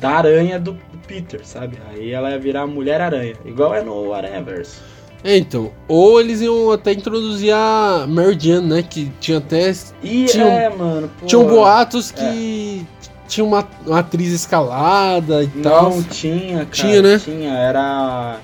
da 0.00 0.10
aranha 0.10 0.58
do 0.58 0.76
Peter, 1.06 1.40
sabe? 1.44 1.78
Aí 1.90 2.10
ela 2.10 2.30
ia 2.30 2.38
virar 2.38 2.62
a 2.62 2.66
Mulher-Aranha, 2.66 3.34
igual 3.44 3.74
é 3.74 3.82
no 3.82 4.12
Aranhaverso. 4.12 4.80
É, 5.22 5.36
então. 5.36 5.70
Ou 5.86 6.20
eles 6.20 6.40
iam 6.40 6.70
até 6.72 6.92
introduzir 6.92 7.52
a 7.52 8.06
Mary 8.08 8.36
Jane, 8.38 8.66
né? 8.66 8.82
Que 8.82 9.12
tinha 9.20 9.38
até. 9.38 9.70
E 10.02 10.24
Tinha 10.24 10.46
é, 10.46 10.68
mano, 10.70 11.10
pô, 11.20 11.26
Tinham 11.26 11.46
boatos 11.46 12.10
que 12.10 12.86
tinha 13.30 13.44
uma, 13.44 13.66
uma 13.86 14.00
atriz 14.00 14.32
escalada 14.32 15.42
e 15.44 15.48
tal. 15.48 15.90
Não 15.90 16.02
tinha, 16.02 16.58
cara. 16.58 16.66
Tinha, 16.70 17.00
né? 17.02 17.18
Tinha, 17.18 17.52
era. 17.54 18.38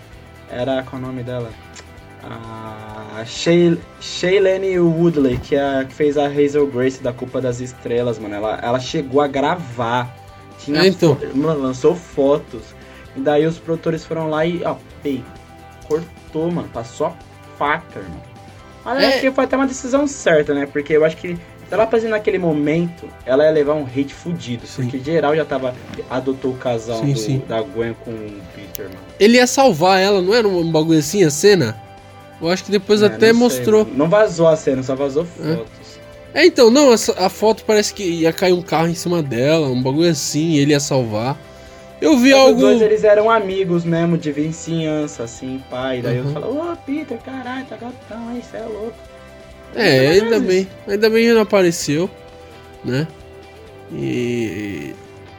Era. 0.50 0.82
Qual 0.84 1.00
é 1.00 1.04
o 1.04 1.06
nome 1.08 1.22
dela? 1.22 1.50
A 3.18 3.24
Shay- 3.24 3.78
Shailene 4.00 4.78
Woodley, 4.78 5.38
que, 5.38 5.54
é 5.54 5.84
que 5.84 5.94
fez 5.94 6.16
a 6.18 6.26
Hazel 6.26 6.66
Grace 6.66 7.02
da 7.02 7.12
Culpa 7.12 7.40
das 7.40 7.60
Estrelas, 7.60 8.18
mano. 8.18 8.34
Ela, 8.34 8.58
ela 8.62 8.80
chegou 8.80 9.20
a 9.20 9.26
gravar. 9.26 10.14
Tinha 10.58 10.82
É, 10.82 10.86
então. 10.88 11.16
Mano, 11.34 11.60
lançou 11.62 11.94
fotos. 11.94 12.62
E 13.14 13.20
daí 13.20 13.46
os 13.46 13.58
produtores 13.58 14.04
foram 14.04 14.28
lá 14.28 14.44
e, 14.44 14.62
ó, 14.64 14.76
pei, 15.02 15.22
cortou, 15.88 16.50
mano. 16.50 16.68
Passou 16.72 17.08
a 17.08 17.12
faca, 17.58 17.98
irmão. 18.00 18.20
Mas 18.84 19.02
É. 19.02 19.06
acho 19.08 19.20
que 19.20 19.30
foi 19.30 19.44
até 19.44 19.56
uma 19.56 19.66
decisão 19.66 20.06
certa, 20.06 20.52
né? 20.54 20.66
Porque 20.66 20.92
eu 20.92 21.04
acho 21.04 21.16
que 21.16 21.36
ela 21.70 21.86
fazia 21.86 22.08
naquele 22.08 22.38
momento, 22.38 23.08
ela 23.24 23.44
ia 23.44 23.50
levar 23.50 23.74
um 23.74 23.84
hate 23.84 24.14
fudido. 24.14 24.66
Sim. 24.66 24.82
Porque 24.82 24.98
geral 24.98 25.34
já 25.34 25.44
tava. 25.44 25.74
Adotou 26.08 26.52
o 26.52 26.56
casal 26.56 27.00
Sim, 27.00 27.12
do- 27.12 27.18
sim. 27.18 27.42
da 27.48 27.60
Gwen 27.62 27.94
com 28.04 28.10
o 28.10 28.40
Peter, 28.54 28.84
mano. 28.86 28.98
Ele 29.18 29.36
ia 29.38 29.46
salvar 29.46 30.00
ela, 30.00 30.20
não 30.22 30.34
era 30.34 30.46
um 30.46 30.70
bagulho 30.70 30.98
assim 30.98 31.24
a 31.24 31.30
cena? 31.30 31.76
Eu 32.40 32.48
acho 32.50 32.64
que 32.64 32.70
depois 32.70 33.02
É, 33.02 33.06
até 33.06 33.32
não 33.32 33.48
sei, 33.48 33.58
mostrou. 33.58 33.84
mano. 33.84 33.96
não 33.96 34.08
vazou 34.08 34.46
a 34.46 34.56
cena, 34.56 34.82
só 34.82 34.94
vazou 34.94 35.24
fotos. 35.24 35.96
É, 36.34 36.44
então, 36.44 36.70
não, 36.70 36.92
essa, 36.92 37.12
a 37.18 37.30
foto 37.30 37.64
parece 37.66 37.94
que 37.94 38.02
ia 38.02 38.30
cair 38.32 38.52
um 38.52 38.60
carro 38.60 38.88
em 38.88 38.94
cima 38.94 39.22
dela, 39.22 39.68
um 39.68 39.82
bagulho 39.82 40.10
assim, 40.10 40.56
ele 40.56 40.72
ia 40.72 40.80
salvar. 40.80 41.34
Eu 41.98 42.18
vi 42.18 42.32
Mas 42.32 42.40
algo. 42.40 42.54
Os 42.56 42.60
dois 42.60 42.82
eles 42.82 43.04
eram 43.04 43.30
amigos 43.30 43.82
mesmo, 43.86 44.18
de 44.18 44.30
vizinhança, 44.30 45.22
assim, 45.22 45.62
pai. 45.70 46.02
Daí 46.02 46.20
Uhum. 46.20 46.26
eu 46.26 46.32
falo, 46.34 46.72
ô 46.72 46.76
Peter, 46.76 47.16
caralho, 47.24 47.64
tá 47.64 47.76
gatão 47.76 48.28
aí, 48.28 48.42
cê 48.50 48.58
é 48.58 48.66
louco. 48.66 48.92
É, 49.74 50.08
Mas 50.08 50.22
ainda 50.22 50.40
bem. 50.40 50.68
Ainda 50.86 51.10
bem 51.10 51.26
que 51.26 51.32
não 51.34 51.42
apareceu, 51.42 52.10
né? 52.84 53.06
E. 53.92 54.94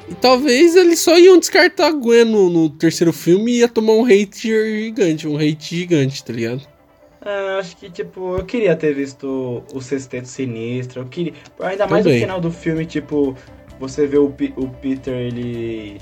E 0.09 0.15
talvez 0.21 0.75
eles 0.75 0.99
só 0.99 1.17
iam 1.17 1.37
descartar 1.37 1.87
a 1.87 1.91
Gwen 1.91 2.23
no, 2.23 2.49
no 2.49 2.69
terceiro 2.69 3.11
filme 3.11 3.51
e 3.51 3.57
ia 3.59 3.67
tomar 3.67 3.91
um 3.91 4.05
hate 4.05 4.47
gigante, 4.47 5.27
um 5.27 5.35
hate 5.35 5.75
gigante, 5.75 6.23
tá 6.23 6.31
ligado? 6.31 6.61
É, 7.25 7.59
acho 7.59 7.75
que, 7.75 7.89
tipo, 7.89 8.37
eu 8.37 8.45
queria 8.45 8.73
ter 8.73 8.93
visto 8.93 9.61
o 9.73 9.81
Sexteto 9.81 10.25
Sinistro. 10.29 11.01
Eu 11.01 11.05
queria. 11.07 11.33
Ainda 11.59 11.85
mais 11.87 12.03
Também. 12.03 12.19
no 12.19 12.25
final 12.25 12.39
do 12.39 12.49
filme, 12.51 12.85
tipo, 12.85 13.35
você 13.81 14.07
vê 14.07 14.17
o, 14.17 14.29
Pe- 14.29 14.53
o 14.55 14.69
Peter, 14.69 15.13
ele. 15.13 15.97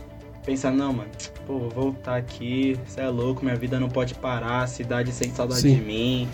Pensa, 0.45 0.69
não, 0.69 0.93
mano, 0.93 1.09
pô, 1.47 1.57
vou 1.57 1.69
voltar 1.71 2.17
aqui, 2.17 2.77
você 2.85 3.01
é 3.01 3.07
louco, 3.07 3.43
minha 3.43 3.55
vida 3.55 3.79
não 3.79 3.89
pode 3.89 4.13
parar, 4.13 4.61
a 4.61 4.67
cidade 4.67 5.11
sente 5.11 5.35
saudade 5.35 5.61
Sim. 5.61 5.73
de 5.77 5.81
mim. 5.81 6.29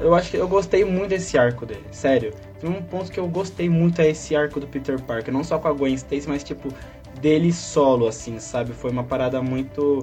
Eu 0.00 0.14
acho 0.14 0.30
que 0.30 0.36
eu 0.36 0.48
gostei 0.48 0.84
muito 0.84 1.10
desse 1.10 1.36
arco 1.36 1.66
dele, 1.66 1.84
sério. 1.90 2.32
Tem 2.60 2.70
um 2.70 2.82
ponto 2.82 3.12
que 3.12 3.20
eu 3.20 3.28
gostei 3.28 3.68
muito 3.68 4.00
é 4.00 4.08
esse 4.08 4.34
arco 4.34 4.58
do 4.58 4.66
Peter 4.66 5.00
Parker, 5.00 5.32
não 5.32 5.44
só 5.44 5.58
com 5.58 5.68
a 5.68 5.72
Gwen 5.72 5.94
Stacy, 5.94 6.28
mas 6.28 6.42
tipo, 6.42 6.72
dele 7.20 7.52
solo, 7.52 8.08
assim, 8.08 8.38
sabe? 8.38 8.72
Foi 8.72 8.90
uma 8.90 9.04
parada 9.04 9.42
muito 9.42 10.02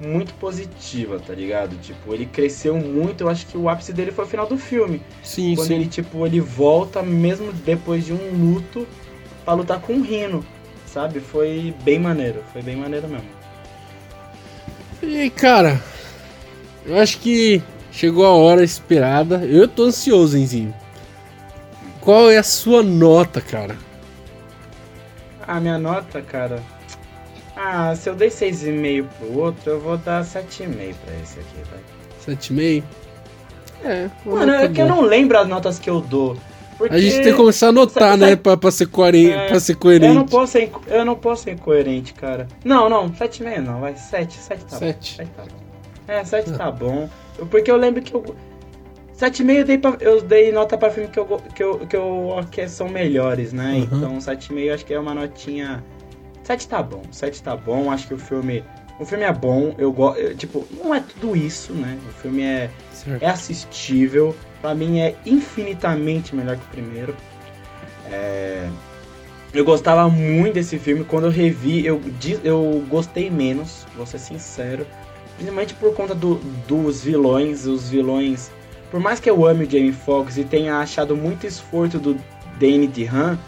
muito 0.00 0.34
positiva, 0.34 1.20
tá 1.20 1.32
ligado? 1.32 1.76
Tipo, 1.76 2.12
ele 2.12 2.26
cresceu 2.26 2.76
muito, 2.76 3.22
eu 3.22 3.28
acho 3.28 3.46
que 3.46 3.56
o 3.56 3.68
ápice 3.68 3.92
dele 3.92 4.10
foi 4.10 4.24
o 4.24 4.28
final 4.28 4.46
do 4.46 4.58
filme. 4.58 5.00
Sim, 5.22 5.54
quando 5.54 5.68
sim. 5.68 5.74
ele, 5.74 5.86
tipo, 5.86 6.26
ele 6.26 6.40
volta 6.40 7.02
mesmo 7.02 7.52
depois 7.52 8.04
de 8.04 8.12
um 8.12 8.32
luto 8.32 8.86
pra 9.44 9.54
lutar 9.54 9.80
com 9.80 9.94
o 9.94 10.02
Rino, 10.02 10.44
sabe? 10.86 11.20
Foi 11.20 11.72
bem 11.84 11.98
maneiro, 11.98 12.42
foi 12.52 12.62
bem 12.62 12.76
maneiro 12.76 13.08
mesmo. 13.08 13.28
E 15.02 15.30
cara, 15.30 15.80
eu 16.84 16.98
acho 16.98 17.18
que 17.20 17.62
chegou 17.94 18.26
a 18.26 18.30
hora 18.34 18.62
esperada. 18.64 19.44
Eu 19.44 19.68
tô 19.68 19.84
ansioso, 19.84 20.36
Enzinho. 20.36 20.74
Qual 22.00 22.30
é 22.30 22.36
a 22.36 22.42
sua 22.42 22.82
nota, 22.82 23.40
cara? 23.40 23.76
A 25.46 25.60
minha 25.60 25.78
nota, 25.78 26.20
cara. 26.20 26.62
Ah, 27.56 27.94
se 27.94 28.08
eu 28.08 28.14
dei 28.14 28.28
6,5 28.28 29.06
pro 29.18 29.38
outro, 29.38 29.70
eu 29.72 29.80
vou 29.80 29.96
dar 29.96 30.24
7,5 30.24 30.94
pra 31.04 31.14
esse 31.22 31.38
aqui, 31.38 31.62
vai. 31.70 32.34
7,5? 32.36 32.82
É, 33.84 34.10
Mano, 34.24 34.52
é 34.52 34.68
que 34.68 34.80
eu 34.80 34.86
não 34.88 35.02
lembro 35.02 35.38
as 35.38 35.46
notas 35.46 35.78
que 35.78 35.88
eu 35.88 36.00
dou. 36.00 36.36
Porque 36.76 36.94
A 36.94 36.98
gente 37.00 37.14
tem 37.16 37.24
que 37.24 37.34
começar 37.34 37.66
a 37.66 37.68
anotar, 37.68 38.10
Sabe- 38.12 38.24
né? 38.26 38.36
Pra, 38.36 38.56
pra 38.56 38.70
ser, 38.70 38.86
coeren... 38.86 39.30
É, 39.30 39.46
pra 39.48 39.60
ser 39.60 39.72
eu 39.72 39.74
não 39.76 39.80
coerente. 39.80 40.30
posso 40.30 40.52
ser, 40.52 40.72
eu 40.88 41.04
não 41.04 41.14
posso 41.14 41.44
ser 41.44 41.52
incoerente, 41.52 42.12
cara. 42.14 42.48
Não, 42.64 42.88
não, 42.88 43.08
7,5 43.10 43.60
não, 43.60 43.80
vai 43.80 43.94
7, 43.94 44.34
7 44.36 44.64
tá 44.64 44.76
Sete. 44.78 45.16
bom. 45.18 45.24
7 45.24 45.30
tá 45.36 45.42
bom. 45.42 46.12
É, 46.12 46.24
7 46.24 46.52
tá 46.52 46.70
bom. 46.70 47.08
Porque 47.50 47.70
eu 47.70 47.76
lembro 47.76 48.02
que 48.02 48.14
eu 48.14 48.24
7,5 49.18 49.50
eu 49.54 49.64
dei 49.64 49.78
pra, 49.78 49.96
eu 50.00 50.20
dei 50.20 50.52
nota 50.52 50.76
pra 50.76 50.90
filme 50.90 51.08
que 51.08 51.18
eu 51.18 51.26
que 51.54 51.62
eu 51.62 51.78
que 51.86 51.96
eu 51.96 52.30
que 52.50 52.68
são 52.68 52.88
melhores, 52.88 53.52
né? 53.52 53.74
Uhum. 53.74 53.98
Então 53.98 54.18
7,5 54.18 54.58
eu 54.58 54.74
acho 54.74 54.84
que 54.86 54.94
é 54.94 54.98
uma 54.98 55.14
notinha 55.14 55.82
7 56.42 56.68
tá 56.68 56.82
bom. 56.82 57.02
7 57.10 57.42
tá 57.42 57.56
bom. 57.56 57.90
Acho 57.90 58.08
que 58.08 58.14
o 58.14 58.18
filme 58.18 58.62
o 58.98 59.04
filme 59.04 59.24
é 59.24 59.32
bom, 59.32 59.74
eu 59.76 59.92
gosto, 59.92 60.34
tipo, 60.36 60.64
não 60.82 60.94
é 60.94 61.00
tudo 61.00 61.36
isso, 61.36 61.72
né? 61.72 61.98
O 62.08 62.12
filme 62.12 62.42
é 62.42 62.70
Certo. 62.92 63.22
é 63.22 63.26
assistível. 63.28 64.34
Pra 64.60 64.74
mim 64.74 65.00
é 65.00 65.14
infinitamente 65.26 66.34
melhor 66.34 66.56
que 66.56 66.64
o 66.64 66.68
primeiro. 66.68 67.14
É, 68.10 68.68
Eu 69.52 69.64
gostava 69.64 70.08
muito 70.08 70.54
desse 70.54 70.78
filme. 70.78 71.04
Quando 71.04 71.24
eu 71.24 71.30
revi, 71.30 71.84
eu, 71.84 72.00
eu 72.42 72.84
gostei 72.88 73.30
menos, 73.30 73.86
vou 73.96 74.06
ser 74.06 74.18
sincero. 74.18 74.86
Principalmente 75.36 75.74
por 75.74 75.94
conta 75.94 76.14
do- 76.14 76.40
dos 76.68 77.02
vilões. 77.02 77.66
Os 77.66 77.88
vilões. 77.90 78.50
Por 78.90 79.00
mais 79.00 79.18
que 79.18 79.28
eu 79.28 79.44
ame 79.46 79.64
o 79.64 79.70
Jamie 79.70 79.92
Foxx 79.92 80.36
e 80.38 80.44
tenha 80.44 80.76
achado 80.78 81.16
muito 81.16 81.46
esforço 81.46 81.98
do 81.98 82.16
Danny 82.60 82.86
DeHaan, 82.86 83.38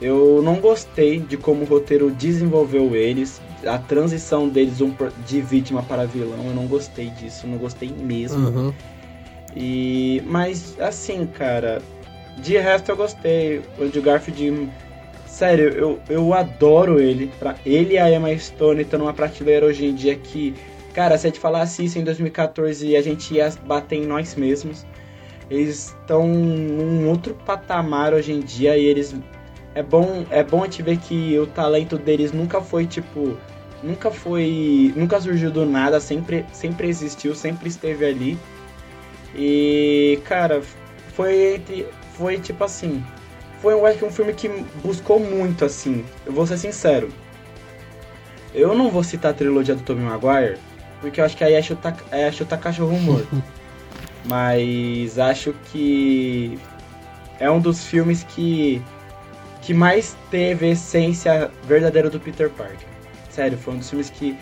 eu 0.00 0.40
não 0.42 0.56
gostei 0.60 1.18
de 1.18 1.36
como 1.36 1.62
o 1.62 1.66
roteiro 1.66 2.10
desenvolveu 2.10 2.94
eles. 2.94 3.40
A 3.66 3.76
transição 3.78 4.48
deles 4.48 4.78
de 5.26 5.40
vítima 5.42 5.82
para 5.82 6.06
vilão, 6.06 6.38
eu 6.46 6.54
não 6.54 6.66
gostei 6.66 7.10
disso, 7.10 7.46
não 7.46 7.58
gostei 7.58 7.90
mesmo. 7.90 8.46
Aham. 8.48 8.74
E 9.54 10.22
mas 10.26 10.76
assim, 10.80 11.26
cara, 11.26 11.82
de 12.38 12.56
resto 12.56 12.90
eu 12.90 12.96
gostei. 12.96 13.60
O 13.78 13.84
Andrew 13.84 14.02
Garfield, 14.02 14.68
sério, 15.26 15.68
eu, 15.70 15.98
eu 16.08 16.32
adoro 16.32 17.00
ele. 17.00 17.30
Pra, 17.38 17.56
ele 17.66 17.94
e 17.94 17.98
a 17.98 18.10
Emma 18.10 18.34
Stone 18.38 18.82
estão 18.82 19.00
numa 19.00 19.12
prateleira 19.12 19.66
hoje 19.66 19.84
em 19.86 19.94
dia 19.94 20.14
que, 20.14 20.54
cara, 20.92 21.16
se 21.18 21.26
a 21.26 21.30
gente 21.30 21.40
falasse 21.40 21.84
isso 21.84 21.98
em 21.98 22.04
2014, 22.04 22.96
a 22.96 23.02
gente 23.02 23.34
ia 23.34 23.50
bater 23.66 23.96
em 23.96 24.06
nós 24.06 24.34
mesmos. 24.34 24.86
Eles 25.50 25.94
estão 26.00 26.26
num 26.28 27.08
outro 27.08 27.34
patamar 27.34 28.14
hoje 28.14 28.32
em 28.32 28.40
dia 28.40 28.76
e 28.76 28.84
eles 28.84 29.14
é 29.74 29.82
bom, 29.82 30.24
é 30.30 30.42
bom 30.42 30.62
a 30.62 30.64
gente 30.64 30.82
ver 30.82 30.98
que 30.98 31.38
o 31.38 31.46
talento 31.46 31.96
deles 31.96 32.32
nunca 32.32 32.60
foi 32.60 32.86
tipo, 32.86 33.36
nunca 33.82 34.10
foi, 34.10 34.92
nunca 34.96 35.20
surgiu 35.20 35.50
do 35.50 35.64
nada, 35.64 36.00
sempre 36.00 36.44
sempre 36.52 36.88
existiu, 36.88 37.34
sempre 37.34 37.68
esteve 37.68 38.04
ali. 38.04 38.38
E, 39.34 40.20
cara, 40.24 40.62
foi 41.14 41.54
entre. 41.54 41.86
Foi 42.14 42.38
tipo 42.38 42.64
assim. 42.64 43.02
Foi, 43.60 43.74
eu 43.74 43.84
acho 43.86 43.98
que 43.98 44.04
um 44.04 44.10
filme 44.10 44.32
que 44.32 44.48
buscou 44.82 45.20
muito, 45.20 45.64
assim. 45.64 46.04
Eu 46.26 46.32
vou 46.32 46.46
ser 46.46 46.58
sincero. 46.58 47.10
Eu 48.54 48.74
não 48.74 48.90
vou 48.90 49.04
citar 49.04 49.30
a 49.30 49.34
trilogia 49.34 49.74
do 49.74 49.82
Tobey 49.82 50.02
Maguire, 50.02 50.58
porque 51.00 51.20
eu 51.20 51.24
acho 51.24 51.36
que 51.36 51.44
aí 51.44 51.54
é 51.54 51.62
chutar, 51.62 51.96
é 52.10 52.30
chutar 52.30 52.58
cachorro 52.58 52.98
morto. 52.98 53.42
Mas 54.24 55.18
acho 55.18 55.54
que 55.72 56.58
é 57.38 57.50
um 57.50 57.58
dos 57.58 57.84
filmes 57.84 58.22
que, 58.22 58.82
que 59.62 59.72
mais 59.72 60.16
teve 60.30 60.66
a 60.66 60.68
essência 60.70 61.50
verdadeira 61.64 62.10
do 62.10 62.20
Peter 62.20 62.50
Parker. 62.50 62.86
Sério, 63.30 63.56
foi 63.56 63.74
um 63.74 63.78
dos 63.78 63.88
filmes 63.88 64.10
que, 64.10 64.36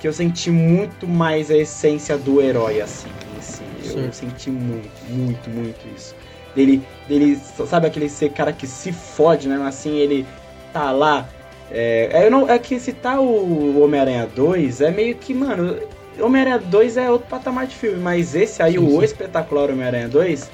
que 0.00 0.06
eu 0.06 0.12
senti 0.12 0.50
muito 0.50 1.08
mais 1.08 1.50
a 1.50 1.56
essência 1.56 2.18
do 2.18 2.42
herói, 2.42 2.80
assim, 2.82 3.08
em 3.36 3.40
si. 3.40 3.62
Eu 3.84 4.12
senti 4.12 4.50
muito, 4.50 4.90
muito, 5.08 5.48
muito 5.48 5.80
isso. 5.96 6.14
Dele, 6.54 6.82
dele, 7.08 7.40
sabe 7.66 7.86
aquele 7.86 8.10
ser 8.10 8.30
cara 8.30 8.52
que 8.52 8.66
se 8.66 8.92
fode, 8.92 9.48
né? 9.48 9.56
Assim, 9.66 9.96
ele 9.96 10.26
tá 10.72 10.90
lá. 10.90 11.26
É, 11.70 12.26
eu 12.26 12.30
não, 12.30 12.50
é 12.50 12.58
que 12.58 12.78
citar 12.78 13.18
o 13.18 13.82
Homem-Aranha 13.82 14.26
2 14.26 14.82
é 14.82 14.90
meio 14.90 15.14
que, 15.14 15.32
mano, 15.32 15.78
Homem-Aranha 16.20 16.58
2 16.58 16.96
é 16.96 17.10
outro 17.10 17.28
patamar 17.28 17.66
de 17.66 17.74
filme, 17.74 17.98
mas 17.98 18.34
esse 18.34 18.62
aí, 18.62 18.72
Sim, 18.74 18.78
o 18.78 18.90
sim. 18.98 19.04
Espetacular 19.04 19.70
Homem-Aranha 19.70 20.08
2, 20.08 20.50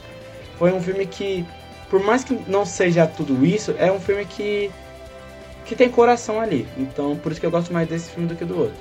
foi 0.59 0.73
um 0.73 0.81
filme 0.81 1.07
que, 1.07 1.45
por 1.91 2.01
mais 2.03 2.23
que 2.25 2.39
não 2.47 2.65
seja 2.65 3.07
tudo 3.07 3.45
isso, 3.45 3.75
é 3.79 3.91
um 3.91 3.99
filme 4.01 4.25
que, 4.25 4.71
que 5.65 5.75
tem 5.75 5.89
coração 5.89 6.41
ali. 6.41 6.67
Então, 6.77 7.17
por 7.17 7.33
isso 7.33 7.41
que 7.41 7.47
eu 7.47 7.51
gosto 7.51 7.73
mais 7.73 7.89
desse 7.89 8.11
filme 8.11 8.29
do 8.29 8.37
que 8.37 8.45
do 8.45 8.59
outro. 8.59 8.77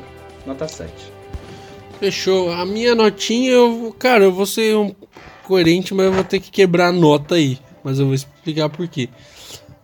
Nota 0.45 0.68
7. 0.68 0.91
Fechou. 1.99 2.52
A 2.52 2.66
minha 2.66 2.94
notinha, 2.94 3.52
eu, 3.52 3.95
cara, 3.98 4.24
eu 4.26 4.32
vou 4.32 4.45
ser 4.45 4.76
um 4.76 4.94
coerente, 5.44 5.94
mas 5.94 6.06
eu 6.06 6.14
vou 6.14 6.24
ter 6.24 6.40
que 6.40 6.52
quebrar 6.52 6.88
a 6.90 6.91
nota 6.91 7.36
aí. 7.36 7.58
Mas 7.84 7.99
eu 7.99 8.06
vou 8.06 8.14
explicar 8.14 8.70
por 8.70 8.88
quê. 8.88 9.10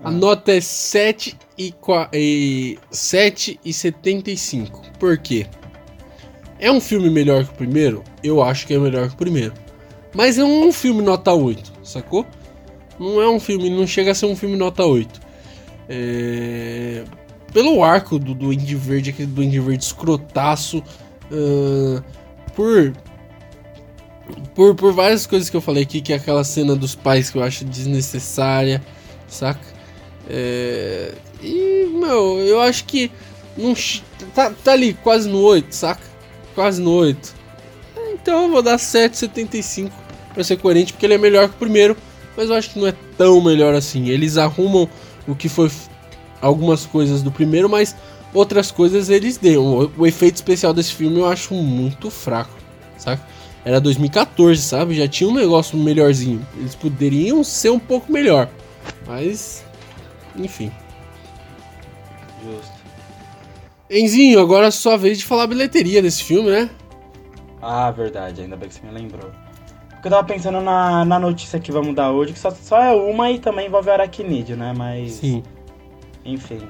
A 0.03 0.09
Ah. 0.09 0.11
nota 0.11 0.51
é 0.51 0.61
7 0.61 1.35
e, 1.57 1.73
e 2.13 2.77
7 2.91 3.59
e 3.65 3.73
75. 3.73 4.81
Por 4.99 5.17
quê? 5.17 5.47
É 6.63 6.71
um 6.71 6.79
filme 6.79 7.09
melhor 7.09 7.43
que 7.43 7.51
o 7.51 7.55
primeiro? 7.55 8.05
Eu 8.23 8.41
acho 8.41 8.65
que 8.65 8.73
é 8.73 8.79
melhor 8.79 9.09
que 9.09 9.15
o 9.15 9.17
primeiro. 9.17 9.53
Mas 10.13 10.37
é 10.37 10.45
um 10.45 10.71
filme 10.71 11.01
nota 11.01 11.33
8, 11.33 11.73
sacou? 11.83 12.25
Não 12.97 13.21
é 13.21 13.29
um 13.29 13.37
filme, 13.37 13.69
não 13.69 13.85
chega 13.85 14.11
a 14.11 14.15
ser 14.15 14.27
um 14.27 14.35
filme 14.35 14.55
nota 14.55 14.85
8. 14.85 15.19
É... 15.89 17.03
Pelo 17.51 17.83
arco 17.83 18.17
do 18.17 18.33
Duende 18.33 18.75
Verde, 18.75 19.09
aquele 19.09 19.27
Duende 19.27 19.59
Verde 19.59 19.83
escrotaço, 19.83 20.81
ah, 21.29 22.01
por, 22.55 22.93
por 24.55 24.73
por 24.73 24.93
várias 24.93 25.27
coisas 25.27 25.49
que 25.49 25.57
eu 25.57 25.61
falei 25.61 25.83
aqui, 25.83 25.99
que 25.99 26.13
é 26.13 26.15
aquela 26.15 26.45
cena 26.45 26.77
dos 26.77 26.95
pais 26.95 27.29
que 27.29 27.37
eu 27.37 27.43
acho 27.43 27.65
desnecessária, 27.65 28.81
saca? 29.27 29.59
É, 30.29 31.13
e, 31.41 31.89
meu, 31.91 32.39
eu 32.39 32.61
acho 32.61 32.85
que 32.85 33.11
não, 33.57 33.73
tá, 34.33 34.49
tá 34.63 34.71
ali 34.71 34.93
quase 34.93 35.27
no 35.27 35.41
8, 35.41 35.75
saca? 35.75 36.12
Quase 36.55 36.81
no 36.81 36.91
8. 36.91 37.35
Então 38.13 38.43
eu 38.43 38.49
vou 38.49 38.61
dar 38.61 38.77
7,75 38.77 39.91
pra 40.33 40.43
ser 40.43 40.57
coerente, 40.57 40.93
porque 40.93 41.05
ele 41.05 41.15
é 41.15 41.17
melhor 41.17 41.49
que 41.49 41.55
o 41.55 41.59
primeiro, 41.59 41.95
mas 42.35 42.49
eu 42.49 42.55
acho 42.55 42.71
que 42.71 42.79
não 42.79 42.87
é 42.87 42.93
tão 43.17 43.41
melhor 43.41 43.73
assim. 43.73 44.09
Eles 44.09 44.37
arrumam 44.37 44.89
o 45.27 45.35
que 45.35 45.49
foi 45.49 45.71
algumas 46.41 46.85
coisas 46.85 47.21
do 47.21 47.31
primeiro, 47.31 47.69
mas 47.69 47.95
outras 48.33 48.71
coisas 48.71 49.09
eles 49.09 49.37
deu. 49.37 49.63
O, 49.63 50.01
o 50.01 50.07
efeito 50.07 50.35
especial 50.35 50.73
desse 50.73 50.93
filme 50.93 51.19
eu 51.19 51.27
acho 51.27 51.53
muito 51.53 52.09
fraco, 52.09 52.57
saca? 52.97 53.25
Era 53.65 53.79
2014, 53.79 54.61
sabe? 54.61 54.95
Já 54.95 55.07
tinha 55.07 55.29
um 55.29 55.33
negócio 55.33 55.77
melhorzinho. 55.77 56.45
Eles 56.57 56.75
poderiam 56.75 57.43
ser 57.43 57.69
um 57.69 57.79
pouco 57.79 58.11
melhor. 58.11 58.49
Mas, 59.07 59.63
enfim. 60.35 60.69
Justo. 62.43 62.72
Enzinho, 63.93 64.39
agora 64.39 64.67
é 64.67 64.71
sua 64.71 64.97
vez 64.97 65.19
de 65.19 65.25
falar 65.25 65.43
a 65.43 65.47
bilheteria 65.47 66.01
desse 66.01 66.23
filme, 66.23 66.49
né? 66.49 66.69
Ah, 67.61 67.91
verdade, 67.91 68.41
ainda 68.41 68.55
bem 68.57 68.67
que 68.67 68.75
você 68.75 68.85
me 68.85 68.91
lembrou. 68.91 69.29
Porque 69.91 70.07
eu 70.07 70.11
tava 70.11 70.27
pensando 70.27 70.59
na, 70.59 71.05
na 71.05 71.19
notícia 71.19 71.59
que 71.59 71.71
vamos 71.71 71.95
dar 71.95 72.11
hoje, 72.11 72.33
que 72.33 72.39
só, 72.39 72.51
só 72.51 72.81
é 72.81 72.91
uma 72.91 73.31
e 73.31 73.39
também 73.39 73.67
envolve 73.67 73.89
o 73.89 73.93
aracnídeo, 73.93 74.57
né? 74.57 74.73
Mas. 74.75 75.13
Sim. 75.13 75.43
Enfim. 76.25 76.61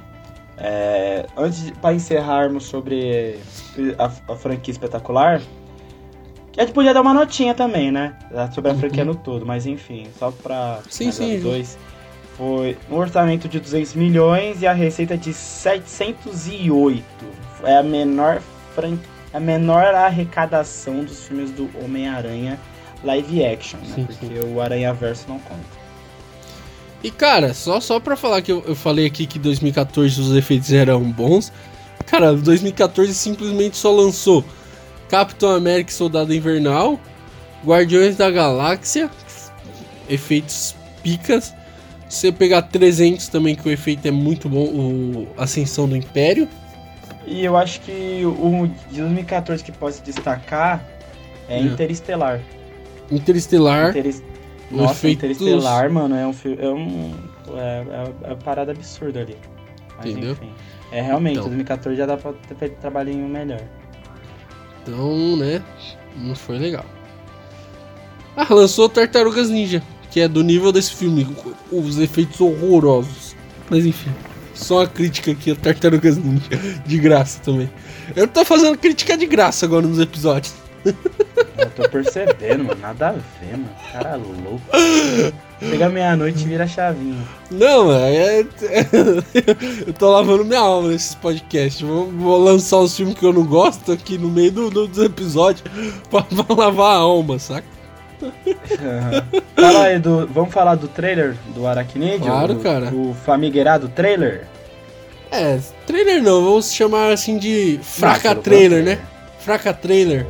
É, 0.58 1.26
antes, 1.36 1.64
de- 1.66 1.72
pra 1.74 1.94
encerrarmos 1.94 2.66
sobre 2.66 3.40
a, 3.98 4.34
a 4.34 4.36
franquia 4.36 4.72
espetacular, 4.72 5.42
a 6.56 6.62
gente 6.62 6.74
podia 6.74 6.94
dar 6.94 7.02
uma 7.02 7.14
notinha 7.14 7.56
também, 7.56 7.92
né? 7.92 8.16
Sobre 8.54 8.70
a 8.70 8.76
franquia 8.76 9.04
no 9.04 9.16
todo, 9.16 9.46
mas 9.46 9.66
enfim, 9.66 10.08
só 10.20 10.30
pra. 10.30 10.80
Sim, 10.90 11.12
sim, 11.12 11.38
os 11.38 11.44
dois. 11.44 11.78
Foi 12.38 12.78
um 12.90 12.96
orçamento 12.96 13.48
de 13.48 13.60
200 13.60 13.94
milhões 13.94 14.62
e 14.62 14.68
a 14.68 14.74
receita 14.74 15.18
de 15.18 15.34
708. 15.34 17.04
É 17.64 17.78
a 17.78 17.84
menor, 17.84 18.42
fran... 18.74 18.98
a 19.34 19.40
menor 19.40 19.94
arrecadação 19.94 21.04
dos 21.04 21.28
filmes 21.28 21.52
do 21.52 21.70
Homem-Aranha 21.84 22.60
live 23.04 23.46
action, 23.46 23.80
né? 23.80 23.96
Sim, 23.96 24.06
Porque 24.06 24.40
o 24.40 24.62
Aranha 24.62 24.94
Verso 24.94 25.26
não 25.28 25.40
conta. 25.40 25.84
E 27.04 27.12
cara, 27.12 27.54
só, 27.54 27.80
só 27.80 28.00
pra 28.00 28.16
falar 28.16 28.42
que 28.42 28.52
eu, 28.52 28.64
eu 28.66 28.76
falei 28.76 29.06
aqui 29.06 29.28
que 29.28 29.38
2014 29.38 30.22
os 30.22 30.36
efeitos 30.36 30.72
eram 30.72 31.02
bons. 31.02 31.52
Cara, 32.06 32.34
2014 32.34 33.14
simplesmente 33.14 33.76
só 33.76 33.92
lançou 33.92 34.44
Capitão 35.10 35.52
América 35.52 35.92
e 35.92 35.94
Soldado 35.94 36.34
Invernal, 36.34 37.00
Guardiões 37.66 38.16
da 38.16 38.32
Galáxia, 38.32 39.10
efeitos 40.10 40.76
picas. 41.04 41.54
Se 42.14 42.28
você 42.28 42.32
pegar 42.32 42.62
300 42.62 43.28
também, 43.28 43.56
que 43.56 43.68
o 43.68 43.72
efeito 43.72 44.08
é 44.08 44.12
muito 44.12 44.48
bom, 44.48 44.66
o 44.66 45.28
Ascensão 45.36 45.90
do 45.90 45.98
Império. 45.98 46.48
E 47.26 47.44
eu 47.44 47.58
acho 47.58 47.82
que 47.82 48.22
o 48.24 48.68
de 48.92 49.02
2014 49.02 49.64
que 49.64 49.72
pode 49.72 49.96
se 49.96 50.04
destacar 50.04 50.86
é 51.50 51.58
Hum. 51.60 51.66
Interestelar. 51.74 52.40
Interestelar. 53.12 53.90
Interes- 53.90 54.22
Nossa, 54.70 54.94
efeitos- 54.94 55.42
Interestelar, 55.42 55.92
mano, 55.92 56.16
é 56.16 56.28
um 56.28 56.34
filme. 56.34 56.58
É 56.62 56.70
um. 56.70 57.14
É, 57.56 57.84
é, 57.90 58.12
é 58.26 58.28
uma 58.28 58.36
parada 58.36 58.72
absurda 58.72 59.22
ali. 59.22 59.36
Mas 59.98 60.12
Entendeu? 60.12 60.34
enfim. 60.34 60.52
É 60.92 61.02
realmente, 61.02 61.34
Então. 61.34 61.46
2014 61.46 61.98
já 61.98 62.06
dá 62.06 62.16
pra 62.16 62.32
ter 62.48 62.54
feito 62.56 62.78
um 62.78 62.82
trabalhinho 62.82 63.28
melhor. 63.28 63.62
Então, 64.84 65.36
né? 65.36 65.64
Não 66.16 66.36
foi 66.36 66.60
legal. 66.60 66.86
Ah, 68.38 68.46
lançou 68.54 68.88
Tartarugas 68.88 69.50
Ninja, 69.50 69.82
que 70.14 70.22
é 70.22 70.28
do 70.28 70.44
nível 70.44 70.72
desse 70.72 70.94
filme, 70.94 71.26
com 71.26 71.54
os 71.72 71.98
efeitos 71.98 72.40
horrorosos. 72.40 73.36
Mas 73.70 73.84
enfim, 73.86 74.12
só 74.54 74.78
uma 74.82 74.88
crítica 74.88 75.32
aqui 75.32 75.50
a 75.52 75.56
Tartarugas 75.56 76.18
Ninja, 76.18 76.50
de 76.86 76.98
graça 77.00 77.40
também. 77.44 77.70
Eu 78.16 78.28
tô 78.28 78.46
fazendo 78.46 78.78
crítica 78.78 79.18
de 79.18 79.26
graça 79.26 79.66
agora 79.66 79.88
nos 79.88 79.98
episódios. 80.00 80.54
Eu 80.86 81.70
tô 81.76 81.90
percebendo, 81.90 82.66
mano. 82.66 82.80
Nada 82.80 83.10
a 83.10 83.12
ver, 83.14 83.54
mano. 83.58 83.70
Cara 83.92 84.16
louco. 84.18 84.62
Chega 85.62 85.90
meia-noite 85.90 86.44
e 86.44 86.48
vira 86.48 86.66
a 86.66 86.68
chavinha. 86.68 87.18
Não, 87.50 87.92
é, 87.92 88.42
é- 88.42 88.46
eu 89.88 89.94
tô 89.94 90.12
lavando 90.12 90.44
minha 90.46 90.60
alma 90.60 90.90
nesses 90.90 91.16
podcasts. 91.16 91.82
Vou, 91.82 92.12
vou 92.12 92.38
lançar 92.44 92.78
os 92.80 92.96
filmes 92.96 93.16
que 93.18 93.26
eu 93.26 93.32
não 93.34 93.46
gosto 93.46 93.92
aqui 93.94 94.18
no 94.18 94.30
meio 94.30 94.52
do, 94.52 94.70
do- 94.70 94.88
dos 94.88 95.04
episódios 95.04 95.64
pra, 96.12 96.22
pra 96.22 96.54
lavar 96.56 96.96
a 96.98 97.00
alma, 97.00 97.40
saca? 97.40 97.66
Fala 99.56 99.84
aí 99.86 100.00
do. 100.00 100.28
Vamos 100.28 100.54
falar 100.54 100.76
do 100.76 100.88
trailer 100.88 101.36
do 101.56 101.66
Aracnídeo? 101.68 102.20
Claro, 102.26 102.54
O- 102.54 102.60
cara. 102.60 102.86
O 102.94 103.14
famigerado 103.26 103.88
trailer? 103.90 104.46
É, 105.32 105.60
trailer 105.88 106.22
não, 106.22 106.44
vamos 106.44 106.72
chamar 106.72 107.12
assim 107.12 107.38
de 107.38 107.80
fraca 107.82 108.36
Não, 108.36 108.42
trailer, 108.42 108.84
né? 108.84 109.00
Fraca 109.40 109.74
trailer. 109.74 110.26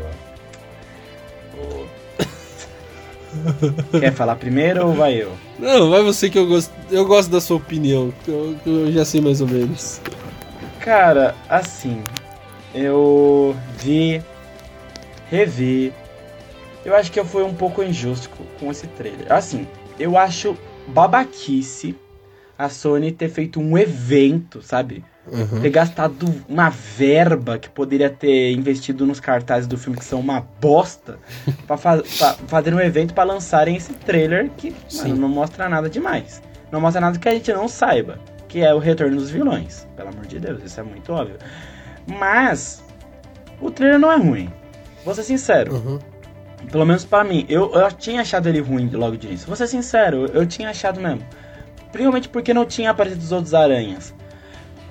Quer 3.99 4.13
falar 4.13 4.35
primeiro 4.35 4.87
ou 4.87 4.93
vai 4.93 5.15
eu? 5.21 5.31
Não, 5.57 5.89
vai 5.89 6.03
você 6.03 6.29
que 6.29 6.37
eu 6.37 6.47
gosto. 6.47 6.71
Eu 6.91 7.05
gosto 7.05 7.29
da 7.31 7.41
sua 7.41 7.57
opinião, 7.57 8.13
eu, 8.27 8.55
eu 8.65 8.91
já 8.91 9.03
sei 9.03 9.21
mais 9.21 9.41
ou 9.41 9.47
menos. 9.47 9.99
Cara, 10.79 11.33
assim, 11.49 12.01
eu 12.75 13.55
vi, 13.79 14.21
revi. 15.31 15.91
Eu 16.85 16.95
acho 16.95 17.11
que 17.11 17.19
eu 17.19 17.25
fui 17.25 17.43
um 17.43 17.53
pouco 17.53 17.81
injusto 17.83 18.29
com- 18.59 18.69
esse 18.71 18.87
trailer. 18.87 19.31
Assim, 19.31 19.67
eu 19.99 20.17
acho 20.17 20.57
babaquice 20.87 21.95
a 22.57 22.69
Sony 22.69 23.11
ter 23.11 23.29
feito 23.29 23.59
um 23.59 23.77
evento, 23.77 24.61
sabe? 24.61 25.03
Uhum. 25.31 25.61
Ter 25.61 25.69
gastado 25.69 26.27
uma 26.49 26.69
verba 26.69 27.57
que 27.57 27.69
poderia 27.69 28.09
ter 28.09 28.51
investido 28.51 29.05
nos 29.05 29.21
cartazes 29.21 29.65
do 29.67 29.77
filme 29.77 29.97
que 29.97 30.03
são 30.03 30.19
uma 30.19 30.41
bosta 30.59 31.17
pra, 31.65 31.77
fa 31.77 31.97
pra 32.17 32.33
fazer 32.47 32.73
um 32.73 32.79
evento 32.81 33.13
pra 33.13 33.23
lançarem 33.23 33.77
esse 33.77 33.93
trailer 33.93 34.49
que 34.57 34.75
mano, 34.97 35.15
não 35.15 35.29
mostra 35.29 35.69
nada 35.69 35.89
demais. 35.89 36.41
Não 36.71 36.81
mostra 36.81 36.99
nada 36.99 37.17
que 37.17 37.29
a 37.29 37.33
gente 37.33 37.53
não 37.53 37.69
saiba, 37.69 38.19
que 38.49 38.59
é 38.59 38.73
o 38.73 38.79
retorno 38.79 39.15
dos 39.15 39.29
vilões. 39.29 39.87
Pelo 39.95 40.09
amor 40.09 40.25
de 40.25 40.39
Deus, 40.39 40.61
isso 40.63 40.79
é 40.79 40.83
muito 40.83 41.13
óbvio. 41.13 41.37
Mas 42.05 42.83
o 43.61 43.71
trailer 43.71 43.99
não 43.99 44.11
é 44.11 44.17
ruim. 44.17 44.49
Vou 45.05 45.13
ser 45.15 45.23
sincero, 45.23 45.75
Uhum. 45.75 45.99
Pelo 46.71 46.85
menos 46.85 47.05
pra 47.05 47.23
mim, 47.23 47.45
eu, 47.49 47.71
eu 47.73 47.91
tinha 47.91 48.21
achado 48.21 48.47
ele 48.47 48.59
ruim 48.59 48.89
logo 48.89 49.17
de 49.17 49.27
início. 49.27 49.47
Vou 49.47 49.55
ser 49.55 49.67
sincero, 49.67 50.25
eu 50.33 50.45
tinha 50.45 50.69
achado 50.69 50.99
mesmo. 50.99 51.25
Principalmente 51.91 52.29
porque 52.29 52.53
não 52.53 52.65
tinha 52.65 52.91
aparecido 52.91 53.23
os 53.23 53.31
outros 53.31 53.53
aranhas. 53.53 54.13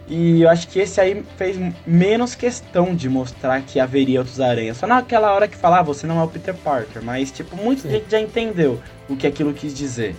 E 0.08 0.42
eu 0.42 0.48
acho 0.48 0.68
que 0.68 0.78
esse 0.78 1.00
aí 1.00 1.24
fez 1.36 1.56
menos 1.86 2.34
questão 2.34 2.94
de 2.94 3.08
mostrar 3.08 3.62
que 3.62 3.80
haveria 3.80 4.18
outros 4.18 4.40
aranhas. 4.40 4.76
Só 4.76 4.86
naquela 4.86 5.32
hora 5.32 5.48
que 5.48 5.56
falava, 5.56 5.82
ah, 5.82 5.84
você 5.84 6.06
não 6.06 6.20
é 6.20 6.24
o 6.24 6.28
Peter 6.28 6.54
Parker. 6.54 7.02
Mas, 7.02 7.30
tipo, 7.30 7.56
muita 7.56 7.88
gente 7.88 8.10
já 8.10 8.20
entendeu 8.20 8.80
o 9.08 9.16
que 9.16 9.26
aquilo 9.26 9.54
quis 9.54 9.72
dizer. 9.72 10.14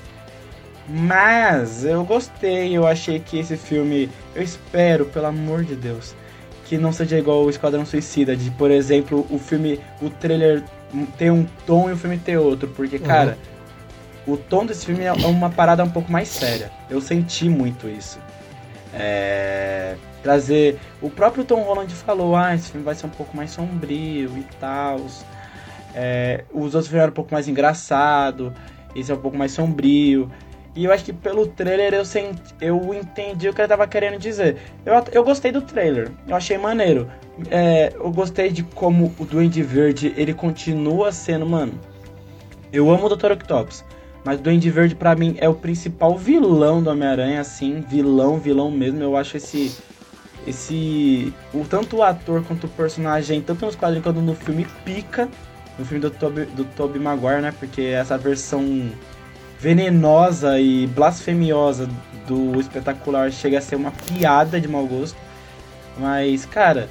Mas 0.88 1.85
eu 1.85 2.03
gostei, 2.03 2.75
eu 2.75 2.88
achei 2.88 3.19
que 3.19 3.38
esse 3.38 3.55
filme. 3.55 4.09
Eu 4.35 4.41
espero, 4.41 5.05
pelo 5.05 5.27
amor 5.27 5.63
de 5.63 5.75
Deus, 5.75 6.15
que 6.65 6.77
não 6.77 6.91
seja 6.91 7.17
igual 7.17 7.43
o 7.43 7.49
Esquadrão 7.49 7.85
Suicida, 7.85 8.35
de, 8.35 8.49
por 8.51 8.71
exemplo, 8.71 9.25
o 9.30 9.38
filme, 9.38 9.80
o 10.01 10.09
trailer 10.09 10.63
ter 11.17 11.31
um 11.31 11.45
tom 11.65 11.89
e 11.89 11.93
o 11.93 11.97
filme 11.97 12.17
ter 12.17 12.37
outro. 12.37 12.67
Porque, 12.69 12.97
uhum. 12.97 13.03
cara, 13.03 13.37
o 14.27 14.37
tom 14.37 14.65
desse 14.65 14.85
filme 14.85 15.03
é 15.03 15.11
uma 15.11 15.49
parada 15.49 15.83
um 15.83 15.89
pouco 15.89 16.11
mais 16.11 16.27
séria. 16.27 16.71
Eu 16.89 17.01
senti 17.01 17.49
muito 17.49 17.87
isso. 17.89 18.19
É, 18.93 19.95
trazer. 20.21 20.79
O 21.01 21.09
próprio 21.09 21.43
Tom 21.43 21.61
Holland 21.61 21.93
falou: 21.93 22.35
ah, 22.35 22.55
esse 22.55 22.71
filme 22.71 22.85
vai 22.85 22.95
ser 22.95 23.05
um 23.05 23.11
pouco 23.11 23.35
mais 23.35 23.51
sombrio 23.51 24.31
e 24.37 24.45
tal. 24.59 24.99
É, 25.95 26.43
os 26.51 26.73
outros 26.73 26.87
filmes 26.87 27.03
eram 27.03 27.11
um 27.11 27.15
pouco 27.15 27.33
mais 27.33 27.47
engraçado, 27.47 28.53
esse 28.95 29.11
é 29.11 29.15
um 29.15 29.19
pouco 29.19 29.37
mais 29.37 29.51
sombrio. 29.51 30.31
E 30.75 30.85
eu 30.85 30.91
acho 30.91 31.05
que 31.05 31.13
pelo 31.13 31.45
trailer 31.45 31.93
eu, 31.93 32.03
senti, 32.03 32.41
eu 32.59 32.93
entendi 32.93 33.47
o 33.47 33.53
que 33.53 33.61
ele 33.61 33.67
tava 33.67 33.87
querendo 33.87 34.17
dizer. 34.17 34.57
Eu, 34.85 34.93
eu 35.11 35.23
gostei 35.23 35.51
do 35.51 35.61
trailer, 35.61 36.09
eu 36.27 36.35
achei 36.35 36.57
maneiro. 36.57 37.07
É, 37.51 37.93
eu 37.95 38.11
gostei 38.11 38.51
de 38.51 38.63
como 38.63 39.13
o 39.19 39.25
Duende 39.25 39.61
Verde 39.61 40.13
ele 40.17 40.33
continua 40.33 41.11
sendo, 41.11 41.45
mano. 41.45 41.73
Eu 42.71 42.89
amo 42.89 43.05
o 43.05 43.15
Dr. 43.15 43.33
Octopus. 43.33 43.83
Mas 44.25 44.39
o 44.39 44.43
Duende 44.43 44.69
Verde, 44.69 44.95
para 44.95 45.15
mim, 45.15 45.35
é 45.39 45.49
o 45.49 45.53
principal 45.53 46.17
vilão 46.17 46.81
do 46.81 46.89
Homem-Aranha, 46.89 47.41
assim. 47.41 47.81
Vilão, 47.81 48.39
vilão 48.39 48.71
mesmo. 48.71 49.01
Eu 49.03 49.17
acho 49.17 49.37
esse. 49.37 49.77
Esse. 50.47 51.33
O, 51.53 51.65
tanto 51.65 51.97
o 51.97 52.03
ator 52.03 52.43
quanto 52.43 52.65
o 52.65 52.69
personagem, 52.69 53.41
tanto 53.41 53.65
nos 53.65 53.75
quadrinhos 53.75 54.03
quanto 54.03 54.21
no 54.21 54.33
filme, 54.33 54.65
pica. 54.85 55.29
No 55.77 55.85
filme 55.85 56.01
do 56.01 56.09
Tobey, 56.09 56.45
do 56.45 56.63
Tobey 56.63 57.01
Maguire, 57.01 57.41
né? 57.41 57.53
Porque 57.59 57.81
essa 57.81 58.17
versão 58.17 58.89
venenosa 59.64 60.60
e 60.60 60.85
blasfemiosa 60.88 61.90
do 62.27 62.60
espetacular 62.60 63.31
chega 63.31 63.60
a 63.60 63.61
ser 63.61 63.77
uma 63.77 63.91
piada 63.91 64.60
de 64.60 64.68
mau 64.68 64.85
gosto. 64.85 65.18
Mas, 65.98 66.45
cara, 66.45 66.90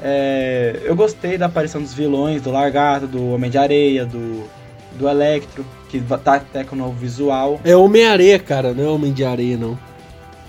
é, 0.00 0.80
eu 0.84 0.94
gostei 0.94 1.36
da 1.36 1.46
aparição 1.46 1.82
dos 1.82 1.92
vilões, 1.92 2.40
do 2.40 2.52
Largato, 2.52 3.08
do 3.08 3.32
Homem 3.32 3.50
de 3.50 3.58
Areia, 3.58 4.06
do, 4.06 4.48
do 4.96 5.08
Electro 5.08 5.66
que 5.88 6.00
tá 6.00 6.34
até 6.34 6.62
com 6.62 6.76
o 6.76 6.78
novo 6.78 6.92
visual. 6.92 7.60
É 7.64 7.74
Homem-Areia, 7.74 8.38
cara, 8.38 8.72
não 8.72 8.84
é 8.84 8.88
Homem 8.88 9.12
de 9.12 9.24
Areia, 9.24 9.56
não. 9.56 9.76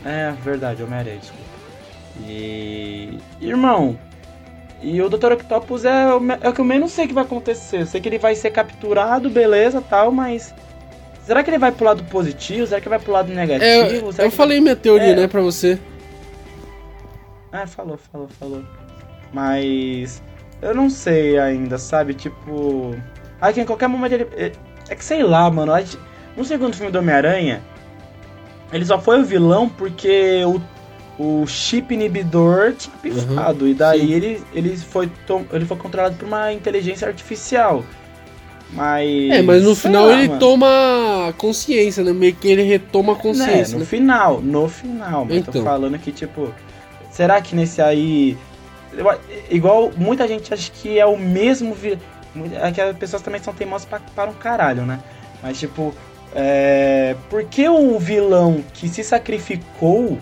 É 0.05 0.31
verdade, 0.43 0.83
Homem-Areia, 0.83 1.17
desculpa. 1.17 1.45
E. 2.27 3.17
Irmão, 3.41 3.97
e 4.83 5.01
o 5.01 5.09
Dr. 5.09 5.33
Octopus 5.33 5.83
é 5.83 6.13
o, 6.13 6.21
é 6.41 6.49
o 6.49 6.53
que 6.53 6.61
eu 6.61 6.65
menos 6.65 6.91
sei 6.91 7.07
que 7.07 7.13
vai 7.13 7.23
acontecer. 7.23 7.81
Eu 7.81 7.85
sei 7.87 7.99
que 7.99 8.07
ele 8.07 8.19
vai 8.19 8.35
ser 8.35 8.51
capturado, 8.51 9.31
beleza 9.31 9.81
tal, 9.81 10.11
mas. 10.11 10.53
Será 11.25 11.43
que 11.43 11.49
ele 11.49 11.57
vai 11.57 11.71
pro 11.71 11.85
lado 11.85 12.03
positivo? 12.03 12.67
Será 12.67 12.79
que 12.79 12.87
ele 12.87 12.95
vai 12.95 13.03
pro 13.03 13.13
lado 13.13 13.33
negativo? 13.33 14.11
É, 14.17 14.25
eu 14.25 14.31
falei 14.31 14.61
minha 14.61 14.75
teoria, 14.75 15.07
é... 15.07 15.15
né, 15.15 15.27
pra 15.27 15.41
você. 15.41 15.79
Ah, 17.51 17.65
falou, 17.65 17.97
falou, 17.97 18.27
falou. 18.39 18.63
Mas. 19.33 20.21
Eu 20.61 20.75
não 20.75 20.89
sei 20.89 21.39
ainda, 21.39 21.77
sabe? 21.77 22.13
Tipo. 22.13 22.95
Aqui 23.41 23.61
em 23.61 23.65
qualquer 23.65 23.87
momento 23.87 24.13
ele. 24.13 24.27
É 24.87 24.95
que 24.95 25.03
sei 25.03 25.23
lá, 25.23 25.49
mano. 25.49 25.73
No 26.37 26.45
segundo 26.45 26.75
filme 26.75 26.91
do 26.91 26.99
Homem-Aranha, 26.99 27.61
ele 28.71 28.85
só 28.85 28.99
foi 28.99 29.21
o 29.21 29.25
vilão 29.25 29.69
porque 29.69 30.43
o, 30.45 30.61
o 31.17 31.47
chip 31.47 31.93
inibidor 31.93 32.73
tinha 32.73 32.95
pifado. 32.97 33.65
Uhum, 33.65 33.71
e 33.71 33.73
daí 33.73 34.13
ele, 34.13 34.43
ele, 34.53 34.77
foi 34.77 35.09
ele 35.51 35.65
foi 35.65 35.77
controlado 35.77 36.15
por 36.17 36.27
uma 36.27 36.51
inteligência 36.51 37.07
artificial. 37.07 37.83
Mas. 38.71 39.31
É, 39.31 39.41
mas 39.41 39.63
no 39.63 39.75
final 39.75 40.07
lá, 40.07 40.13
ele 40.13 40.27
mano. 40.27 40.39
toma 40.39 41.33
consciência, 41.37 42.03
né? 42.03 42.11
Meio 42.13 42.35
que 42.35 42.47
ele 42.47 42.63
retoma 42.63 43.13
a 43.13 43.15
consciência. 43.15 43.73
É, 43.73 43.75
no 43.75 43.79
né? 43.79 43.85
final, 43.85 44.41
no 44.41 44.67
final. 44.67 45.25
Mas 45.25 45.37
então. 45.37 45.53
tô 45.53 45.63
falando 45.63 45.97
que, 45.99 46.11
tipo. 46.11 46.53
Será 47.11 47.41
que 47.41 47.55
nesse 47.55 47.81
aí. 47.81 48.37
Igual 49.49 49.91
muita 49.97 50.27
gente 50.27 50.53
acha 50.53 50.71
que 50.71 50.99
é 50.99 51.05
o 51.05 51.17
mesmo. 51.17 51.75
É 52.61 52.71
que 52.71 52.81
as 52.81 52.95
pessoas 52.97 53.21
também 53.21 53.41
são 53.41 53.53
teimosas 53.53 53.87
pra, 53.87 54.01
para 54.13 54.29
um 54.29 54.33
caralho, 54.33 54.85
né? 54.85 54.99
Mas, 55.41 55.57
tipo, 55.57 55.93
é, 56.33 57.15
por 57.29 57.45
que 57.45 57.67
o 57.69 57.97
vilão 57.97 58.61
que 58.73 58.89
se 58.89 59.03
sacrificou, 59.03 60.17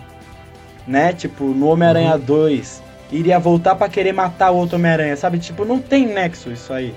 né? 0.86 1.12
Tipo, 1.12 1.44
no 1.46 1.66
Homem-Aranha 1.68 2.14
uhum. 2.14 2.20
2, 2.20 2.82
iria 3.10 3.38
voltar 3.38 3.74
para 3.74 3.88
querer 3.88 4.12
matar 4.12 4.52
o 4.52 4.56
outro 4.56 4.76
Homem-Aranha, 4.76 5.16
sabe? 5.16 5.38
Tipo, 5.38 5.64
não 5.64 5.80
tem 5.80 6.06
nexo 6.06 6.52
isso 6.52 6.72
aí. 6.72 6.94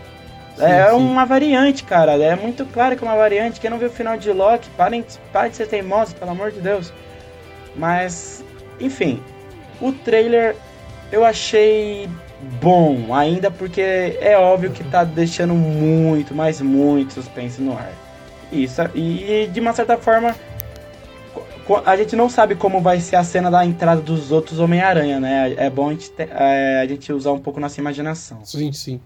Sim, 0.57 0.65
é 0.65 0.89
sim. 0.89 0.95
uma 0.95 1.25
variante, 1.25 1.84
cara. 1.84 2.13
É 2.13 2.35
muito 2.35 2.65
claro 2.65 2.95
que 2.95 3.03
é 3.03 3.07
uma 3.07 3.15
variante. 3.15 3.59
Quem 3.59 3.69
não 3.69 3.77
viu 3.77 3.88
o 3.89 3.91
final 3.91 4.17
de 4.17 4.31
Loki, 4.31 4.69
parem, 4.71 5.05
parem 5.31 5.51
de 5.51 5.57
ser 5.57 5.67
teimosos, 5.67 6.13
pelo 6.13 6.31
amor 6.31 6.51
de 6.51 6.59
Deus. 6.59 6.91
Mas, 7.75 8.43
enfim, 8.79 9.21
o 9.79 9.91
trailer 9.91 10.55
eu 11.11 11.23
achei 11.23 12.09
bom, 12.61 13.13
ainda 13.13 13.49
porque 13.49 13.81
é 14.19 14.38
óbvio 14.38 14.71
que 14.71 14.84
tá 14.84 15.03
deixando 15.03 15.53
muito, 15.53 16.34
mas 16.34 16.59
muito 16.61 17.13
suspense 17.13 17.61
no 17.61 17.73
ar. 17.73 17.91
Isso, 18.51 18.81
e 18.95 19.49
de 19.51 19.59
uma 19.59 19.73
certa 19.73 19.97
forma, 19.97 20.35
a 21.85 21.97
gente 21.97 22.15
não 22.15 22.29
sabe 22.29 22.55
como 22.55 22.81
vai 22.81 22.99
ser 22.99 23.17
a 23.17 23.23
cena 23.23 23.51
da 23.51 23.65
entrada 23.65 24.01
dos 24.01 24.31
outros 24.31 24.59
Homem-Aranha, 24.59 25.19
né? 25.19 25.53
É 25.57 25.69
bom 25.69 25.89
a 25.89 25.91
gente, 25.91 26.11
é, 26.17 26.81
a 26.81 26.88
gente 26.88 27.11
usar 27.11 27.31
um 27.31 27.39
pouco 27.39 27.59
nossa 27.59 27.79
imaginação. 27.79 28.39
Sim, 28.45 28.71
sim. 28.71 29.01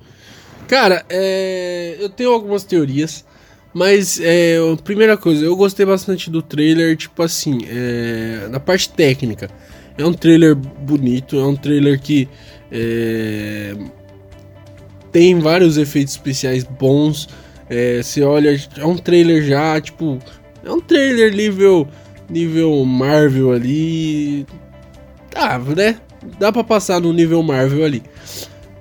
Cara, 0.68 1.06
é, 1.10 1.98
eu 2.00 2.10
tenho 2.10 2.32
algumas 2.32 2.64
teorias, 2.64 3.26
mas 3.74 4.20
é, 4.22 4.58
primeira 4.84 5.18
coisa, 5.18 5.46
eu 5.46 5.56
gostei 5.56 5.86
bastante 5.86 6.30
do 6.30 6.42
trailer, 6.42 6.96
tipo 6.96 7.22
assim, 7.22 7.60
é, 7.70 8.48
na 8.50 8.60
parte 8.60 8.90
técnica. 8.90 9.50
É 9.98 10.06
um 10.06 10.14
trailer 10.14 10.56
bonito, 10.56 11.38
é 11.38 11.46
um 11.46 11.56
trailer 11.56 12.00
que 12.00 12.28
é... 12.72 13.76
Tem 15.12 15.38
vários 15.40 15.78
efeitos 15.78 16.14
especiais 16.14 16.64
bons. 16.64 17.28
É, 17.70 18.02
você 18.02 18.24
olha, 18.24 18.58
é 18.78 18.86
um 18.86 18.98
trailer 18.98 19.44
já, 19.44 19.80
tipo, 19.82 20.18
é 20.64 20.72
um 20.72 20.80
trailer 20.80 21.36
nível 21.36 21.88
nível 22.32 22.84
Marvel 22.86 23.52
ali. 23.52 24.48
Tá, 25.30 25.60
né? 25.60 25.98
Dá 26.40 26.52
para 26.52 26.64
passar 26.64 27.02
no 27.02 27.12
nível 27.12 27.44
Marvel 27.44 27.84
ali. 27.84 28.02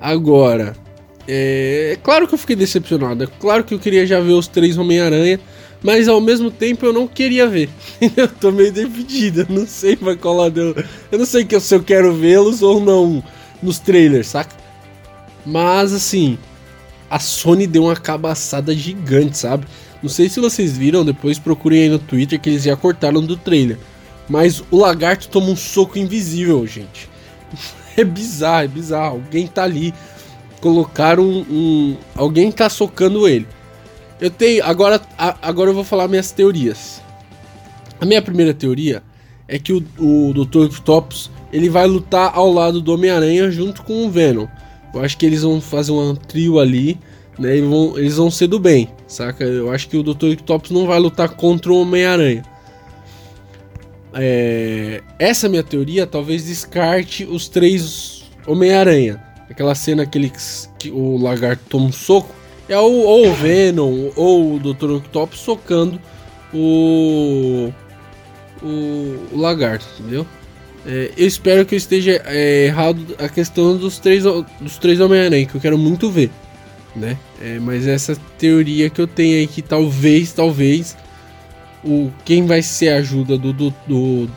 Agora, 0.01 0.74
é, 1.32 1.98
claro 2.02 2.27
que 2.27 2.35
eu 2.35 2.39
fiquei 2.39 2.57
decepcionado. 2.57 3.23
É 3.23 3.28
claro 3.39 3.62
que 3.62 3.73
eu 3.73 3.78
queria 3.78 4.05
já 4.05 4.20
ver 4.20 4.32
os 4.32 4.48
três 4.48 4.77
Homem-Aranha. 4.77 5.39
Mas 5.82 6.09
ao 6.09 6.20
mesmo 6.20 6.51
tempo 6.51 6.85
eu 6.85 6.93
não 6.93 7.07
queria 7.07 7.47
ver. 7.47 7.70
eu 8.16 8.27
tô 8.27 8.51
meio 8.51 8.73
dividido. 8.73 9.43
Eu 9.43 9.47
não 9.48 9.66
sei 9.66 9.94
vai 9.97 10.16
colar. 10.16 10.51
Eu 10.57 11.19
não 11.19 11.24
sei 11.24 11.47
se 11.61 11.74
eu 11.74 11.82
quero 11.82 12.12
vê-los 12.15 12.62
ou 12.62 12.81
não 12.81 13.23
nos 13.62 13.78
trailers, 13.78 14.27
saca? 14.27 14.55
Mas 15.47 15.93
assim, 15.93 16.36
a 17.09 17.19
Sony 17.19 17.66
deu 17.66 17.85
uma 17.85 17.97
cabaçada 17.97 18.74
gigante, 18.74 19.39
sabe? 19.39 19.66
Não 20.02 20.09
sei 20.09 20.28
se 20.28 20.40
vocês 20.40 20.77
viram, 20.77 21.05
depois 21.05 21.39
procurem 21.39 21.82
aí 21.82 21.89
no 21.89 21.98
Twitter 21.98 22.40
que 22.40 22.51
eles 22.51 22.65
já 22.65 22.77
cortaram 22.77 23.24
do 23.24 23.36
trailer. 23.36 23.78
Mas 24.28 24.62
o 24.70 24.78
lagarto 24.78 25.28
toma 25.28 25.47
um 25.47 25.57
soco 25.57 25.98
invisível, 25.98 26.66
gente. 26.66 27.09
É 27.97 28.05
bizarro, 28.05 28.65
é 28.65 28.69
bizarro. 28.69 29.16
Alguém 29.16 29.48
tá 29.48 29.65
ali. 29.65 29.93
Colocaram 30.61 31.24
um. 31.24 31.47
um 31.51 31.97
alguém 32.15 32.51
tá 32.53 32.69
socando 32.69 33.27
ele. 33.28 33.47
Eu 34.20 34.31
tenho. 34.31 34.65
Agora, 34.65 35.01
a, 35.16 35.37
agora 35.49 35.70
eu 35.70 35.74
vou 35.74 35.85
falar 35.85 36.09
minhas 36.09 36.31
teorias. 36.31 37.01
A 38.01 38.07
minha 38.07 38.20
primeira 38.23 38.55
teoria 38.55 39.03
é 39.47 39.59
que 39.59 39.73
o, 39.73 39.85
o 39.99 40.32
Dr. 40.32 40.66
Octopus 40.66 41.31
ele 41.53 41.69
vai 41.69 41.87
lutar 41.87 42.32
ao 42.35 42.53
lado 42.53 42.81
do 42.81 42.93
Homem-Aranha 42.95 43.51
junto 43.51 43.82
com 43.82 44.07
o 44.07 44.11
Venom. 44.11 44.47
Eu 44.95 45.03
acho 45.03 45.16
que 45.16 45.27
eles 45.27 45.43
vão 45.43 45.61
fazer 45.61 45.93
um 45.93 46.15
trio 46.15 46.59
ali, 46.59 46.99
né? 47.39 47.57
E 47.57 47.61
vão, 47.61 47.99
eles 47.99 48.16
vão 48.16 48.31
ser 48.31 48.47
do 48.47 48.59
bem, 48.59 48.89
saca? 49.07 49.45
Eu 49.45 49.70
acho 49.70 49.89
que 49.89 49.97
o 49.97 50.03
Dr. 50.03 50.32
Octopus 50.32 50.70
não 50.70 50.87
vai 50.87 50.99
lutar 50.99 51.28
contra 51.31 51.73
o 51.73 51.81
Homem-Aranha. 51.81 52.43
É, 54.12 55.03
essa 55.19 55.49
minha 55.49 55.62
teoria 55.62 56.07
talvez 56.07 56.47
descarte 56.47 57.24
os 57.24 57.49
três 57.49 58.24
Homem-Aranha. 58.47 59.23
Aquela 59.61 59.74
cena 59.74 60.07
que, 60.07 60.16
ele, 60.16 60.32
que 60.78 60.91
o 60.91 61.19
lagarto 61.19 61.62
toma 61.69 61.85
um 61.85 61.93
soco. 61.93 62.35
É 62.66 62.78
o, 62.78 62.82
ou 62.82 63.28
o 63.28 63.35
Venom 63.35 64.11
ou 64.16 64.55
o 64.55 64.59
Dr. 64.59 64.93
Octopus 64.93 65.39
socando 65.39 66.01
o, 66.51 67.70
o, 68.62 68.66
o 69.31 69.39
lagarto, 69.39 69.85
entendeu? 69.99 70.27
É, 70.87 71.11
eu 71.15 71.27
espero 71.27 71.66
que 71.66 71.74
eu 71.74 71.77
esteja 71.77 72.23
é, 72.24 72.69
errado 72.69 73.15
a 73.19 73.28
questão 73.28 73.77
dos 73.77 73.99
três, 73.99 74.24
dos 74.24 74.78
três 74.78 74.99
Homem-Aranha, 74.99 75.45
que 75.45 75.55
eu 75.55 75.61
quero 75.61 75.77
muito 75.77 76.11
ver, 76.11 76.31
né? 76.97 77.19
É, 77.39 77.59
mas 77.59 77.87
essa 77.87 78.16
teoria 78.39 78.89
que 78.89 78.99
eu 78.99 79.07
tenho 79.07 79.37
aí 79.37 79.47
que 79.47 79.61
talvez, 79.61 80.32
talvez, 80.32 80.97
o 81.85 82.11
quem 82.24 82.47
vai 82.47 82.62
ser 82.62 82.89
a 82.89 82.97
ajuda 82.97 83.37
do, 83.37 83.53
do, 83.53 83.74
do, 83.87 84.31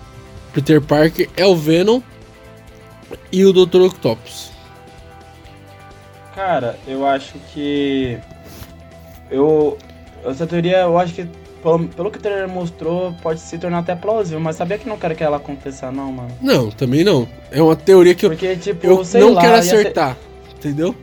Peter 0.54 0.82
Parker 0.82 1.30
é 1.38 1.46
o 1.46 1.56
Venom 1.56 2.02
e 3.32 3.46
o 3.46 3.54
Dr. 3.54 3.84
Octopus. 3.84 4.53
Cara, 6.36 6.78
eu 6.88 7.06
acho 7.06 7.34
que. 7.54 8.18
Eu. 9.30 9.78
Essa 10.26 10.48
teoria, 10.48 10.78
eu 10.80 10.98
acho 10.98 11.14
que, 11.14 11.28
pelo, 11.62 11.88
pelo 11.90 12.10
que 12.12 12.18
o 12.18 12.22
trailer 12.22 12.48
mostrou, 12.48 13.14
pode 13.22 13.40
se 13.42 13.58
tornar 13.58 13.80
até 13.80 13.94
plausível, 13.94 14.40
mas 14.40 14.56
sabia 14.56 14.78
que 14.78 14.88
não 14.88 14.98
quero 14.98 15.16
que 15.16 15.24
ela 15.24 15.38
aconteça, 15.38 15.92
não, 15.92 16.12
mano. 16.14 16.30
Não, 16.42 16.70
também 16.72 17.04
não. 17.04 17.28
É 17.52 17.62
uma 17.62 17.76
teoria 17.76 18.16
que 18.16 18.26
eu, 18.26 18.30
Porque, 18.30 18.56
tipo, 18.56 18.86
eu 18.86 19.04
sei 19.04 19.20
não 19.22 19.34
lá, 19.34 19.42
quero 19.42 19.56
ia 19.58 19.64
ser- 19.64 19.76
acertar. 19.76 20.18
Entendeu? 20.56 20.96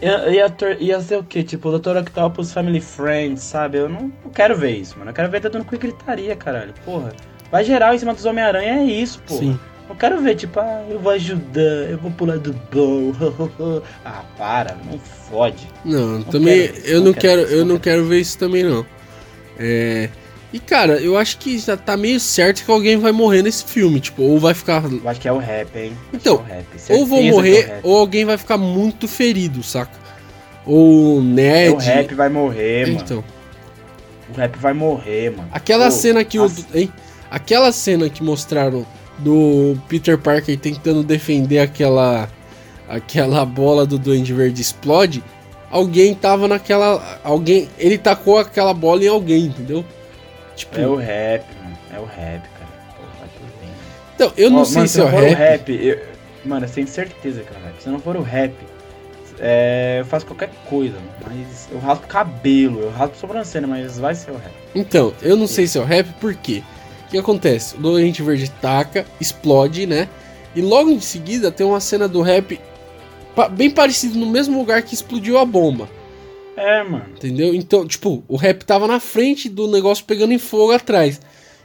Ia, 0.00 0.28
ia, 0.28 0.54
ia 0.78 1.00
ser 1.00 1.18
o 1.18 1.24
quê? 1.24 1.42
Tipo, 1.42 1.70
o 1.70 1.78
Dr. 1.78 1.96
Octopus 1.96 2.52
Family 2.52 2.80
Friends, 2.80 3.42
sabe? 3.42 3.78
Eu 3.78 3.88
não, 3.88 4.12
não 4.24 4.30
quero 4.32 4.56
ver 4.56 4.70
isso, 4.76 4.96
mano. 4.98 5.10
Eu 5.10 5.14
quero 5.14 5.28
ver 5.30 5.40
dando 5.40 5.64
com 5.64 5.76
gritaria, 5.76 6.36
caralho. 6.36 6.72
Porra. 6.84 7.12
Vai 7.50 7.64
geral 7.64 7.94
em 7.94 7.98
cima 7.98 8.14
dos 8.14 8.24
Homem-Aranha, 8.24 8.80
é 8.80 8.84
isso, 8.84 9.20
porra. 9.26 9.40
Sim. 9.40 9.58
Eu 9.88 9.94
quero 9.94 10.20
ver, 10.20 10.34
tipo, 10.34 10.58
ah, 10.58 10.84
eu 10.90 10.98
vou 10.98 11.12
ajudar, 11.12 11.60
eu 11.60 11.96
vou 11.98 12.10
pular 12.10 12.38
do 12.38 12.52
bom. 12.72 13.12
ah, 14.04 14.24
para, 14.36 14.76
não 14.84 14.98
fode. 14.98 15.68
Não, 15.84 16.22
também 16.24 16.68
quero 16.68 16.86
eu 16.86 16.98
não 16.98 17.06
não 17.06 17.12
quero 17.14 17.42
quero, 17.42 17.52
eu 17.54 17.64
não 17.64 17.74
não 17.74 17.78
quero 17.80 18.04
ver 18.04 18.20
isso 18.20 18.36
também 18.36 18.64
não. 18.64 18.84
É, 19.58 20.08
e 20.52 20.58
cara, 20.58 21.00
eu 21.00 21.16
acho 21.16 21.38
que 21.38 21.58
já 21.58 21.76
tá 21.76 21.96
meio 21.96 22.18
certo 22.18 22.64
que 22.64 22.70
alguém 22.70 22.96
vai 22.96 23.12
morrer 23.12 23.42
nesse 23.42 23.64
filme, 23.64 24.00
tipo, 24.00 24.22
ou 24.22 24.38
vai 24.40 24.54
ficar 24.54 24.82
Eu 24.84 25.08
acho 25.08 25.20
que 25.20 25.28
é 25.28 25.32
o 25.32 25.38
rap, 25.38 25.76
hein? 25.78 25.92
Então, 26.12 26.44
é 26.48 26.54
rap. 26.54 26.66
ou 26.90 27.06
que 27.06 27.14
é 27.14 27.30
morrer 27.30 27.60
rap. 27.66 27.80
ou 27.84 27.96
alguém 27.98 28.24
vai 28.24 28.36
ficar 28.36 28.58
muito 28.58 29.06
ferido, 29.06 29.62
saca? 29.62 29.92
Ou 30.64 31.18
o 31.18 31.22
Ned. 31.22 31.74
O 31.74 31.76
rap 31.78 32.12
vai 32.14 32.28
morrer, 32.28 32.86
mano. 32.88 33.00
então, 33.04 33.24
O 34.34 34.36
rap 34.36 34.56
vai 34.58 34.72
morrer, 34.72 35.30
mano. 35.30 35.48
aquela 35.52 35.86
Pô, 35.86 35.90
cena 35.92 36.24
que 36.24 36.38
as- 36.38 36.58
o 36.58 36.66
hein? 36.74 36.92
Aquela 37.30 37.70
cena 37.72 38.08
que 38.10 38.22
mostraram 38.22 38.84
do 39.18 39.76
Peter 39.88 40.18
Parker 40.18 40.58
tentando 40.58 41.02
defender 41.02 41.58
aquela 41.60 42.28
aquela 42.88 43.44
bola 43.44 43.84
do 43.84 43.98
Duende 43.98 44.32
Verde 44.32 44.62
explode, 44.62 45.22
alguém 45.70 46.14
tava 46.14 46.46
naquela 46.46 47.20
alguém, 47.24 47.68
ele 47.78 47.98
tacou 47.98 48.38
aquela 48.38 48.72
bola 48.72 49.02
em 49.04 49.08
alguém, 49.08 49.46
entendeu? 49.46 49.84
Tipo, 50.54 50.78
É 50.80 50.86
o 50.86 50.96
rap, 50.96 51.44
mano. 51.62 51.76
É 51.94 51.98
o 51.98 52.04
rap, 52.04 52.42
cara. 52.42 52.70
Bem. 53.60 53.70
então, 54.14 54.32
eu 54.36 54.50
não 54.50 54.64
sei 54.64 54.76
mano, 54.76 54.88
se 54.88 55.00
é 55.00 55.02
o 55.02 55.06
não 55.06 55.12
for 55.12 55.22
rap. 55.22 55.32
o 55.32 55.36
rap, 55.36 55.68
eu... 55.72 56.02
mano, 56.44 56.66
eu 56.66 56.70
tenho 56.70 56.86
certeza 56.86 57.42
que 57.42 57.52
é 57.54 57.58
o 57.58 57.62
rap. 57.64 57.82
Se 57.82 57.88
não 57.88 57.98
for 57.98 58.16
o 58.16 58.22
rap, 58.22 58.54
é, 59.38 59.98
eu 60.00 60.04
faço 60.06 60.24
qualquer 60.24 60.50
coisa, 60.68 60.96
mas 61.26 61.68
eu 61.70 61.78
raspo 61.78 62.06
cabelo, 62.06 62.80
eu 62.80 62.90
raspo 62.90 63.16
sobrancelha, 63.18 63.66
mas 63.66 63.98
vai 63.98 64.14
ser 64.14 64.30
o 64.30 64.36
rap. 64.36 64.52
Então, 64.74 65.12
eu 65.20 65.36
não 65.36 65.46
sei 65.46 65.66
se 65.66 65.76
é 65.76 65.80
o 65.80 65.84
rap, 65.84 66.08
por 66.20 66.34
quê? 66.34 66.62
Que 67.16 67.20
acontece? 67.20 67.76
O 67.76 67.78
Doente 67.80 68.22
Verde 68.22 68.50
taca, 68.60 69.06
explode, 69.20 69.86
né? 69.86 70.06
E 70.54 70.60
logo 70.60 70.90
em 70.90 71.00
seguida 71.00 71.50
tem 71.50 71.66
uma 71.66 71.80
cena 71.80 72.06
do 72.06 72.20
rap 72.20 72.60
bem 73.52 73.70
parecido 73.70 74.18
no 74.18 74.26
mesmo 74.26 74.58
lugar 74.58 74.82
que 74.82 74.94
explodiu 74.94 75.38
a 75.38 75.44
bomba, 75.44 75.88
É, 76.56 76.82
mano. 76.82 77.06
entendeu? 77.16 77.54
Então, 77.54 77.86
tipo, 77.86 78.22
o 78.28 78.36
rap 78.36 78.64
tava 78.64 78.86
na 78.86 79.00
frente 79.00 79.48
do 79.48 79.66
negócio 79.66 80.04
pegando 80.04 80.32
em 80.32 80.38
fogo 80.38 80.72
atrás. 80.72 81.20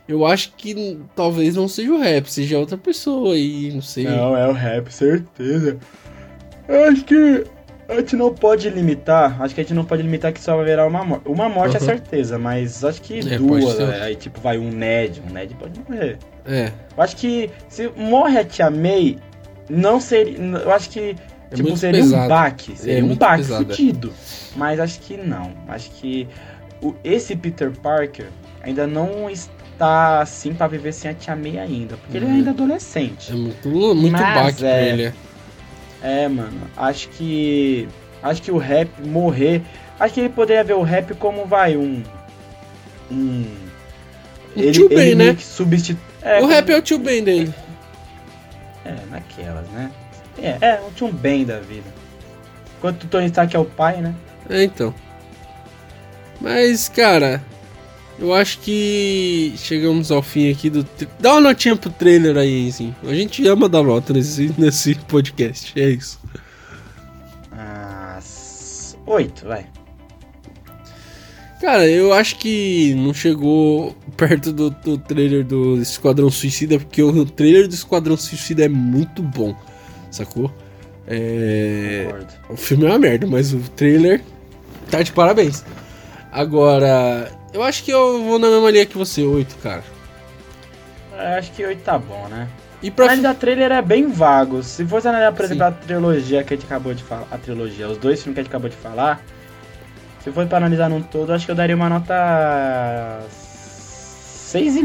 Eu 0.07 0.25
acho 0.25 0.53
que 0.57 0.99
talvez 1.15 1.55
não 1.55 1.67
seja 1.67 1.91
o 1.91 1.99
rap, 1.99 2.27
seja 2.27 2.57
outra 2.59 2.77
pessoa 2.77 3.33
aí, 3.33 3.71
não 3.73 3.81
sei. 3.81 4.05
Não, 4.05 4.35
é 4.35 4.47
o 4.47 4.51
rap, 4.53 4.89
certeza. 4.91 5.77
Eu 6.67 6.85
acho 6.85 7.03
que 7.05 7.43
a 7.91 7.95
gente 7.99 8.15
não 8.15 8.33
pode 8.33 8.69
limitar. 8.69 9.41
Acho 9.41 9.53
que 9.55 9.61
a 9.61 9.63
gente 9.63 9.73
não 9.73 9.83
pode 9.85 10.01
limitar 10.01 10.31
que 10.31 10.39
só 10.41 10.55
vai 10.55 10.65
virar 10.65 10.87
uma 10.87 11.03
morte. 11.03 11.23
Uma 11.27 11.49
morte 11.49 11.75
é 11.77 11.79
Uhum. 11.79 11.85
certeza, 11.85 12.37
mas 12.39 12.83
acho 12.83 13.01
que 13.01 13.19
É, 13.19 13.37
duas. 13.37 13.77
né? 13.77 14.01
Aí 14.03 14.15
tipo, 14.15 14.39
vai 14.41 14.57
um 14.57 14.69
Ned. 14.71 15.21
Um 15.29 15.33
Ned 15.33 15.53
pode 15.55 15.79
morrer. 15.87 16.17
É, 16.45 16.71
Eu 16.97 17.03
acho 17.03 17.15
que 17.17 17.49
se 17.69 17.89
morre 17.95 18.37
a 18.39 18.43
Tia 18.45 18.69
May, 18.69 19.17
não 19.69 19.99
seria. 19.99 20.37
Eu 20.37 20.71
acho 20.71 20.89
que. 20.89 21.15
É 21.51 21.55
tipo, 21.55 21.75
seria 21.75 22.01
um 22.01 22.09
pesado. 22.09 22.29
baque. 22.29 22.77
Seria 22.77 22.99
É 22.99 23.03
um 23.03 23.15
baque 23.15 23.37
pesado, 23.43 23.63
é. 23.63 23.65
fudido. 23.75 24.13
Mas 24.55 24.79
acho 24.79 24.99
que 25.01 25.17
não. 25.17 25.51
Acho 25.67 25.91
que 25.91 26.27
o, 26.81 26.95
esse 27.03 27.35
Peter 27.35 27.71
Parker 27.71 28.27
ainda 28.63 28.87
não 28.87 29.29
está 29.29 30.21
assim 30.21 30.53
pra 30.53 30.67
viver 30.67 30.93
sem 30.93 31.11
a 31.11 31.13
Tia 31.13 31.35
May 31.35 31.59
ainda. 31.59 31.97
Porque 31.97 32.17
ele 32.17 32.25
é 32.25 32.29
Uhum. 32.29 32.35
ainda 32.35 32.51
adolescente. 32.51 33.31
é 33.31 33.35
muito, 33.35 33.67
muito 33.95 34.11
Mas 34.13 34.21
baque 34.43 34.59
pra 34.59 34.69
é. 34.69 34.89
ele. 34.89 35.13
É. 36.01 36.27
Mano, 36.27 36.61
acho 36.77 37.09
que. 37.09 37.87
Acho 38.23 38.41
que 38.41 38.51
o 38.51 38.57
rap 38.57 38.89
morrer. 39.05 39.61
Acho 39.99 40.13
que 40.15 40.19
ele 40.21 40.29
poderia 40.29 40.63
ver 40.63 40.73
o 40.73 40.81
rap 40.81 41.13
como 41.15 41.45
vai, 41.45 41.75
um. 41.77 42.03
Um. 43.11 43.45
Um 44.55 44.71
tio 44.71 44.89
Ben, 44.89 45.15
né? 45.15 45.23
meio 45.25 45.35
que 45.37 45.43
substitu... 45.43 45.99
é, 46.21 46.37
o 46.37 46.41
como- 46.41 46.53
rap 46.53 46.69
é 46.71 46.77
o 46.77 46.81
tio 46.81 46.99
Ben 46.99 47.23
dele. 47.23 47.53
É, 48.83 48.95
naquelas, 49.09 49.67
né? 49.69 49.91
É, 50.37 50.57
é 50.61 50.81
um 50.85 50.91
tio 50.91 51.11
Ben 51.11 51.45
da 51.45 51.59
vida. 51.59 51.89
Enquanto 52.77 53.03
o 53.03 53.07
Tony 53.07 53.27
Stark 53.27 53.55
é 53.55 53.59
o 53.59 53.65
pai, 53.65 53.97
né? 54.01 54.13
É, 54.49 54.63
então. 54.63 54.93
Mas, 56.39 56.89
cara, 56.89 57.41
eu 58.21 58.33
acho 58.35 58.59
que 58.59 59.53
chegamos 59.57 60.11
ao 60.11 60.21
fim 60.21 60.51
aqui 60.51 60.69
do. 60.69 60.87
Dá 61.19 61.33
uma 61.33 61.41
notinha 61.41 61.75
pro 61.75 61.89
trailer 61.89 62.37
aí, 62.37 62.69
assim. 62.69 62.93
A 63.03 63.13
gente 63.15 63.45
ama 63.47 63.67
dar 63.67 63.81
nota 63.81 64.13
nesse, 64.13 64.53
nesse 64.59 64.93
podcast, 65.07 65.73
é 65.79 65.89
isso. 65.89 66.19
Ah, 67.51 68.19
oito, 69.07 69.47
vai. 69.47 69.65
Cara, 71.59 71.87
eu 71.87 72.13
acho 72.13 72.37
que 72.37 72.93
não 72.95 73.13
chegou 73.13 73.95
perto 74.15 74.53
do, 74.53 74.69
do 74.69 74.97
trailer 74.99 75.43
do 75.43 75.81
Esquadrão 75.81 76.29
Suicida, 76.29 76.77
porque 76.79 77.01
o 77.01 77.25
trailer 77.25 77.67
do 77.67 77.73
Esquadrão 77.73 78.15
Suicida 78.15 78.65
é 78.65 78.69
muito 78.69 79.23
bom, 79.23 79.55
sacou? 80.11 80.51
É. 81.07 82.07
O 82.49 82.55
filme 82.55 82.85
é 82.85 82.89
uma 82.89 82.99
merda, 82.99 83.25
mas 83.25 83.51
o 83.51 83.59
trailer 83.75 84.23
tá 84.91 85.01
de 85.01 85.11
parabéns. 85.11 85.63
Agora, 86.31 87.31
eu 87.53 87.63
acho 87.63 87.83
que 87.83 87.91
eu 87.91 88.23
vou 88.23 88.39
na 88.39 88.49
mesma 88.49 88.71
linha 88.71 88.85
que 88.85 88.97
você, 88.97 89.23
8, 89.23 89.55
cara. 89.57 89.83
É, 91.17 91.37
acho 91.37 91.51
que 91.51 91.63
oito 91.63 91.83
tá 91.83 91.97
bom, 91.99 92.27
né? 92.29 92.47
E 92.81 92.89
pra. 92.89 93.05
Mas 93.05 93.23
a 93.23 93.33
trailer 93.33 93.71
é 93.71 93.81
bem 93.81 94.07
vago. 94.07 94.63
Se 94.63 94.85
fosse 94.85 95.07
analisar, 95.07 95.31
por 95.33 95.45
Sim. 95.45 95.53
exemplo, 95.53 95.63
a 95.65 95.71
trilogia 95.71 96.43
que 96.43 96.53
a 96.53 96.57
gente 96.57 96.65
acabou 96.65 96.93
de 96.93 97.03
falar. 97.03 97.27
A 97.29 97.37
trilogia, 97.37 97.87
os 97.87 97.97
dois 97.97 98.23
filmes 98.23 98.35
que 98.35 98.39
a 98.39 98.43
gente 98.43 98.49
acabou 98.49 98.69
de 98.69 98.75
falar. 98.75 99.21
Se 100.23 100.31
for 100.31 100.47
pra 100.47 100.57
analisar 100.57 100.89
num 100.89 101.01
todo, 101.01 101.31
acho 101.31 101.45
que 101.45 101.51
eu 101.51 101.55
daria 101.55 101.75
uma 101.75 101.89
nota. 101.89 103.21
6 103.29 104.75
e. 104.77 104.81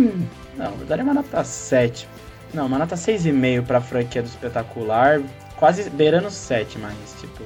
Não, 0.56 0.72
eu 0.80 0.86
daria 0.86 1.04
uma 1.04 1.14
nota 1.14 1.42
7. 1.42 2.06
Não, 2.52 2.66
uma 2.66 2.78
nota 2.78 2.96
6,5 2.96 3.64
pra 3.64 3.80
franquia 3.80 4.22
do 4.22 4.26
espetacular. 4.26 5.20
Quase 5.56 5.88
beirando 5.90 6.30
7, 6.30 6.78
mas 6.78 6.94
tipo. 7.20 7.42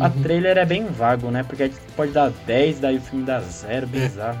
A 0.00 0.06
Uhum. 0.08 0.22
trailer 0.22 0.58
é 0.58 0.64
bem 0.64 0.84
vago, 0.86 1.30
né? 1.30 1.42
Porque 1.42 1.62
a 1.64 1.66
gente 1.66 1.78
pode 1.96 2.12
dar 2.12 2.30
10, 2.46 2.80
daí 2.80 2.96
o 2.98 3.00
filme 3.00 3.24
dá 3.24 3.40
0, 3.40 3.84
É. 3.92 3.98
bizarro. 3.98 4.38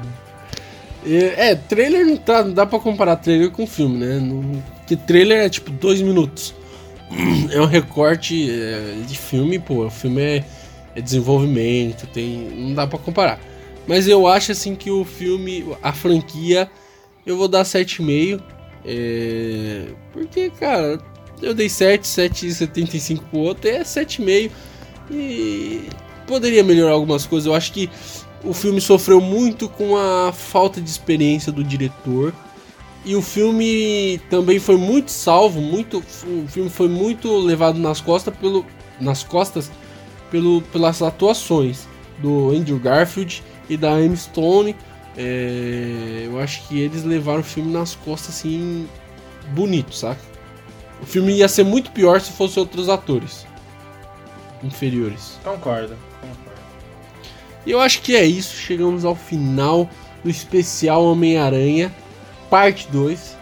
É, 1.06 1.50
é, 1.50 1.54
trailer 1.54 2.04
não, 2.04 2.16
tá, 2.16 2.42
não 2.42 2.52
dá 2.52 2.66
pra 2.66 2.78
comparar 2.80 3.16
trailer 3.16 3.50
com 3.50 3.66
filme, 3.66 3.96
né? 3.98 4.18
Não, 4.18 4.62
que 4.86 4.96
trailer 4.96 5.44
é 5.44 5.48
tipo 5.48 5.70
dois 5.70 6.00
minutos. 6.00 6.54
É 7.52 7.60
um 7.60 7.66
recorte 7.66 8.50
é, 8.50 8.96
de 9.06 9.16
filme, 9.16 9.58
pô. 9.60 9.86
O 9.86 9.90
filme 9.90 10.20
é, 10.20 10.44
é 10.96 11.00
desenvolvimento, 11.00 12.06
tem. 12.08 12.48
Não 12.50 12.74
dá 12.74 12.86
pra 12.86 12.98
comparar. 12.98 13.38
Mas 13.86 14.08
eu 14.08 14.26
acho 14.26 14.50
assim 14.50 14.74
que 14.74 14.90
o 14.90 15.04
filme, 15.04 15.64
a 15.80 15.92
franquia, 15.92 16.68
eu 17.24 17.36
vou 17.36 17.46
dar 17.46 17.62
7,5. 17.64 18.42
É, 18.84 19.84
porque, 20.12 20.50
cara, 20.50 20.98
eu 21.40 21.54
dei 21.54 21.68
7, 21.68 22.04
7,75 22.06 23.20
pro 23.30 23.38
outro, 23.38 23.68
é 23.70 23.80
7,5. 23.84 24.50
E 25.10 25.88
poderia 26.26 26.62
melhorar 26.62 26.92
algumas 26.92 27.26
coisas. 27.26 27.46
Eu 27.46 27.54
acho 27.54 27.72
que 27.72 27.88
o 28.44 28.52
filme 28.52 28.80
sofreu 28.80 29.20
muito 29.20 29.68
com 29.68 29.96
a 29.96 30.32
falta 30.32 30.80
de 30.80 30.88
experiência 30.88 31.52
do 31.52 31.62
diretor. 31.64 32.32
E 33.04 33.14
o 33.14 33.22
filme 33.22 34.20
também 34.28 34.58
foi 34.58 34.76
muito 34.76 35.12
salvo, 35.12 35.60
muito, 35.60 35.98
o 35.98 36.48
filme 36.48 36.68
foi 36.68 36.88
muito 36.88 37.36
levado 37.38 37.78
nas 37.78 38.00
costas 38.00 38.34
pelo, 38.36 38.66
nas 39.00 39.22
costas 39.22 39.70
pelo, 40.28 40.60
pelas 40.72 41.00
atuações 41.02 41.86
do 42.18 42.50
Andrew 42.50 42.80
Garfield 42.80 43.44
e 43.70 43.76
da 43.76 44.02
Emma 44.02 44.16
Stone. 44.16 44.74
É, 45.16 46.24
eu 46.26 46.40
acho 46.40 46.66
que 46.66 46.80
eles 46.80 47.04
levaram 47.04 47.40
o 47.40 47.44
filme 47.44 47.72
nas 47.72 47.94
costas 47.94 48.34
assim 48.34 48.88
bonito, 49.50 49.94
saca? 49.94 50.20
O 51.00 51.06
filme 51.06 51.32
ia 51.32 51.46
ser 51.46 51.62
muito 51.62 51.92
pior 51.92 52.20
se 52.20 52.32
fosse 52.32 52.58
outros 52.58 52.88
atores 52.88 53.46
inferiores. 54.66 55.38
Concordo, 55.42 55.96
concordo. 56.20 56.60
E 57.64 57.70
eu 57.70 57.80
acho 57.80 58.00
que 58.02 58.14
é 58.14 58.24
isso. 58.24 58.56
Chegamos 58.56 59.04
ao 59.04 59.14
final 59.14 59.88
do 60.22 60.30
especial 60.30 61.04
Homem-Aranha, 61.04 61.92
parte 62.50 62.88
2. 62.90 63.36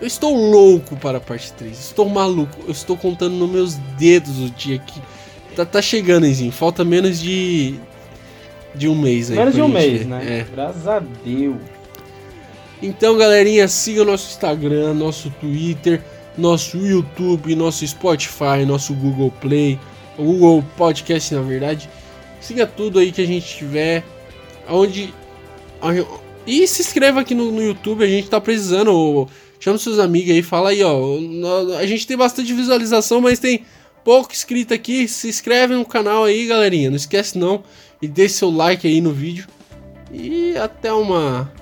Eu 0.00 0.06
estou 0.06 0.34
louco 0.34 0.96
para 0.96 1.18
a 1.18 1.20
parte 1.20 1.52
3. 1.52 1.78
Estou 1.78 2.08
maluco. 2.08 2.56
Eu 2.66 2.72
estou 2.72 2.96
contando 2.96 3.34
nos 3.34 3.50
meus 3.50 3.74
dedos 3.98 4.38
o 4.38 4.50
dia 4.50 4.78
que. 4.78 5.00
Tá, 5.56 5.64
tá 5.64 5.82
chegando, 5.82 6.26
Enzinho. 6.26 6.52
Falta 6.52 6.84
menos 6.84 7.20
de. 7.20 7.74
De 8.74 8.88
um 8.88 8.94
mês 8.94 9.30
aí. 9.30 9.36
Menos 9.36 9.54
de 9.54 9.62
um 9.62 9.68
mês, 9.68 10.00
ver. 10.00 10.06
né? 10.06 10.38
É. 10.40 10.46
Graças 10.54 10.86
a 10.86 11.00
Deus. 11.00 11.56
Então, 12.80 13.16
galerinha, 13.18 13.66
siga 13.66 14.02
o 14.02 14.04
nosso 14.04 14.30
Instagram, 14.30 14.94
nosso 14.94 15.30
Twitter. 15.30 16.00
nosso 16.38 16.78
YouTube, 16.78 17.54
nosso 17.56 17.84
Spotify, 17.86 18.64
nosso 18.64 18.94
Google 18.94 19.32
Play, 19.40 19.78
o 20.18 20.24
Google 20.24 20.64
Podcast 20.76 21.34
na 21.34 21.40
verdade. 21.40 21.88
Siga 22.40 22.66
tudo 22.66 22.98
aí 22.98 23.12
que 23.12 23.22
a 23.22 23.26
gente 23.26 23.46
tiver. 23.46 24.04
Onde. 24.68 25.14
E 26.46 26.66
se 26.66 26.82
inscreva 26.82 27.20
aqui 27.20 27.34
no, 27.34 27.50
no 27.50 27.62
YouTube, 27.62 28.04
a 28.04 28.08
gente 28.08 28.28
tá 28.28 28.40
precisando. 28.40 29.28
Chama 29.60 29.78
seus 29.78 29.98
amigos 29.98 30.30
aí, 30.30 30.42
fala 30.42 30.70
aí, 30.70 30.82
ó. 30.82 31.16
A 31.78 31.86
gente 31.86 32.06
tem 32.06 32.16
bastante 32.16 32.52
visualização, 32.52 33.20
mas 33.20 33.38
tem 33.38 33.64
pouco 34.04 34.32
inscrito 34.32 34.72
aqui. 34.72 35.08
Se 35.08 35.28
inscreve 35.28 35.74
no 35.74 35.84
canal 35.84 36.24
aí, 36.24 36.46
galerinha. 36.46 36.90
Não 36.90 36.96
esquece 36.96 37.38
não. 37.38 37.62
E 38.00 38.06
deixe 38.06 38.34
seu 38.34 38.50
like 38.50 38.86
aí 38.86 39.00
no 39.00 39.12
vídeo. 39.12 39.46
E 40.12 40.56
até 40.56 40.92
uma 40.92 41.52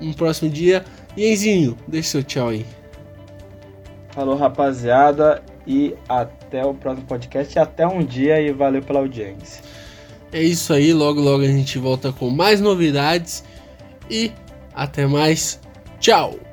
um 0.00 0.12
próximo 0.12 0.50
dia. 0.50 0.84
E 1.16 1.26
Enzinho, 1.26 1.76
deixe 1.88 2.10
seu 2.10 2.22
tchau 2.22 2.48
aí. 2.48 2.64
Falou, 4.10 4.36
rapaziada. 4.36 5.42
E 5.66 5.94
até 6.08 6.64
o 6.64 6.74
próximo 6.74 7.06
podcast. 7.06 7.58
Até 7.58 7.86
um 7.86 8.04
dia 8.04 8.40
e 8.40 8.52
valeu 8.52 8.82
pela 8.82 9.00
audiência. 9.00 9.62
É 10.32 10.42
isso 10.42 10.72
aí. 10.72 10.92
Logo, 10.92 11.20
logo 11.20 11.42
a 11.42 11.48
gente 11.48 11.78
volta 11.78 12.12
com 12.12 12.30
mais 12.30 12.60
novidades. 12.60 13.44
E 14.10 14.32
até 14.74 15.06
mais. 15.06 15.60
Tchau! 15.98 16.45